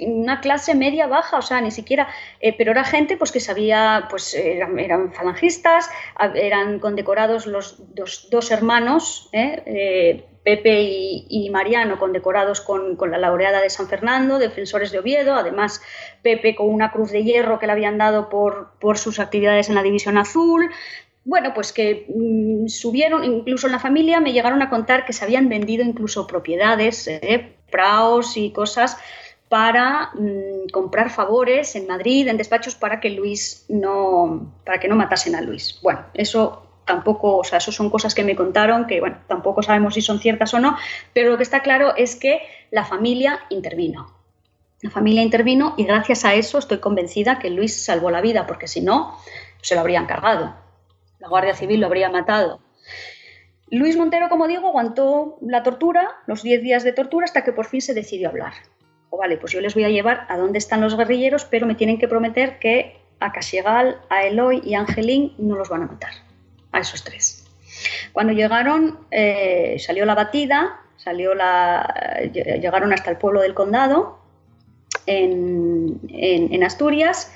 una 0.00 0.40
clase 0.40 0.74
media 0.74 1.06
baja, 1.06 1.36
o 1.36 1.42
sea, 1.42 1.60
ni 1.60 1.70
siquiera, 1.70 2.08
eh, 2.40 2.54
pero 2.56 2.70
era 2.70 2.84
gente 2.84 3.18
pues 3.18 3.32
que 3.32 3.40
sabía, 3.40 4.06
pues 4.08 4.32
eran, 4.32 5.12
falangistas, 5.12 5.90
eran 6.34 6.78
condecorados 6.78 7.46
los 7.46 7.94
dos, 7.94 8.28
dos 8.30 8.50
hermanos, 8.50 9.28
¿eh? 9.32 9.62
eh 9.66 10.26
Pepe 10.42 10.80
y, 11.28 11.50
Mariano 11.50 11.98
condecorados 11.98 12.62
con, 12.62 12.96
con, 12.96 13.10
la 13.10 13.18
laureada 13.18 13.60
de 13.60 13.68
San 13.68 13.88
Fernando, 13.88 14.38
defensores 14.38 14.90
de 14.90 14.98
Oviedo, 14.98 15.34
además 15.34 15.82
Pepe 16.22 16.54
con 16.54 16.68
una 16.70 16.92
cruz 16.92 17.10
de 17.10 17.22
hierro 17.22 17.58
que 17.58 17.66
le 17.66 17.72
habían 17.72 17.98
dado 17.98 18.30
por, 18.30 18.72
por 18.80 18.96
sus 18.96 19.18
actividades 19.18 19.68
en 19.68 19.74
la 19.74 19.82
División 19.82 20.16
Azul. 20.16 20.70
Bueno, 21.24 21.52
pues 21.54 21.72
que 21.72 22.06
mm, 22.08 22.68
subieron, 22.68 23.24
incluso 23.24 23.66
en 23.66 23.72
la 23.72 23.78
familia 23.78 24.20
me 24.20 24.32
llegaron 24.32 24.62
a 24.62 24.70
contar 24.70 25.04
que 25.04 25.12
se 25.12 25.24
habían 25.24 25.48
vendido 25.48 25.84
incluso 25.84 26.26
propiedades, 26.26 27.06
eh, 27.08 27.56
praos 27.70 28.36
y 28.36 28.50
cosas 28.52 28.96
para 29.48 30.10
mm, 30.14 30.70
comprar 30.72 31.10
favores 31.10 31.76
en 31.76 31.86
Madrid, 31.86 32.28
en 32.28 32.36
despachos, 32.36 32.74
para 32.74 33.00
que 33.00 33.10
Luis 33.10 33.66
no, 33.68 34.52
para 34.64 34.80
que 34.80 34.88
no 34.88 34.96
matasen 34.96 35.34
a 35.34 35.42
Luis. 35.42 35.78
Bueno, 35.82 36.04
eso 36.14 36.66
tampoco, 36.84 37.38
o 37.38 37.44
sea, 37.44 37.58
eso 37.58 37.70
son 37.70 37.90
cosas 37.90 38.14
que 38.14 38.24
me 38.24 38.34
contaron, 38.34 38.86
que 38.86 39.00
bueno, 39.00 39.18
tampoco 39.28 39.62
sabemos 39.62 39.94
si 39.94 40.02
son 40.02 40.20
ciertas 40.20 40.54
o 40.54 40.58
no, 40.58 40.76
pero 41.12 41.30
lo 41.30 41.36
que 41.36 41.42
está 41.42 41.60
claro 41.60 41.94
es 41.96 42.16
que 42.16 42.40
la 42.70 42.84
familia 42.84 43.40
intervino. 43.50 44.12
La 44.82 44.90
familia 44.90 45.22
intervino 45.22 45.74
y 45.76 45.84
gracias 45.84 46.24
a 46.24 46.34
eso 46.34 46.58
estoy 46.58 46.78
convencida 46.78 47.38
que 47.38 47.50
Luis 47.50 47.84
salvó 47.84 48.10
la 48.10 48.22
vida, 48.22 48.46
porque 48.46 48.66
si 48.66 48.80
no, 48.80 49.16
se 49.60 49.74
lo 49.74 49.82
habrían 49.82 50.06
cargado. 50.06 50.54
La 51.20 51.28
Guardia 51.28 51.54
Civil 51.54 51.80
lo 51.80 51.86
habría 51.86 52.10
matado. 52.10 52.60
Luis 53.70 53.96
Montero, 53.96 54.28
como 54.28 54.48
digo, 54.48 54.68
aguantó 54.68 55.38
la 55.42 55.62
tortura, 55.62 56.16
los 56.26 56.42
10 56.42 56.62
días 56.62 56.82
de 56.82 56.92
tortura, 56.92 57.24
hasta 57.24 57.44
que 57.44 57.52
por 57.52 57.66
fin 57.66 57.80
se 57.80 57.94
decidió 57.94 58.28
hablar. 58.28 58.54
O 59.10 59.18
vale, 59.18 59.36
pues 59.36 59.52
yo 59.52 59.60
les 59.60 59.74
voy 59.74 59.84
a 59.84 59.88
llevar 59.90 60.26
a 60.28 60.36
dónde 60.36 60.58
están 60.58 60.80
los 60.80 60.96
guerrilleros, 60.96 61.44
pero 61.44 61.66
me 61.66 61.76
tienen 61.76 61.98
que 61.98 62.08
prometer 62.08 62.58
que 62.58 63.00
a 63.20 63.32
Casiegal, 63.32 64.00
a 64.08 64.24
Eloy 64.24 64.60
y 64.64 64.74
a 64.74 64.80
Angelín 64.80 65.34
no 65.38 65.56
los 65.56 65.68
van 65.68 65.82
a 65.82 65.86
matar 65.86 66.12
a 66.72 66.80
esos 66.80 67.04
tres. 67.04 67.46
Cuando 68.12 68.32
llegaron, 68.32 69.06
eh, 69.10 69.76
salió 69.78 70.04
la 70.04 70.14
batida, 70.14 70.80
salió 70.96 71.34
la, 71.34 72.20
llegaron 72.32 72.92
hasta 72.92 73.10
el 73.10 73.18
pueblo 73.18 73.42
del 73.42 73.54
condado, 73.54 74.20
en, 75.06 76.62
Asturias, 76.62 77.32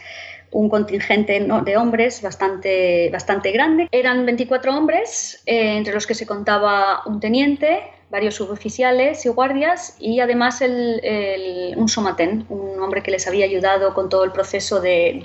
un 0.54 0.68
contingente 0.68 1.46
de 1.64 1.76
hombres 1.76 2.22
bastante, 2.22 3.10
bastante 3.10 3.50
grande. 3.50 3.88
Eran 3.90 4.24
24 4.24 4.76
hombres, 4.76 5.42
eh, 5.46 5.76
entre 5.76 5.92
los 5.92 6.06
que 6.06 6.14
se 6.14 6.26
contaba 6.26 7.02
un 7.06 7.18
teniente, 7.18 7.82
varios 8.08 8.36
suboficiales 8.36 9.26
y 9.26 9.30
guardias 9.30 9.96
y 9.98 10.20
además 10.20 10.62
un 10.62 11.88
somatén, 11.88 12.46
un 12.48 12.80
hombre 12.80 13.02
que 13.02 13.10
les 13.10 13.26
había 13.26 13.46
ayudado 13.46 13.92
con 13.94 14.08
todo 14.08 14.22
el 14.22 14.30
proceso 14.30 14.80
del, 14.80 15.24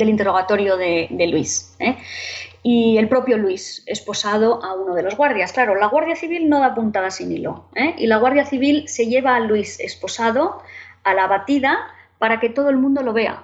interrogatorio 0.00 0.76
de, 0.76 1.28
Luis. 1.28 1.74
¿eh? 1.80 1.96
Y 2.62 2.98
el 2.98 3.08
propio 3.08 3.36
Luis, 3.36 3.82
esposado 3.86 4.62
a 4.62 4.74
uno 4.74 4.94
de 4.94 5.02
los 5.02 5.16
guardias. 5.16 5.52
Claro, 5.52 5.74
la 5.74 5.88
Guardia 5.88 6.14
Civil 6.14 6.48
no 6.48 6.60
da 6.60 6.72
puntada 6.76 7.10
sin 7.10 7.32
hilo. 7.32 7.64
¿eh? 7.74 7.96
Y 7.98 8.06
la 8.06 8.18
Guardia 8.18 8.44
Civil 8.44 8.86
se 8.86 9.06
lleva 9.06 9.34
a 9.34 9.40
Luis 9.40 9.80
esposado 9.80 10.62
a 11.02 11.14
la 11.14 11.26
batida 11.26 11.88
para 12.18 12.38
que 12.38 12.48
todo 12.48 12.70
el 12.70 12.76
mundo 12.76 13.02
lo 13.02 13.12
vea 13.12 13.42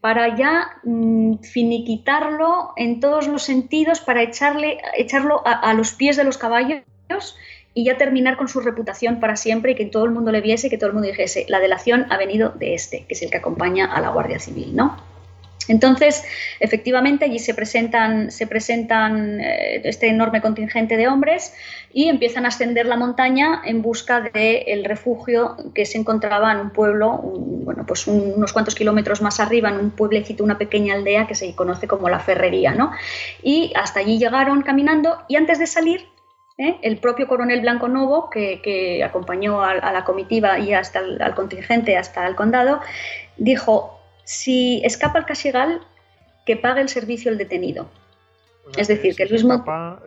para 0.00 0.36
ya 0.36 0.78
mm, 0.84 1.38
finiquitarlo 1.38 2.72
en 2.76 3.00
todos 3.00 3.26
los 3.26 3.42
sentidos, 3.42 4.00
para 4.00 4.22
echarle, 4.22 4.78
echarlo 4.96 5.42
a, 5.44 5.72
los 5.74 5.92
pies 5.92 6.16
de 6.16 6.24
los 6.24 6.38
caballos 6.38 6.82
y 7.74 7.84
ya 7.84 7.96
terminar 7.96 8.36
con 8.36 8.48
su 8.48 8.60
reputación 8.60 9.20
para 9.20 9.36
siempre 9.36 9.72
y 9.72 9.74
que 9.74 9.86
todo 9.86 10.04
el 10.04 10.10
mundo 10.10 10.32
le 10.32 10.40
viese, 10.40 10.70
que 10.70 10.78
todo 10.78 10.88
el 10.88 10.94
mundo 10.94 11.08
dijese, 11.08 11.46
la 11.48 11.60
delación 11.60 12.06
ha 12.10 12.16
venido 12.16 12.50
de 12.50 12.74
este, 12.74 13.04
que 13.06 13.14
es 13.14 13.22
el 13.22 13.30
que 13.30 13.38
acompaña 13.38 13.86
a 13.86 14.00
la 14.00 14.10
Guardia 14.10 14.38
Civil, 14.38 14.74
¿no? 14.74 14.96
Entonces, 15.66 16.24
efectivamente, 16.60 17.24
allí 17.24 17.38
se 17.38 17.52
presentan, 17.52 18.30
se 18.30 18.46
presentan 18.46 19.40
eh, 19.40 19.82
este 19.84 20.08
enorme 20.08 20.40
contingente 20.40 20.96
de 20.96 21.08
hombres 21.08 21.52
y 21.92 22.08
empiezan 22.08 22.44
a 22.44 22.48
ascender 22.48 22.86
la 22.86 22.96
montaña 22.96 23.60
en 23.64 23.82
busca 23.82 24.20
del 24.20 24.84
refugio 24.84 25.56
que 25.74 25.84
se 25.84 25.98
encontraba 25.98 26.52
en 26.52 26.58
un 26.58 26.70
pueblo, 26.70 27.20
bueno, 27.22 27.84
pues 27.86 28.06
unos 28.06 28.52
cuantos 28.52 28.74
kilómetros 28.74 29.20
más 29.20 29.40
arriba, 29.40 29.68
en 29.68 29.76
un 29.76 29.90
pueblecito, 29.90 30.44
una 30.44 30.58
pequeña 30.58 30.94
aldea 30.94 31.26
que 31.26 31.34
se 31.34 31.54
conoce 31.54 31.86
como 31.86 32.08
la 32.08 32.20
Ferrería, 32.20 32.72
¿no? 32.74 32.92
Y 33.42 33.72
hasta 33.74 34.00
allí 34.00 34.18
llegaron 34.18 34.62
caminando 34.62 35.18
y 35.28 35.36
antes 35.36 35.58
de 35.58 35.66
salir 35.66 36.06
¿eh? 36.56 36.76
el 36.82 36.98
propio 36.98 37.28
coronel 37.28 37.60
Blanco 37.60 37.88
Novo, 37.88 38.30
que, 38.30 39.02
acompañó 39.04 39.62
a, 39.62 39.74
la 39.74 40.04
comitiva 40.04 40.58
y 40.58 40.72
hasta 40.72 41.00
el, 41.00 41.20
al 41.22 41.34
contingente 41.34 41.96
hasta 41.96 42.26
el 42.26 42.34
condado, 42.34 42.80
dijo, 43.36 43.97
si 44.28 44.82
escapa 44.84 45.18
el 45.18 45.24
Casigal, 45.24 45.80
que 46.44 46.54
pague 46.54 46.82
el 46.82 46.90
servicio 46.90 47.30
el 47.30 47.38
detenido. 47.38 47.88
es 48.76 48.86
decir, 48.86 49.16
que 49.16 49.24
Luis 49.24 49.42
escapa, 49.42 50.02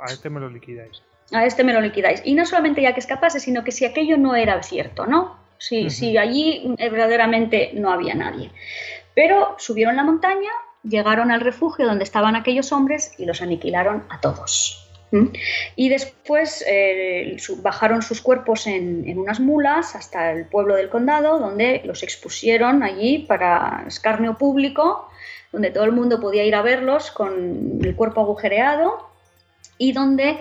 a 0.00 0.10
este 0.10 0.30
me 0.30 0.40
lo 0.40 0.48
liquidáis. 0.48 1.02
A 1.32 1.44
este 1.44 1.64
me 1.64 1.74
lo 1.74 1.82
liquidáis. 1.82 2.22
Y 2.24 2.34
no 2.34 2.46
solamente 2.46 2.80
ya 2.80 2.94
que 2.94 3.00
escapase, 3.00 3.40
sino 3.40 3.64
que 3.64 3.72
si 3.72 3.84
aquello 3.84 4.16
no 4.16 4.34
era 4.34 4.62
cierto, 4.62 5.04
¿no? 5.04 5.36
Si, 5.58 5.90
si 5.90 6.16
allí 6.16 6.74
verdaderamente 6.78 7.72
no 7.74 7.92
había 7.92 8.14
nadie. 8.14 8.50
Pero 9.14 9.54
subieron 9.58 9.96
la 9.96 10.02
montaña, 10.02 10.50
llegaron 10.82 11.30
al 11.30 11.42
refugio 11.42 11.84
donde 11.84 12.04
estaban 12.04 12.36
aquellos 12.36 12.72
hombres 12.72 13.12
y 13.18 13.26
los 13.26 13.42
aniquilaron 13.42 14.04
a 14.08 14.18
todos. 14.22 14.87
Y 15.76 15.88
después 15.88 16.64
eh, 16.66 17.36
bajaron 17.62 18.02
sus 18.02 18.20
cuerpos 18.20 18.66
en, 18.66 19.18
unas 19.18 19.40
mulas 19.40 19.94
hasta 19.94 20.32
el 20.32 20.46
pueblo 20.46 20.76
del 20.76 20.88
condado, 20.88 21.38
donde 21.38 21.82
los 21.84 22.02
expusieron 22.02 22.82
allí 22.82 23.18
para 23.18 23.84
escarnio 23.86 24.36
público, 24.36 25.08
donde 25.52 25.70
todo 25.70 25.84
el 25.84 25.92
mundo 25.92 26.20
podía 26.20 26.44
ir 26.44 26.54
a 26.54 26.62
verlos 26.62 27.10
con 27.10 27.78
el 27.82 27.96
cuerpo 27.96 28.20
agujereado 28.20 29.08
y 29.78 29.92
donde 29.92 30.38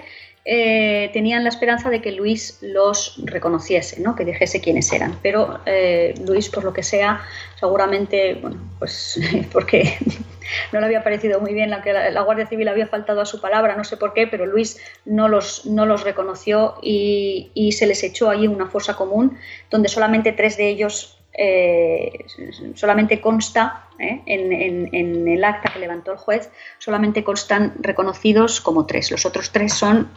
eh, 0.49 1.09
tenían 1.11 1.43
la 1.43 1.49
esperanza 1.49 1.89
de 1.89 2.01
que 2.01 2.13
Luis 2.13 2.59
los 2.61 3.21
reconociese, 3.25 3.99
¿no? 3.99 4.15
que 4.15 4.23
dijese 4.23 4.61
quiénes 4.61 4.93
eran. 4.93 5.19
Pero 5.21 5.59
eh, 5.65 6.13
Luis, 6.25 6.47
por 6.47 6.63
lo 6.63 6.71
que 6.71 6.83
sea, 6.83 7.19
seguramente, 7.59 8.35
bueno, 8.35 8.57
pues 8.79 9.19
porque 9.51 9.97
no 10.71 10.79
le 10.79 10.85
había 10.85 11.03
parecido 11.03 11.41
muy 11.41 11.53
bien 11.53 11.69
la 11.69 11.81
que 11.81 11.91
la, 11.91 12.21
Guardia 12.21 12.47
Civil 12.47 12.69
había 12.69 12.87
faltado 12.87 13.19
a 13.19 13.25
su 13.25 13.41
palabra, 13.41 13.75
no 13.75 13.83
sé 13.83 13.97
por 13.97 14.13
qué, 14.13 14.25
pero 14.25 14.45
Luis 14.45 14.79
no 15.03 15.27
los, 15.27 15.65
no 15.65 15.85
los 15.85 16.05
reconoció 16.05 16.75
y, 16.81 17.51
se 17.77 17.85
les 17.85 18.01
echó 18.03 18.29
allí 18.29 18.47
una 18.47 18.67
fosa 18.67 18.95
común 18.95 19.37
donde 19.69 19.89
solamente 19.89 20.31
tres 20.31 20.55
de 20.55 20.69
ellos 20.69 21.19
eh, 21.33 22.25
solamente 22.73 23.19
consta 23.19 23.85
en, 23.99 25.27
el 25.27 25.43
acta 25.43 25.73
que 25.73 25.79
levantó 25.79 26.13
el 26.13 26.17
juez, 26.17 26.49
solamente 26.79 27.25
constan 27.25 27.73
reconocidos 27.79 28.61
como 28.61 28.85
tres. 28.85 29.11
Los 29.11 29.25
otros 29.25 29.51
tres 29.51 29.73
son, 29.73 30.09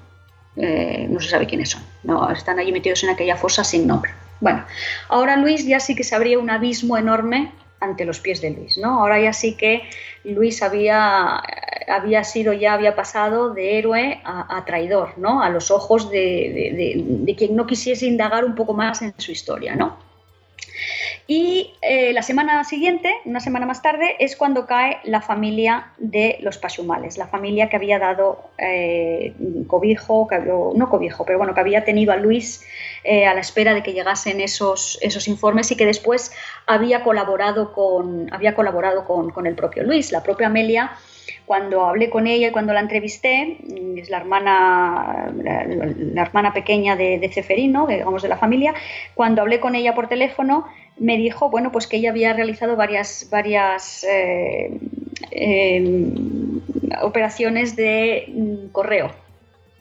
eh, 0.57 1.07
no 1.09 1.21
se 1.21 1.29
sabe 1.29 1.47
quiénes 1.47 1.71
son, 1.71 1.83
no, 2.03 2.31
están 2.31 2.59
allí 2.59 2.73
metidos 2.73 3.03
en 3.05 3.11
aquella 3.11 3.37
fosa 3.37 3.65
sin 3.65 3.87
nombre. 3.87 4.13
Bueno, 4.41 4.65
ahora 5.09 5.37
Luis 5.37 5.67
ya 5.67 5.81
sí 5.81 5.95
que 5.95 6.05
se 6.05 6.15
abría 6.15 6.39
un 6.39 6.51
abismo 6.51 6.97
enorme 6.97 7.53
ante 7.81 8.05
los 8.05 8.21
pies 8.21 8.41
de 8.41 8.51
Luis, 8.51 8.79
¿no? 8.79 9.01
Ahora 9.01 9.21
ya 9.21 9.33
sí 9.33 9.55
que 9.55 9.83
Luis 10.25 10.63
había, 10.63 11.43
había 11.89 12.25
sido, 12.25 12.53
ya 12.53 12.75
había 12.75 12.95
pasado 12.95 13.55
de 13.55 13.79
héroe 13.79 14.21
a, 14.25 14.63
traidor, 14.67 15.19
¿no? 15.19 15.43
A 15.43 15.49
los 15.49 15.71
ojos 15.71 16.11
de, 16.11 17.35
quien 17.37 17.57
no 17.57 17.67
quisiese 17.67 18.07
indagar 18.07 18.45
un 18.45 18.55
poco 18.55 18.75
más 18.75 19.03
en 19.03 19.15
su 19.17 19.33
historia, 19.33 19.75
¿no? 19.77 20.10
Y 21.33 21.75
eh, 21.81 22.13
la 22.13 22.23
semana 22.23 22.65
siguiente, 22.65 23.15
una 23.25 23.39
semana 23.39 23.65
más 23.65 23.83
tarde, 23.83 24.17
es 24.19 24.35
cuando 24.35 24.67
cae 24.67 24.99
la 25.05 25.23
familia 25.23 25.93
de 25.99 26.39
los 26.41 26.59
Pasumales, 26.59 27.19
la 27.19 27.29
familia 27.29 27.69
que 27.69 27.77
había 27.77 28.01
dado 28.01 28.51
eh, 28.59 29.33
cobijo, 29.69 30.29
no 30.75 30.91
cobijo, 30.91 31.25
pero 31.25 31.39
bueno, 31.39 31.55
que 31.55 31.61
había 31.61 31.85
tenido 31.85 32.13
a 32.13 32.17
Luis 32.17 32.67
eh, 33.05 33.27
a 33.27 33.35
la 33.35 33.43
espera 33.43 33.75
de 33.75 33.85
que 33.85 33.93
llegasen 33.93 34.41
esos, 34.41 34.99
esos 35.03 35.29
informes 35.29 35.71
y 35.71 35.77
que 35.77 35.87
después 35.87 36.33
había 36.67 37.05
colaborado 37.05 37.73
con, 37.75 38.27
había 38.35 38.57
colaborado 38.57 39.05
con, 39.05 39.47
el 39.47 39.55
propio 39.55 39.85
Luis. 39.85 40.11
La 40.11 40.25
propia 40.25 40.49
Amelia 40.49 40.91
cuando 41.47 41.87
hablé 41.87 42.11
con 42.11 42.27
ella 42.27 42.49
y 42.49 42.51
cuando 42.51 42.73
la 42.73 42.81
entrevisté, 42.81 43.59
es 43.97 44.11
la 44.11 44.19
hermana, 44.19 45.33
la, 45.43 46.23
hermana 46.23 46.53
pequeña 46.53 46.97
de, 46.97 47.19
de 47.19 47.29
Ceferino, 47.29 47.87
digamos 47.87 48.23
de 48.23 48.29
la 48.29 48.37
familia, 48.37 48.75
cuando 49.15 49.43
hablé 49.43 49.59
con 49.59 49.75
ella 49.75 49.95
por 49.95 50.09
teléfono, 50.09 50.67
me 51.01 51.17
dijo, 51.17 51.51
bueno, 51.51 51.73
pues 51.73 51.87
que 51.87 51.97
ella 51.97 52.11
había 52.11 52.33
realizado 52.35 52.77
varias, 52.77 53.27
varias 53.31 54.05
eh, 54.05 54.71
em, 55.31 56.61
operaciones 57.01 57.75
de 57.75 58.27
mm, 58.29 58.69
correo, 58.69 59.11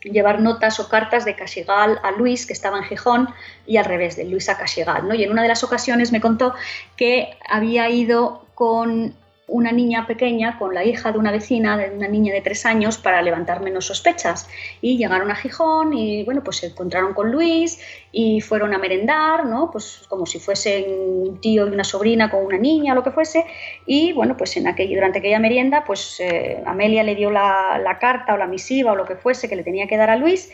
llevar 0.01 0.39
notas 0.39 0.79
o 0.79 0.87
cartas 0.87 1.25
de 1.25 1.35
Casigal 1.35 1.99
a 2.03 2.11
Luis, 2.11 2.45
que 2.45 2.53
estaba 2.53 2.77
en 2.77 2.85
Gijón, 2.85 3.29
y 3.67 3.75
al 3.75 3.85
revés, 3.85 4.15
de 4.15 4.23
Luis 4.23 4.47
a 4.47 4.57
Casigal. 4.57 5.07
¿no? 5.07 5.13
Y 5.13 5.23
en 5.23 5.31
una 5.31 5.41
de 5.41 5.49
las 5.49 5.63
ocasiones 5.63 6.13
me 6.13 6.21
contó 6.21 6.53
que 6.95 7.37
había 7.47 7.89
ido 7.89 8.45
con 8.55 9.13
una 9.49 9.71
niña 9.71 10.05
pequeña 10.07 10.57
con 10.57 10.73
la 10.73 10.85
hija 10.85 11.11
de 11.11 11.17
una 11.17 11.31
vecina, 11.31 11.77
de 11.77 11.89
una 11.89 12.07
niña 12.07 12.33
de 12.33 12.41
tres 12.41 12.65
años, 12.65 12.97
para 12.97 13.21
levantar 13.21 13.61
menos 13.61 13.85
sospechas. 13.85 14.47
Y 14.81 14.97
llegaron 14.97 15.31
a 15.31 15.35
Gijón 15.35 15.93
y 15.93 16.23
bueno, 16.23 16.43
pues 16.43 16.57
se 16.57 16.67
encontraron 16.67 17.13
con 17.13 17.31
Luis 17.31 17.79
y 18.11 18.41
fueron 18.41 18.73
a 18.73 18.77
merendar, 18.77 19.45
¿no? 19.45 19.71
Pues 19.71 20.03
como 20.07 20.25
si 20.25 20.39
fuesen 20.39 20.85
un 20.87 21.41
tío 21.41 21.67
y 21.67 21.71
una 21.71 21.83
sobrina 21.83 22.29
con 22.29 22.45
una 22.45 22.57
niña 22.57 22.95
lo 22.95 23.03
que 23.03 23.11
fuese. 23.11 23.45
Y 23.85 24.13
bueno, 24.13 24.37
pues 24.37 24.55
en 24.57 24.67
aquel, 24.67 24.93
durante 24.93 25.19
aquella 25.19 25.39
merienda, 25.39 25.83
pues 25.85 26.19
eh, 26.19 26.61
Amelia 26.65 27.03
le 27.03 27.15
dio 27.15 27.31
la, 27.31 27.97
carta 27.99 28.35
o 28.35 28.37
la 28.37 28.47
misiva 28.47 28.93
o 28.93 28.95
lo 28.95 29.05
que 29.05 29.15
fuese 29.15 29.49
que 29.49 29.55
le 29.55 29.63
tenía 29.63 29.87
que 29.87 29.97
dar 29.97 30.09
a 30.09 30.15
Luis 30.15 30.51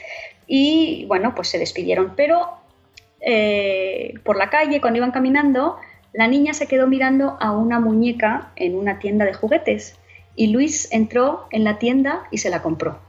y 0.47 1.05
bueno, 1.07 1.35
pues 1.35 1.49
se 1.49 1.59
despidieron. 1.59 2.13
Pero 2.15 2.49
eh, 3.19 4.13
por 4.23 4.38
la 4.38 4.49
calle, 4.49 4.80
cuando 4.81 4.97
iban 4.97 5.11
caminando, 5.11 5.77
la 6.15 6.27
niña 6.27 6.53
se 6.53 6.67
quedó 6.67 6.87
mirando 6.87 7.37
a 7.41 7.51
una 7.51 7.79
muñeca 7.79 8.51
en 8.55 8.75
una 8.75 8.99
tienda 8.99 9.25
de 9.25 9.33
juguetes 9.33 9.99
y 10.35 10.47
Luis 10.47 10.87
entró 10.91 11.47
en 11.51 11.63
la 11.65 11.77
tienda 11.77 12.23
y 12.31 12.37
se 12.37 12.49
la 12.49 12.61
compró, 12.61 12.99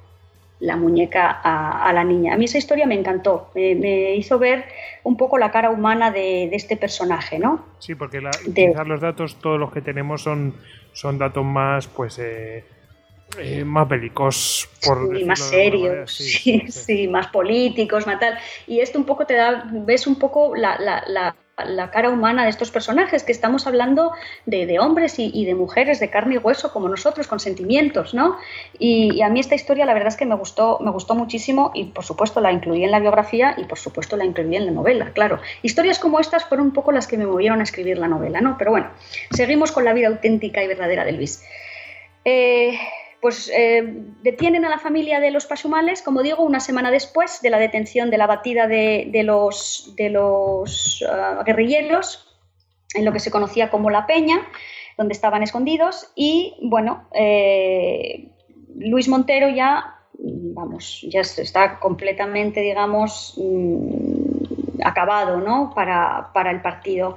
la 0.58 0.76
muñeca 0.76 1.30
a, 1.30 1.92
la 1.92 2.02
niña. 2.02 2.34
A 2.34 2.36
mí 2.36 2.46
esa 2.46 2.58
historia 2.58 2.86
me 2.86 2.96
encantó, 2.96 3.50
me, 3.54 4.16
hizo 4.16 4.38
ver 4.38 4.64
un 5.04 5.16
poco 5.16 5.38
la 5.38 5.52
cara 5.52 5.70
humana 5.70 6.10
de, 6.10 6.44
este 6.52 6.76
personaje, 6.76 7.38
¿no? 7.38 7.64
Sí, 7.78 7.94
porque 7.94 8.20
quizás 8.54 8.86
los 8.86 9.00
datos, 9.00 9.36
todos 9.36 9.58
los 9.60 9.72
que 9.72 9.82
tenemos 9.82 10.22
son, 10.22 10.54
son 10.92 11.18
datos 11.18 11.44
más, 11.44 11.86
pues... 11.86 12.18
Eh, 12.18 12.64
eh, 13.38 13.64
más 13.64 13.88
bélicos, 13.88 14.68
por 14.84 15.24
más 15.26 15.40
serios, 15.40 16.12
sí, 16.12 16.62
sí, 16.68 17.08
más 17.08 17.26
políticos, 17.26 18.06
más 18.06 18.20
tal. 18.20 18.38
Y 18.68 18.78
esto 18.78 19.00
un 19.00 19.04
poco 19.04 19.26
te 19.26 19.34
da, 19.34 19.64
ves 19.68 20.06
un 20.06 20.16
poco 20.16 20.54
la, 20.54 20.78
la 20.78 21.34
cara 21.90 22.10
humana 22.10 22.44
de 22.44 22.50
estos 22.50 22.70
personajes, 22.70 23.22
que 23.22 23.32
estamos 23.32 23.66
hablando 23.66 24.12
de, 24.44 24.78
hombres 24.78 25.14
y, 25.18 25.44
de 25.46 25.54
mujeres 25.54 26.00
de 26.00 26.10
carne 26.10 26.34
y 26.34 26.38
hueso 26.38 26.72
como 26.72 26.88
nosotros, 26.88 27.26
con 27.26 27.40
sentimientos, 27.40 28.12
¿no? 28.12 28.36
Y, 28.78 29.22
a 29.22 29.30
mí 29.30 29.40
esta 29.40 29.54
historia 29.54 29.86
la 29.86 29.94
verdad 29.94 30.08
es 30.08 30.16
que 30.16 30.26
me 30.26 30.34
gustó, 30.34 30.78
me 30.80 30.90
gustó 30.90 31.14
muchísimo 31.14 31.70
y 31.74 31.84
por 31.84 32.04
supuesto 32.04 32.40
la 32.40 32.52
incluí 32.52 32.84
en 32.84 32.90
la 32.90 33.00
biografía 33.00 33.54
y 33.56 33.64
por 33.64 33.78
supuesto 33.78 34.16
la 34.16 34.24
incluí 34.24 34.54
en 34.56 34.66
la 34.66 34.72
novela, 34.72 35.12
claro. 35.12 35.40
Historias 35.62 35.98
como 35.98 36.20
estas 36.20 36.44
fueron 36.44 36.66
un 36.66 36.72
poco 36.72 36.92
las 36.92 37.06
que 37.06 37.16
me 37.16 37.26
movieron 37.26 37.60
a 37.60 37.62
escribir 37.62 37.98
la 37.98 38.08
novela, 38.08 38.40
¿no? 38.40 38.56
Pero 38.58 38.72
bueno, 38.72 38.90
seguimos 39.30 39.72
con 39.72 39.84
la 39.84 39.94
vida 39.94 40.08
auténtica 40.08 40.62
y 40.62 40.68
verdadera 40.68 41.04
de 41.04 41.12
Luis. 41.12 41.42
Eh, 42.24 42.78
pues 43.20 43.50
eh, 43.54 43.82
detienen 44.22 44.64
a 44.64 44.68
la 44.68 44.78
familia 44.78 45.20
de 45.20 45.30
los 45.30 45.46
Pasumales, 45.46 46.02
como 46.02 46.22
digo, 46.22 46.42
una 46.42 46.60
semana 46.60 46.90
después 46.90 47.40
de 47.42 47.50
la 47.50 47.58
detención 47.58 48.10
de 48.10 48.18
la 48.18 48.26
batida 48.26 48.66
de, 48.66 49.22
los, 49.24 51.04
ah, 51.08 51.42
guerrilleros 51.44 52.38
en 52.94 53.04
lo 53.04 53.12
que 53.12 53.20
se 53.20 53.30
conocía 53.30 53.70
como 53.70 53.90
La 53.90 54.06
Peña, 54.06 54.46
donde 54.96 55.12
estaban 55.12 55.42
escondidos. 55.42 56.10
Y 56.14 56.56
bueno, 56.62 57.08
eh, 57.14 58.30
Luis 58.76 59.08
Montero 59.08 59.48
ya, 59.48 59.98
vamos, 60.18 61.04
ya 61.08 61.20
está 61.20 61.78
completamente, 61.80 62.60
digamos, 62.60 63.34
mm, 63.36 64.82
acabado 64.84 65.38
¿no? 65.38 65.72
para, 65.74 66.30
para 66.32 66.50
el 66.50 66.62
partido. 66.62 67.16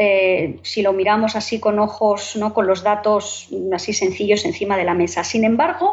Eh, 0.00 0.60
si 0.62 0.80
lo 0.82 0.92
miramos 0.92 1.34
así 1.34 1.58
con 1.58 1.80
ojos, 1.80 2.36
¿no? 2.36 2.54
con 2.54 2.68
los 2.68 2.84
datos 2.84 3.48
así 3.72 3.92
sencillos 3.92 4.44
encima 4.44 4.76
de 4.76 4.84
la 4.84 4.94
mesa. 4.94 5.24
Sin 5.24 5.42
embargo, 5.42 5.92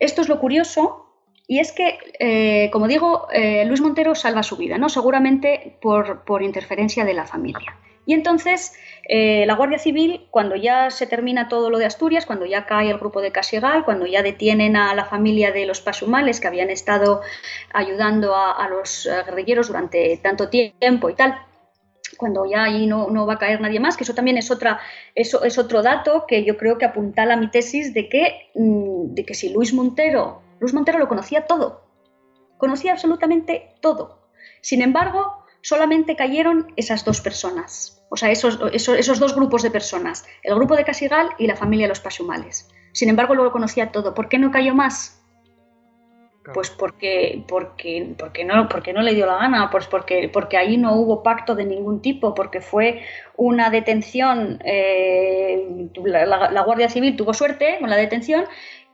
esto 0.00 0.22
es 0.22 0.28
lo 0.28 0.40
curioso 0.40 1.06
y 1.46 1.60
es 1.60 1.70
que, 1.70 1.98
eh, 2.18 2.68
como 2.72 2.88
digo, 2.88 3.28
eh, 3.32 3.64
Luis 3.64 3.80
Montero 3.80 4.16
salva 4.16 4.42
su 4.42 4.56
vida, 4.56 4.76
¿no? 4.76 4.88
seguramente 4.88 5.78
por, 5.80 6.24
por 6.24 6.42
interferencia 6.42 7.04
de 7.04 7.14
la 7.14 7.26
familia. 7.26 7.76
Y 8.06 8.14
entonces 8.14 8.72
la 9.08 9.54
Guardia 9.54 9.78
Civil, 9.78 10.26
cuando 10.30 10.56
ya 10.56 10.90
se 10.90 11.06
termina 11.06 11.48
todo 11.48 11.70
lo 11.70 11.78
de 11.78 11.86
Asturias, 11.86 12.26
cuando 12.26 12.44
ya 12.46 12.66
cae 12.66 12.90
el 12.90 12.98
grupo 12.98 13.20
de 13.20 13.30
Casigal, 13.30 13.84
cuando 13.84 14.06
ya 14.06 14.22
detienen 14.22 14.76
a 14.76 14.94
la 14.94 15.04
familia 15.04 15.52
de 15.52 15.66
los 15.66 15.80
Pasumales 15.80 16.40
que 16.40 16.48
habían 16.48 16.70
estado 16.70 17.20
ayudando 17.72 18.34
a 18.34 18.68
los 18.68 19.08
guerrilleros 19.26 19.68
durante 19.68 20.16
tanto 20.16 20.48
tiempo 20.48 21.10
y 21.10 21.14
tal, 21.14 21.38
cuando 22.20 22.44
ya 22.44 22.64
ahí 22.64 22.86
no, 22.86 23.08
no, 23.10 23.26
va 23.26 23.34
a 23.34 23.38
caer 23.38 23.60
nadie 23.60 23.80
más, 23.80 23.96
que 23.96 24.04
eso 24.04 24.14
también 24.14 24.36
es, 24.36 24.50
otra, 24.50 24.78
eso 25.14 25.42
es 25.42 25.58
otro 25.58 25.82
dato 25.82 26.26
que 26.28 26.44
yo 26.44 26.56
creo 26.58 26.78
que 26.78 26.84
apuntala 26.84 27.34
a 27.34 27.36
mi 27.38 27.50
tesis 27.50 27.94
de 27.94 28.08
que, 28.08 28.50
mm, 28.54 29.14
de 29.14 29.24
que 29.24 29.34
si 29.34 29.48
Luis 29.48 29.72
Montero, 29.72 30.42
Luis 30.60 30.74
Montero 30.74 30.98
lo 30.98 31.08
conocía 31.08 31.46
todo, 31.46 31.82
conocía 32.58 32.92
absolutamente 32.92 33.74
todo. 33.80 34.20
Sin 34.60 34.82
embargo, 34.82 35.44
solamente 35.62 36.14
cayeron 36.14 36.72
esas 36.76 37.04
dos 37.04 37.20
personas, 37.22 38.04
o 38.10 38.16
sea, 38.16 38.30
esos, 38.30 38.60
esos, 38.72 38.98
esos 38.98 39.18
dos 39.18 39.34
grupos 39.34 39.62
de 39.62 39.70
personas, 39.70 40.26
el 40.42 40.54
grupo 40.54 40.76
de 40.76 40.84
Casigal 40.84 41.30
y 41.38 41.46
la 41.46 41.56
familia 41.56 41.86
de 41.86 41.90
los 41.90 42.00
Pasumales. 42.00 42.68
Sin 42.92 43.08
embargo, 43.08 43.34
lo 43.34 43.50
conocía 43.52 43.92
todo. 43.92 44.14
¿Por 44.14 44.28
qué 44.28 44.38
no 44.38 44.50
cayó 44.50 44.74
más? 44.74 45.19
Pues 46.52 46.70
porque, 46.70 47.42
porque, 47.46 48.14
porque, 48.18 48.44
no, 48.44 48.68
porque 48.68 48.92
no 48.92 49.02
le 49.02 49.14
dio 49.14 49.26
la 49.26 49.36
gana, 49.36 49.70
pues 49.70 49.86
porque, 49.86 50.28
porque 50.32 50.56
ahí 50.56 50.76
no 50.76 50.94
hubo 50.94 51.22
pacto 51.22 51.54
de 51.54 51.64
ningún 51.64 52.00
tipo, 52.02 52.34
porque 52.34 52.60
fue 52.60 53.02
una 53.36 53.70
detención, 53.70 54.60
eh, 54.64 55.88
la, 56.04 56.62
Guardia 56.62 56.88
Civil 56.88 57.16
tuvo 57.16 57.34
suerte 57.34 57.78
con 57.80 57.90
la 57.90 57.96
detención 57.96 58.44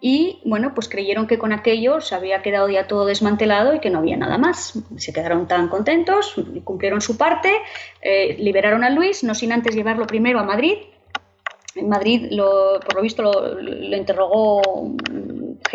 y 0.00 0.40
bueno, 0.44 0.72
pues 0.74 0.88
creyeron 0.88 1.26
que 1.26 1.38
con 1.38 1.52
aquello 1.52 2.00
se 2.00 2.14
había 2.14 2.42
quedado 2.42 2.68
ya 2.68 2.86
todo 2.86 3.06
desmantelado 3.06 3.74
y 3.74 3.80
que 3.80 3.90
no 3.90 3.98
había 3.98 4.16
nada 4.16 4.38
más. 4.38 4.78
Se 4.96 5.12
quedaron 5.12 5.48
tan 5.48 5.68
contentos, 5.68 6.34
cumplieron 6.64 7.00
su 7.00 7.16
parte, 7.16 7.50
eh, 8.02 8.36
liberaron 8.38 8.84
a 8.84 8.90
Luis, 8.90 9.24
no 9.24 9.34
sin 9.34 9.52
antes 9.52 9.74
llevarlo 9.74 10.06
primero 10.06 10.38
a 10.38 10.44
Madrid. 10.44 10.76
En 11.74 11.88
Madrid, 11.88 12.28
lo, 12.30 12.78
por 12.80 12.96
lo 12.96 13.02
visto, 13.02 13.22
lo, 13.22 13.60
lo 13.60 13.96
interrogó 13.96 14.62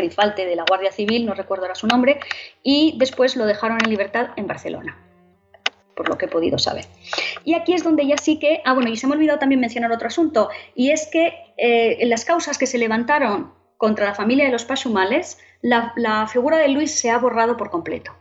gerifalte 0.01 0.45
de 0.45 0.55
la 0.55 0.65
Guardia 0.67 0.91
Civil, 0.91 1.25
no 1.25 1.33
recuerdo 1.33 1.65
ahora 1.65 1.75
su 1.75 1.87
nombre, 1.87 2.19
y 2.63 2.95
después 2.97 3.35
lo 3.35 3.45
dejaron 3.45 3.77
en 3.83 3.89
libertad 3.89 4.29
en 4.35 4.47
Barcelona 4.47 4.97
por 5.95 6.09
lo 6.09 6.17
que 6.17 6.25
he 6.25 6.29
podido 6.29 6.57
saber. 6.57 6.85
Y 7.45 7.53
aquí 7.53 7.73
es 7.73 7.83
donde 7.83 8.07
ya 8.07 8.17
sí 8.17 8.39
que, 8.39 8.61
ah 8.65 8.73
bueno, 8.73 8.89
y 8.89 8.97
se 8.97 9.05
me 9.05 9.13
ha 9.13 9.17
olvidado 9.17 9.37
también 9.37 9.61
mencionar 9.61 9.91
otro 9.91 10.07
asunto, 10.07 10.49
y 10.73 10.89
es 10.89 11.07
que 11.11 11.35
eh, 11.57 11.99
las 12.07 12.25
causas 12.25 12.57
que 12.57 12.65
se 12.65 12.79
levantaron 12.79 13.53
contra 13.77 14.05
la 14.05 14.15
familia 14.15 14.45
de 14.45 14.51
los 14.51 14.65
Pasumales, 14.65 15.37
la, 15.61 16.27
figura 16.27 16.57
de 16.57 16.69
Luis 16.69 16.91
se 16.91 17.11
ha 17.11 17.19
borrado 17.19 17.55
por 17.55 17.69
completo. 17.69 18.13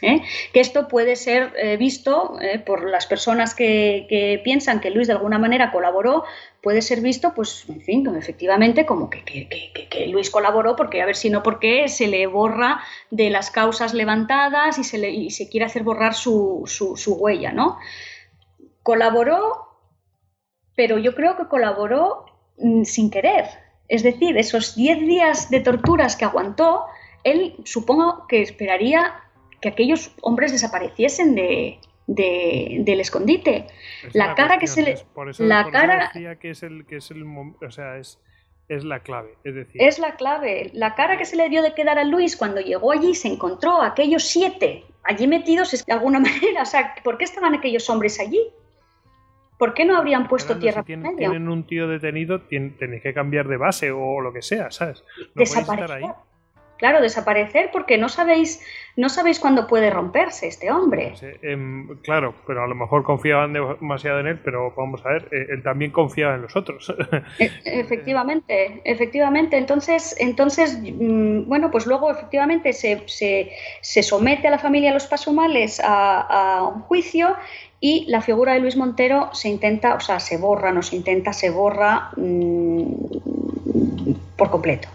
¿eh? 0.00 0.22
Que 0.54 0.60
esto 0.60 0.88
puede 0.88 1.16
ser 1.16 1.52
eh, 1.58 1.76
visto 1.76 2.38
por 2.64 2.88
las 2.88 3.06
personas 3.06 3.54
que, 3.54 4.40
piensan 4.44 4.80
que 4.80 4.90
Luis 4.90 5.06
de 5.06 5.14
alguna 5.14 5.38
manera 5.38 5.72
colaboró, 5.72 6.24
puede 6.64 6.80
ser 6.80 7.02
visto, 7.02 7.34
pues, 7.34 7.66
en 7.68 7.82
fin, 7.82 8.06
efectivamente, 8.16 8.86
como 8.86 9.10
que, 9.10 10.08
Luis 10.10 10.30
colaboró, 10.30 10.74
porque 10.74 11.02
a 11.02 11.06
ver 11.06 11.14
si 11.14 11.28
no, 11.28 11.42
porque 11.42 11.88
se 11.88 12.08
le 12.08 12.26
borra 12.26 12.80
de 13.10 13.28
las 13.28 13.50
causas 13.50 13.92
levantadas 13.92 14.78
y 14.78 14.84
se, 14.84 14.96
le, 14.96 15.30
se 15.30 15.50
quiere 15.50 15.66
hacer 15.66 15.82
borrar 15.82 16.14
su, 16.14 16.62
su 16.66 17.14
huella, 17.14 17.52
¿no? 17.52 17.78
Colaboró, 18.82 19.68
pero 20.74 20.96
yo 20.96 21.14
creo 21.14 21.36
que 21.36 21.48
colaboró 21.48 22.24
mm, 22.56 22.84
sin 22.84 23.10
querer. 23.10 23.44
Es 23.88 24.02
decir, 24.02 24.38
esos 24.38 24.74
10 24.74 25.00
días 25.00 25.50
de 25.50 25.60
torturas 25.60 26.16
que 26.16 26.24
aguantó, 26.24 26.86
él 27.24 27.56
supongo 27.64 28.26
que 28.26 28.40
esperaría 28.40 29.20
que 29.60 29.68
aquellos 29.68 30.12
hombres 30.22 30.52
desapareciesen 30.52 31.34
de, 31.34 31.78
del 32.06 33.00
escondite. 33.00 33.66
la, 34.12 34.34
cara 34.34 34.58
que 34.58 34.66
se 34.66 34.82
le. 34.82 34.96
la 35.38 35.70
cara. 35.70 36.10
que 36.40 36.50
es 36.50 36.62
el. 36.62 36.86
Que 36.86 36.96
es 36.96 37.10
el 37.10 37.24
o 37.24 37.70
sea, 37.70 37.98
es, 37.98 38.18
es 38.68 38.84
la 38.84 39.00
clave. 39.00 39.34
Es 39.44 39.54
decir. 39.54 39.82
Es 39.82 39.98
la 39.98 40.16
clave. 40.16 40.70
La 40.74 40.94
cara 40.94 41.16
que 41.16 41.24
se 41.24 41.36
le 41.36 41.48
dio 41.48 41.62
de 41.62 41.74
quedar 41.74 41.98
a 41.98 42.04
Luis 42.04 42.36
cuando 42.36 42.60
llegó 42.60 42.92
allí 42.92 43.14
se 43.14 43.28
encontró 43.28 43.80
a 43.80 43.88
aquellos 43.88 44.24
siete 44.24 44.84
allí 45.04 45.26
metidos 45.26 45.84
de 45.84 45.92
alguna 45.92 46.20
manera. 46.20 46.62
O 46.62 46.66
sea, 46.66 46.94
¿por 47.02 47.18
qué 47.18 47.24
estaban 47.24 47.54
aquellos 47.54 47.88
hombres 47.90 48.20
allí? 48.20 48.40
¿Por 49.58 49.72
qué 49.72 49.84
no 49.84 49.96
habrían 49.96 50.26
puesto 50.26 50.58
tierra 50.58 50.82
si 50.82 50.86
tienen, 50.86 51.16
tienen, 51.16 51.48
un 51.48 51.64
tío 51.64 51.86
detenido, 51.86 52.40
tenéis 52.42 53.02
que 53.02 53.14
cambiar 53.14 53.46
de 53.46 53.56
base 53.56 53.92
o 53.92 54.20
lo 54.20 54.32
que 54.32 54.42
sea, 54.42 54.72
¿sabes? 54.72 55.04
No 55.34 55.44
estar 55.44 55.92
ahí. 55.92 56.04
Claro, 56.84 57.00
desaparecer 57.00 57.70
porque 57.72 57.96
no 57.96 58.10
sabéis, 58.10 58.62
no 58.94 59.08
sabéis 59.08 59.40
cuándo 59.40 59.66
puede 59.66 59.88
romperse 59.88 60.48
este 60.48 60.70
hombre. 60.70 61.14
Em, 61.40 61.88
claro, 62.02 62.34
pero 62.46 62.62
a 62.62 62.66
lo 62.66 62.74
mejor 62.74 63.04
confiaban 63.04 63.54
demasiado 63.54 64.20
en 64.20 64.26
él, 64.26 64.38
pero 64.44 64.70
vamos 64.76 65.00
a 65.06 65.08
ver, 65.08 65.28
eh, 65.32 65.46
él 65.48 65.62
también 65.62 65.92
confiaba 65.92 66.34
en 66.34 66.42
los 66.42 66.54
otros. 66.54 66.94
E, 67.38 67.50
efectivamente, 67.64 68.82
efectivamente. 68.84 69.56
Entonces, 69.56 70.14
entonces 70.20 70.78
mm, 70.78 71.48
bueno, 71.48 71.70
pues 71.70 71.86
luego 71.86 72.10
efectivamente 72.10 72.74
se, 72.74 73.02
se, 73.06 74.02
somete 74.02 74.48
a 74.48 74.50
la 74.50 74.58
familia 74.58 74.92
los 74.92 75.06
Pasumales 75.06 75.80
a, 75.82 76.58
a 76.58 76.68
un 76.68 76.82
juicio 76.82 77.34
y 77.80 78.04
la 78.10 78.20
figura 78.20 78.52
de 78.52 78.60
Luis 78.60 78.76
Montero 78.76 79.30
se 79.32 79.48
intenta, 79.48 79.94
o 79.94 80.00
sea, 80.00 80.20
se 80.20 80.36
borra, 80.36 80.70
no 80.70 80.82
se 80.82 80.96
intenta, 80.96 81.32
se 81.32 81.48
borra 81.48 82.10
mm, 82.18 82.82
por 84.36 84.50
completo. 84.50 84.88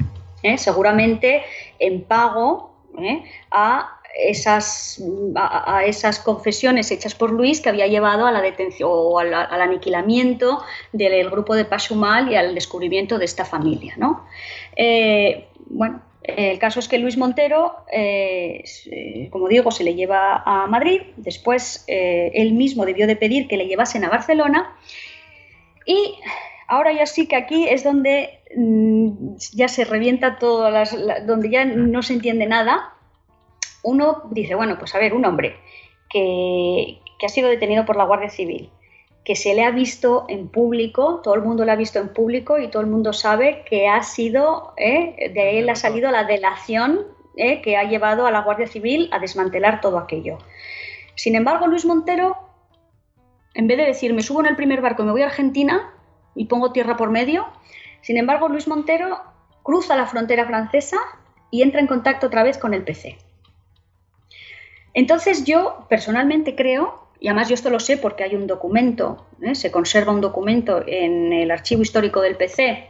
¿Eh? 0.44 0.58
seguramente 0.58 1.44
en 1.80 2.04
pago 2.04 2.74
¿eh? 2.98 3.24
a 3.52 3.96
esas, 4.26 5.02
a, 5.36 5.84
esas 5.86 6.20
confesiones 6.20 6.92
hechas 6.92 7.16
por 7.16 7.32
Luis 7.32 7.62
que 7.62 7.70
había 7.70 7.88
llevado 7.88 8.26
a 8.26 8.32
la 8.32 8.42
detención 8.42 8.90
o 8.92 9.20
al, 9.20 9.34
aniquilamiento 9.34 10.64
del 10.92 11.30
grupo 11.30 11.56
de 11.56 11.66
Pachumal 11.66 12.32
y 12.32 12.36
al 12.36 12.56
descubrimiento 12.56 13.20
de 13.20 13.26
esta 13.26 13.46
familia. 13.46 13.94
¿no? 13.98 14.26
Eh, 14.76 15.48
bueno, 15.68 16.02
el 16.24 16.60
caso 16.60 16.80
es 16.80 16.88
que 16.88 16.98
Luis 16.98 17.18
Montero, 17.18 17.86
como 19.32 19.48
digo, 19.48 19.72
se 19.72 19.84
le 19.84 19.96
lleva 19.96 20.44
a 20.46 20.68
Madrid, 20.68 21.02
después 21.18 21.86
él 21.88 22.54
mismo 22.54 22.86
debió 22.86 23.08
de 23.08 23.16
pedir 23.16 23.48
que 23.48 23.58
le 23.58 23.68
llevasen 23.68 24.04
a 24.04 24.10
Barcelona 24.10 24.76
y 25.86 26.20
ahora 26.70 26.94
ya 26.94 27.06
sí 27.06 27.28
que 27.28 27.36
aquí 27.36 27.68
es 27.68 27.84
donde 27.84 28.40
Mm, 28.56 29.36
ya 29.54 29.68
se 29.68 29.86
revienta 29.86 30.40
todo, 30.40 30.70
las, 30.72 30.96
donde 31.28 31.50
ya 31.50 31.66
no 31.66 32.02
se 32.02 32.14
entiende 32.14 32.48
nada, 32.48 32.96
uno 33.84 34.24
dice, 34.32 34.56
bueno, 34.56 34.78
pues 34.80 34.96
a 34.96 35.00
ver, 35.00 35.14
un 35.14 35.26
hombre 35.26 35.56
que, 36.10 37.00
ha 37.24 37.30
sido 37.30 37.50
detenido 37.50 37.86
por 37.86 37.96
la 37.96 38.06
Guardia 38.06 38.30
Civil, 38.30 38.72
que 39.24 39.36
se 39.36 39.54
le 39.54 39.64
ha 39.64 39.72
visto 39.72 40.26
en 40.30 40.48
público, 40.48 41.22
todo 41.24 41.36
el 41.36 41.42
mundo 41.42 41.64
lo 41.64 41.72
ha 41.72 41.76
visto 41.76 42.00
en 42.00 42.10
público 42.10 42.58
y 42.58 42.70
todo 42.70 42.82
el 42.82 42.88
mundo 42.88 43.14
sabe 43.14 43.64
que 43.70 43.88
ha 43.88 44.02
sido, 44.02 44.74
eh, 44.78 45.32
de 45.34 45.60
él 45.60 45.70
ha 45.70 45.76
salido 45.76 46.10
la 46.12 46.24
delación 46.24 47.06
eh, 47.38 47.62
que 47.62 47.78
ha 47.78 47.84
llevado 47.84 48.26
a 48.26 48.32
la 48.32 48.42
Guardia 48.42 48.68
Civil 48.68 49.10
a 49.12 49.20
desmantelar 49.20 49.80
todo 49.82 50.00
aquello. 50.00 50.40
Sin 51.16 51.36
embargo, 51.36 51.68
Luis 51.68 51.86
Montero, 51.86 52.38
en 53.54 53.68
vez 53.68 53.78
de 53.78 53.86
decir, 53.86 54.14
me 54.14 54.24
subo 54.24 54.40
en 54.40 54.48
el 54.48 54.56
primer 54.56 54.82
barco 54.82 55.04
y 55.04 55.06
me 55.06 55.12
voy 55.12 55.22
a 55.22 55.28
Argentina 55.28 55.94
y 56.36 56.46
pongo 56.46 56.72
tierra 56.72 56.98
por 56.98 57.10
medio, 57.10 57.48
sin 58.02 58.18
embargo, 58.18 58.48
Luis 58.48 58.68
Montero 58.68 59.20
cruza 59.64 59.96
la 59.96 60.08
frontera 60.08 60.46
francesa 60.46 60.98
y 61.52 61.62
entra 61.62 61.80
en 61.80 61.88
contacto 61.88 62.28
otra 62.28 62.44
vez 62.44 62.58
con 62.58 62.74
el 62.74 62.84
PC. 62.84 63.18
Entonces 64.94 65.44
yo 65.46 65.86
personalmente 65.90 66.56
creo, 66.56 67.08
y 67.20 67.28
además 67.28 67.50
yo 67.50 67.56
esto 67.56 67.70
lo 67.70 67.80
sé 67.80 67.98
porque 67.98 68.24
hay 68.24 68.36
un 68.36 68.48
documento, 68.48 69.28
¿eh? 69.42 69.56
se 69.56 69.72
conserva 69.72 70.12
un 70.12 70.22
documento 70.22 70.84
en 70.86 71.34
el 71.34 71.52
archivo 71.52 71.82
histórico 71.82 72.22
del 72.22 72.36
PC, 72.36 72.90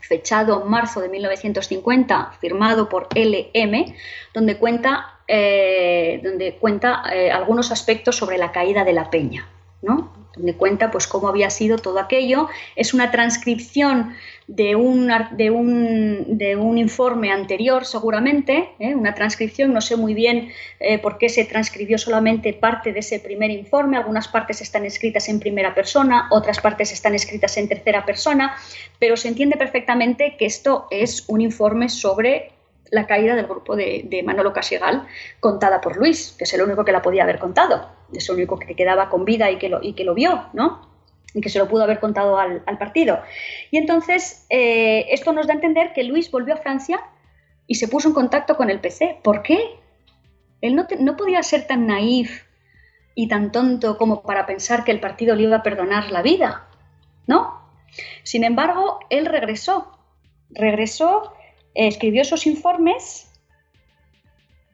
fechado 0.00 0.62
en 0.62 0.68
marzo 0.68 1.00
de 1.00 1.08
1950, 1.08 2.32
firmado 2.40 2.88
por 2.88 3.08
LM, 3.14 3.94
donde 4.34 4.58
cuenta, 4.58 5.20
eh, 5.26 6.20
donde 6.22 6.56
cuenta 6.56 7.04
eh, 7.12 7.30
algunos 7.30 7.70
aspectos 7.72 8.16
sobre 8.16 8.36
la 8.36 8.52
caída 8.52 8.84
de 8.84 8.92
la 8.92 9.08
peña. 9.08 9.48
¿no? 9.80 10.21
Donde 10.36 10.54
cuenta 10.54 10.90
pues 10.90 11.06
cómo 11.06 11.28
había 11.28 11.50
sido 11.50 11.78
todo 11.78 11.98
aquello. 11.98 12.48
Es 12.76 12.94
una 12.94 13.10
transcripción 13.10 14.14
de 14.46 14.76
un, 14.76 15.10
de 15.32 15.50
un, 15.50 16.36
de 16.36 16.56
un 16.56 16.76
informe 16.78 17.30
anterior, 17.30 17.84
seguramente, 17.84 18.70
¿eh? 18.78 18.94
una 18.94 19.14
transcripción, 19.14 19.72
no 19.72 19.80
sé 19.80 19.96
muy 19.96 20.14
bien 20.14 20.50
eh, 20.80 20.98
por 20.98 21.18
qué 21.18 21.28
se 21.28 21.44
transcribió 21.44 21.96
solamente 21.96 22.52
parte 22.52 22.92
de 22.92 23.00
ese 23.00 23.20
primer 23.20 23.50
informe, 23.50 23.96
algunas 23.96 24.28
partes 24.28 24.60
están 24.60 24.84
escritas 24.84 25.28
en 25.28 25.40
primera 25.40 25.74
persona, 25.74 26.28
otras 26.30 26.60
partes 26.60 26.92
están 26.92 27.14
escritas 27.14 27.56
en 27.56 27.68
tercera 27.68 28.04
persona, 28.04 28.54
pero 28.98 29.16
se 29.16 29.28
entiende 29.28 29.56
perfectamente 29.56 30.36
que 30.36 30.46
esto 30.46 30.86
es 30.90 31.24
un 31.28 31.40
informe 31.40 31.88
sobre 31.88 32.52
la 32.92 33.06
caída 33.06 33.34
del 33.34 33.46
grupo 33.46 33.74
de, 33.74 34.22
Manolo 34.24 34.52
Casigal 34.52 35.08
contada 35.40 35.80
por 35.80 35.96
Luis, 35.96 36.34
que 36.36 36.44
es 36.44 36.52
el 36.52 36.60
único 36.60 36.84
que 36.84 36.92
la 36.92 37.00
podía 37.00 37.22
haber 37.22 37.38
contado, 37.38 37.88
es 38.12 38.28
el 38.28 38.36
único 38.36 38.58
que 38.58 38.76
quedaba 38.76 39.08
con 39.08 39.24
vida 39.24 39.50
y 39.50 39.56
que 39.56 39.70
lo, 39.70 39.82
y 39.82 39.94
que 39.94 40.04
lo 40.04 40.14
vio, 40.14 40.44
¿no? 40.52 40.92
y 41.34 41.40
que 41.40 41.48
se 41.48 41.58
lo 41.58 41.66
pudo 41.68 41.84
haber 41.84 42.00
contado 42.00 42.38
al, 42.38 42.60
partido. 42.78 43.22
Y 43.70 43.78
entonces 43.78 44.44
eh, 44.50 45.06
esto 45.08 45.32
nos 45.32 45.46
da 45.46 45.54
a 45.54 45.56
entender 45.56 45.94
que 45.94 46.04
Luis 46.04 46.30
volvió 46.30 46.52
a 46.52 46.58
Francia 46.58 47.00
y 47.66 47.76
se 47.76 47.88
puso 47.88 48.08
en 48.08 48.14
contacto 48.14 48.58
con 48.58 48.68
el 48.68 48.80
PC. 48.80 49.20
¿Por 49.24 49.42
qué? 49.42 49.58
Él 50.60 50.76
no, 50.76 50.86
no 50.98 51.16
podía 51.16 51.42
ser 51.42 51.66
tan 51.66 51.86
naif 51.86 52.44
y 53.14 53.28
tan 53.28 53.52
tonto 53.52 53.96
como 53.96 54.20
para 54.20 54.44
pensar 54.44 54.84
que 54.84 54.92
el 54.92 55.00
partido 55.00 55.34
le 55.34 55.44
iba 55.44 55.56
a 55.56 55.62
perdonar 55.62 56.12
la 56.12 56.20
vida, 56.20 56.68
¿no? 57.26 57.58
Sin 58.22 58.44
embargo, 58.44 58.98
él 59.08 59.24
regresó, 59.24 59.98
regresó 60.50 61.32
escribió 61.74 62.22
esos 62.22 62.46
informes 62.46 63.28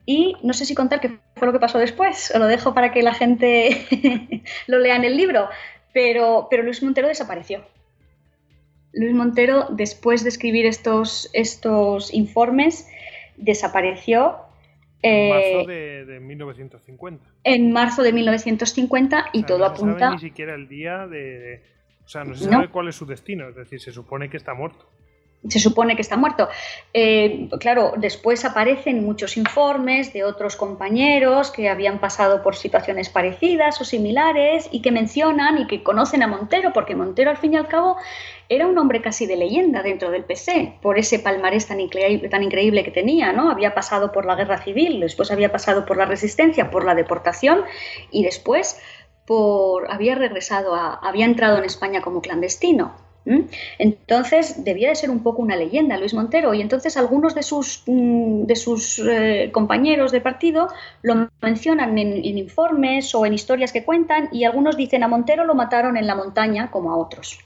y 0.07 0.37
no 0.43 0.55
sé 0.55 0.65
si 0.65 0.75
contar 0.75 1.01
qué 1.01 1.19
fue 1.37 1.47
lo 1.47 1.53
que 1.53 1.61
pasó 1.61 1.79
después, 1.79 2.33
o 2.35 2.39
lo 2.39 2.47
dejo 2.47 2.73
para 2.73 2.93
que 2.93 3.03
la 3.03 3.13
gente 3.13 3.85
lo 4.67 4.79
lea 4.79 4.97
en 4.97 5.05
el 5.05 5.17
libro, 5.17 5.49
pero, 5.93 6.47
pero 6.51 6.63
Luis 6.63 6.83
Montero 6.83 7.09
desapareció. 7.09 7.63
Luis 8.95 9.13
Montero, 9.13 9.69
después 9.71 10.23
de 10.23 10.31
escribir 10.31 10.65
estos, 10.65 11.29
estos 11.35 12.13
informes, 12.15 12.89
desapareció. 13.37 14.39
En 15.03 15.29
marzo 15.29 15.71
eh, 15.71 16.05
de, 16.07 16.21
1950. 16.21 17.25
En 17.45 17.73
marzo 17.73 18.03
de 18.03 18.13
1950 18.15 19.27
y 19.35 19.43
todo 19.43 19.59
no 19.59 19.67
se 19.67 19.71
apunta. 19.73 19.99
Sabe 19.99 20.15
ni 20.15 20.21
siquiera 20.21 20.55
el 20.55 20.69
día 20.69 21.07
de. 21.07 21.63
O 22.07 22.09
sea, 22.09 22.25
no 22.25 22.35
se 22.35 22.45
sabe 22.45 22.69
cuál 22.69 22.89
es 22.89 22.97
su 22.97 23.05
destino, 23.05 23.47
es 23.51 23.57
decir, 23.57 23.79
se 23.79 23.93
supone 23.93 24.31
que 24.31 24.39
está 24.39 24.55
muerto 24.55 24.89
se 25.47 25.61
supone 25.61 25.95
que 25.95 26.03
está 26.03 26.17
muerto. 26.17 26.49
Eh, 26.93 27.49
claro, 27.61 27.93
después 27.97 28.45
aparecen 28.45 29.05
muchos 29.05 29.37
informes 29.37 30.13
de 30.13 30.25
otros 30.25 30.57
compañeros 30.57 31.51
que 31.51 31.69
habían 31.69 32.01
pasado 32.01 32.43
por 32.43 32.57
situaciones 32.57 33.09
parecidas 33.09 33.81
o 33.81 33.85
similares 33.85 34.69
y 34.73 34.83
que 34.83 34.91
mencionan 34.91 35.59
y 35.59 35.67
que 35.67 35.83
conocen 35.83 36.23
a 36.23 36.27
Montero, 36.27 36.73
porque 36.73 36.97
Montero 36.97 37.31
al 37.31 37.37
fin 37.37 37.55
y 37.55 37.57
al 37.57 37.69
cabo 37.69 37.97
era 38.49 38.67
un 38.67 38.77
hombre 38.79 39.01
casi 39.01 39.27
de 39.27 39.37
leyenda 39.37 39.83
dentro 39.83 40.11
del 40.11 40.25
PC, 40.25 40.79
por 40.83 40.99
ese 40.99 41.19
palmarés 41.19 41.67
tan 41.69 41.81
increíble, 41.81 42.29
tan 42.29 42.43
increíble 42.43 42.83
que 42.83 42.91
tenía, 42.91 43.33
¿no? 43.33 43.51
Había 43.51 43.75
pasado 43.75 44.11
por 44.11 44.25
la 44.25 44.35
guerra 44.35 44.59
civil, 44.59 45.01
después 45.01 45.31
había 45.31 45.53
pasado 45.53 45.85
por 45.85 45.97
la 45.97 46.07
resistencia, 46.07 46.71
por 46.71 46.85
la 46.85 46.95
deportación 46.95 47.65
y 48.11 48.25
después 48.25 48.81
por 49.27 49.93
había 49.93 50.15
regresado 50.15 50.75
a, 50.75 50.95
había 50.95 51.27
entrado 51.27 51.59
en 51.59 51.65
España 51.65 52.01
como 52.01 52.23
clandestino. 52.23 53.08
Entonces 53.79 54.65
debía 54.65 54.89
de 54.89 54.95
ser 54.95 55.11
un 55.11 55.23
poco 55.23 55.43
una 55.43 55.57
leyenda 55.57 55.99
Luis 55.99 56.15
Montero 56.15 56.55
y 56.55 56.61
entonces 56.61 56.97
algunos 56.97 57.35
de 57.35 57.43
sus, 57.43 57.83
mm, 57.87 58.45
de 58.45 58.57
sus 58.57 58.99
eh, 58.99 59.51
compañeros 59.53 60.13
de 60.13 60.21
partido 60.21 60.69
lo 61.03 61.29
mencionan 61.43 61.99
en, 61.99 62.25
informes 62.25 63.15
o 63.15 63.27
en 63.27 63.35
historias 63.35 63.73
que 63.73 63.85
cuentan 63.85 64.29
y 64.33 64.45
algunos 64.45 64.77
dicen 64.77 65.03
a 65.03 65.09
Montero 65.09 65.45
lo 65.45 65.55
mataron 65.55 65.97
en 65.97 66.07
la 66.07 66.15
montaña 66.15 66.71
como 66.71 66.91
a 66.91 66.97
otros, 66.97 67.39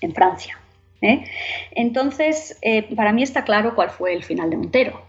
en 0.00 0.12
Francia. 0.12 0.58
¿eh? 1.00 1.24
Entonces, 1.70 2.58
eh, 2.62 2.94
para 2.94 3.12
mí 3.12 3.22
está 3.22 3.44
claro 3.44 3.74
cuál 3.74 3.90
fue 3.90 4.12
el 4.12 4.22
final 4.22 4.50
de 4.50 4.56
Montero. 4.56 5.02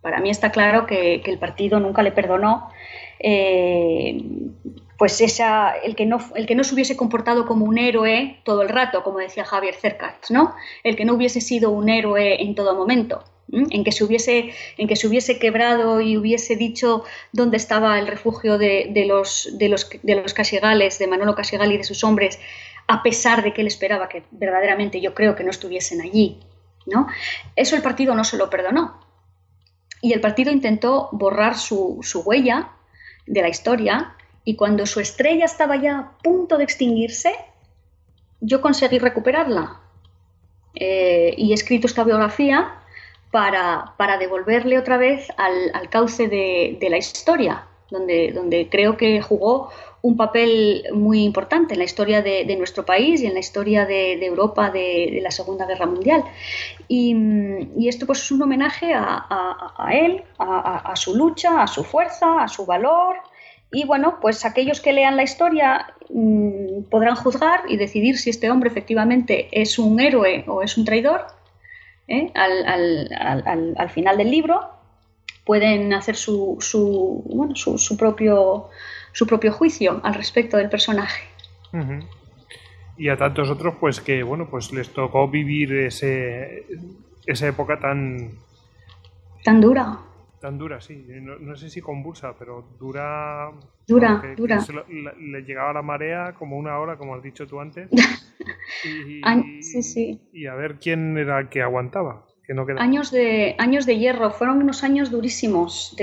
Para 0.00 0.20
mí 0.20 0.30
está 0.30 0.50
claro 0.50 0.86
que, 0.86 1.22
el 1.24 1.38
partido 1.38 1.78
nunca 1.78 2.02
le 2.02 2.12
perdonó 2.12 2.70
pues 5.02 5.20
esa, 5.20 5.72
el, 5.78 5.96
que 5.96 6.06
no, 6.06 6.20
se 6.20 6.74
hubiese 6.74 6.96
comportado 6.96 7.44
como 7.44 7.64
un 7.64 7.76
héroe 7.76 8.38
todo 8.44 8.62
el 8.62 8.68
rato, 8.68 9.02
como 9.02 9.18
decía 9.18 9.44
Javier 9.44 9.74
Cercas, 9.74 10.30
¿no? 10.30 10.54
El 10.84 10.94
que 10.94 11.04
no 11.04 11.14
hubiese 11.14 11.40
sido 11.40 11.70
un 11.70 11.88
héroe 11.88 12.40
en 12.40 12.54
todo 12.54 12.76
momento. 12.76 13.24
En 13.50 13.82
que, 13.82 13.90
se 13.90 14.04
hubiese, 14.04 15.38
quebrado 15.40 16.00
y 16.00 16.16
hubiese 16.16 16.54
dicho 16.54 17.02
dónde 17.32 17.56
estaba 17.56 17.98
el 17.98 18.06
refugio 18.06 18.58
de, 18.58 19.04
los, 19.08 19.50
de, 19.54 19.74
de 20.04 20.22
Casigales, 20.32 21.00
de 21.00 21.08
Manolo 21.08 21.34
Casigal 21.34 21.72
y 21.72 21.78
de 21.78 21.82
sus 21.82 22.04
hombres, 22.04 22.38
a 22.86 23.02
pesar 23.02 23.42
de 23.42 23.52
que 23.52 23.62
él 23.62 23.66
esperaba 23.66 24.08
que 24.08 24.22
verdaderamente 24.30 25.00
yo 25.00 25.14
creo 25.14 25.34
que 25.34 25.42
no 25.42 25.50
estuviesen 25.50 26.00
allí. 26.00 26.38
¿no? 26.86 27.08
Eso 27.56 27.74
el 27.74 27.82
partido 27.82 28.14
no 28.14 28.22
se 28.22 28.36
lo 28.36 28.48
perdonó. 28.48 29.00
Y 30.00 30.12
el 30.12 30.20
partido 30.20 30.52
intentó 30.52 31.08
borrar 31.10 31.58
su, 31.58 32.00
huella 32.24 32.70
de 33.26 33.42
la 33.42 33.48
historia 33.48 34.14
y 34.44 34.56
cuando 34.56 34.86
su 34.86 35.00
estrella 35.00 35.44
estaba 35.44 35.76
ya 35.76 35.98
a 35.98 36.18
punto 36.22 36.58
de 36.58 36.64
extinguirse, 36.64 37.34
yo 38.40 38.60
conseguí 38.60 38.98
recuperarla. 38.98 39.80
Eh, 40.74 41.34
y 41.36 41.52
he 41.52 41.54
escrito 41.54 41.86
esta 41.86 42.02
biografía 42.04 42.74
para, 43.30 43.94
devolverle 44.18 44.78
otra 44.78 44.96
vez 44.96 45.28
al, 45.36 45.88
cauce 45.90 46.28
de, 46.28 46.76
de, 46.80 46.90
la 46.90 46.98
historia, 46.98 47.66
donde, 47.90 48.32
donde 48.32 48.68
creo 48.68 48.96
que 48.96 49.20
jugó 49.22 49.70
un 50.02 50.16
papel 50.16 50.84
muy 50.92 51.22
importante 51.22 51.74
en 51.74 51.78
la 51.78 51.84
historia 51.84 52.22
de, 52.22 52.56
nuestro 52.56 52.84
país 52.84 53.22
y 53.22 53.26
en 53.26 53.34
la 53.34 53.40
historia 53.40 53.86
de, 53.86 54.14
Europa 54.24 54.70
de, 54.70 55.20
la 55.22 55.30
Segunda 55.30 55.64
Guerra 55.64 55.86
Mundial. 55.86 56.24
Y, 56.88 57.88
esto 57.88 58.04
pues, 58.04 58.20
es 58.20 58.32
un 58.32 58.42
homenaje 58.42 58.92
a, 58.94 59.90
él, 59.92 60.24
a, 60.38 60.92
su 60.96 61.14
lucha, 61.14 61.62
a 61.62 61.66
su 61.68 61.84
fuerza, 61.84 62.42
a 62.42 62.48
su 62.48 62.66
valor. 62.66 63.16
Y 63.72 63.86
bueno, 63.86 64.18
pues 64.20 64.44
aquellos 64.44 64.80
que 64.80 64.92
lean 64.92 65.16
la 65.16 65.22
historia 65.22 65.94
mm, 66.10 66.84
podrán 66.90 67.16
juzgar 67.16 67.62
y 67.68 67.76
decidir 67.76 68.18
si 68.18 68.30
este 68.30 68.50
hombre 68.50 68.68
efectivamente 68.68 69.48
es 69.50 69.78
un 69.78 69.98
héroe 69.98 70.44
o 70.46 70.62
es 70.62 70.76
un 70.76 70.84
traidor 70.84 71.26
¿eh? 72.06 72.30
al, 72.34 73.90
final 73.90 74.18
del 74.18 74.30
libro. 74.30 74.60
Pueden 75.44 75.92
hacer 75.92 76.16
su, 76.16 76.58
su 76.60 77.96
propio 77.96 78.70
su 79.12 79.26
propio 79.26 79.52
juicio 79.52 80.00
al 80.02 80.14
respecto 80.14 80.56
del 80.56 80.68
personaje. 80.68 81.22
Y 82.96 83.08
a 83.08 83.16
tantos 83.16 83.50
otros, 83.50 83.76
pues 83.80 84.00
que 84.00 84.22
bueno, 84.22 84.48
pues 84.50 84.72
les 84.72 84.92
tocó 84.92 85.28
vivir 85.28 85.72
ese, 85.72 86.66
esa 87.26 87.46
época 87.46 87.78
tan 87.78 88.32
tan 89.44 89.60
dura. 89.60 89.98
Tan 90.42 90.58
dura, 90.58 90.80
sí. 90.80 91.06
No, 91.20 91.54
sé 91.54 91.70
si 91.70 91.80
convulsa, 91.80 92.34
pero 92.36 92.74
dura. 92.76 93.52
Dura, 93.86 94.20
dura. 94.36 94.58
le, 94.88 95.42
llegaba 95.42 95.72
la 95.72 95.82
marea 95.82 96.34
como 96.36 96.56
una 96.56 96.80
hora, 96.80 96.96
como 96.96 97.14
has 97.14 97.22
dicho 97.22 97.46
tú 97.46 97.60
antes. 97.60 97.88
y, 98.84 99.62
sí, 99.62 99.84
sí. 99.84 100.20
y 100.32 100.46
a 100.46 100.54
ver 100.56 100.80
quién 100.80 101.16
era 101.16 101.38
el 101.38 101.48
que 101.48 101.62
aguantaba 101.62 102.26
años, 102.78 103.10
de, 103.10 103.54
años 103.58 103.86
de 103.86 103.98
hierro, 103.98 104.30
fueron 104.30 104.62
unos 104.62 104.82
años 104.82 105.10
durísimos 105.10 105.96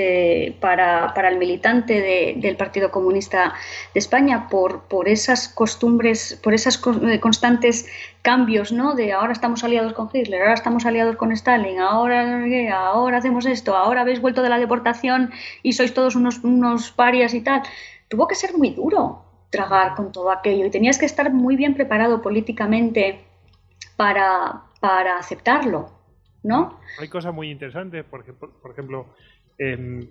para, 0.60 1.14
el 1.30 1.38
militante 1.38 2.36
del 2.38 2.56
Partido 2.56 2.91
Comunista 2.91 3.53
de 3.94 3.99
España 3.99 4.48
por, 4.49 4.88
por 4.88 5.07
esas 5.10 5.49
costumbres, 5.49 6.40
por 6.41 6.53
esos 6.53 6.82
eh, 7.03 7.20
constantes 7.20 7.88
cambios, 8.22 8.72
¿no? 8.72 8.96
De 8.96 9.14
ahora 9.14 9.32
estamos 9.32 9.64
aliados 9.64 9.94
con 9.94 10.10
Hitler, 10.12 10.41
ahora 10.41 10.54
estamos 10.54 10.86
aliados 10.86 11.16
con 11.16 11.32
Stalin, 11.32 11.80
ahora, 11.80 12.44
ahora 12.76 13.18
hacemos 13.18 13.46
esto, 13.46 13.76
ahora 13.76 14.02
habéis 14.02 14.22
vuelto 14.22 14.44
de 14.44 14.50
la 14.50 14.60
deportación 14.60 15.32
y 15.64 15.74
sois 15.74 15.94
todos 15.94 16.16
unos, 16.16 16.44
unos 16.44 16.91
parias 16.91 17.34
y 17.34 17.41
tal. 17.41 17.64
Tuvo 18.08 18.28
que 18.28 18.36
ser 18.36 18.58
muy 18.58 18.72
duro 18.72 19.24
tragar 19.50 19.96
con 19.96 20.12
todo 20.12 20.32
aquello 20.32 20.66
y 20.66 20.70
tenías 20.70 20.98
que 20.98 21.06
estar 21.06 21.32
muy 21.32 21.56
bien 21.56 21.74
preparado 21.74 22.22
políticamente 22.22 23.22
para, 23.96 24.64
para 24.80 25.18
aceptarlo. 25.18 26.00
¿no? 26.44 26.80
Hay 27.00 27.08
cosas 27.08 27.34
muy 27.34 27.50
interesantes, 27.50 28.06
porque, 28.10 28.34
por, 28.34 28.72
ejemplo, 28.72 29.08
em, 29.58 30.08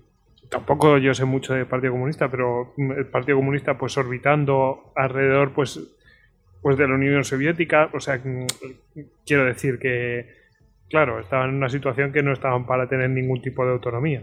tampoco 0.48 0.98
yo 0.98 1.14
sé 1.14 1.24
mucho 1.24 1.54
del 1.54 1.66
Partido 1.66 1.92
Comunista, 1.92 2.30
pero 2.30 2.74
el 2.76 3.06
Partido 3.06 3.38
Comunista 3.38 3.78
pues 3.78 3.96
orbitando 3.96 4.92
alrededor 4.94 5.52
pues, 5.52 5.80
pues 6.68 6.76
de 6.76 6.86
la 6.86 6.96
Unión 6.96 7.24
Soviética, 7.24 7.88
o 7.94 7.98
sea, 7.98 8.20
mm, 8.22 8.46
quiero 9.24 9.46
decir 9.46 9.78
que, 9.78 10.34
claro, 10.90 11.18
estaban 11.18 11.48
en 11.48 11.56
una 11.56 11.70
situación 11.70 12.12
que 12.12 12.22
no 12.22 12.30
estaban 12.30 12.66
para 12.66 12.86
tener 12.86 13.08
ningún 13.08 13.40
tipo 13.40 13.64
de 13.64 13.72
autonomía. 13.72 14.22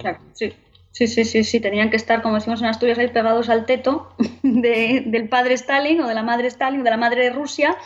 claro, 0.00 0.18
sí. 0.32 0.52
Sí, 0.90 1.06
sí, 1.06 1.24
sí, 1.24 1.44
sí, 1.44 1.60
tenían 1.60 1.88
que 1.88 1.96
estar, 1.96 2.22
como 2.22 2.34
decimos 2.34 2.60
en 2.60 2.66
Asturias, 2.66 2.98
ahí 2.98 3.06
pegados 3.06 3.48
al 3.48 3.66
teto 3.66 4.12
del 4.42 5.28
padre 5.28 5.54
Stalin 5.54 6.00
o 6.00 6.08
de 6.08 6.14
la 6.14 6.24
madre 6.24 6.48
Stalin 6.48 6.80
o 6.80 6.82
de 6.82 6.90
la 6.90 6.96
madre 6.96 7.22
de 7.22 7.30
Rusia, 7.30 7.76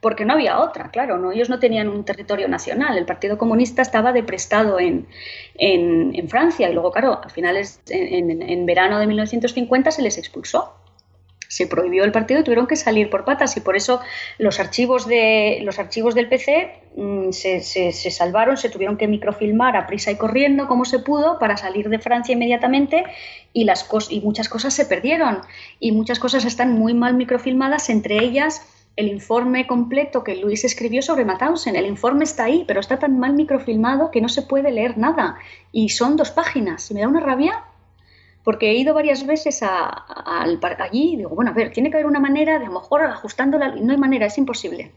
porque 0.00 0.24
no 0.24 0.34
había 0.34 0.60
otra, 0.60 0.92
claro, 0.92 1.18
no, 1.18 1.32
ellos 1.32 1.50
no 1.50 1.58
tenían 1.58 1.88
un 1.88 2.04
territorio 2.04 2.46
nacional, 2.46 2.96
el 2.96 3.06
Partido 3.06 3.38
Comunista 3.38 3.82
estaba 3.82 4.12
deprestado 4.12 4.78
en, 4.78 5.08
en, 5.56 6.28
Francia 6.28 6.70
y 6.70 6.74
luego, 6.74 6.92
claro, 6.92 7.20
a 7.24 7.28
finales, 7.28 7.80
en, 7.88 8.40
en 8.40 8.66
verano 8.66 9.00
de 9.00 9.08
1950 9.08 9.90
se 9.90 10.02
les 10.02 10.16
expulsó 10.16 10.76
se 11.52 11.66
prohibió 11.66 12.04
el 12.04 12.12
partido 12.12 12.40
y 12.40 12.44
tuvieron 12.44 12.66
que 12.66 12.76
salir 12.76 13.10
por 13.10 13.26
patas 13.26 13.58
y 13.58 13.60
por 13.60 13.76
eso 13.76 14.00
los 14.38 14.58
archivos, 14.58 15.06
de, 15.06 15.58
los 15.64 15.78
archivos 15.78 16.14
del 16.14 16.26
PC 16.26 16.72
mm, 16.96 17.30
se, 17.30 17.60
se, 17.60 17.92
salvaron, 17.92 18.56
se 18.56 18.70
tuvieron 18.70 18.96
que 18.96 19.06
microfilmar 19.06 19.76
a 19.76 19.86
prisa 19.86 20.10
y 20.10 20.16
corriendo 20.16 20.66
como 20.66 20.86
se 20.86 21.00
pudo 21.00 21.38
para 21.38 21.58
salir 21.58 21.90
de 21.90 21.98
Francia 21.98 22.32
inmediatamente 22.32 23.04
y, 23.52 23.64
las 23.64 23.86
y 24.08 24.22
muchas 24.22 24.48
cosas 24.48 24.72
se 24.72 24.86
perdieron 24.86 25.42
y 25.78 25.92
muchas 25.92 26.18
cosas 26.18 26.46
están 26.46 26.72
muy 26.72 26.94
mal 26.94 27.16
microfilmadas, 27.16 27.90
entre 27.90 28.24
ellas 28.24 28.62
el 28.96 29.08
informe 29.08 29.66
completo 29.66 30.24
que 30.24 30.36
Luis 30.36 30.64
escribió 30.64 31.02
sobre 31.02 31.26
Mauthausen. 31.26 31.76
El 31.76 31.86
informe 31.86 32.24
está 32.24 32.44
ahí, 32.44 32.64
pero 32.66 32.80
está 32.80 32.98
tan 32.98 33.18
mal 33.18 33.34
microfilmado 33.34 34.10
que 34.10 34.22
no 34.22 34.28
se 34.30 34.42
puede 34.42 34.70
leer 34.70 34.96
nada. 34.96 35.36
Y 35.70 35.90
son 35.90 36.16
dos 36.16 36.30
páginas. 36.30 36.90
Y 36.90 36.94
me 36.94 37.00
da 37.00 37.08
una 37.08 37.20
rabia 37.20 37.64
porque 38.44 38.70
he 38.70 38.74
ido 38.74 38.94
varias 38.94 39.26
veces 39.26 39.62
a, 39.62 39.86
al 39.86 40.58
allí 40.78 41.14
y 41.14 41.16
digo, 41.16 41.30
bueno, 41.30 41.52
a 41.52 41.54
ver, 41.54 41.72
tiene 41.72 41.90
que 41.90 41.96
haber 41.96 42.06
una 42.06 42.20
manera 42.20 42.58
de 42.58 42.64
a 42.64 42.68
lo 42.68 42.74
mejor 42.74 43.02
ajustándola, 43.02 43.74
no 43.76 43.92
hay 43.92 43.98
manera, 43.98 44.26
es 44.26 44.38
imposible. 44.38 44.90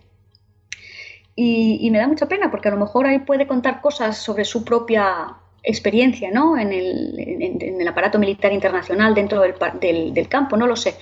Y, 1.35 1.89
me 1.91 1.97
da 1.97 2.07
mucha 2.07 2.27
pena 2.27 2.49
porque 2.49 2.69
a 2.69 2.71
lo 2.71 2.77
mejor 2.77 3.05
ahí 3.05 3.19
puede 3.19 3.45
contar 3.45 3.81
cosas 3.81 4.17
sobre 4.17 4.45
su 4.45 4.63
propia 4.63 5.35
experiencia 5.63 6.31
¿no? 6.31 6.57
en, 6.57 6.71
el, 6.71 7.87
aparato 7.87 8.17
militar 8.19 8.53
internacional 8.53 9.13
dentro 9.13 9.41
del, 9.41 10.27
campo, 10.29 10.55
no 10.55 10.65
lo 10.65 10.77
sé. 10.77 10.95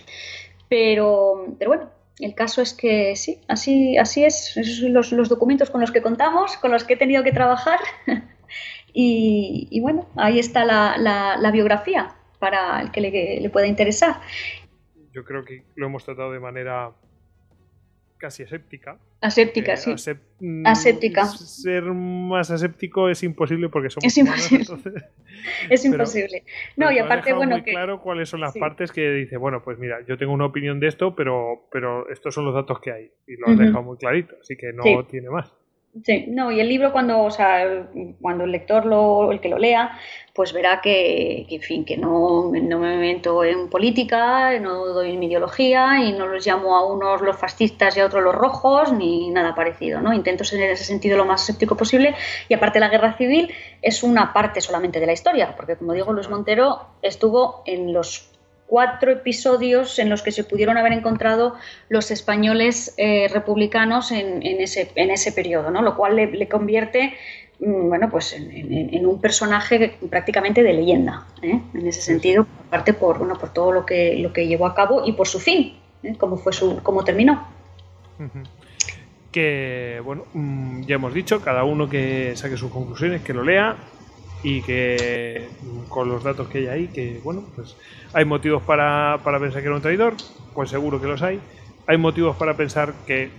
Pero, 0.68 1.46
pero 1.60 1.70
bueno, 1.70 1.90
el 2.20 2.34
caso 2.34 2.64
es 2.64 2.74
que 2.74 3.16
sí, 3.16 3.40
así, 3.48 3.96
así 3.98 4.26
es. 4.26 4.58
Esos 4.58 4.80
son 4.80 5.18
los, 5.18 5.30
documentos 5.30 5.70
con 5.70 5.82
los 5.82 5.92
que 5.92 6.02
contamos, 6.02 6.58
con 6.58 6.72
los 6.72 6.84
que 6.84 6.96
he 6.96 6.98
tenido 6.98 7.24
que 7.24 7.32
trabajar. 7.32 7.80
y, 8.94 9.80
bueno, 9.82 10.08
ahí 10.16 10.40
está 10.40 10.66
la 10.66 11.52
biografía 11.52 12.16
para 12.44 12.82
el 12.82 12.92
que 12.92 13.00
le, 13.42 13.50
pueda 13.50 13.68
interesar. 13.68 14.20
Yo 15.14 15.24
creo 15.24 15.46
que 15.46 15.64
lo 15.76 15.86
hemos 15.86 16.04
tratado 16.04 16.34
de 16.34 16.42
manera 16.42 16.92
casi 18.18 18.44
aséptica. 18.44 19.00
Aséptica, 19.22 19.78
sí. 19.78 19.96
Mm, 20.42 20.68
aséptica. 20.68 21.24
Ser 21.24 21.84
más 21.84 22.52
aséptico 22.52 23.08
es 23.08 23.24
imposible 23.24 23.70
porque 23.70 23.90
somos 23.90 24.04
es 24.04 24.18
imposible. 24.18 24.66
es 25.70 25.86
imposible. 25.86 26.44
no, 26.76 26.92
y 26.92 27.00
aparte, 27.00 27.32
bueno. 27.32 27.56
Muy 27.56 27.64
claro 27.64 28.02
cuáles 28.02 28.28
son 28.28 28.42
las 28.42 28.54
partes 28.58 28.92
que 28.92 29.10
dice, 29.10 29.38
bueno, 29.38 29.64
pues 29.64 29.80
mira, 29.80 30.06
yo 30.06 30.18
tengo 30.18 30.34
una 30.34 30.46
opinión 30.46 30.82
de 30.82 30.90
esto, 30.90 31.16
pero, 31.16 31.70
pero 31.72 32.10
estos 32.10 32.36
son 32.36 32.44
los 32.44 32.54
datos 32.54 32.82
que 32.82 32.92
hay. 32.92 33.12
Y 33.26 33.38
lo 33.38 33.48
has 33.48 33.58
dejado 33.58 33.84
muy 33.84 33.98
clarito, 33.98 34.36
así 34.42 34.58
que 34.58 34.74
no 34.74 35.06
tiene 35.06 35.30
más. 35.30 35.50
Sí, 36.02 36.26
no, 36.28 36.52
y 36.52 36.60
el 36.60 36.68
libro 36.68 36.92
cuando, 36.92 37.22
o 37.22 37.30
sea, 37.30 37.88
cuando 38.20 38.46
el 38.46 38.52
lector 38.52 38.84
lo, 38.84 39.32
el 39.32 39.40
que 39.40 39.48
lo 39.48 39.60
lea, 39.60 39.96
pues 40.34 40.52
verá 40.52 40.82
que, 40.82 41.46
en 41.48 41.62
fin, 41.62 41.86
que 41.86 41.98
no, 41.98 42.52
no, 42.52 42.80
me 42.80 42.98
meto 42.98 43.44
en 43.44 43.70
política, 43.70 44.60
no 44.60 44.88
doy 44.88 45.12
en 45.12 45.20
mi 45.20 45.28
ideología 45.28 46.00
y 46.04 46.12
no 46.14 46.26
los 46.26 46.44
llamo 46.48 46.76
a 46.76 46.92
unos 46.92 47.22
los 47.22 47.38
fascistas 47.38 47.96
y 47.96 48.00
a 48.00 48.08
otros 48.08 48.24
los 48.24 48.34
rojos, 48.34 48.92
ni 48.92 49.30
nada 49.30 49.54
parecido, 49.54 50.02
¿no? 50.02 50.14
Intento 50.14 50.44
ser 50.44 50.62
en 50.62 50.72
ese 50.72 50.84
sentido 50.84 51.16
lo 51.16 51.26
más 51.26 51.42
escéptico 51.44 51.78
posible 51.78 52.16
y 52.50 52.56
aparte 52.56 52.80
la 52.80 52.90
guerra 52.90 53.14
civil 53.16 53.54
es 53.84 54.02
una 54.02 54.34
parte 54.34 54.62
solamente 54.62 55.00
de 55.00 55.06
la 55.06 55.14
historia, 55.14 55.56
porque 55.56 55.76
como 55.76 55.94
digo, 55.94 56.12
Luis 56.12 56.28
Montero 56.28 56.88
estuvo 57.04 57.62
en 57.68 57.94
los 57.94 58.33
cuatro 58.68 59.12
episodios 59.12 60.00
en 60.00 60.10
los 60.10 60.22
que 60.22 60.32
se 60.32 60.44
pudieron 60.44 60.78
haber 60.78 60.94
encontrado 60.94 61.56
los 61.90 62.12
españoles 62.12 62.94
eh, 62.98 63.28
republicanos 63.32 64.12
en, 64.12 64.42
ese, 64.44 64.92
en 64.96 65.12
ese 65.12 65.32
periodo, 65.32 65.70
¿no? 65.72 65.82
lo 65.82 65.96
cual 65.96 66.16
le, 66.16 66.48
convierte 66.48 67.14
mm, 67.60 67.90
bueno, 67.90 68.10
pues 68.10 68.34
en, 68.34 69.06
un 69.06 69.22
personaje 69.22 69.98
prácticamente 70.10 70.64
de 70.64 70.74
leyenda, 70.74 71.28
¿eh? 71.42 71.60
en 71.74 71.88
ese 71.88 72.02
sentido, 72.02 72.48
aparte 72.68 72.94
por, 72.94 73.20
bueno, 73.20 73.38
por 73.38 73.54
todo 73.54 73.72
lo 73.72 73.86
que, 73.86 74.18
lo 74.18 74.34
que 74.34 74.48
llevó 74.48 74.66
a 74.66 74.76
cabo 74.76 75.04
y 75.06 75.14
por 75.14 75.28
su 75.28 75.40
fin, 75.40 75.78
¿eh? 76.04 76.16
cómo, 76.18 76.38
fue 76.38 76.54
su, 76.54 76.82
cómo 76.82 77.04
terminó. 77.04 77.48
Que, 79.32 80.02
bueno, 80.06 80.26
mm, 80.34 80.84
ya 80.84 80.96
hemos 80.96 81.14
dicho, 81.14 81.42
cada 81.42 81.64
uno 81.64 81.90
que 81.90 82.36
saque 82.36 82.56
sus 82.56 82.72
conclusiones, 82.72 83.22
que 83.22 83.34
lo 83.34 83.44
lea, 83.44 83.76
y 84.44 84.62
que 84.62 85.48
con 85.90 86.10
los 86.10 86.24
datos 86.24 86.50
que 86.50 86.60
hay 86.60 86.68
ahí, 86.68 86.88
que 86.88 87.20
bueno, 87.24 87.46
pues 87.56 87.76
hay 88.14 88.26
motivos 88.26 88.62
para, 88.64 89.20
para 89.24 89.40
pensar 89.40 89.62
que 89.62 89.68
era 89.68 89.76
un 89.76 89.82
traidor, 89.82 90.14
pues 90.54 90.70
seguro 90.70 91.02
que 91.02 91.08
los 91.08 91.22
hay. 91.22 91.40
Hay 91.88 91.98
motivos 91.98 92.36
para 92.36 92.56
pensar 92.56 92.94
que 93.08 93.30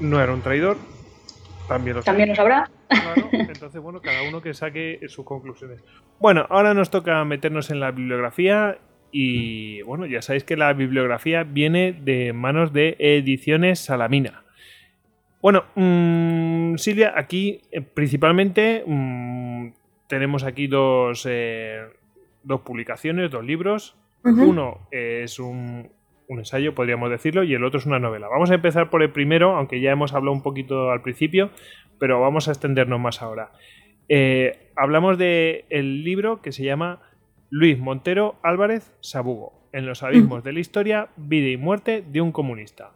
no 0.00 0.20
era 0.20 0.32
un 0.32 0.42
traidor, 0.42 0.76
también 1.66 1.96
los, 1.96 2.04
También 2.04 2.28
los 2.28 2.38
habrá. 2.38 2.70
Claro, 2.88 3.28
entonces, 3.32 3.80
bueno, 3.82 4.00
cada 4.00 4.22
uno 4.22 4.40
que 4.40 4.54
saque 4.54 5.00
sus 5.08 5.24
conclusiones. 5.24 5.82
Bueno, 6.18 6.46
ahora 6.48 6.72
nos 6.72 6.90
toca 6.90 7.22
meternos 7.24 7.70
en 7.70 7.80
la 7.80 7.90
bibliografía 7.90 8.78
y, 9.12 9.82
bueno, 9.82 10.06
ya 10.06 10.22
sabéis 10.22 10.44
que 10.44 10.56
la 10.56 10.72
bibliografía 10.72 11.42
viene 11.42 11.92
de 11.92 12.32
manos 12.32 12.72
de 12.72 12.96
Ediciones 12.98 13.80
Salamina. 13.80 14.44
Bueno, 15.40 15.64
mmm, 15.74 16.76
Silvia, 16.76 17.12
aquí 17.14 17.60
eh, 17.70 17.80
principalmente 17.80 18.82
mmm, 18.86 19.68
tenemos 20.08 20.42
aquí 20.42 20.66
dos, 20.66 21.26
eh, 21.28 21.82
dos 22.42 22.62
publicaciones, 22.62 23.30
dos 23.30 23.44
libros. 23.44 23.96
Uh 24.24 24.30
-huh. 24.30 24.48
Uno 24.48 24.88
es 24.90 25.38
un, 25.38 25.90
un, 26.26 26.38
ensayo, 26.38 26.74
podríamos 26.74 27.10
decirlo, 27.10 27.44
y 27.44 27.54
el 27.54 27.62
otro 27.62 27.78
es 27.78 27.86
una 27.86 27.98
novela. 28.00 28.26
Vamos 28.28 28.50
a 28.50 28.54
empezar 28.54 28.90
por 28.90 29.02
el 29.02 29.10
primero, 29.10 29.54
aunque 29.56 29.80
ya 29.80 29.92
hemos 29.92 30.14
hablado 30.14 30.32
un 30.32 30.42
poquito 30.42 30.90
al 30.90 31.02
principio, 31.02 31.50
pero 32.00 32.20
vamos 32.20 32.48
a 32.48 32.52
extendernos 32.52 32.98
más 32.98 33.22
ahora. 33.22 33.52
Eh, 34.08 34.70
hablamos 34.74 35.18
del 35.18 35.64
el 35.68 36.02
libro 36.02 36.40
que 36.40 36.50
se 36.50 36.64
llama 36.64 37.00
Luis 37.50 37.78
Montero 37.78 38.36
Álvarez 38.42 38.92
Sabugo, 39.00 39.52
En 39.72 39.84
los 39.84 40.02
abismos 40.02 40.38
uh 40.38 40.40
-huh. 40.40 40.44
de 40.44 40.52
la 40.52 40.60
historia, 40.60 41.08
vida 41.16 41.48
y 41.48 41.58
muerte 41.58 42.02
de 42.06 42.22
un 42.22 42.32
comunista, 42.32 42.92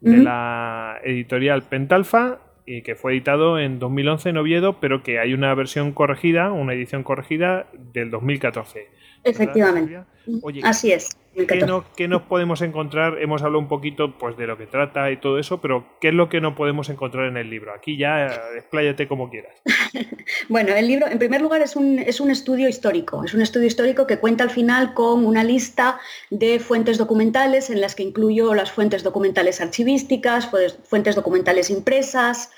de 0.00 0.10
uh 0.10 0.14
-huh. 0.14 0.22
la 0.22 1.00
editorial 1.02 1.62
Pentalfa 1.62 2.38
y 2.66 2.82
que 2.82 2.94
fue 2.94 3.12
editado 3.12 3.58
en 3.58 3.78
2011 3.78 4.30
en 4.30 4.36
Oviedo, 4.36 4.80
pero 4.80 5.02
que 5.02 5.18
hay 5.18 5.34
una 5.34 5.54
versión 5.54 5.92
corregida, 5.92 6.52
una 6.52 6.74
edición 6.74 7.02
corregida 7.02 7.66
del 7.72 8.10
2014. 8.10 8.88
Efectivamente. 9.24 10.02
Oye, 10.42 10.60
Así 10.64 10.92
es. 10.92 11.08
¿qué, 11.34 11.60
no, 11.66 11.84
¿Qué, 11.96 12.08
nos 12.08 12.22
podemos 12.22 12.62
encontrar? 12.62 13.18
Hemos 13.20 13.42
hablado 13.42 13.58
un 13.58 13.68
poquito 13.68 14.16
pues, 14.18 14.36
de 14.36 14.46
lo 14.46 14.56
que 14.58 14.66
trata 14.66 15.10
y 15.10 15.16
todo 15.16 15.38
eso, 15.38 15.60
pero 15.60 15.86
¿qué 16.00 16.08
es 16.08 16.14
lo 16.14 16.28
que 16.28 16.40
no 16.40 16.54
podemos 16.54 16.88
encontrar 16.90 17.26
en 17.26 17.36
el 17.36 17.50
libro? 17.50 17.72
Aquí 17.74 17.96
ya 17.96 18.26
expláyate 18.56 19.08
como 19.08 19.30
quieras. 19.30 19.54
bueno, 20.48 20.74
el 20.74 20.86
libro, 20.86 21.06
en 21.08 21.18
primer 21.18 21.40
lugar, 21.40 21.62
es 21.62 21.74
un, 21.74 21.98
es 21.98 22.20
un 22.20 22.30
estudio 22.30 22.68
histórico. 22.68 23.24
Es 23.24 23.34
un 23.34 23.42
estudio 23.42 23.66
histórico 23.66 24.06
que 24.06 24.18
cuenta 24.18 24.44
al 24.44 24.50
final 24.50 24.94
con 24.94 25.24
una 25.24 25.42
lista 25.42 25.98
de 26.30 26.60
fuentes 26.60 26.98
documentales 26.98 27.70
en 27.70 27.80
las 27.80 27.94
que 27.94 28.02
incluyo 28.02 28.54
las 28.54 28.70
fuentes 28.70 29.02
documentales 29.02 29.60
archivísticas, 29.60 30.48
fuentes 30.84 31.14
documentales 31.16 31.70
impresas, 31.70 32.50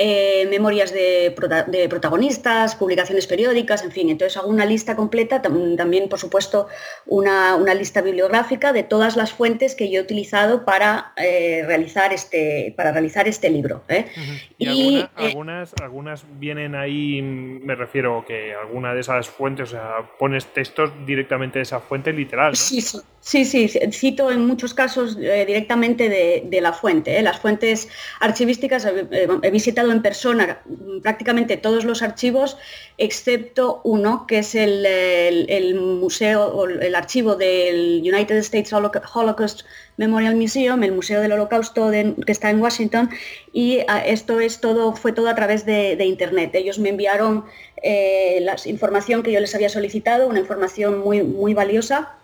eh, 0.00 0.46
memorias 0.48 0.92
de, 0.92 1.32
prota 1.34 1.64
de, 1.64 1.88
protagonistas, 1.88 2.76
publicaciones 2.76 3.26
periódicas, 3.26 3.82
en 3.82 3.90
fin. 3.90 4.10
Entonces 4.10 4.36
hago 4.36 4.48
una 4.48 4.64
lista 4.64 4.94
completa, 4.94 5.42
también 5.42 6.08
por 6.08 6.20
supuesto 6.20 6.68
una, 7.06 7.56
una, 7.56 7.74
lista 7.74 8.00
bibliográfica 8.00 8.72
de 8.72 8.84
todas 8.84 9.16
las 9.16 9.32
fuentes 9.32 9.74
que 9.74 9.90
yo 9.90 9.98
he 9.98 10.02
utilizado 10.04 10.64
para, 10.64 11.14
eh, 11.16 11.64
realizar, 11.66 12.12
este, 12.12 12.72
para 12.76 12.92
realizar 12.92 13.26
este 13.26 13.50
libro. 13.50 13.82
¿eh? 13.88 14.06
Uh 14.16 14.20
-huh. 14.20 14.42
Y, 14.58 14.66
y 14.68 15.00
alguna, 15.00 15.10
algunas, 15.16 15.74
algunas 15.82 16.24
vienen 16.38 16.76
ahí, 16.76 17.20
me 17.20 17.74
refiero 17.74 18.24
que 18.24 18.54
alguna 18.54 18.94
de 18.94 19.00
esas 19.00 19.28
fuentes, 19.28 19.70
o 19.70 19.72
sea, 19.72 20.08
pones 20.16 20.46
textos 20.46 20.92
directamente 21.06 21.58
de 21.58 21.64
esa 21.64 21.80
fuente 21.80 22.12
literal. 22.12 22.52
¿no? 22.52 22.56
Sí, 22.56 22.80
sí. 22.80 22.98
Sí, 23.20 23.44
sí, 23.44 23.68
cito 23.90 24.30
en 24.30 24.46
muchos 24.46 24.72
casos 24.72 25.18
directamente 25.18 26.08
de, 26.08 26.44
de, 26.46 26.60
la 26.62 26.72
fuente. 26.72 27.20
Las 27.20 27.38
fuentes 27.40 27.88
archivísticas 28.20 28.86
he 28.86 29.50
visitado 29.50 29.87
en 29.92 30.02
persona 30.02 30.60
prácticamente 31.02 31.56
todos 31.56 31.84
los 31.84 32.02
archivos, 32.02 32.56
excepto 32.96 33.80
uno, 33.84 34.26
que 34.26 34.38
es 34.38 34.54
el, 34.54 35.74
museo 35.74 36.46
o 36.46 36.66
el 36.68 36.94
archivo 36.94 37.36
del 37.36 38.00
United 38.02 38.36
States 38.36 38.72
Holocaust 38.72 39.62
Memorial 39.96 40.36
Museum, 40.36 40.82
el 40.82 40.92
Museo 40.92 41.20
del 41.20 41.32
Holocausto 41.32 41.90
que 41.90 42.32
está 42.32 42.50
en 42.50 42.60
Washington, 42.60 43.10
y 43.52 43.80
a, 43.88 44.04
esto 44.06 44.40
es 44.40 44.60
todo, 44.60 44.94
fue 44.94 45.12
todo 45.12 45.28
a 45.28 45.34
través 45.34 45.66
de, 45.66 45.96
de 45.96 46.04
Internet. 46.04 46.54
Ellos 46.54 46.78
me 46.78 46.90
enviaron 46.90 47.44
eh, 47.82 48.38
la 48.42 48.56
información 48.64 49.22
que 49.22 49.32
yo 49.32 49.40
les 49.40 49.54
había 49.54 49.68
solicitado, 49.68 50.28
una 50.28 50.40
información 50.40 50.98
muy, 51.00 51.22
muy 51.22 51.54
valiosa 51.54 52.14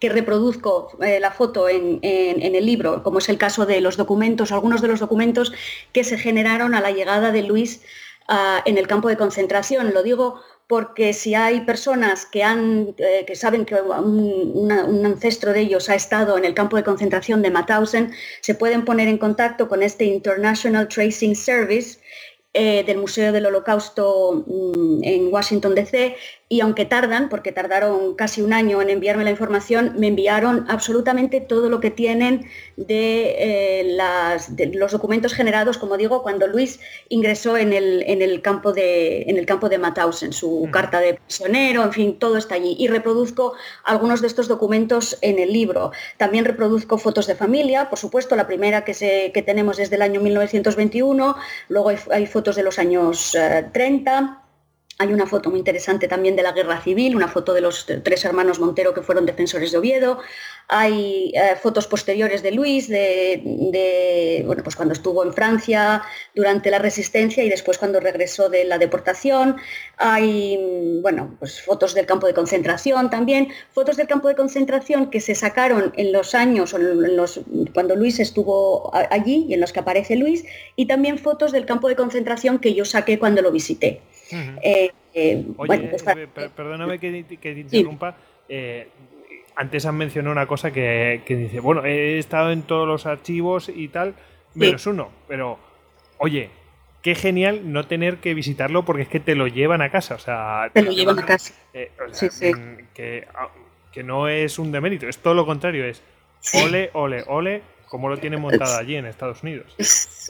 que 0.00 0.08
reproduzco 0.08 0.96
eh, 1.02 1.20
la 1.20 1.30
foto 1.30 1.68
en, 1.68 2.00
el 2.02 2.66
libro, 2.66 3.02
como 3.02 3.18
es 3.18 3.28
el 3.28 3.38
caso 3.38 3.66
de 3.66 3.80
los 3.80 3.96
documentos, 3.96 4.50
algunos 4.50 4.80
de 4.80 4.88
los 4.88 4.98
documentos 4.98 5.52
que 5.92 6.04
se 6.04 6.18
generaron 6.18 6.74
a 6.74 6.80
la 6.80 6.90
llegada 6.90 7.30
de 7.32 7.42
Luis 7.42 7.82
uh, 8.28 8.62
en 8.64 8.78
el 8.78 8.88
campo 8.88 9.08
de 9.08 9.18
concentración. 9.18 9.92
Lo 9.92 10.02
digo 10.02 10.40
porque 10.70 11.12
si 11.12 11.34
hay 11.34 11.62
personas 11.62 12.24
que, 12.26 12.42
eh, 12.42 13.34
saben 13.34 13.64
que 13.64 13.74
un, 13.74 14.70
ancestro 15.04 15.52
de 15.52 15.62
ellos 15.62 15.90
ha 15.90 15.96
estado 15.96 16.38
en 16.38 16.44
el 16.44 16.54
campo 16.54 16.76
de 16.76 16.84
concentración 16.84 17.42
de 17.42 17.50
Mauthausen, 17.50 18.12
se 18.40 18.54
pueden 18.54 18.84
poner 18.84 19.08
en 19.08 19.18
contacto 19.18 19.68
con 19.68 19.82
este 19.82 20.04
International 20.04 20.86
Tracing 20.86 21.34
Service 21.34 21.98
eh, 22.54 22.84
del 22.84 22.98
Museo 22.98 23.32
del 23.32 23.46
Holocausto 23.46 24.44
mmm, 24.46 25.02
en 25.02 25.32
Washington, 25.32 25.74
D.C., 25.74 26.16
y 26.52 26.62
aunque 26.62 26.84
tardan, 26.84 27.28
porque 27.28 27.52
tardaron 27.52 28.16
casi 28.16 28.42
un 28.42 28.52
año 28.52 28.82
en 28.82 28.90
enviarme 28.90 29.22
la 29.22 29.30
información, 29.30 29.92
me 29.96 30.08
enviaron 30.08 30.66
absolutamente 30.68 31.40
todo 31.40 31.70
lo 31.70 31.78
que 31.78 31.92
tienen 31.92 32.44
de, 32.76 33.36
eh, 33.38 33.84
las, 33.94 34.56
de 34.56 34.66
los 34.66 34.90
documentos 34.90 35.32
generados, 35.32 35.78
como 35.78 35.96
digo, 35.96 36.24
cuando 36.24 36.48
Luis 36.48 36.80
ingresó 37.08 37.56
en 37.56 37.72
el, 37.72 38.02
en 38.04 38.20
el 38.20 38.42
campo 38.42 38.72
de, 38.72 39.22
en 39.28 39.38
el 39.38 39.46
campo 39.46 39.68
de 39.68 39.78
Mauthausen, 39.78 40.32
su 40.32 40.66
mm. 40.66 40.70
carta 40.72 40.98
de 40.98 41.14
prisionero, 41.14 41.84
en 41.84 41.92
fin, 41.92 42.18
todo 42.18 42.36
está 42.36 42.56
allí. 42.56 42.74
Y 42.80 42.88
reproduzco 42.88 43.54
algunos 43.84 44.20
de 44.20 44.26
estos 44.26 44.48
documentos 44.48 45.18
en 45.22 45.38
el 45.38 45.52
libro. 45.52 45.92
También 46.16 46.44
reproduzco 46.44 46.98
fotos 46.98 47.28
de 47.28 47.36
familia, 47.36 47.88
por 47.88 48.00
supuesto, 48.00 48.34
la 48.34 48.48
primera 48.48 48.84
que, 48.84 48.94
se, 48.94 49.30
que 49.32 49.42
tenemos 49.42 49.78
es 49.78 49.88
del 49.88 50.02
año 50.02 50.20
1921, 50.20 51.36
luego 51.68 51.90
hay, 51.90 51.98
hay 52.10 52.26
fotos 52.26 52.56
de 52.56 52.64
los 52.64 52.80
años 52.80 53.36
eh, 53.36 53.68
30, 53.72 54.39
hay 55.00 55.14
una 55.14 55.26
foto 55.26 55.48
muy 55.48 55.60
interesante 55.60 56.08
también 56.08 56.36
de 56.36 56.42
la 56.42 56.52
guerra 56.52 56.78
civil, 56.82 57.16
una 57.16 57.26
foto 57.26 57.54
de 57.54 57.62
los 57.62 57.86
tres 57.86 58.22
hermanos 58.26 58.60
Montero 58.60 58.92
que 58.92 59.00
fueron 59.00 59.24
defensores 59.24 59.72
de 59.72 59.78
Oviedo. 59.78 60.20
Hay 60.68 61.32
eh, 61.34 61.56
fotos 61.60 61.86
posteriores 61.86 62.42
de 62.42 62.52
Luis, 62.52 62.88
de, 62.88 63.42
de, 63.44 64.42
bueno, 64.46 64.62
pues 64.62 64.76
cuando 64.76 64.92
estuvo 64.92 65.24
en 65.24 65.32
Francia 65.32 66.02
durante 66.34 66.70
la 66.70 66.78
resistencia 66.78 67.42
y 67.42 67.48
después 67.48 67.78
cuando 67.78 68.00
regresó 68.00 68.48
de 68.48 68.64
la 68.64 68.78
deportación. 68.78 69.56
Hay 69.96 70.58
bueno, 71.02 71.34
pues 71.38 71.60
fotos 71.62 71.94
del 71.94 72.06
campo 72.06 72.26
de 72.26 72.34
concentración 72.34 73.10
también. 73.10 73.48
Fotos 73.72 73.96
del 73.96 74.06
campo 74.06 74.28
de 74.28 74.36
concentración 74.36 75.10
que 75.10 75.20
se 75.20 75.34
sacaron 75.34 75.92
en 75.96 76.12
los 76.12 76.34
años, 76.34 76.72
en 76.74 77.16
los, 77.16 77.40
cuando 77.74 77.96
Luis 77.96 78.20
estuvo 78.20 78.90
allí 78.94 79.46
y 79.48 79.54
en 79.54 79.60
los 79.60 79.72
que 79.72 79.80
aparece 79.80 80.16
Luis. 80.16 80.44
Y 80.76 80.86
también 80.86 81.18
fotos 81.18 81.52
del 81.52 81.66
campo 81.66 81.88
de 81.88 81.96
concentración 81.96 82.58
que 82.58 82.74
yo 82.74 82.84
saqué 82.84 83.18
cuando 83.18 83.42
lo 83.42 83.50
visité. 83.50 84.00
Uh 84.32 84.36
-huh. 84.36 84.58
eh, 84.62 84.90
eh, 85.14 85.44
Oye, 85.56 85.66
bueno, 85.66 85.88
pues, 85.90 86.04
perdóname 86.54 86.98
que, 86.98 87.24
que 87.40 87.54
te 87.54 87.60
interrumpa. 87.60 88.12
Sí. 88.12 88.16
Eh, 88.52 88.88
antes 89.60 89.84
han 89.84 89.98
mencionado 89.98 90.32
una 90.32 90.46
cosa 90.46 90.70
que, 90.70 91.20
que, 91.26 91.36
dice, 91.36 91.60
bueno, 91.60 91.84
he 91.84 92.18
estado 92.18 92.50
en 92.50 92.62
todos 92.62 92.88
los 92.88 93.04
archivos 93.04 93.68
y 93.68 93.88
tal, 93.88 94.14
menos 94.54 94.82
sí. 94.82 94.88
uno, 94.88 95.10
pero 95.28 95.58
oye, 96.16 96.48
qué 97.02 97.14
genial 97.14 97.70
no 97.70 97.86
tener 97.86 98.16
que 98.20 98.32
visitarlo 98.32 98.86
porque 98.86 99.02
es 99.02 99.08
que 99.08 99.20
te 99.20 99.34
lo 99.34 99.48
llevan 99.48 99.82
a 99.82 99.90
casa, 99.90 100.14
o 100.14 100.18
sea... 100.18 100.70
Te 100.72 100.80
lo 100.80 100.92
llevan 100.92 101.18
a 101.18 101.26
casa. 101.26 101.52
Eh, 101.74 101.90
o 102.02 102.14
sea, 102.14 102.30
sí, 102.30 102.52
sí. 102.52 102.52
Que, 102.94 103.28
que, 103.92 104.02
no 104.02 104.28
es 104.28 104.58
un 104.58 104.72
demérito, 104.72 105.06
es 105.06 105.18
todo 105.18 105.34
lo 105.34 105.44
contrario, 105.44 105.84
es 105.84 106.02
ole, 106.54 106.88
ole, 106.94 107.22
ole, 107.26 107.60
como 107.86 108.08
lo 108.08 108.16
tienen 108.16 108.40
montado 108.40 108.78
allí 108.78 108.96
en 108.96 109.04
Estados 109.04 109.42
Unidos. 109.42 109.76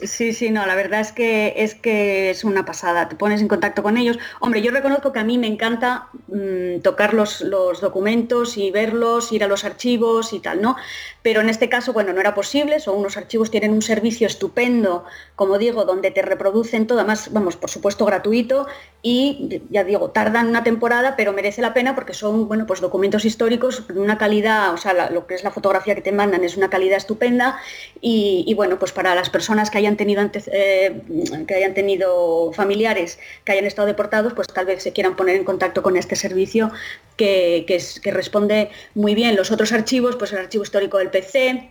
Sí, 0.02 0.32
sí, 0.32 0.50
no, 0.50 0.64
la 0.66 0.74
verdad 0.74 1.00
es 1.00 1.12
que 1.12 1.54
es 1.56 1.74
que 1.74 2.30
es 2.30 2.44
una 2.44 2.64
pasada. 2.64 3.08
Te 3.08 3.16
pones 3.16 3.40
en 3.40 3.48
contacto 3.48 3.82
con 3.82 3.96
ellos. 3.96 4.18
Hombre, 4.40 4.62
yo 4.62 4.70
reconozco 4.70 5.12
que 5.12 5.18
a 5.18 5.24
mí 5.24 5.36
me 5.36 5.46
encanta 5.46 6.08
mmm, 6.28 6.80
tocar 6.82 7.12
los, 7.12 7.42
los, 7.42 7.80
documentos 7.80 8.56
y 8.56 8.70
verlos, 8.70 9.30
ir 9.32 9.44
a 9.44 9.48
los 9.48 9.64
archivos 9.64 10.32
y 10.32 10.40
tal, 10.40 10.62
¿no? 10.62 10.76
Pero 11.22 11.40
en 11.42 11.50
este 11.50 11.68
caso, 11.68 11.92
bueno, 11.92 12.12
no 12.12 12.20
era 12.20 12.34
posible. 12.34 12.80
Son 12.80 12.96
unos 12.96 13.16
archivos 13.16 13.50
tienen 13.50 13.72
un 13.72 13.82
servicio 13.82 14.26
estupendo, 14.26 15.04
como 15.36 15.58
digo, 15.58 15.84
donde 15.84 16.10
te 16.10 16.22
reproducen 16.22 16.86
todo, 16.86 16.98
además, 16.98 17.30
vamos, 17.32 17.56
por 17.56 17.70
supuesto, 17.70 18.04
gratuito 18.06 18.66
y 19.02 19.62
ya 19.70 19.84
digo, 19.84 20.10
tardan 20.10 20.48
una 20.48 20.62
temporada, 20.62 21.16
pero 21.16 21.32
merece 21.32 21.62
la 21.62 21.72
pena 21.72 21.94
porque 21.94 22.14
son, 22.14 22.48
bueno, 22.48 22.66
pues 22.66 22.80
documentos 22.80 23.24
históricos 23.24 23.86
de 23.88 23.98
una 23.98 24.18
calidad, 24.18 24.74
o 24.74 24.76
sea, 24.76 25.10
lo 25.10 25.26
que 25.26 25.34
es 25.34 25.44
la 25.44 25.50
fotografía 25.50 25.94
que 25.94 26.02
te 26.02 26.12
mandan 26.12 26.44
es 26.44 26.56
una 26.56 26.68
calidad 26.68 26.98
estupenda 26.98 27.58
y, 28.00 28.44
y 28.46 28.54
bueno, 28.54 28.78
pues 28.78 28.92
para 28.92 29.14
las 29.14 29.30
personas 29.30 29.70
que 29.70 29.78
hayan 29.78 29.89
tenido 29.96 30.20
antes, 30.20 30.48
eh, 30.52 31.02
que 31.46 31.54
hayan 31.54 31.74
tenido 31.74 32.52
familiares 32.52 33.18
que 33.44 33.52
hayan 33.52 33.66
estado 33.66 33.86
deportados, 33.86 34.32
pues 34.34 34.48
tal 34.48 34.66
vez 34.66 34.82
se 34.82 34.92
quieran 34.92 35.16
poner 35.16 35.36
en 35.36 35.44
contacto 35.44 35.82
con 35.82 35.96
este 35.96 36.16
servicio 36.16 36.70
que, 37.16 37.64
que 37.66 38.10
responde 38.10 38.70
muy 38.94 39.14
bien. 39.14 39.36
Los 39.36 39.50
otros 39.50 39.72
archivos, 39.72 40.16
pues 40.16 40.32
el 40.32 40.38
archivo 40.38 40.64
histórico 40.64 40.98
del 40.98 41.10
PC, 41.10 41.70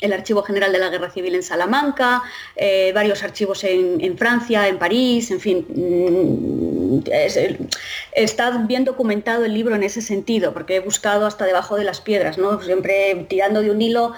el 0.00 0.12
Archivo 0.12 0.42
General 0.42 0.72
de 0.72 0.78
la 0.78 0.90
Guerra 0.90 1.10
Civil 1.10 1.34
en 1.34 1.42
Salamanca, 1.42 2.22
eh, 2.56 2.92
varios 2.94 3.22
archivos 3.22 3.64
en, 3.64 4.16
Francia, 4.16 4.68
en 4.68 4.78
París, 4.78 5.30
en 5.30 5.40
fin. 5.40 5.66
Mm, 5.68 7.00
está 8.12 8.50
bien 8.58 8.84
documentado 8.84 9.44
el 9.44 9.54
libro 9.54 9.74
en 9.74 9.82
ese 9.82 10.00
sentido, 10.02 10.52
porque 10.52 10.76
he 10.76 10.80
buscado 10.80 11.26
hasta 11.26 11.44
debajo 11.44 11.76
de 11.76 11.84
las 11.84 12.00
piedras, 12.00 12.38
¿no? 12.38 12.60
siempre 12.62 13.26
tirando 13.28 13.60
de 13.62 13.70
un 13.70 13.82
hilo 13.82 14.12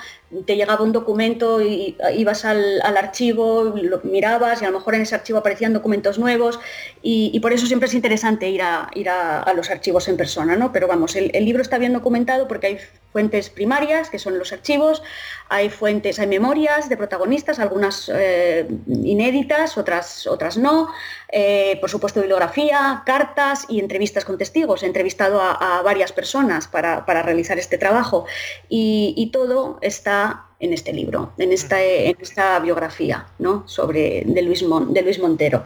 te 0.46 0.54
llegaba 0.54 0.84
un 0.84 0.92
documento 0.92 1.60
y 1.60 1.96
ibas 2.16 2.44
al, 2.44 2.80
archivo, 2.82 3.74
lo 3.82 4.00
mirabas 4.04 4.62
y 4.62 4.64
a 4.64 4.70
lo 4.70 4.78
mejor 4.78 4.94
en 4.94 5.02
ese 5.02 5.16
archivo 5.16 5.40
aparecían 5.40 5.72
documentos 5.72 6.18
nuevos 6.18 6.60
y, 7.02 7.38
por 7.40 7.52
eso 7.52 7.66
siempre 7.66 7.88
es 7.88 7.94
interesante 7.94 8.48
ir 8.48 8.62
a, 8.62 8.88
ir 8.94 9.08
a, 9.08 9.52
los 9.54 9.70
archivos 9.70 10.06
en 10.08 10.16
persona, 10.16 10.56
¿no? 10.56 10.72
Pero 10.72 10.86
vamos, 10.86 11.16
el, 11.16 11.32
libro 11.44 11.62
está 11.62 11.78
bien 11.78 11.92
documentado 11.92 12.46
porque 12.46 12.66
hay 12.68 12.78
fuentes 13.12 13.50
primarias, 13.50 14.08
que 14.08 14.20
son 14.20 14.38
los 14.38 14.52
archivos, 14.52 15.02
hay 15.48 15.68
fuentes, 15.68 16.20
hay 16.20 16.28
memorias 16.28 16.88
de 16.88 16.96
protagonistas, 16.96 17.58
algunas 17.58 18.10
eh, 18.14 18.68
inéditas, 18.88 19.76
otras, 19.76 20.28
otras 20.28 20.56
no, 20.56 20.88
eh, 21.32 21.78
por 21.80 21.90
supuesto 21.90 22.20
bibliografía, 22.20 23.02
cartas 23.06 23.66
y 23.68 23.80
entrevistas 23.80 24.24
con 24.24 24.38
testigos. 24.38 24.82
He 24.82 24.86
entrevistado 24.86 25.40
a, 25.40 25.82
varias 25.82 26.12
personas 26.12 26.68
para, 26.68 27.04
realizar 27.22 27.58
este 27.58 27.78
trabajo 27.78 28.26
y 28.68 29.30
todo 29.32 29.78
está 29.80 30.46
en 30.60 30.74
este 30.74 30.92
libro, 30.92 31.32
en 31.38 31.52
esta, 31.52 31.82
en 31.82 32.16
esta 32.20 32.58
biografía 32.60 33.26
¿no? 33.38 33.66
sobre, 33.66 34.22
de, 34.26 34.42
Luis 34.42 34.64
de 34.88 35.02
Luis 35.02 35.18
Montero. 35.18 35.64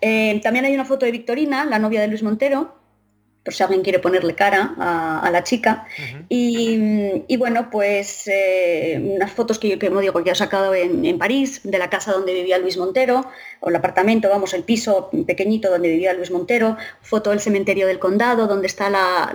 Eh, 0.00 0.38
también 0.42 0.66
hay 0.66 0.74
una 0.74 0.84
foto 0.84 1.06
de 1.06 1.12
Victorina, 1.12 1.64
la 1.64 1.78
novia 1.78 2.02
de 2.02 2.08
Luis 2.08 2.22
Montero, 2.22 2.74
por 3.46 3.54
si 3.54 3.62
alguien 3.62 3.82
quiere 3.82 4.00
ponerle 4.00 4.34
cara 4.34 4.74
a, 4.76 5.30
la 5.30 5.44
chica. 5.44 5.86
y, 6.28 7.36
bueno, 7.36 7.70
pues 7.70 8.24
eh, 8.26 9.00
unas 9.00 9.30
fotos 9.30 9.60
que 9.60 9.68
yo 9.68 9.78
que, 9.78 9.88
digo, 9.88 10.24
que 10.24 10.30
he 10.30 10.34
sacado 10.34 10.74
en, 10.74 11.16
París, 11.16 11.60
de 11.62 11.78
la 11.78 11.88
casa 11.88 12.12
donde 12.12 12.34
vivía 12.34 12.58
Luis 12.58 12.76
Montero, 12.76 13.24
o 13.60 13.68
el 13.70 13.76
apartamento, 13.76 14.28
vamos, 14.28 14.52
el 14.52 14.64
piso 14.64 15.10
pequeñito 15.28 15.70
donde 15.70 15.88
vivía 15.90 16.12
Luis 16.12 16.32
Montero, 16.32 16.76
foto 17.02 17.30
del 17.30 17.38
cementerio 17.38 17.86
del 17.86 18.00
condado, 18.00 18.48
donde 18.48 18.66
está 18.66 18.90
la, 18.90 19.32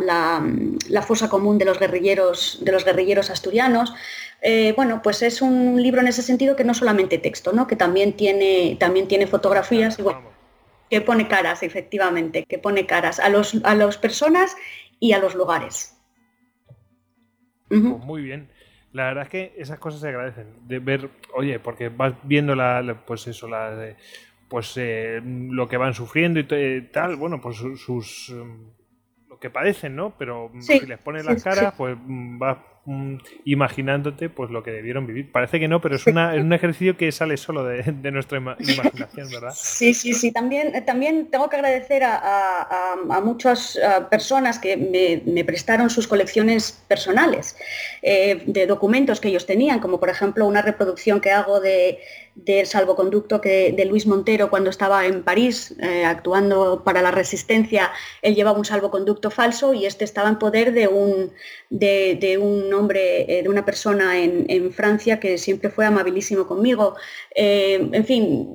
la 0.90 1.02
fosa 1.02 1.30
común 1.30 1.58
de 1.58 1.64
los 1.64 1.80
guerrilleros, 1.80 2.60
de 2.62 2.72
los 2.74 2.84
guerrilleros 2.84 3.30
asturianos. 3.30 3.94
Eh, 4.42 4.74
bueno, 4.76 5.02
pues 5.04 5.22
es 5.22 5.42
un 5.42 5.82
libro 5.82 6.02
en 6.02 6.08
ese 6.08 6.24
sentido 6.24 6.56
que 6.56 6.64
no 6.64 6.74
solamente 6.74 7.20
texto, 7.20 7.54
¿no? 7.54 7.68
que 7.68 7.76
también 7.76 8.14
tiene, 8.14 8.76
también 8.80 9.08
tiene 9.08 9.28
fotografías 9.28 9.98
que 10.92 11.00
pone 11.00 11.30
caras, 11.30 11.64
efectivamente, 11.64 12.44
que 12.44 12.60
pone 12.60 12.86
caras 12.86 13.22
a, 13.22 13.30
los, 13.30 13.56
a 13.64 13.76
las 13.76 13.98
personas 13.98 14.58
y 15.00 15.14
a 15.14 15.20
los 15.20 15.36
lugares. 15.36 15.98
Pues 17.70 17.82
muy 17.82 18.22
bien. 18.22 18.50
La 18.92 19.06
verdad 19.06 19.24
es 19.24 19.30
que 19.30 19.54
esas 19.58 19.80
cosas 19.80 20.02
se 20.02 20.10
agradecen. 20.10 20.68
De 20.68 20.80
ver, 20.80 21.10
oye, 21.34 21.60
porque 21.60 21.88
vas 21.88 22.14
viendo 22.24 22.56
la, 22.56 23.04
pues 23.08 23.26
eso, 23.28 23.48
la, 23.48 23.96
pues 24.50 24.74
eh, 24.76 25.22
lo 25.24 25.70
que 25.70 25.78
van 25.78 25.94
sufriendo 25.94 26.42
y 26.42 26.90
tal, 26.92 27.16
bueno, 27.16 27.40
pues 27.40 27.56
sus, 27.56 28.36
lo 29.30 29.40
que 29.40 29.50
padecen, 29.50 29.96
¿no? 29.96 30.18
Pero 30.18 30.52
si 30.60 30.82
les 30.82 31.00
pones 31.00 31.24
las 31.24 31.42
caras, 31.42 31.74
pues 31.78 31.96
vas 32.04 32.58
Mm, 32.84 33.18
imaginándote 33.45 34.30
pues 34.30 34.49
lo 34.49 34.64
que 34.64 34.72
debieron 34.72 35.06
vivir. 35.06 35.32
Parece 35.32 35.60
que 35.60 35.68
no, 35.68 35.82
pero 35.82 35.98
es, 35.98 36.08
una, 36.08 36.36
es 36.36 36.41
un 36.41 36.52
ejercicio 36.52 36.98
que 36.98 37.12
sale 37.12 37.38
solo 37.38 37.64
de, 37.64 38.12
nuestra 38.12 38.40
imaginación, 38.40 39.30
¿verdad? 39.30 39.53
Sí, 39.56 39.94
sí, 39.94 40.16
sí. 40.16 40.32
También, 40.32 40.84
también 40.84 41.28
tengo 41.28 41.48
que 41.48 41.58
agradecer 41.58 42.02
a, 42.03 42.95
muchas 43.24 43.80
personas 44.10 44.58
que 44.58 44.78
me, 44.78 45.44
prestaron 45.44 45.91
sus 45.91 46.08
colecciones 46.08 46.72
personales 46.88 47.56
eh, 48.02 48.41
de 48.48 48.66
documentos 48.66 49.20
que 49.20 49.28
ellos 49.28 49.45
tenían, 49.45 49.80
como 49.80 49.99
por 49.99 50.10
ejemplo 50.10 50.48
una 50.48 50.64
reproducción 50.64 51.22
que 51.22 51.30
hago 51.30 51.60
de, 51.60 51.99
del 52.36 52.66
salvoconducto 52.66 53.41
que, 53.41 53.74
de 53.74 53.86
Luis 53.86 54.08
Montero 54.08 54.49
cuando 54.49 54.70
estaba 54.70 55.06
en 55.06 55.24
París 55.24 55.76
eh, 55.80 56.06
actuando 56.06 56.84
para 56.84 57.02
la 57.02 57.12
resistencia. 57.12 57.91
Él 58.22 58.36
llevaba 58.36 58.58
un 58.58 58.66
salvoconducto 58.66 59.30
falso 59.32 59.74
y 59.74 59.86
este 59.86 60.06
estaba 60.06 60.30
en 60.30 60.40
poder 60.40 60.74
de 60.74 60.88
un, 60.88 61.32
de, 61.70 62.40
un 62.41 62.74
hombre, 62.74 63.40
eh, 63.40 63.44
de 63.44 63.49
una 63.49 63.66
persona 63.66 64.20
en, 64.20 64.72
Francia 64.72 65.20
que 65.20 65.38
siempre 65.38 65.70
fue 65.70 65.86
amabilísimo 65.86 66.48
conmigo. 66.48 66.95
Eh, 67.36 67.90
en 67.91 68.06
fin, 68.06 68.53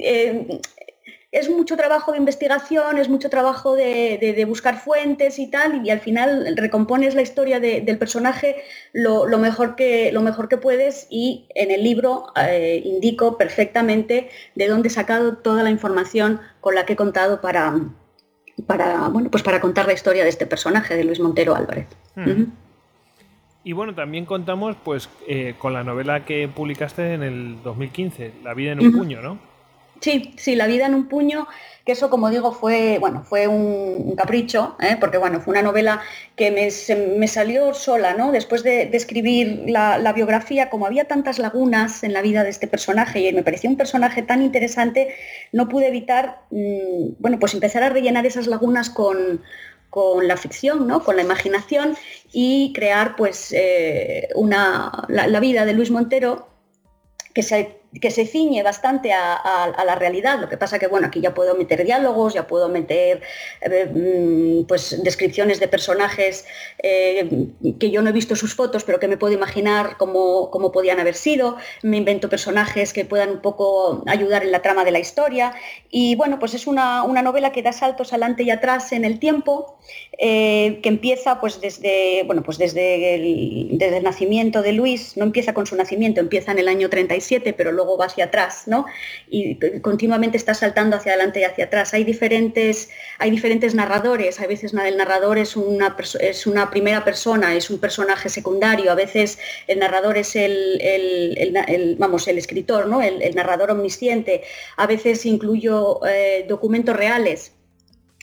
es 1.37 1.51
mucho 1.51 1.77
trabajo 1.77 2.13
de 2.13 2.19
investigación, 2.19 2.97
es 2.97 3.11
mucho 3.11 3.29
trabajo 3.29 3.77
de, 3.77 4.45
buscar 4.49 4.79
fuentes 4.79 5.39
y 5.39 5.51
tal, 5.51 5.87
y 5.87 5.91
al 5.91 6.01
final 6.01 6.57
recompones 6.57 7.15
la 7.15 7.21
historia 7.21 7.61
del 7.61 7.99
personaje 7.99 8.57
lo, 8.95 9.27
mejor 9.39 9.77
que, 9.77 10.11
lo 10.13 10.23
mejor 10.23 10.49
que 10.49 10.57
puedes 10.57 11.07
y 11.11 11.47
en 11.55 11.71
el 11.71 11.85
libro 11.85 12.29
eh, 12.37 12.81
indico 12.85 13.37
perfectamente 13.37 14.31
de 14.55 14.69
dónde 14.69 14.89
he 14.89 14.91
sacado 14.91 15.37
toda 15.37 15.63
la 15.63 15.71
información 15.71 16.41
con 16.61 16.75
la 16.75 16.87
que 16.87 16.95
he 16.95 16.97
contado 16.97 17.43
para, 17.43 17.81
para, 18.67 19.09
bueno, 19.09 19.31
pues 19.31 19.43
para 19.43 19.61
contar 19.61 19.87
la 19.87 19.93
historia 19.93 20.23
de 20.23 20.31
este 20.31 20.47
personaje, 20.47 20.97
de 20.97 21.05
Luis 21.05 21.21
Montero 21.21 21.55
Álvarez. 21.55 21.87
Hmm. 22.15 22.45
Y 23.63 23.73
bueno, 23.73 23.95
también 23.95 24.25
contamos 24.25 24.75
pues 24.83 25.11
eh, 25.29 25.55
con 25.59 25.75
la 25.75 25.85
novela 25.85 26.25
que 26.25 26.49
publicaste 26.49 27.13
en 27.13 27.23
el 27.23 27.63
2015, 27.63 28.33
La 28.43 28.55
vida 28.55 28.73
en 28.73 28.81
un 28.81 28.93
puño, 28.93 29.21
¿no? 29.21 29.56
Sí, 30.01 30.35
sí, 30.37 30.57
La 30.57 30.67
vida 30.67 30.87
en 30.87 30.95
un 30.95 31.09
puño, 31.09 31.47
que 31.85 31.93
eso 31.93 32.11
como 32.11 32.31
digo 32.31 32.53
fue, 32.53 32.99
bueno, 32.99 33.23
fue 33.23 33.47
un, 33.49 34.15
capricho, 34.17 34.77
¿eh? 34.81 34.97
porque 35.01 35.19
bueno, 35.19 35.41
fue 35.41 35.53
una 35.53 35.63
novela 35.63 36.03
que 36.35 36.51
me, 36.51 37.29
salió 37.29 37.75
sola, 37.75 38.15
¿no? 38.15 38.33
Después 38.33 38.63
de, 38.63 38.91
escribir 38.93 39.65
la, 39.69 40.13
biografía, 40.13 40.69
como 40.69 40.87
había 40.87 41.07
tantas 41.07 41.39
lagunas 41.39 42.03
en 42.03 42.13
la 42.13 42.23
vida 42.23 42.45
de 42.45 42.51
este 42.51 42.67
personaje 42.67 43.21
y 43.21 43.33
me 43.33 43.43
parecía 43.43 43.71
un 43.71 43.77
personaje 43.77 44.23
tan 44.23 44.43
interesante, 44.43 45.15
no 45.53 45.69
pude 45.69 45.89
evitar, 45.89 46.41
mm, 46.51 47.15
bueno, 47.19 47.39
pues 47.39 47.55
empezar 47.55 47.83
a 47.83 47.89
rellenar 47.89 48.27
esas 48.27 48.47
lagunas 48.47 48.91
con, 48.91 49.43
la 50.23 50.37
ficción, 50.37 50.87
¿no? 50.87 51.03
con 51.03 51.17
la 51.17 51.23
imaginación 51.23 51.97
y 52.31 52.75
crear 52.75 53.17
pues 53.17 53.51
eh, 53.57 54.29
una, 54.35 54.93
la, 55.09 55.27
la, 55.27 55.41
vida 55.41 55.65
de 55.65 55.73
Luis 55.73 55.91
Montero 55.91 56.49
que 57.33 57.43
se 57.43 57.81
que 58.01 58.11
se 58.11 58.27
ciñe 58.27 58.63
bastante 58.63 59.13
a, 59.13 59.85
la 59.85 59.95
realidad. 59.95 60.39
Lo 60.39 60.49
que 60.49 60.57
pasa 60.57 60.79
que, 60.79 60.87
bueno, 60.87 61.07
aquí 61.07 61.21
ya 61.21 61.35
puedo 61.35 61.55
meter 61.55 61.85
diálogos, 61.85 62.35
ya 62.35 62.47
puedo 62.47 62.69
meter 62.69 63.23
eh, 63.61 63.87
mm, 63.87 64.67
pues, 64.67 65.03
descripciones 65.03 65.61
de 65.61 65.69
personajes 65.69 66.45
eh, 66.83 67.49
que 67.79 67.91
yo 67.91 68.03
no 68.03 68.11
he 68.11 68.13
visto 68.13 68.37
sus 68.37 68.55
fotos, 68.55 68.85
pero 68.85 68.99
que 68.99 69.09
me 69.09 69.17
puedo 69.17 69.35
imaginar 69.35 69.97
cómo, 69.97 70.51
cómo, 70.51 70.73
podían 70.73 71.01
haber 71.01 71.15
sido. 71.15 71.57
Me 71.83 71.97
invento 71.97 72.29
personajes 72.29 72.93
que 72.93 73.05
puedan 73.05 73.31
un 73.31 73.41
poco 73.41 74.05
ayudar 74.07 74.43
en 74.43 74.53
la 74.53 74.63
trama 74.63 74.85
de 74.85 74.91
la 74.91 74.99
historia. 74.99 75.55
Y 75.91 76.17
bueno, 76.17 76.39
pues 76.39 76.55
es 76.55 76.67
una, 76.67 77.07
novela 77.07 77.53
que 77.53 77.63
da 77.63 77.73
saltos 77.73 78.13
adelante 78.13 78.43
y 78.43 78.51
atrás 78.51 78.93
en 78.93 79.05
el 79.05 79.19
tiempo, 79.19 79.79
eh, 80.19 80.81
que 80.83 80.89
empieza 80.89 81.41
pues 81.41 81.61
desde, 81.61 82.25
bueno, 82.25 82.43
pues 82.43 82.59
desde 82.59 82.77
desde 83.71 83.99
el 83.99 84.03
nacimiento 84.03 84.63
de 84.63 84.73
Luis, 84.73 85.17
no 85.17 85.25
empieza 85.25 85.55
con 85.55 85.67
su 85.67 85.77
nacimiento, 85.77 86.21
empieza 86.21 86.53
en 86.53 86.59
el 86.59 86.69
año 86.69 86.89
37, 86.89 87.53
pero 87.53 87.73
luego 87.73 87.86
va 87.97 88.07
hacia 88.07 88.27
atrás, 88.27 88.65
¿no? 88.67 88.87
Y 89.29 89.59
continuamente 89.81 90.37
está 90.37 90.55
saltando 90.55 90.97
hacia 90.97 91.13
adelante 91.13 91.41
y 91.41 91.45
hacia 91.45 91.67
atrás. 91.67 91.95
Hay 91.95 92.05
diferentes, 92.05 92.91
hay 93.19 93.31
diferentes 93.31 93.75
narradores, 93.75 94.41
a 94.41 94.47
veces 94.47 94.73
el 94.73 94.97
narrador 94.97 95.39
es 95.39 95.57
una, 95.57 95.97
es 96.21 96.47
una 96.47 96.71
primera 96.71 97.05
persona, 97.05 97.55
es 97.55 97.71
un 97.71 97.79
personaje 97.79 98.29
secundario, 98.29 98.91
a 98.91 98.95
veces 98.95 99.39
el 99.67 99.79
narrador 99.79 100.17
es 100.17 100.35
el, 100.37 101.97
vamos, 101.99 102.27
el 102.29 102.39
escritor, 102.39 102.87
¿no? 102.87 103.03
El, 103.03 103.35
narrador 103.35 103.71
omnisciente, 103.71 104.43
a 104.77 104.87
veces 104.87 105.27
incluyo 105.27 106.01
eh, 106.07 106.47
documentos 106.49 106.97
reales 106.97 107.56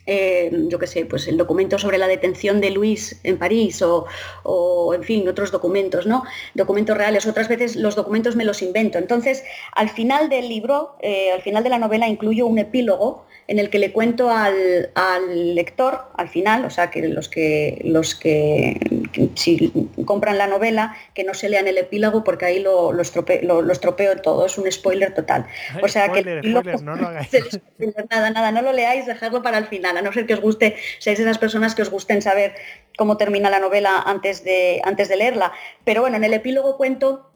eh, 0.05 0.51
yo 0.67 0.79
qué 0.79 0.87
sé, 0.87 1.05
pues 1.05 1.27
el 1.27 1.37
documento 1.37 1.77
sobre 1.77 1.97
la 1.97 2.07
detención 2.07 2.61
de 2.61 2.71
Luis 2.71 3.19
en 3.23 3.37
París 3.37 3.81
o, 3.81 4.93
en 4.93 5.03
fin, 5.03 5.27
otros 5.27 5.51
documentos, 5.51 6.05
¿no? 6.05 6.23
Documentos 6.53 6.97
reales. 6.97 7.25
Otras 7.25 7.47
veces 7.47 7.75
los 7.75 7.95
documentos 7.95 8.35
me 8.35 8.45
los 8.45 8.61
invento. 8.61 8.97
Entonces, 8.97 9.43
al 9.73 9.89
final 9.89 10.29
del 10.29 10.49
libro, 10.49 10.95
eh, 11.01 11.31
al 11.31 11.41
final 11.41 11.63
de 11.63 11.69
la 11.69 11.79
novela, 11.79 12.07
incluyo 12.07 12.47
un 12.47 12.59
epílogo 12.59 13.25
en 13.47 13.59
el 13.59 13.69
que 13.69 13.79
le 13.79 13.91
cuento 13.91 14.29
al, 14.29 15.55
lector, 15.55 16.05
al 16.15 16.29
final, 16.29 16.65
o 16.65 16.69
sea, 16.69 16.89
que 16.89 17.07
los 17.07 17.29
que, 17.29 17.81
los 17.83 18.15
que, 18.15 18.79
si 19.35 19.71
compran 20.05 20.37
la 20.37 20.47
novela, 20.47 20.95
que 21.13 21.23
no 21.23 21.33
se 21.33 21.49
lean 21.49 21.67
el 21.67 21.77
epílogo 21.77 22.23
porque 22.23 22.45
ahí 22.45 22.59
lo, 22.59 22.93
lo, 22.93 23.01
estropeo, 23.01 24.21
todo, 24.21 24.45
es 24.45 24.57
un 24.57 24.71
spoiler 24.71 25.13
total. 25.13 25.45
O 25.81 25.87
sea, 25.87 26.11
que 26.11 26.23
no 26.43 26.61
lo 26.61 27.07
hagáis. 27.07 27.31
nada, 28.09 28.29
nada, 28.29 28.51
no 28.51 28.61
lo 28.61 28.71
leáis, 28.71 29.05
dejadlo 29.05 29.41
para 29.41 29.57
el 29.57 29.67
final, 29.67 29.97
a 29.97 30.01
no 30.01 30.13
ser 30.13 30.25
que 30.25 30.35
os 30.35 30.41
guste, 30.41 30.75
seáis 30.99 31.19
esas 31.19 31.37
personas 31.37 31.75
que 31.75 31.81
os 31.81 31.89
gusten 31.89 32.21
saber 32.21 32.55
cómo 32.97 33.17
termina 33.17 33.49
la 33.49 33.59
novela 33.59 34.01
antes 34.05 34.43
de, 34.43 34.81
antes 34.83 35.09
de 35.09 35.17
leerla. 35.17 35.51
Pero 35.83 36.01
bueno, 36.01 36.17
en 36.17 36.23
el 36.23 36.33
epílogo 36.33 36.77
cuento 36.77 37.32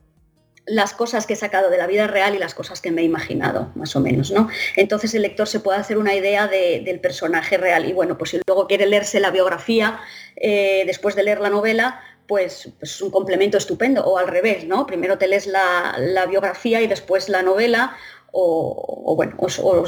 las 0.68 0.94
cosas 0.94 1.26
que 1.26 1.34
he 1.34 1.38
sacado 1.38 1.70
de 1.70 1.78
la 1.78 1.88
vida 1.88 2.08
real 2.08 2.36
y 2.36 2.38
las 2.38 2.54
cosas 2.54 2.82
que 2.82 2.92
me 2.92 3.02
he 3.02 3.06
imaginado, 3.06 3.72
más 3.76 3.96
o 3.96 4.02
menos, 4.02 4.32
¿no? 4.32 4.50
Entonces 4.76 5.14
el 5.16 5.22
lector 5.22 5.48
se 5.48 5.62
puede 5.62 5.80
hacer 5.80 5.98
una 5.98 6.14
idea 6.14 6.48
del 6.48 7.00
personaje 7.00 7.58
real 7.58 7.86
y 7.86 7.94
bueno, 7.94 8.18
pues 8.18 8.32
si 8.32 8.42
luego 8.46 8.68
quiere 8.68 8.86
leerse 8.86 9.20
la 9.20 9.32
biografía 9.32 10.00
eh, 10.36 10.84
después 10.86 11.16
de 11.16 11.24
leer 11.24 11.40
la 11.40 11.50
novela, 11.50 12.02
pues, 12.28 12.74
pues, 12.80 12.92
es 12.92 13.02
un 13.02 13.10
complemento 13.10 13.58
estupendo, 13.58 14.04
o 14.06 14.18
al 14.18 14.28
revés, 14.28 14.66
¿no? 14.66 14.86
Primero 14.86 15.18
te 15.18 15.30
lees 15.30 15.48
la, 15.48 15.96
la 15.98 16.26
biografía 16.26 16.82
y 16.82 16.88
después 16.88 17.30
la 17.30 17.42
novela, 17.42 17.96
o, 18.32 19.16
bueno, 19.16 19.36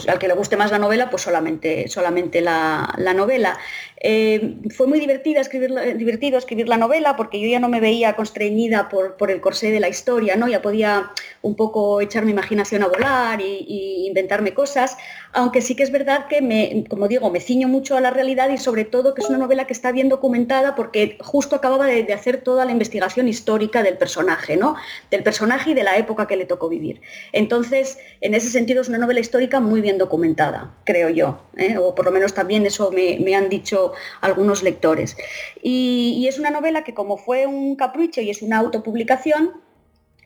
al 0.08 0.20
que 0.20 0.28
le 0.28 0.34
guste 0.34 0.58
más 0.58 0.72
la 0.72 0.80
novela, 0.80 1.10
pues 1.10 1.22
solamente, 1.22 1.88
solamente 1.88 2.42
la, 2.42 2.96
novela. 3.16 3.58
Eh, 4.02 4.58
fue 4.76 4.88
muy 4.88 5.00
divertida 5.00 5.42
escribir, 5.42 5.74
divertido 5.98 6.38
escribir 6.38 6.70
la 6.70 6.78
novela 6.78 7.18
porque 7.18 7.42
yo 7.42 7.48
ya 7.50 7.60
no 7.60 7.68
me 7.68 7.82
veía 7.82 8.16
constreñida 8.16 8.88
por, 8.88 9.30
el 9.30 9.42
corsé 9.42 9.72
de 9.72 9.82
la 9.82 9.90
historia, 9.90 10.38
¿no? 10.38 10.48
ya 10.48 10.62
podía 10.62 11.12
un 11.42 11.56
poco 11.56 12.00
echar 12.00 12.24
mi 12.24 12.32
imaginación 12.32 12.84
a 12.84 12.88
volar 12.88 13.42
y, 13.42 14.08
inventarme 14.08 14.54
cosas, 14.54 14.98
aunque 15.34 15.62
sí 15.62 15.76
que 15.76 15.84
es 15.84 15.92
verdad 15.92 16.28
que, 16.28 16.42
me, 16.42 16.86
como 16.90 17.08
digo, 17.08 17.30
me 17.30 17.40
ciño 17.40 17.68
mucho 17.68 17.96
a 17.96 18.02
la 18.02 18.10
realidad 18.10 18.50
y 18.50 18.58
sobre 18.58 18.86
todo 18.86 19.14
que 19.14 19.22
es 19.22 19.30
una 19.30 19.38
novela 19.38 19.68
que 19.68 19.74
está 19.74 19.92
bien 19.92 20.10
documentada 20.10 20.76
porque 20.76 21.18
justo 21.20 21.56
acababa 21.56 21.86
de, 21.86 22.04
de 22.04 22.14
hacer 22.14 22.42
toda 22.42 22.66
la 22.66 22.72
investigación 22.72 23.28
histórica 23.28 23.84
del 23.84 23.98
personaje, 23.98 24.58
¿no? 24.58 24.76
del 25.12 25.24
personaje 25.24 25.72
y 25.72 25.74
de 25.74 25.84
la 25.84 25.98
época 25.98 26.26
que 26.28 26.38
le 26.38 26.46
tocó 26.46 26.70
vivir. 26.70 27.02
Entonces, 27.34 28.00
en 28.22 28.34
ese 28.34 28.50
sentido 28.50 28.82
es 28.82 28.90
una 28.90 28.98
novela 28.98 29.20
histórica 29.20 29.60
muy 29.60 29.82
bien 29.82 29.98
documentada, 29.98 30.74
creo 30.86 31.10
yo, 31.10 31.42
¿eh? 31.58 31.78
o 31.78 31.94
por 31.96 32.06
lo 32.06 32.12
menos 32.12 32.34
también 32.34 32.66
eso 32.66 32.92
me, 32.92 33.36
han 33.36 33.50
dicho 33.50 33.89
algunos 34.22 34.64
lectores. 34.64 35.18
y, 35.62 36.28
es 36.30 36.38
una 36.38 36.52
novela 36.52 36.84
que 36.84 36.94
como 36.94 37.18
fue 37.18 37.48
un 37.48 37.76
capricho 37.76 38.22
y 38.22 38.30
es 38.30 38.42
una 38.44 38.60
autopublicación, 38.60 39.54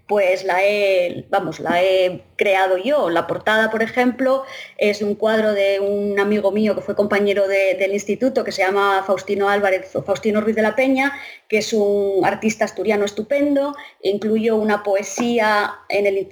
pues 0.08 0.44
la 0.44 0.64
he, 0.64 1.26
vamos, 1.30 1.60
la 1.60 1.82
he 1.82 2.24
creado 2.36 2.78
yo. 2.78 3.10
La 3.10 3.26
portada, 3.26 3.72
por 3.72 3.82
ejemplo, 3.82 4.44
es 4.78 5.02
un 5.02 5.16
cuadro 5.16 5.54
de 5.54 5.80
un 5.80 6.20
amigo 6.20 6.52
mío 6.52 6.76
que 6.76 6.82
fue 6.82 6.96
compañero 6.96 7.48
del 7.48 7.94
instituto, 7.94 8.44
que 8.44 8.52
se 8.52 8.64
llama 8.64 9.04
Faustino 9.08 9.50
Álvarez 9.50 9.96
o 9.96 10.04
Faustino 10.04 10.42
Ruiz 10.42 10.56
de 10.56 10.62
la 10.62 10.76
Peña, 10.76 11.14
que 11.48 11.60
es 11.60 11.72
un 11.74 12.24
artista 12.26 12.66
asturiano 12.66 13.06
estupendo. 13.06 13.76
Incluyo 14.02 14.58
una 14.58 14.84
poesía 14.84 15.74
en 15.90 16.06
el, 16.06 16.28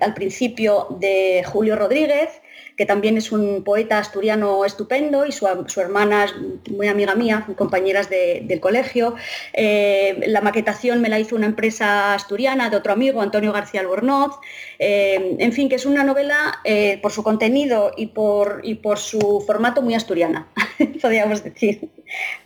al 0.00 0.14
principio 0.14 0.88
de 1.00 1.42
Julio 1.46 1.76
Rodríguez, 1.76 2.28
que 2.76 2.86
también 2.86 3.16
es 3.16 3.30
un 3.30 3.62
poeta 3.62 3.98
asturiano 3.98 4.64
estupendo 4.64 5.26
y 5.26 5.32
su, 5.32 5.46
hermana 5.76 6.24
es 6.24 6.34
muy 6.70 6.88
amiga 6.88 7.14
mía, 7.14 7.46
compañeras 7.56 8.10
del 8.10 8.60
colegio. 8.60 9.14
Eh, 9.52 10.20
la 10.26 10.40
maquetación 10.40 11.00
me 11.00 11.08
la 11.08 11.20
hizo 11.20 11.36
una 11.36 11.46
empresa 11.46 12.14
asturiana 12.14 12.70
de 12.70 12.76
otro 12.76 12.92
amigo, 12.92 13.20
Antonio 13.20 13.52
García 13.52 13.80
Albornoz. 13.80 14.38
Eh, 14.78 15.36
en 15.38 15.52
fin, 15.52 15.68
que 15.68 15.76
es 15.76 15.86
una 15.86 16.02
novela 16.02 16.60
eh, 16.64 16.98
por 17.00 17.12
su 17.12 17.22
contenido 17.22 17.92
y 17.96 18.08
por, 18.08 18.60
y 18.64 18.74
por 18.76 18.98
su 18.98 19.42
formato 19.46 19.80
muy 19.80 19.94
asturiana, 19.94 20.48
podríamos 21.02 21.44
decir. 21.44 21.88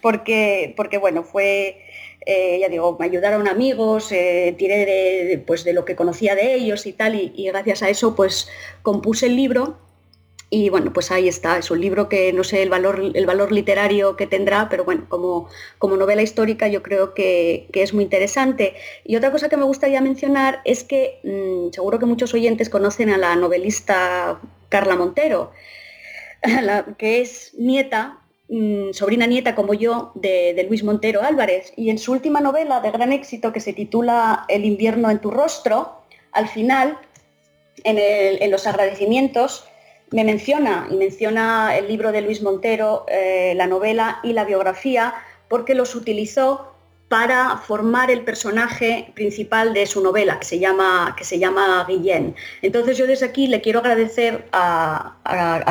Porque, 0.02 0.74
porque 0.76 0.98
bueno, 0.98 1.22
fue... 1.22 1.84
ya 2.60 2.68
digo, 2.68 2.96
me 3.00 3.06
ayudaron 3.06 3.48
amigos, 3.48 4.08
tiré 4.08 4.84
de, 4.84 5.42
pues, 5.46 5.64
de 5.64 5.72
lo 5.72 5.86
que 5.86 5.96
conocía 5.96 6.34
de 6.34 6.54
ellos 6.54 6.84
y 6.84 6.92
tal, 6.92 7.14
y, 7.14 7.32
y, 7.34 7.46
gracias 7.46 7.82
a 7.82 7.88
eso 7.88 8.14
pues 8.14 8.48
compuse 8.82 9.26
el 9.26 9.36
libro 9.36 9.87
y 10.50 10.70
bueno, 10.70 10.92
pues 10.94 11.10
ahí 11.10 11.28
está, 11.28 11.58
es 11.58 11.70
un 11.70 11.80
libro 11.80 12.08
que 12.08 12.32
no 12.32 12.42
sé 12.42 12.62
el 12.62 12.70
valor, 12.70 13.12
el 13.12 13.26
valor 13.26 13.52
literario 13.52 14.16
que 14.16 14.26
tendrá, 14.26 14.68
pero 14.70 14.84
bueno, 14.84 15.04
como, 15.08 15.48
como 15.76 15.96
novela 15.96 16.22
histórica 16.22 16.68
yo 16.68 16.82
creo 16.82 17.12
que, 17.12 17.68
es 17.74 17.92
muy 17.92 18.04
interesante. 18.04 18.74
Y 19.04 19.16
otra 19.16 19.30
cosa 19.30 19.50
que 19.50 19.58
me 19.58 19.64
gustaría 19.64 20.00
mencionar 20.00 20.62
es 20.64 20.84
que 20.84 21.20
mm, 21.22 21.72
seguro 21.74 21.98
que 21.98 22.06
muchos 22.06 22.32
oyentes 22.32 22.70
conocen 22.70 23.10
a 23.10 23.18
la 23.18 23.36
novelista 23.36 24.40
Carla 24.70 24.96
Montero, 24.96 25.52
que 26.98 27.20
es 27.20 27.52
nieta, 27.58 28.20
mm, 28.48 28.92
sobrina 28.92 29.26
nieta 29.26 29.54
como 29.54 29.74
yo, 29.74 30.12
de, 30.14 30.64
Luis 30.66 30.82
Montero 30.82 31.22
Álvarez. 31.22 31.74
Y 31.76 31.90
en 31.90 31.98
su 31.98 32.12
última 32.12 32.40
novela 32.40 32.80
de 32.80 32.90
gran 32.90 33.12
éxito 33.12 33.52
que 33.52 33.60
se 33.60 33.74
titula 33.74 34.46
El 34.48 34.64
invierno 34.64 35.10
en 35.10 35.18
tu 35.18 35.30
rostro, 35.30 36.00
al 36.32 36.48
final, 36.48 36.98
en, 37.84 37.98
en 37.98 38.50
los 38.50 38.66
agradecimientos, 38.66 39.67
me 40.10 40.24
menciona, 40.24 40.86
y 40.90 40.96
menciona 40.96 41.76
el 41.76 41.88
libro 41.88 42.12
de 42.12 42.22
Luis 42.22 42.42
Montero, 42.42 43.04
eh, 43.08 43.52
la 43.56 43.66
novela 43.66 44.20
y 44.22 44.32
la 44.32 44.44
biografía, 44.44 45.14
porque 45.48 45.74
los 45.74 45.94
utilizó 45.94 46.74
para 47.08 47.56
formar 47.56 48.10
el 48.10 48.20
personaje 48.20 49.12
principal 49.14 49.72
de 49.72 49.86
su 49.86 50.02
novela, 50.02 50.38
que 50.38 50.44
se 50.44 50.58
llama, 50.58 51.14
que 51.16 51.24
se 51.24 51.38
llama 51.38 51.84
Guillén. 51.88 52.36
Entonces 52.60 52.98
yo 52.98 53.06
desde 53.06 53.24
aquí 53.24 53.46
le 53.46 53.62
quiero 53.62 53.78
agradecer 53.80 54.46
a, 54.52 55.14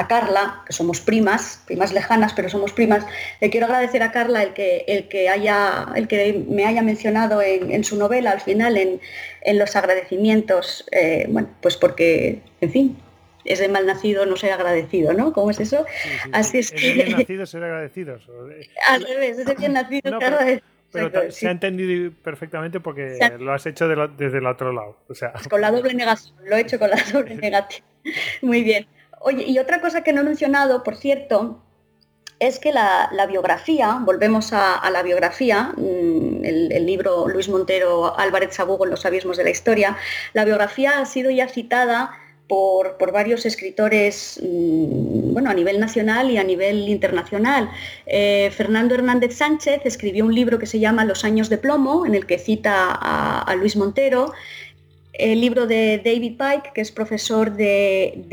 Carla, 0.09 0.63
que 0.65 0.73
somos 0.73 0.99
primas, 0.99 1.61
primas 1.67 1.93
lejanas, 1.93 2.33
pero 2.33 2.49
somos 2.49 2.73
primas, 2.73 3.05
le 3.39 3.49
quiero 3.51 3.67
agradecer 3.67 4.01
a 4.01 4.11
Carla 4.11 4.41
el 4.41 4.53
que, 4.53 4.85
el 4.87 5.07
que, 5.09 5.29
haya, 5.29 5.87
el 5.95 6.07
que 6.07 6.43
me 6.49 6.65
haya 6.65 6.81
mencionado 6.81 7.41
en, 7.43 7.83
su 7.83 7.97
novela 7.97 8.31
al 8.31 8.41
final, 8.41 8.75
en, 8.77 8.99
los 9.59 9.75
agradecimientos, 9.75 10.85
eh, 10.91 11.27
bueno, 11.29 11.49
pues 11.61 11.77
porque, 11.77 12.41
en 12.61 12.71
fin, 12.71 12.97
es 13.47 13.59
de 13.59 13.69
mal 13.69 13.85
nacido 13.85 14.25
no 14.25 14.35
ser 14.35 14.51
agradecido, 14.51 15.13
¿no? 15.13 15.33
¿Cómo 15.33 15.51
es 15.51 15.59
eso? 15.59 15.85
Así 16.31 16.59
es, 16.59 16.71
que... 16.71 16.93
de 16.93 17.03
bien 17.03 17.17
nacido 17.17 17.45
ser 17.45 17.63
agradecidos. 17.63 18.29
Al 18.87 19.03
revés, 19.03 19.39
es 19.39 19.45
de 19.45 19.55
bien 19.55 19.73
nacido 19.73 20.19
ser 20.19 20.63
pero, 20.91 21.31
se 21.31 21.47
ha 21.47 21.51
entendido 21.51 22.11
perfectamente 22.23 22.79
porque 22.79 23.19
lo 23.39 23.53
has 23.53 23.65
hecho 23.65 23.87
desde 23.87 24.37
el 24.37 24.45
otro 24.45 24.71
lado. 24.71 24.97
O 25.09 25.13
sea. 25.13 25.33
Con 25.49 25.61
la 25.61 25.71
doble 25.71 25.93
negación, 25.93 26.35
lo 26.45 26.55
he 26.55 26.61
hecho 26.61 26.79
con 26.79 26.89
la 26.89 26.97
doble 27.13 27.35
negación. 27.35 27.85
Muy 28.41 28.63
bien. 28.63 28.87
Oye, 29.19 29.43
y 29.43 29.59
otra 29.59 29.81
cosa 29.81 30.01
que 30.01 30.13
no 30.13 30.21
he 30.21 30.23
mencionado, 30.23 30.83
por 30.83 30.95
cierto, 30.95 31.61
es 32.39 32.59
que 32.59 32.71
la, 32.71 33.09
biografía, 33.27 33.97
volvemos 34.01 34.53
a, 34.53 34.89
la 34.89 35.03
biografía, 35.03 35.73
mm, 35.75 36.45
el, 36.45 36.71
el, 36.71 36.85
libro 36.85 37.27
Luis 37.27 37.49
Montero 37.49 38.17
Álvarez 38.17 38.55
Sabugo 38.55 38.85
en 38.85 38.91
los 38.91 39.05
abismos 39.05 39.37
de 39.37 39.43
la 39.43 39.49
historia, 39.49 39.97
la 40.33 40.45
biografía 40.45 40.99
ha 40.99 41.05
sido 41.05 41.31
ya 41.31 41.47
citada 41.47 42.11
por, 42.47 42.95
varios 43.11 43.45
escritores 43.45 44.39
mm, 44.41 45.33
bueno, 45.33 45.49
a 45.49 45.53
nivel 45.53 45.79
nacional 45.79 46.31
y 46.31 46.37
a 46.37 46.43
nivel 46.43 46.87
internacional. 46.89 47.69
Eh, 48.05 48.51
Fernando 48.55 48.95
Hernández 48.95 49.35
Sánchez 49.35 49.81
escribió 49.85 50.25
un 50.25 50.33
libro 50.33 50.59
que 50.59 50.65
se 50.65 50.79
llama 50.79 51.05
Los 51.05 51.23
años 51.23 51.49
de 51.49 51.57
plomo, 51.57 52.05
en 52.05 52.15
el 52.15 52.25
que 52.25 52.39
cita 52.39 52.91
a 52.91 53.55
Luis 53.55 53.75
Montero 53.75 54.33
el 55.17 55.41
libro 55.41 55.67
de 55.67 56.01
David 56.03 56.37
Pike, 56.37 56.71
que 56.73 56.81
es 56.81 56.91
profesor, 56.91 57.55
de, 57.55 58.23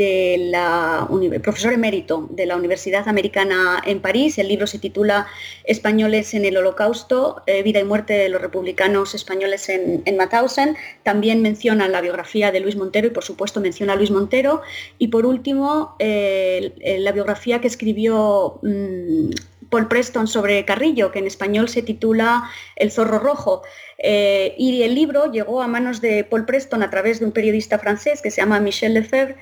profesor 1.42 1.72
emérito 1.72 2.28
de 2.30 2.46
la 2.46 2.56
Universidad 2.56 3.08
Americana 3.08 3.82
en 3.86 4.00
París. 4.00 4.38
El 4.38 4.48
libro 4.48 4.66
se 4.66 4.78
titula 4.78 5.26
Españoles 5.64 6.34
en 6.34 6.44
el 6.44 6.56
Holocausto, 6.56 7.42
eh, 7.46 7.62
vida 7.62 7.80
y 7.80 7.84
muerte 7.84 8.12
de 8.14 8.28
los 8.28 8.40
republicanos 8.40 9.14
españoles 9.14 9.68
en, 9.68 10.02
en 10.04 10.16
Mauthausen. 10.16 10.76
También 11.02 11.42
menciona 11.42 11.88
la 11.88 12.00
biografía 12.00 12.52
de 12.52 12.60
Luis 12.60 12.76
Montero 12.76 13.06
y 13.06 13.10
por 13.10 13.24
supuesto 13.24 13.60
menciona 13.60 13.94
a 13.94 13.96
Luis 13.96 14.10
Montero. 14.10 14.62
Y 14.98 15.08
por 15.08 15.26
último, 15.26 15.96
eh, 15.98 16.98
la 16.98 17.12
biografía 17.12 17.60
que 17.60 17.68
escribió 17.68 18.58
mm, 18.62 19.30
Paul 19.74 19.88
Preston 19.88 20.28
sobre 20.28 20.64
Carrillo, 20.64 21.10
que 21.10 21.18
en 21.18 21.26
español 21.26 21.68
se 21.68 21.82
titula 21.82 22.48
El 22.76 22.92
zorro 22.92 23.18
rojo. 23.18 23.62
Eh, 23.98 24.54
y 24.56 24.82
el 24.82 24.94
libro 24.94 25.32
llegó 25.32 25.62
a 25.62 25.66
manos 25.66 26.00
de 26.00 26.22
Paul 26.22 26.44
Preston 26.46 26.84
a 26.84 26.90
través 26.90 27.18
de 27.18 27.26
un 27.26 27.32
periodista 27.32 27.80
francés 27.80 28.22
que 28.22 28.30
se 28.30 28.40
llama 28.40 28.60
Michel 28.60 28.94
Lefebvre, 28.94 29.34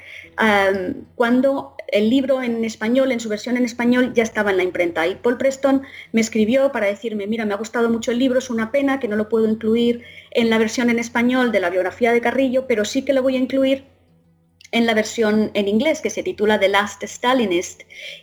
cuando 1.16 1.76
el 1.88 2.08
libro 2.08 2.42
en 2.42 2.64
español, 2.64 3.12
en 3.12 3.20
su 3.20 3.28
versión 3.28 3.58
en 3.58 3.66
español, 3.66 4.14
ya 4.14 4.22
estaba 4.22 4.52
en 4.52 4.56
la 4.56 4.62
imprenta. 4.62 5.06
Y 5.06 5.16
Paul 5.16 5.36
Preston 5.36 5.82
me 6.12 6.22
escribió 6.22 6.72
para 6.72 6.86
decirme, 6.86 7.26
mira, 7.26 7.44
me 7.44 7.52
ha 7.52 7.58
gustado 7.58 7.90
mucho 7.90 8.10
el 8.10 8.18
libro, 8.18 8.38
es 8.38 8.48
una 8.48 8.72
pena 8.72 9.00
que 9.00 9.08
no 9.08 9.16
lo 9.16 9.28
puedo 9.28 9.46
incluir 9.46 10.02
en 10.30 10.48
la 10.48 10.56
versión 10.56 10.88
en 10.88 10.98
español 10.98 11.52
de 11.52 11.60
la 11.60 11.68
biografía 11.68 12.10
de 12.10 12.22
Carrillo, 12.22 12.66
pero 12.66 12.86
sí 12.86 13.04
que 13.04 13.12
lo 13.12 13.22
voy 13.22 13.36
a 13.36 13.38
incluir 13.38 13.91
en 14.72 14.86
la 14.86 14.94
versión 14.94 15.50
en 15.52 15.68
inglés 15.68 16.00
que 16.00 16.08
se 16.08 16.22
titula 16.22 16.58
The 16.58 16.68
Last 16.68 17.02
Stalinist 17.04 17.82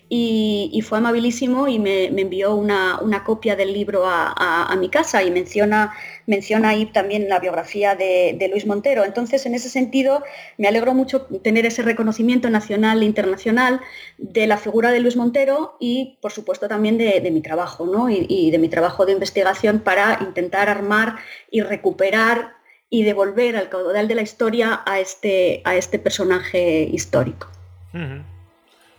y, 0.10 0.84
fue 0.84 0.98
amabilísimo 0.98 1.68
y 1.68 1.78
me, 1.78 2.06
envió 2.06 2.56
una, 2.56 3.24
copia 3.24 3.56
del 3.56 3.72
libro 3.72 4.04
a, 4.06 4.76
mi 4.80 4.90
casa 4.90 5.22
y 5.22 5.30
menciona, 5.30 5.94
menciona 6.26 6.70
ahí 6.70 6.88
también 6.88 7.30
la 7.30 7.40
biografía 7.40 7.96
de, 7.96 8.50
Luis 8.52 8.66
Montero. 8.66 9.06
Entonces, 9.06 9.46
en 9.46 9.54
ese 9.54 9.70
sentido, 9.70 10.24
me 10.58 10.68
alegro 10.68 10.96
mucho 10.96 11.28
tener 11.44 11.68
ese 11.68 11.84
reconocimiento 11.84 12.50
nacional 12.50 13.04
e 13.04 13.06
internacional 13.06 13.82
de 14.18 14.48
la 14.48 14.58
figura 14.58 14.92
de 14.92 15.02
Luis 15.02 15.16
Montero 15.16 15.78
y, 15.80 16.18
por 16.20 16.32
supuesto, 16.32 16.68
también 16.68 16.98
de, 16.98 17.30
mi 17.30 17.42
trabajo 17.42 17.86
¿no? 17.86 18.10
y 18.10 18.50
de 18.50 18.58
mi 18.58 18.70
trabajo 18.70 19.06
de 19.06 19.12
investigación 19.12 19.82
para 19.82 20.18
intentar 20.22 20.68
armar 20.68 21.18
y 21.52 21.62
recuperar 21.62 22.59
y 22.90 23.04
devolver 23.04 23.56
al 23.56 23.70
caudal 23.70 24.08
de 24.08 24.16
la 24.16 24.22
historia 24.22 24.82
a 24.86 25.00
este, 25.00 25.62
a 25.64 25.76
este 25.76 26.00
personaje 26.00 26.84
histórico. 26.84 27.48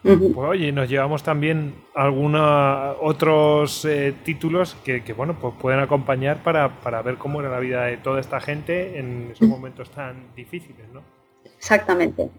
Pues 0.02 0.18
oye, 0.36 0.72
nos 0.72 0.88
llevamos 0.88 1.22
también 1.22 1.74
algunos 1.94 2.96
otros 3.00 3.84
eh, 3.84 4.14
títulos 4.24 4.74
que, 4.82 5.02
bueno, 5.14 5.36
pues 5.38 5.54
pueden 5.60 5.80
acompañar 5.80 6.42
para, 6.42 6.68
ver 7.02 7.16
cómo 7.16 7.40
era 7.40 7.50
la 7.50 7.60
vida 7.60 7.84
de 7.84 7.98
toda 7.98 8.20
esta 8.20 8.40
gente 8.40 8.98
en 8.98 9.30
esos 9.32 9.46
momentos 9.46 9.90
tan 9.90 10.34
difíciles, 10.34 10.88
¿no? 10.92 11.02
Exactamente. 11.44 12.30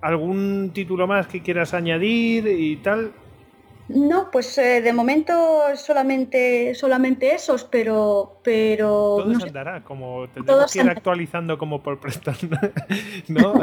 ¿Algún 0.00 0.72
título 0.74 1.06
más 1.06 1.28
que 1.28 1.42
quieras 1.42 1.74
añadir 1.74 2.48
y 2.48 2.76
tal? 2.76 3.12
No, 3.88 4.30
pues 4.30 4.58
eh, 4.58 4.80
de 4.80 4.92
momento 4.92 5.32
solamente, 5.76 6.74
solamente 6.74 7.34
esos, 7.34 7.64
pero... 7.64 8.40
pero 8.42 9.18
todo 9.18 9.40
se 9.40 9.46
andará, 9.46 9.84
como 9.84 10.28
tendremos 10.28 10.72
que 10.72 10.80
ir 10.80 10.90
actualizando 10.90 11.56
como 11.56 11.82
por 11.82 12.00
Preston, 12.00 12.36
¿no? 13.28 13.54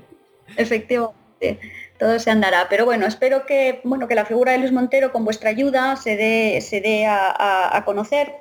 Efectivamente, 0.56 1.60
todo 1.98 2.18
se 2.18 2.30
andará. 2.30 2.66
Pero 2.68 2.84
bueno, 2.84 3.06
espero 3.06 3.46
que, 3.46 3.80
bueno, 3.84 4.08
que 4.08 4.14
la 4.14 4.24
figura 4.24 4.52
de 4.52 4.58
Luis 4.58 4.72
Montero 4.72 5.12
con 5.12 5.24
vuestra 5.24 5.50
ayuda 5.50 5.96
se 5.96 6.16
dé, 6.16 6.60
se 6.60 6.80
dé 6.80 7.06
a, 7.06 7.82
conocer 7.84 8.34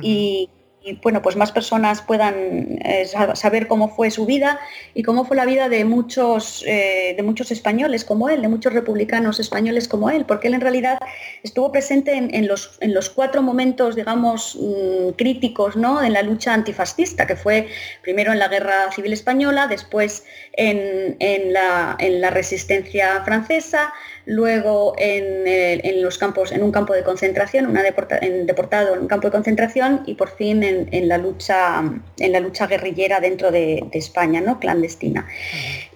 y 0.00 0.48
y 0.84 0.98
bueno, 1.02 1.22
pues 1.22 1.34
más 1.34 1.50
personas 1.50 2.02
puedan 2.02 2.78
eh, 2.84 3.06
saber 3.34 3.66
cómo 3.68 3.88
fue 3.88 4.10
su 4.10 4.26
vida 4.26 4.60
y 4.92 5.02
cómo 5.02 5.24
fue 5.24 5.34
la 5.34 5.46
vida 5.46 5.70
de 5.70 5.86
muchos, 5.86 6.62
eh, 6.66 7.14
de 7.16 7.22
muchos 7.22 7.50
españoles 7.50 8.04
como 8.04 8.28
él, 8.28 8.42
de 8.42 8.48
muchos 8.48 8.74
republicanos 8.74 9.40
españoles 9.40 9.88
como 9.88 10.10
él, 10.10 10.26
porque 10.26 10.48
él 10.48 10.54
en 10.54 10.60
realidad 10.60 10.98
estuvo 11.42 11.72
presente 11.72 12.12
en, 12.14 12.46
los, 12.46 12.76
en 12.80 12.92
los, 12.92 13.08
cuatro 13.08 13.40
momentos, 13.40 13.96
digamos, 13.96 14.58
mm, 14.60 15.12
críticos 15.16 15.74
¿no? 15.74 16.02
en 16.02 16.12
la 16.12 16.20
lucha 16.20 16.52
antifascista, 16.52 17.26
que 17.26 17.36
fue 17.36 17.68
primero 18.02 18.32
en 18.32 18.38
la 18.38 18.48
Guerra 18.48 18.92
Civil 18.92 19.14
Española, 19.14 19.66
después 19.66 20.24
en, 20.52 21.16
la, 21.52 21.96
en 21.98 22.20
la 22.20 22.28
Resistencia 22.28 23.22
Francesa, 23.24 23.94
luego 24.26 24.94
en, 24.98 26.02
los 26.02 26.18
campos, 26.18 26.52
en 26.52 26.62
un 26.62 26.72
campo 26.72 26.92
de 26.92 27.02
concentración, 27.02 27.66
una 27.66 27.82
deportado 27.82 28.94
en 28.94 29.00
un 29.00 29.06
campo 29.06 29.28
de 29.28 29.32
concentración 29.32 30.02
y 30.06 30.14
por 30.14 30.30
fin 30.30 30.62
en, 30.62 31.08
la, 31.08 31.18
lucha, 31.18 31.82
en 32.18 32.32
la 32.32 32.40
lucha 32.40 32.66
guerrillera 32.66 33.20
dentro 33.20 33.50
de, 33.50 33.84
España, 33.92 34.40
¿no? 34.40 34.58
clandestina. 34.58 35.26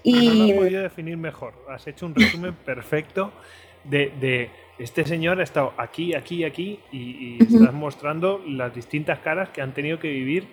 Y 0.03 0.29
no 0.29 0.35
lo 0.35 0.53
he 0.53 0.55
podido 0.57 0.83
definir 0.83 1.17
mejor. 1.17 1.55
Has 1.69 1.87
hecho 1.87 2.07
un 2.07 2.15
resumen 2.15 2.55
perfecto 2.65 3.33
de, 3.85 4.51
este 4.79 5.05
señor 5.05 5.41
ha 5.41 5.45
estado 5.45 5.73
aquí, 5.77 6.15
aquí, 6.15 6.45
aquí 6.45 6.79
y, 6.93 7.43
estás 7.43 7.73
mostrando 7.73 8.43
las 8.47 8.75
distintas 8.75 9.19
caras 9.21 9.49
que 9.49 9.61
han 9.61 9.73
tenido 9.73 9.99
que 9.99 10.09
vivir 10.09 10.47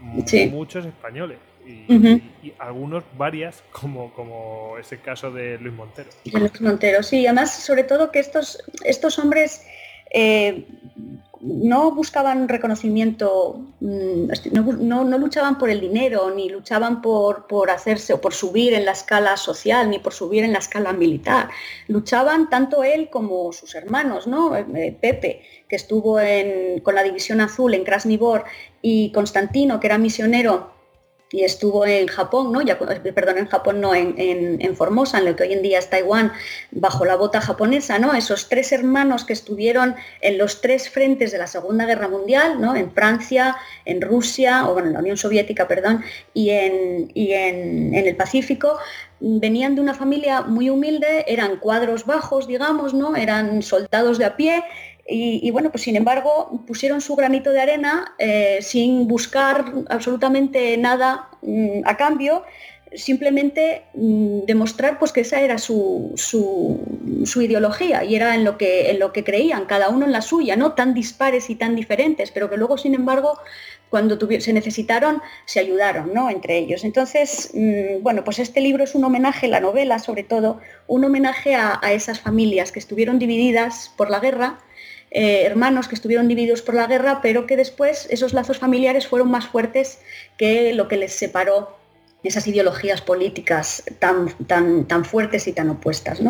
muchos 0.00 0.84
españoles 0.84 1.38
y, 1.66 2.52
algunos 2.58 3.04
varias, 3.16 3.62
como, 3.70 4.12
como 4.12 4.76
es 4.78 4.90
el 4.92 5.00
caso 5.00 5.30
de 5.30 5.58
Luis 5.58 5.74
Montero. 5.74 6.10
Luis 6.24 6.60
Montero, 6.60 7.02
sí, 7.02 7.26
además 7.26 7.52
sobre 7.52 7.84
todo 7.84 8.10
que 8.10 8.18
estos, 8.18 8.62
estos 8.84 9.18
hombres 9.18 9.64
eh, 10.10 10.66
no 11.42 11.90
buscaban 11.90 12.48
reconocimiento, 12.48 13.60
mm, 13.80 14.28
no, 14.52 15.04
no, 15.04 15.18
luchaban 15.18 15.58
por 15.58 15.70
el 15.70 15.80
dinero, 15.80 16.30
ni 16.30 16.48
luchaban 16.48 17.02
por, 17.02 17.48
por, 17.48 17.70
hacerse 17.70 18.12
o 18.12 18.20
por 18.20 18.32
subir 18.32 18.74
en 18.74 18.84
la 18.84 18.92
escala 18.92 19.36
social, 19.36 19.90
ni 19.90 19.98
por 19.98 20.12
subir 20.12 20.44
en 20.44 20.52
la 20.52 20.60
escala 20.60 20.92
militar. 20.92 21.48
Luchaban 21.88 22.48
tanto 22.48 22.84
él 22.84 23.10
como 23.10 23.52
sus 23.52 23.74
hermanos, 23.74 24.28
¿no? 24.28 24.56
Eh, 24.56 24.96
Pepe, 25.00 25.42
que 25.68 25.74
estuvo 25.74 26.20
en, 26.20 26.80
con 26.80 26.94
la 26.94 27.02
División 27.02 27.40
Azul 27.40 27.74
en 27.74 27.82
Krasnivor, 27.82 28.44
y 28.80 29.10
Constantino, 29.12 29.80
que 29.80 29.86
era 29.86 29.98
misionero 29.98 30.71
y 31.32 31.44
estuvo 31.44 31.86
en 31.86 32.06
Japón, 32.06 32.52
¿no? 32.52 32.60
Ya, 32.60 32.78
perdón, 32.78 33.38
en 33.38 33.46
Japón 33.46 33.80
no, 33.80 33.94
en, 33.94 34.76
Formosa, 34.76 35.18
en 35.18 35.24
lo 35.24 35.34
que 35.34 35.44
hoy 35.44 35.52
en 35.54 35.62
día 35.62 35.78
es 35.78 35.88
Taiwán, 35.88 36.32
bajo 36.70 37.04
la 37.04 37.16
bota 37.16 37.40
japonesa, 37.40 37.98
¿no? 37.98 38.12
Esos 38.12 38.48
tres 38.48 38.70
hermanos 38.70 39.24
que 39.24 39.32
estuvieron 39.32 39.96
en 40.20 40.36
los 40.38 40.60
tres 40.60 40.90
frentes 40.90 41.32
de 41.32 41.38
la 41.38 41.46
Segunda 41.46 41.86
Guerra 41.86 42.08
Mundial, 42.08 42.60
¿no? 42.60 42.76
En 42.76 42.92
Francia, 42.92 43.56
en 43.86 44.02
Rusia, 44.02 44.68
o 44.68 44.74
bueno, 44.74 44.88
en 44.88 44.94
la 44.94 45.00
Unión 45.00 45.16
Soviética, 45.16 45.66
perdón, 45.66 46.04
y 46.34 46.50
en, 46.50 47.10
y 47.14 47.32
en, 47.32 47.94
en 47.94 48.06
el 48.06 48.14
Pacífico, 48.14 48.78
venían 49.22 49.76
de 49.76 49.80
una 49.80 49.94
familia 49.94 50.42
muy 50.42 50.68
humilde, 50.68 51.24
eran 51.28 51.56
cuadros 51.58 52.04
bajos, 52.06 52.46
digamos, 52.46 52.92
¿no? 52.92 53.14
Eran 53.14 53.62
soldados 53.62 54.18
de 54.18 54.24
a 54.24 54.36
pie 54.36 54.64
y, 55.04 55.50
bueno, 55.50 55.70
pues 55.70 55.82
sin 55.82 55.96
embargo 55.96 56.64
pusieron 56.66 57.00
su 57.00 57.16
granito 57.16 57.50
de 57.50 57.60
arena 57.60 58.14
eh, 58.18 58.58
sin 58.62 59.08
buscar 59.08 59.64
absolutamente 59.88 60.76
nada 60.76 61.28
mm, 61.42 61.80
a 61.84 61.96
cambio, 61.96 62.44
simplemente 62.94 63.84
mm, 63.94 64.44
demostrar 64.46 65.00
pues, 65.00 65.12
que 65.12 65.22
esa 65.22 65.40
era 65.40 65.58
su, 65.58 66.14
ideología 67.36 68.04
y 68.04 68.14
era 68.14 68.36
en 68.36 68.44
lo, 68.44 68.56
que, 68.56 68.90
en 68.90 69.00
lo 69.00 69.12
que 69.12 69.24
creían, 69.24 69.66
cada 69.66 69.88
uno 69.88 70.06
en 70.06 70.12
la 70.12 70.22
suya, 70.22 70.54
no 70.54 70.74
tan 70.74 70.94
dispares 70.94 71.50
y 71.50 71.56
tan 71.56 71.74
diferentes, 71.74 72.30
pero 72.30 72.48
que 72.48 72.56
luego, 72.56 72.78
sin 72.78 72.94
embargo, 72.94 73.38
cuando 73.90 74.16
se 74.40 74.52
necesitaron, 74.52 75.20
se 75.46 75.58
ayudaron 75.58 76.14
¿no? 76.14 76.30
entre 76.30 76.58
ellos. 76.58 76.84
Entonces, 76.84 77.50
mm, 77.54 78.02
bueno, 78.02 78.22
pues 78.22 78.38
este 78.38 78.60
libro 78.60 78.84
es 78.84 78.94
un 78.94 79.04
homenaje, 79.04 79.48
la 79.48 79.58
novela 79.58 79.98
sobre 79.98 80.22
todo, 80.22 80.60
un 80.86 81.04
homenaje 81.04 81.56
a 81.56 81.92
esas 81.92 82.20
familias 82.20 82.70
que 82.70 82.78
estuvieron 82.78 83.18
divididas 83.18 83.92
por 83.96 84.08
la 84.08 84.20
guerra 84.20 84.60
eh, 85.14 85.42
hermanos 85.44 85.88
que 85.88 85.94
estuvieron 85.94 86.26
divididos 86.26 86.62
por 86.62 86.74
la 86.74 86.86
guerra, 86.86 87.20
pero 87.22 87.46
que 87.46 87.56
después 87.56 88.06
esos 88.10 88.32
lazos 88.32 88.58
familiares 88.58 89.06
fueron 89.06 89.30
más 89.30 89.46
fuertes 89.46 89.98
que 90.38 90.72
lo 90.72 90.88
que 90.88 90.96
les 90.96 91.12
separó 91.12 91.76
esas 92.22 92.46
ideologías 92.46 93.00
políticas 93.00 93.82
tan, 93.98 94.28
tan, 94.46 94.86
tan 94.86 95.04
fuertes 95.04 95.46
y 95.48 95.52
tan 95.52 95.68
opuestas. 95.70 96.20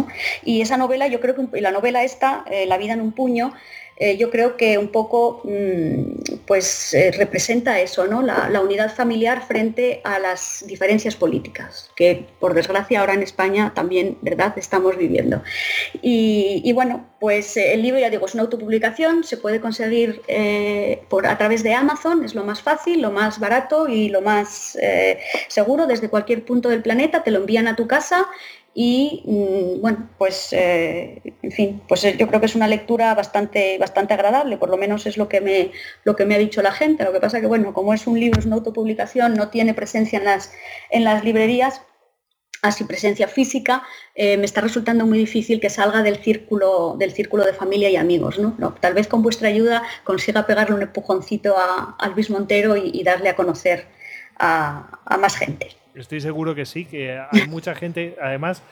Y 0.43 0.63
esa 0.63 0.77
novela, 0.77 1.07
yo 1.07 1.21
creo 1.21 1.35
que 1.37 1.61
la 1.61 1.71
novela 1.71 2.03
esta, 2.03 2.45
eh, 2.51 2.67
La 2.67 2.79
vida 2.79 2.95
en 2.95 3.03
un 3.03 3.13
puño, 3.13 3.53
eh, 3.97 4.17
yo 4.17 4.31
creo 4.31 4.57
que 4.57 4.79
un 4.79 4.89
poco 4.89 5.43
mm, 5.45 6.41
pues, 6.47 6.95
eh, 6.95 7.13
representa 7.13 7.79
eso, 7.81 8.07
¿no? 8.07 8.23
La, 8.23 8.61
unidad 8.63 8.95
familiar 8.95 9.47
frente 9.47 10.01
a 10.05 10.19
las 10.19 10.65
diferencias 10.67 11.17
políticas, 11.17 11.91
que 11.97 12.27
por 12.39 12.55
desgracia 12.55 13.01
ahora 13.01 13.15
en 13.15 13.23
España 13.23 13.73
también 13.75 14.19
¿verdad? 14.23 14.55
estamos 14.57 14.97
viviendo. 14.97 15.43
Y, 16.01 16.73
bueno, 16.73 17.07
pues 17.21 17.57
eh, 17.57 17.75
el 17.75 17.83
libro, 17.83 18.01
ya 18.01 18.09
digo, 18.09 18.27
es 18.27 18.35
una 18.35 18.45
autopublicación, 18.45 19.25
se 19.25 19.37
puede 19.37 19.61
conseguir 19.61 20.23
por, 21.09 21.27
a 21.27 21.37
través 21.39 21.63
de 21.63 21.75
Amazon, 21.75 22.25
es 22.25 22.35
lo 22.35 22.45
más 22.45 22.63
fácil, 22.63 23.03
lo 23.03 23.11
más 23.11 23.41
barato 23.41 23.89
y 23.89 24.09
lo 24.09 24.21
más 24.21 24.79
seguro 25.49 25.87
desde 25.87 26.09
cualquier 26.09 26.45
punto 26.45 26.69
del 26.69 26.83
planeta, 26.83 27.23
te 27.23 27.31
lo 27.31 27.39
envían 27.39 27.69
a 27.69 27.77
tu 27.77 27.87
casa 27.87 28.27
y 28.75 29.23
mm, 29.27 29.81
bueno, 29.83 30.09
pues 30.17 30.53
eh, 30.53 31.21
en 31.43 31.53
fin, 31.53 31.83
pues 31.87 32.05
eh, 32.05 32.17
yo 32.19 32.27
creo 32.29 32.41
que 32.41 32.47
es 32.47 32.55
una 32.55 32.67
lectura 32.69 33.15
bastante, 33.15 33.77
bastante 33.79 34.15
agradable, 34.15 34.57
por 34.57 34.71
lo 34.71 34.79
menos 34.79 35.05
es 35.07 35.19
lo 35.19 35.29
que, 35.29 35.41
me, 35.41 35.73
lo 36.05 36.17
que 36.17 36.25
me 36.25 36.35
ha 36.35 36.39
dicho 36.39 36.63
la 36.63 36.73
gente. 36.73 37.05
Lo 37.05 37.13
que 37.13 37.21
pasa 37.21 37.41
que 37.41 37.47
bueno, 37.47 37.75
como 37.75 37.93
es 37.93 38.07
un 38.07 38.19
libro, 38.19 38.41
es 38.41 38.47
una 38.47 38.57
autopublicación, 38.57 39.35
no 39.35 39.49
tiene 39.49 39.75
presencia 39.75 40.19
en 40.19 40.25
las, 40.25 40.53
en 40.91 41.05
las 41.05 41.23
librerías, 41.23 41.83
así 42.63 42.85
presencia 42.85 43.29
física, 43.29 43.83
eh, 44.15 44.39
me 44.39 44.45
está 44.45 44.61
resultando 44.61 45.05
muy 45.05 45.19
difícil 45.19 45.61
que 45.61 45.69
salga 45.69 46.03
del 46.03 46.17
círculo, 46.17 46.97
del 46.99 47.13
círculo 47.13 47.45
de 47.45 47.53
familia 47.53 47.91
y 47.91 47.97
amigos. 47.97 48.39
¿no? 48.39 48.55
tal 48.81 48.95
vez 48.95 49.07
con 49.09 49.23
vuestra 49.23 49.49
ayuda 49.49 49.83
consiga 50.05 50.47
pegarle 50.47 50.77
un 50.77 50.83
empujoncito 50.83 51.57
a, 51.59 51.97
Luis 52.15 52.31
Montero 52.31 52.77
y, 52.77 53.03
darle 53.03 53.29
a 53.29 53.37
conocer 53.37 53.87
a 54.39 55.19
más 55.21 55.37
gente. 55.37 55.82
Estoy 55.95 56.21
seguro 56.21 56.55
que 56.55 56.65
sí, 56.65 56.85
que 56.85 57.19
hay 57.31 57.47
mucha 57.49 57.75
gente, 57.75 58.17
además, 58.21 58.63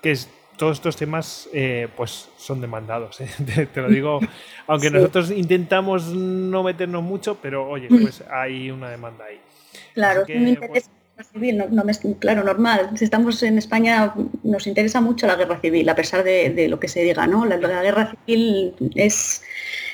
que 0.00 0.16
todos 0.56 0.76
estos 0.76 0.96
temas 0.96 1.48
eh, 1.52 1.88
pues 1.96 2.28
son 2.36 2.60
demandados. 2.60 3.20
¿eh? 3.20 3.28
Te, 3.72 3.80
lo 3.80 3.88
digo, 3.88 4.20
aunque 4.66 4.90
nosotros 4.90 5.30
intentamos 5.30 6.08
no 6.14 6.62
meternos 6.62 7.02
mucho, 7.02 7.38
pero 7.40 7.68
oye, 7.68 7.88
pues 7.88 8.22
hay 8.30 8.70
una 8.70 8.90
demanda 8.90 9.24
ahí. 9.24 9.40
Claro, 9.94 10.24
que, 10.26 10.38
me 10.38 10.50
interesa 10.50 10.90
la 10.90 11.22
guerra 11.22 11.32
civil, 11.32 11.64
no, 11.70 11.84
me, 11.84 11.92
claro, 12.18 12.44
normal. 12.44 12.90
Si 12.96 13.04
estamos 13.04 13.42
en 13.42 13.58
España, 13.58 14.12
nos 14.42 14.66
interesa 14.66 15.00
mucho 15.00 15.26
la 15.26 15.36
guerra 15.36 15.58
civil, 15.60 15.88
a 15.88 15.94
pesar 15.94 16.22
de, 16.22 16.68
lo 16.68 16.78
que 16.78 16.88
se 16.88 17.02
diga, 17.02 17.26
¿no? 17.26 17.46
La, 17.46 17.56
guerra 17.56 18.14
civil 18.26 18.74
es, 18.94 19.42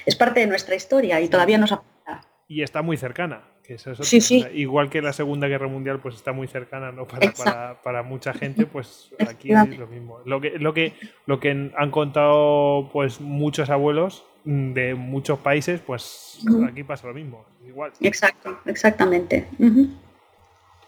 es 0.05 0.17
parte 0.17 0.41
de 0.41 0.47
nuestra 0.47 0.75
historia 0.75 1.21
y 1.21 1.29
todavía 1.29 1.59
nos 1.59 1.73
afecta. 1.73 2.23
Y 2.49 2.63
está 2.63 2.83
muy 2.83 2.97
cercana 2.97 3.54
sí, 4.03 4.21
sí. 4.21 4.45
Igual 4.55 4.91
que 4.91 5.01
la 5.01 5.13
Segunda 5.13 5.49
Guerra 5.49 5.69
Mundial 5.69 6.01
pues 6.01 6.15
está 6.15 6.33
muy 6.33 6.47
cercana 6.47 6.93
¿no? 6.93 7.07
para, 7.39 7.81
para, 7.83 8.03
mucha 8.03 8.33
gente, 8.33 8.67
pues 8.67 9.11
aquí 9.19 9.53
es 9.53 9.79
lo 9.79 9.87
mismo. 9.87 10.21
Lo 10.25 10.41
que, 10.41 10.59
lo 10.59 10.75
que, 10.75 10.95
lo 11.27 11.41
que 11.41 11.71
han 11.77 11.91
contado 11.91 12.91
pues 12.93 13.21
muchos 13.21 13.71
abuelos 13.71 14.25
de 14.45 14.95
muchos 14.95 15.39
países, 15.39 15.81
pues 15.81 16.41
aquí 16.69 16.85
pasa 16.85 17.09
lo 17.09 17.15
mismo. 17.15 17.45
Igual. 17.67 17.93
Exacto, 18.01 18.59
exactamente. 18.67 19.47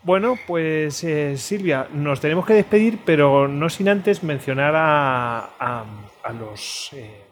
Bueno, 0.03 0.39
pues 0.47 1.03
eh, 1.05 1.37
Silvia, 1.37 1.89
nos 1.93 2.21
tenemos 2.21 2.47
que 2.47 2.55
despedir, 2.55 3.01
pero 3.05 3.49
no 3.49 3.69
sin 3.69 3.89
antes 3.89 4.23
mencionar 4.23 4.75
a, 4.77 5.51
a, 5.59 6.33
los... 6.33 6.91
Eh, 6.93 7.26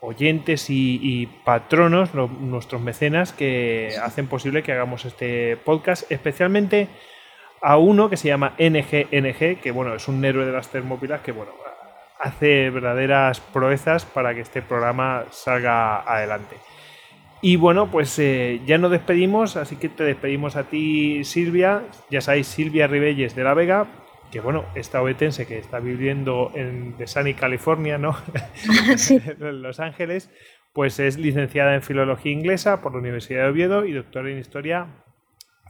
oyentes 0.00 0.66
y, 0.68 1.28
patronos, 1.44 2.14
nuestros 2.14 2.80
mecenas 2.80 3.32
que 3.32 3.94
hacen 4.02 4.26
posible 4.26 4.62
que 4.62 4.72
hagamos 4.72 5.04
este 5.04 5.56
podcast, 5.56 6.10
especialmente 6.10 6.88
a 7.60 7.76
uno 7.76 8.08
que 8.08 8.16
se 8.16 8.28
llama 8.28 8.54
NGNG, 8.58 9.60
que 9.60 9.70
bueno, 9.70 9.94
es 9.94 10.08
un 10.08 10.24
héroe 10.24 10.46
de 10.46 10.52
las 10.52 10.68
termópilas 10.68 11.20
que 11.20 11.32
bueno, 11.32 11.52
hace 12.18 12.70
verdaderas 12.70 13.40
proezas 13.40 14.04
para 14.04 14.34
que 14.34 14.40
este 14.40 14.62
programa 14.62 15.24
salga 15.30 16.00
adelante. 16.00 16.56
Y 17.42 17.56
bueno, 17.56 17.90
pues 17.90 18.18
eh, 18.18 18.60
ya 18.66 18.76
nos 18.76 18.90
despedimos, 18.90 19.56
así 19.56 19.76
que 19.76 19.88
te 19.88 20.04
despedimos 20.04 20.56
a 20.56 20.64
ti, 20.64 21.24
Silvia. 21.24 21.82
Ya 22.10 22.20
sabéis, 22.20 22.48
Silvia 22.48 22.86
Ribelles 22.86 23.34
de 23.34 23.44
la 23.44 23.54
Vega. 23.54 23.86
Que 24.30 24.40
bueno, 24.40 24.64
esta 24.74 25.02
obetense 25.02 25.46
que 25.46 25.58
está 25.58 25.80
viviendo 25.80 26.52
en 26.54 26.94
Sunny, 27.06 27.34
California, 27.34 27.98
¿no? 27.98 28.16
en 29.10 29.62
Los 29.62 29.80
Ángeles, 29.80 30.30
pues 30.72 31.00
es 31.00 31.18
licenciada 31.18 31.74
en 31.74 31.82
Filología 31.82 32.32
Inglesa 32.32 32.80
por 32.80 32.92
la 32.92 32.98
Universidad 32.98 33.44
de 33.44 33.50
Oviedo 33.50 33.84
y 33.84 33.92
doctora 33.92 34.30
en 34.30 34.38
Historia 34.38 34.86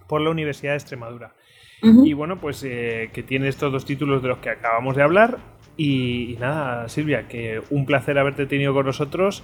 por 0.09 0.20
la 0.20 0.31
Universidad 0.31 0.73
de 0.73 0.78
Extremadura. 0.78 1.35
Y 1.82 2.12
bueno, 2.12 2.39
pues 2.39 2.62
eh, 2.62 3.09
que 3.15 3.23
tiene 3.23 3.49
estos 3.49 3.73
dos 3.73 3.87
títulos 3.87 4.20
de 4.23 4.28
los 4.28 4.39
que 4.39 4.51
acabamos 4.51 4.97
de 4.97 5.03
hablar. 5.03 5.39
Y, 5.78 6.37
nada, 6.39 6.89
Silvia, 6.91 7.27
que 7.27 7.62
un 7.70 7.87
placer 7.87 8.19
haberte 8.19 8.45
tenido 8.45 8.74
con 8.74 8.85
nosotros. 8.85 9.43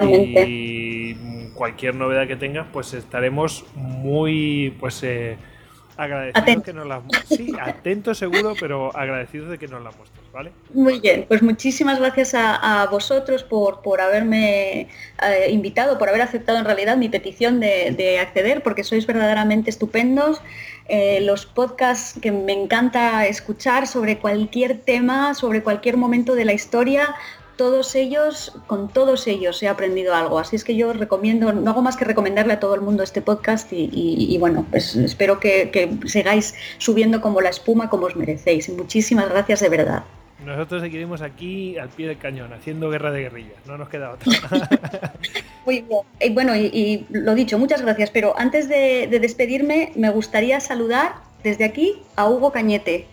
Y 0.00 1.14
cualquier 1.54 1.96
novedad 1.96 2.28
que 2.28 2.36
tengas, 2.36 2.68
pues 2.72 2.94
estaremos 2.94 3.64
muy 3.74 4.76
pues 4.78 5.02
eh, 5.02 5.38
agradecidos 5.96 6.62
que 6.64 6.72
nos 6.72 6.86
las 6.86 7.02
Sí, 7.26 7.52
atentos 7.60 8.18
seguro, 8.18 8.54
pero 8.58 8.94
agradecidos 8.96 9.50
de 9.50 9.58
que 9.58 9.68
nos 9.68 9.82
la 9.82 9.90
muestres, 9.90 10.32
¿vale? 10.32 10.52
Muy 10.72 11.00
bien, 11.00 11.24
pues 11.28 11.42
muchísimas 11.42 11.98
gracias 11.98 12.34
a, 12.34 12.86
vosotros 12.90 13.42
por, 13.44 13.82
por 13.82 14.00
haberme 14.00 14.88
eh, 15.22 15.50
invitado, 15.50 15.98
por 15.98 16.08
haber 16.08 16.22
aceptado 16.22 16.58
en 16.58 16.64
realidad 16.64 16.96
mi 16.96 17.08
petición 17.08 17.60
de, 17.60 18.18
acceder, 18.20 18.62
porque 18.62 18.84
sois 18.84 19.06
verdaderamente 19.06 19.70
estupendos. 19.70 20.40
Eh, 20.88 21.20
los 21.22 21.46
podcasts 21.46 22.18
que 22.20 22.32
me 22.32 22.52
encanta 22.52 23.26
escuchar 23.26 23.86
sobre 23.86 24.18
cualquier 24.18 24.80
tema, 24.80 25.34
sobre 25.34 25.62
cualquier 25.62 25.96
momento 25.96 26.34
de 26.34 26.44
la 26.44 26.52
historia, 26.52 27.14
todos 27.62 27.94
ellos, 27.94 28.58
con 28.66 28.88
todos 28.88 29.28
ellos 29.28 29.62
he 29.62 29.68
aprendido 29.68 30.16
algo. 30.16 30.40
Así 30.40 30.56
es 30.56 30.64
que 30.64 30.74
yo 30.74 30.92
recomiendo, 30.92 31.52
no 31.52 31.70
hago 31.70 31.80
más 31.80 31.96
que 31.96 32.04
recomendarle 32.04 32.54
a 32.54 32.58
todo 32.58 32.74
el 32.74 32.80
mundo 32.80 33.04
este 33.04 33.22
podcast 33.22 33.68
y, 33.70 34.36
bueno, 34.40 34.66
pues 34.68 34.96
espero 34.96 35.38
que, 35.38 35.70
que, 35.70 35.88
sigáis 36.08 36.56
subiendo 36.78 37.20
como 37.20 37.40
la 37.40 37.50
espuma 37.50 37.88
como 37.88 38.06
os 38.06 38.16
merecéis. 38.16 38.68
Muchísimas 38.68 39.28
gracias 39.28 39.60
de 39.60 39.68
verdad. 39.68 40.02
Nosotros 40.44 40.82
seguiremos 40.82 41.22
aquí 41.22 41.78
al 41.78 41.88
pie 41.88 42.08
del 42.08 42.18
cañón, 42.18 42.52
haciendo 42.52 42.90
guerra 42.90 43.12
de 43.12 43.20
guerrillas, 43.20 43.64
no 43.64 43.78
nos 43.78 43.88
queda 43.88 44.10
otra. 44.10 44.32
Muy 45.64 45.82
bien. 45.82 46.00
Y 46.20 46.30
bueno, 46.30 46.56
y, 46.56 47.06
lo 47.10 47.36
dicho, 47.36 47.60
muchas 47.60 47.80
gracias, 47.82 48.10
pero 48.10 48.36
antes 48.36 48.68
de 48.68 49.06
despedirme 49.20 49.92
me 49.94 50.10
gustaría 50.10 50.58
saludar 50.58 51.12
desde 51.44 51.64
aquí 51.64 52.02
a 52.16 52.28
Hugo 52.28 52.50
Cañete, 52.50 53.06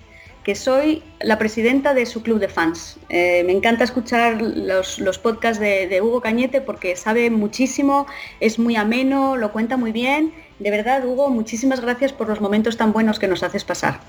que 0.44 0.56
soy 0.56 1.04
la 1.20 1.38
presidenta 1.38 1.94
de 1.94 2.06
su 2.06 2.24
club 2.24 2.40
de 2.40 2.48
fans. 2.48 2.98
Eh, 3.10 3.44
me 3.46 3.52
encanta 3.52 3.84
escuchar 3.84 4.42
los, 4.42 5.20
podcasts 5.20 5.60
de, 5.60 6.02
Hugo 6.02 6.22
Cañete 6.22 6.62
porque 6.62 6.96
sabe 6.96 7.30
muchísimo, 7.30 8.08
es 8.40 8.60
muy 8.60 8.76
ameno, 8.76 9.38
lo 9.38 9.52
cuenta 9.52 9.78
muy 9.78 9.92
bien. 9.92 10.34
De 10.60 10.72
verdad, 10.72 11.06
Hugo, 11.06 11.30
muchísimas 11.30 11.82
gracias 11.82 12.14
por 12.14 12.28
los 12.28 12.42
momentos 12.42 12.78
tan 12.78 12.94
buenos 12.94 13.20
que 13.20 13.28
nos 13.28 13.44
haces 13.44 13.64
pasar. 13.64 14.00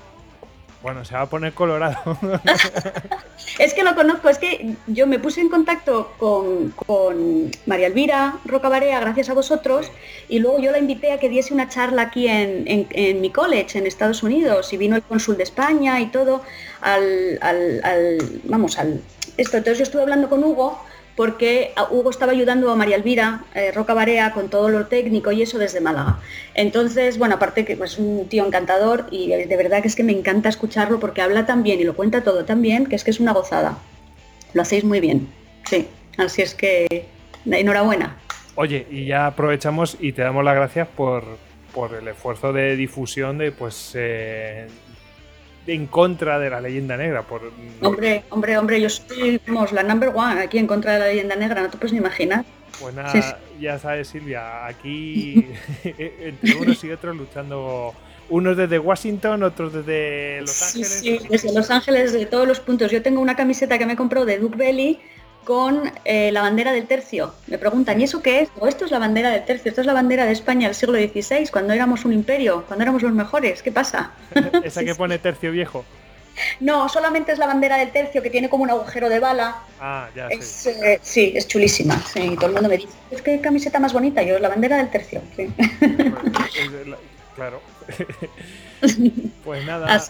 Bueno, 0.81 1.05
se 1.05 1.13
va 1.13 1.21
a 1.21 1.25
poner 1.27 1.53
colorado. 1.53 2.17
es 3.59 3.73
que 3.73 3.83
lo 3.83 3.93
conozco, 3.93 4.29
es 4.29 4.39
que 4.39 4.75
yo 4.87 5.05
me 5.05 5.19
puse 5.19 5.41
en 5.41 5.49
contacto 5.49 6.13
con, 6.17 7.51
María 7.67 7.87
Elvira 7.87 8.39
Rocabarea 8.45 8.99
gracias 8.99 9.29
a 9.29 9.33
vosotros 9.33 9.91
y 10.27 10.39
luego 10.39 10.59
yo 10.59 10.71
la 10.71 10.79
invité 10.79 11.11
a 11.11 11.19
que 11.19 11.29
diese 11.29 11.53
una 11.53 11.69
charla 11.69 12.03
aquí 12.03 12.27
en, 12.27 13.21
mi 13.21 13.29
college 13.29 13.77
en 13.77 13.85
Estados 13.85 14.23
Unidos 14.23 14.73
y 14.73 14.77
vino 14.77 14.95
el 14.95 15.03
cónsul 15.03 15.37
de 15.37 15.43
España 15.43 15.99
y 16.01 16.07
todo 16.07 16.41
al, 16.81 17.37
al 17.41 18.41
vamos, 18.45 18.79
al 18.79 19.01
esto. 19.37 19.57
Entonces 19.57 19.77
yo 19.77 19.83
estuve 19.83 20.01
hablando 20.01 20.29
con 20.29 20.43
Hugo 20.43 20.79
porque 21.15 21.73
Hugo 21.89 22.09
estaba 22.09 22.31
ayudando 22.31 22.71
a 22.71 22.75
María 22.75 22.95
Elvira 22.95 23.43
eh, 23.53 23.71
Roca 23.71 23.93
Barea 23.93 24.31
con 24.33 24.49
todo 24.49 24.69
lo 24.69 24.87
técnico 24.87 25.31
y 25.31 25.41
eso 25.41 25.57
desde 25.57 25.81
Málaga. 25.81 26.19
Entonces, 26.53 27.17
bueno, 27.17 27.35
aparte 27.35 27.65
que 27.65 27.73
es 27.73 27.77
pues, 27.77 27.97
un 27.97 28.27
tío 28.27 28.45
encantador 28.45 29.07
y 29.11 29.29
de 29.29 29.57
verdad 29.57 29.81
que 29.81 29.87
es 29.87 29.95
que 29.95 30.03
me 30.03 30.13
encanta 30.13 30.49
escucharlo 30.49 30.99
porque 30.99 31.21
habla 31.21 31.45
tan 31.45 31.63
bien 31.63 31.79
y 31.79 31.83
lo 31.83 31.95
cuenta 31.95 32.23
todo 32.23 32.45
tan 32.45 32.61
bien 32.61 32.85
que 32.85 32.95
es 32.95 33.03
que 33.03 33.11
es 33.11 33.19
una 33.19 33.33
gozada. 33.33 33.77
Lo 34.53 34.61
hacéis 34.61 34.83
muy 34.83 34.99
bien, 34.99 35.27
sí. 35.69 35.87
Así 36.17 36.41
es 36.41 36.53
que 36.55 37.05
enhorabuena. 37.45 38.17
Oye, 38.55 38.85
y 38.89 39.05
ya 39.05 39.27
aprovechamos 39.27 39.97
y 39.99 40.11
te 40.11 40.21
damos 40.21 40.43
las 40.43 40.55
gracias 40.55 40.87
por, 40.87 41.23
por 41.73 41.93
el 41.93 42.07
esfuerzo 42.07 42.51
de 42.53 42.75
difusión 42.75 43.37
de 43.37 43.51
pues 43.51 43.93
eh, 43.95 44.67
en 45.67 45.87
contra 45.87 46.39
de 46.39 46.49
la 46.49 46.61
leyenda 46.61 46.97
negra. 46.97 47.23
Por... 47.23 47.51
Hombre, 47.81 48.23
hombre, 48.29 48.57
hombre, 48.57 48.81
yo 48.81 48.89
soy 48.89 49.41
la 49.71 49.83
number 49.83 50.11
one 50.13 50.41
aquí 50.41 50.57
en 50.57 50.67
contra 50.67 50.93
de 50.93 50.99
la 50.99 51.07
leyenda 51.07 51.35
negra, 51.35 51.61
no 51.61 51.69
te 51.69 51.77
puedes 51.77 51.93
ni 51.93 51.99
imaginar. 51.99 52.45
Pues 52.79 52.95
nada, 52.95 53.39
ya 53.59 53.77
sabes 53.77 54.07
Silvia, 54.07 54.65
aquí 54.65 55.45
entre 55.83 56.55
unos 56.55 56.83
y 56.83 56.91
otros 56.91 57.15
luchando, 57.15 57.93
unos 58.29 58.57
desde 58.57 58.79
Washington, 58.79 59.43
otros 59.43 59.73
desde 59.73 60.41
Los 60.41 60.61
Ángeles. 60.61 60.87
Sí, 60.87 61.19
desde 61.29 61.53
Los 61.53 61.69
Ángeles, 61.69 62.13
de 62.13 62.25
todos 62.25 62.47
los 62.47 62.59
puntos. 62.59 62.91
Yo 62.91 63.01
tengo 63.01 63.21
una 63.21 63.35
camiseta 63.35 63.77
que 63.77 63.85
me 63.85 63.95
comprado 63.95 64.25
de 64.25 64.39
Duke 64.39 64.57
Belly 64.57 64.99
con 65.43 65.91
eh, 66.05 66.31
la 66.31 66.41
bandera 66.41 66.71
del 66.71 66.85
tercio. 66.85 67.33
Me 67.47 67.57
preguntan, 67.57 67.99
¿y 67.99 68.03
eso 68.03 68.21
qué 68.21 68.41
es? 68.41 68.49
O 68.59 68.67
esto 68.67 68.85
es 68.85 68.91
la 68.91 68.99
bandera 68.99 69.29
del 69.29 69.45
tercio, 69.45 69.69
esto 69.69 69.81
es 69.81 69.87
la 69.87 69.93
bandera 69.93 70.25
de 70.25 70.31
España 70.31 70.67
del 70.67 70.75
siglo 70.75 70.97
XVI, 70.97 71.47
cuando 71.51 71.73
éramos 71.73 72.05
un 72.05 72.13
imperio, 72.13 72.63
cuando 72.67 72.83
éramos 72.83 73.01
los 73.01 73.11
mejores. 73.11 73.61
¿Qué 73.61 73.71
pasa? 73.71 74.11
Esa 74.63 74.83
que 74.83 74.95
pone 74.95 75.17
tercio 75.19 75.51
viejo. 75.51 75.85
No, 76.59 76.87
solamente 76.87 77.33
es 77.33 77.39
la 77.39 77.45
bandera 77.45 77.77
del 77.77 77.91
tercio 77.91 78.21
que 78.21 78.29
tiene 78.29 78.49
como 78.49 78.63
un 78.63 78.69
agujero 78.69 79.09
de 79.09 79.19
bala. 79.19 79.57
Ah, 79.79 80.07
ya. 80.15 80.27
Eh, 80.29 80.99
sí, 81.01 81.33
es 81.35 81.47
chulísima. 81.47 82.01
Sí, 82.01 82.35
todo 82.35 82.47
el 82.47 82.53
mundo 82.53 82.69
me 82.69 82.77
dice, 82.77 82.89
es 83.11 83.21
que 83.21 83.41
camiseta 83.41 83.79
más 83.79 83.93
bonita. 83.93 84.23
Yo, 84.23 84.39
la 84.39 84.49
bandera 84.49 84.77
del 84.77 84.89
tercio. 84.89 85.21
claro. 87.35 87.61
pues 89.43 89.65
nada. 89.65 90.01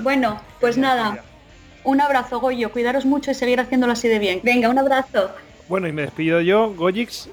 Bueno, 0.00 0.40
pues 0.60 0.76
nada. 0.76 1.24
Un 1.84 2.00
abrazo, 2.00 2.40
Goyo. 2.40 2.70
Cuidaros 2.70 3.04
mucho 3.04 3.30
y 3.30 3.34
seguir 3.34 3.60
haciéndolo 3.60 3.92
así 3.92 4.08
de 4.08 4.18
bien. 4.18 4.40
Venga, 4.42 4.68
un 4.68 4.78
abrazo. 4.78 5.30
Bueno, 5.68 5.88
y 5.88 5.92
me 5.92 6.02
despido 6.02 6.40
yo, 6.40 6.72
Goyix. 6.74 7.28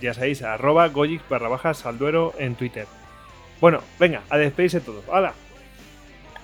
Ya 0.00 0.14
sabéis, 0.14 0.42
arroba 0.42 0.88
Goyix 0.88 1.22
barra 1.28 1.48
baja 1.48 1.74
Salduero 1.74 2.34
en 2.38 2.54
Twitter. 2.54 2.86
Bueno, 3.60 3.80
venga, 3.98 4.22
a 4.28 4.38
despedirse 4.38 4.80
todos. 4.80 5.04
¡Hala! 5.12 5.34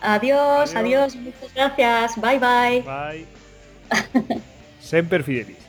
Adiós, 0.00 0.74
adiós, 0.76 1.16
muchas 1.16 1.52
gracias. 1.54 2.20
Bye, 2.20 2.38
bye. 2.38 2.82
Bye. 2.82 4.40
Semper 4.80 5.24
Fidelis. 5.24 5.67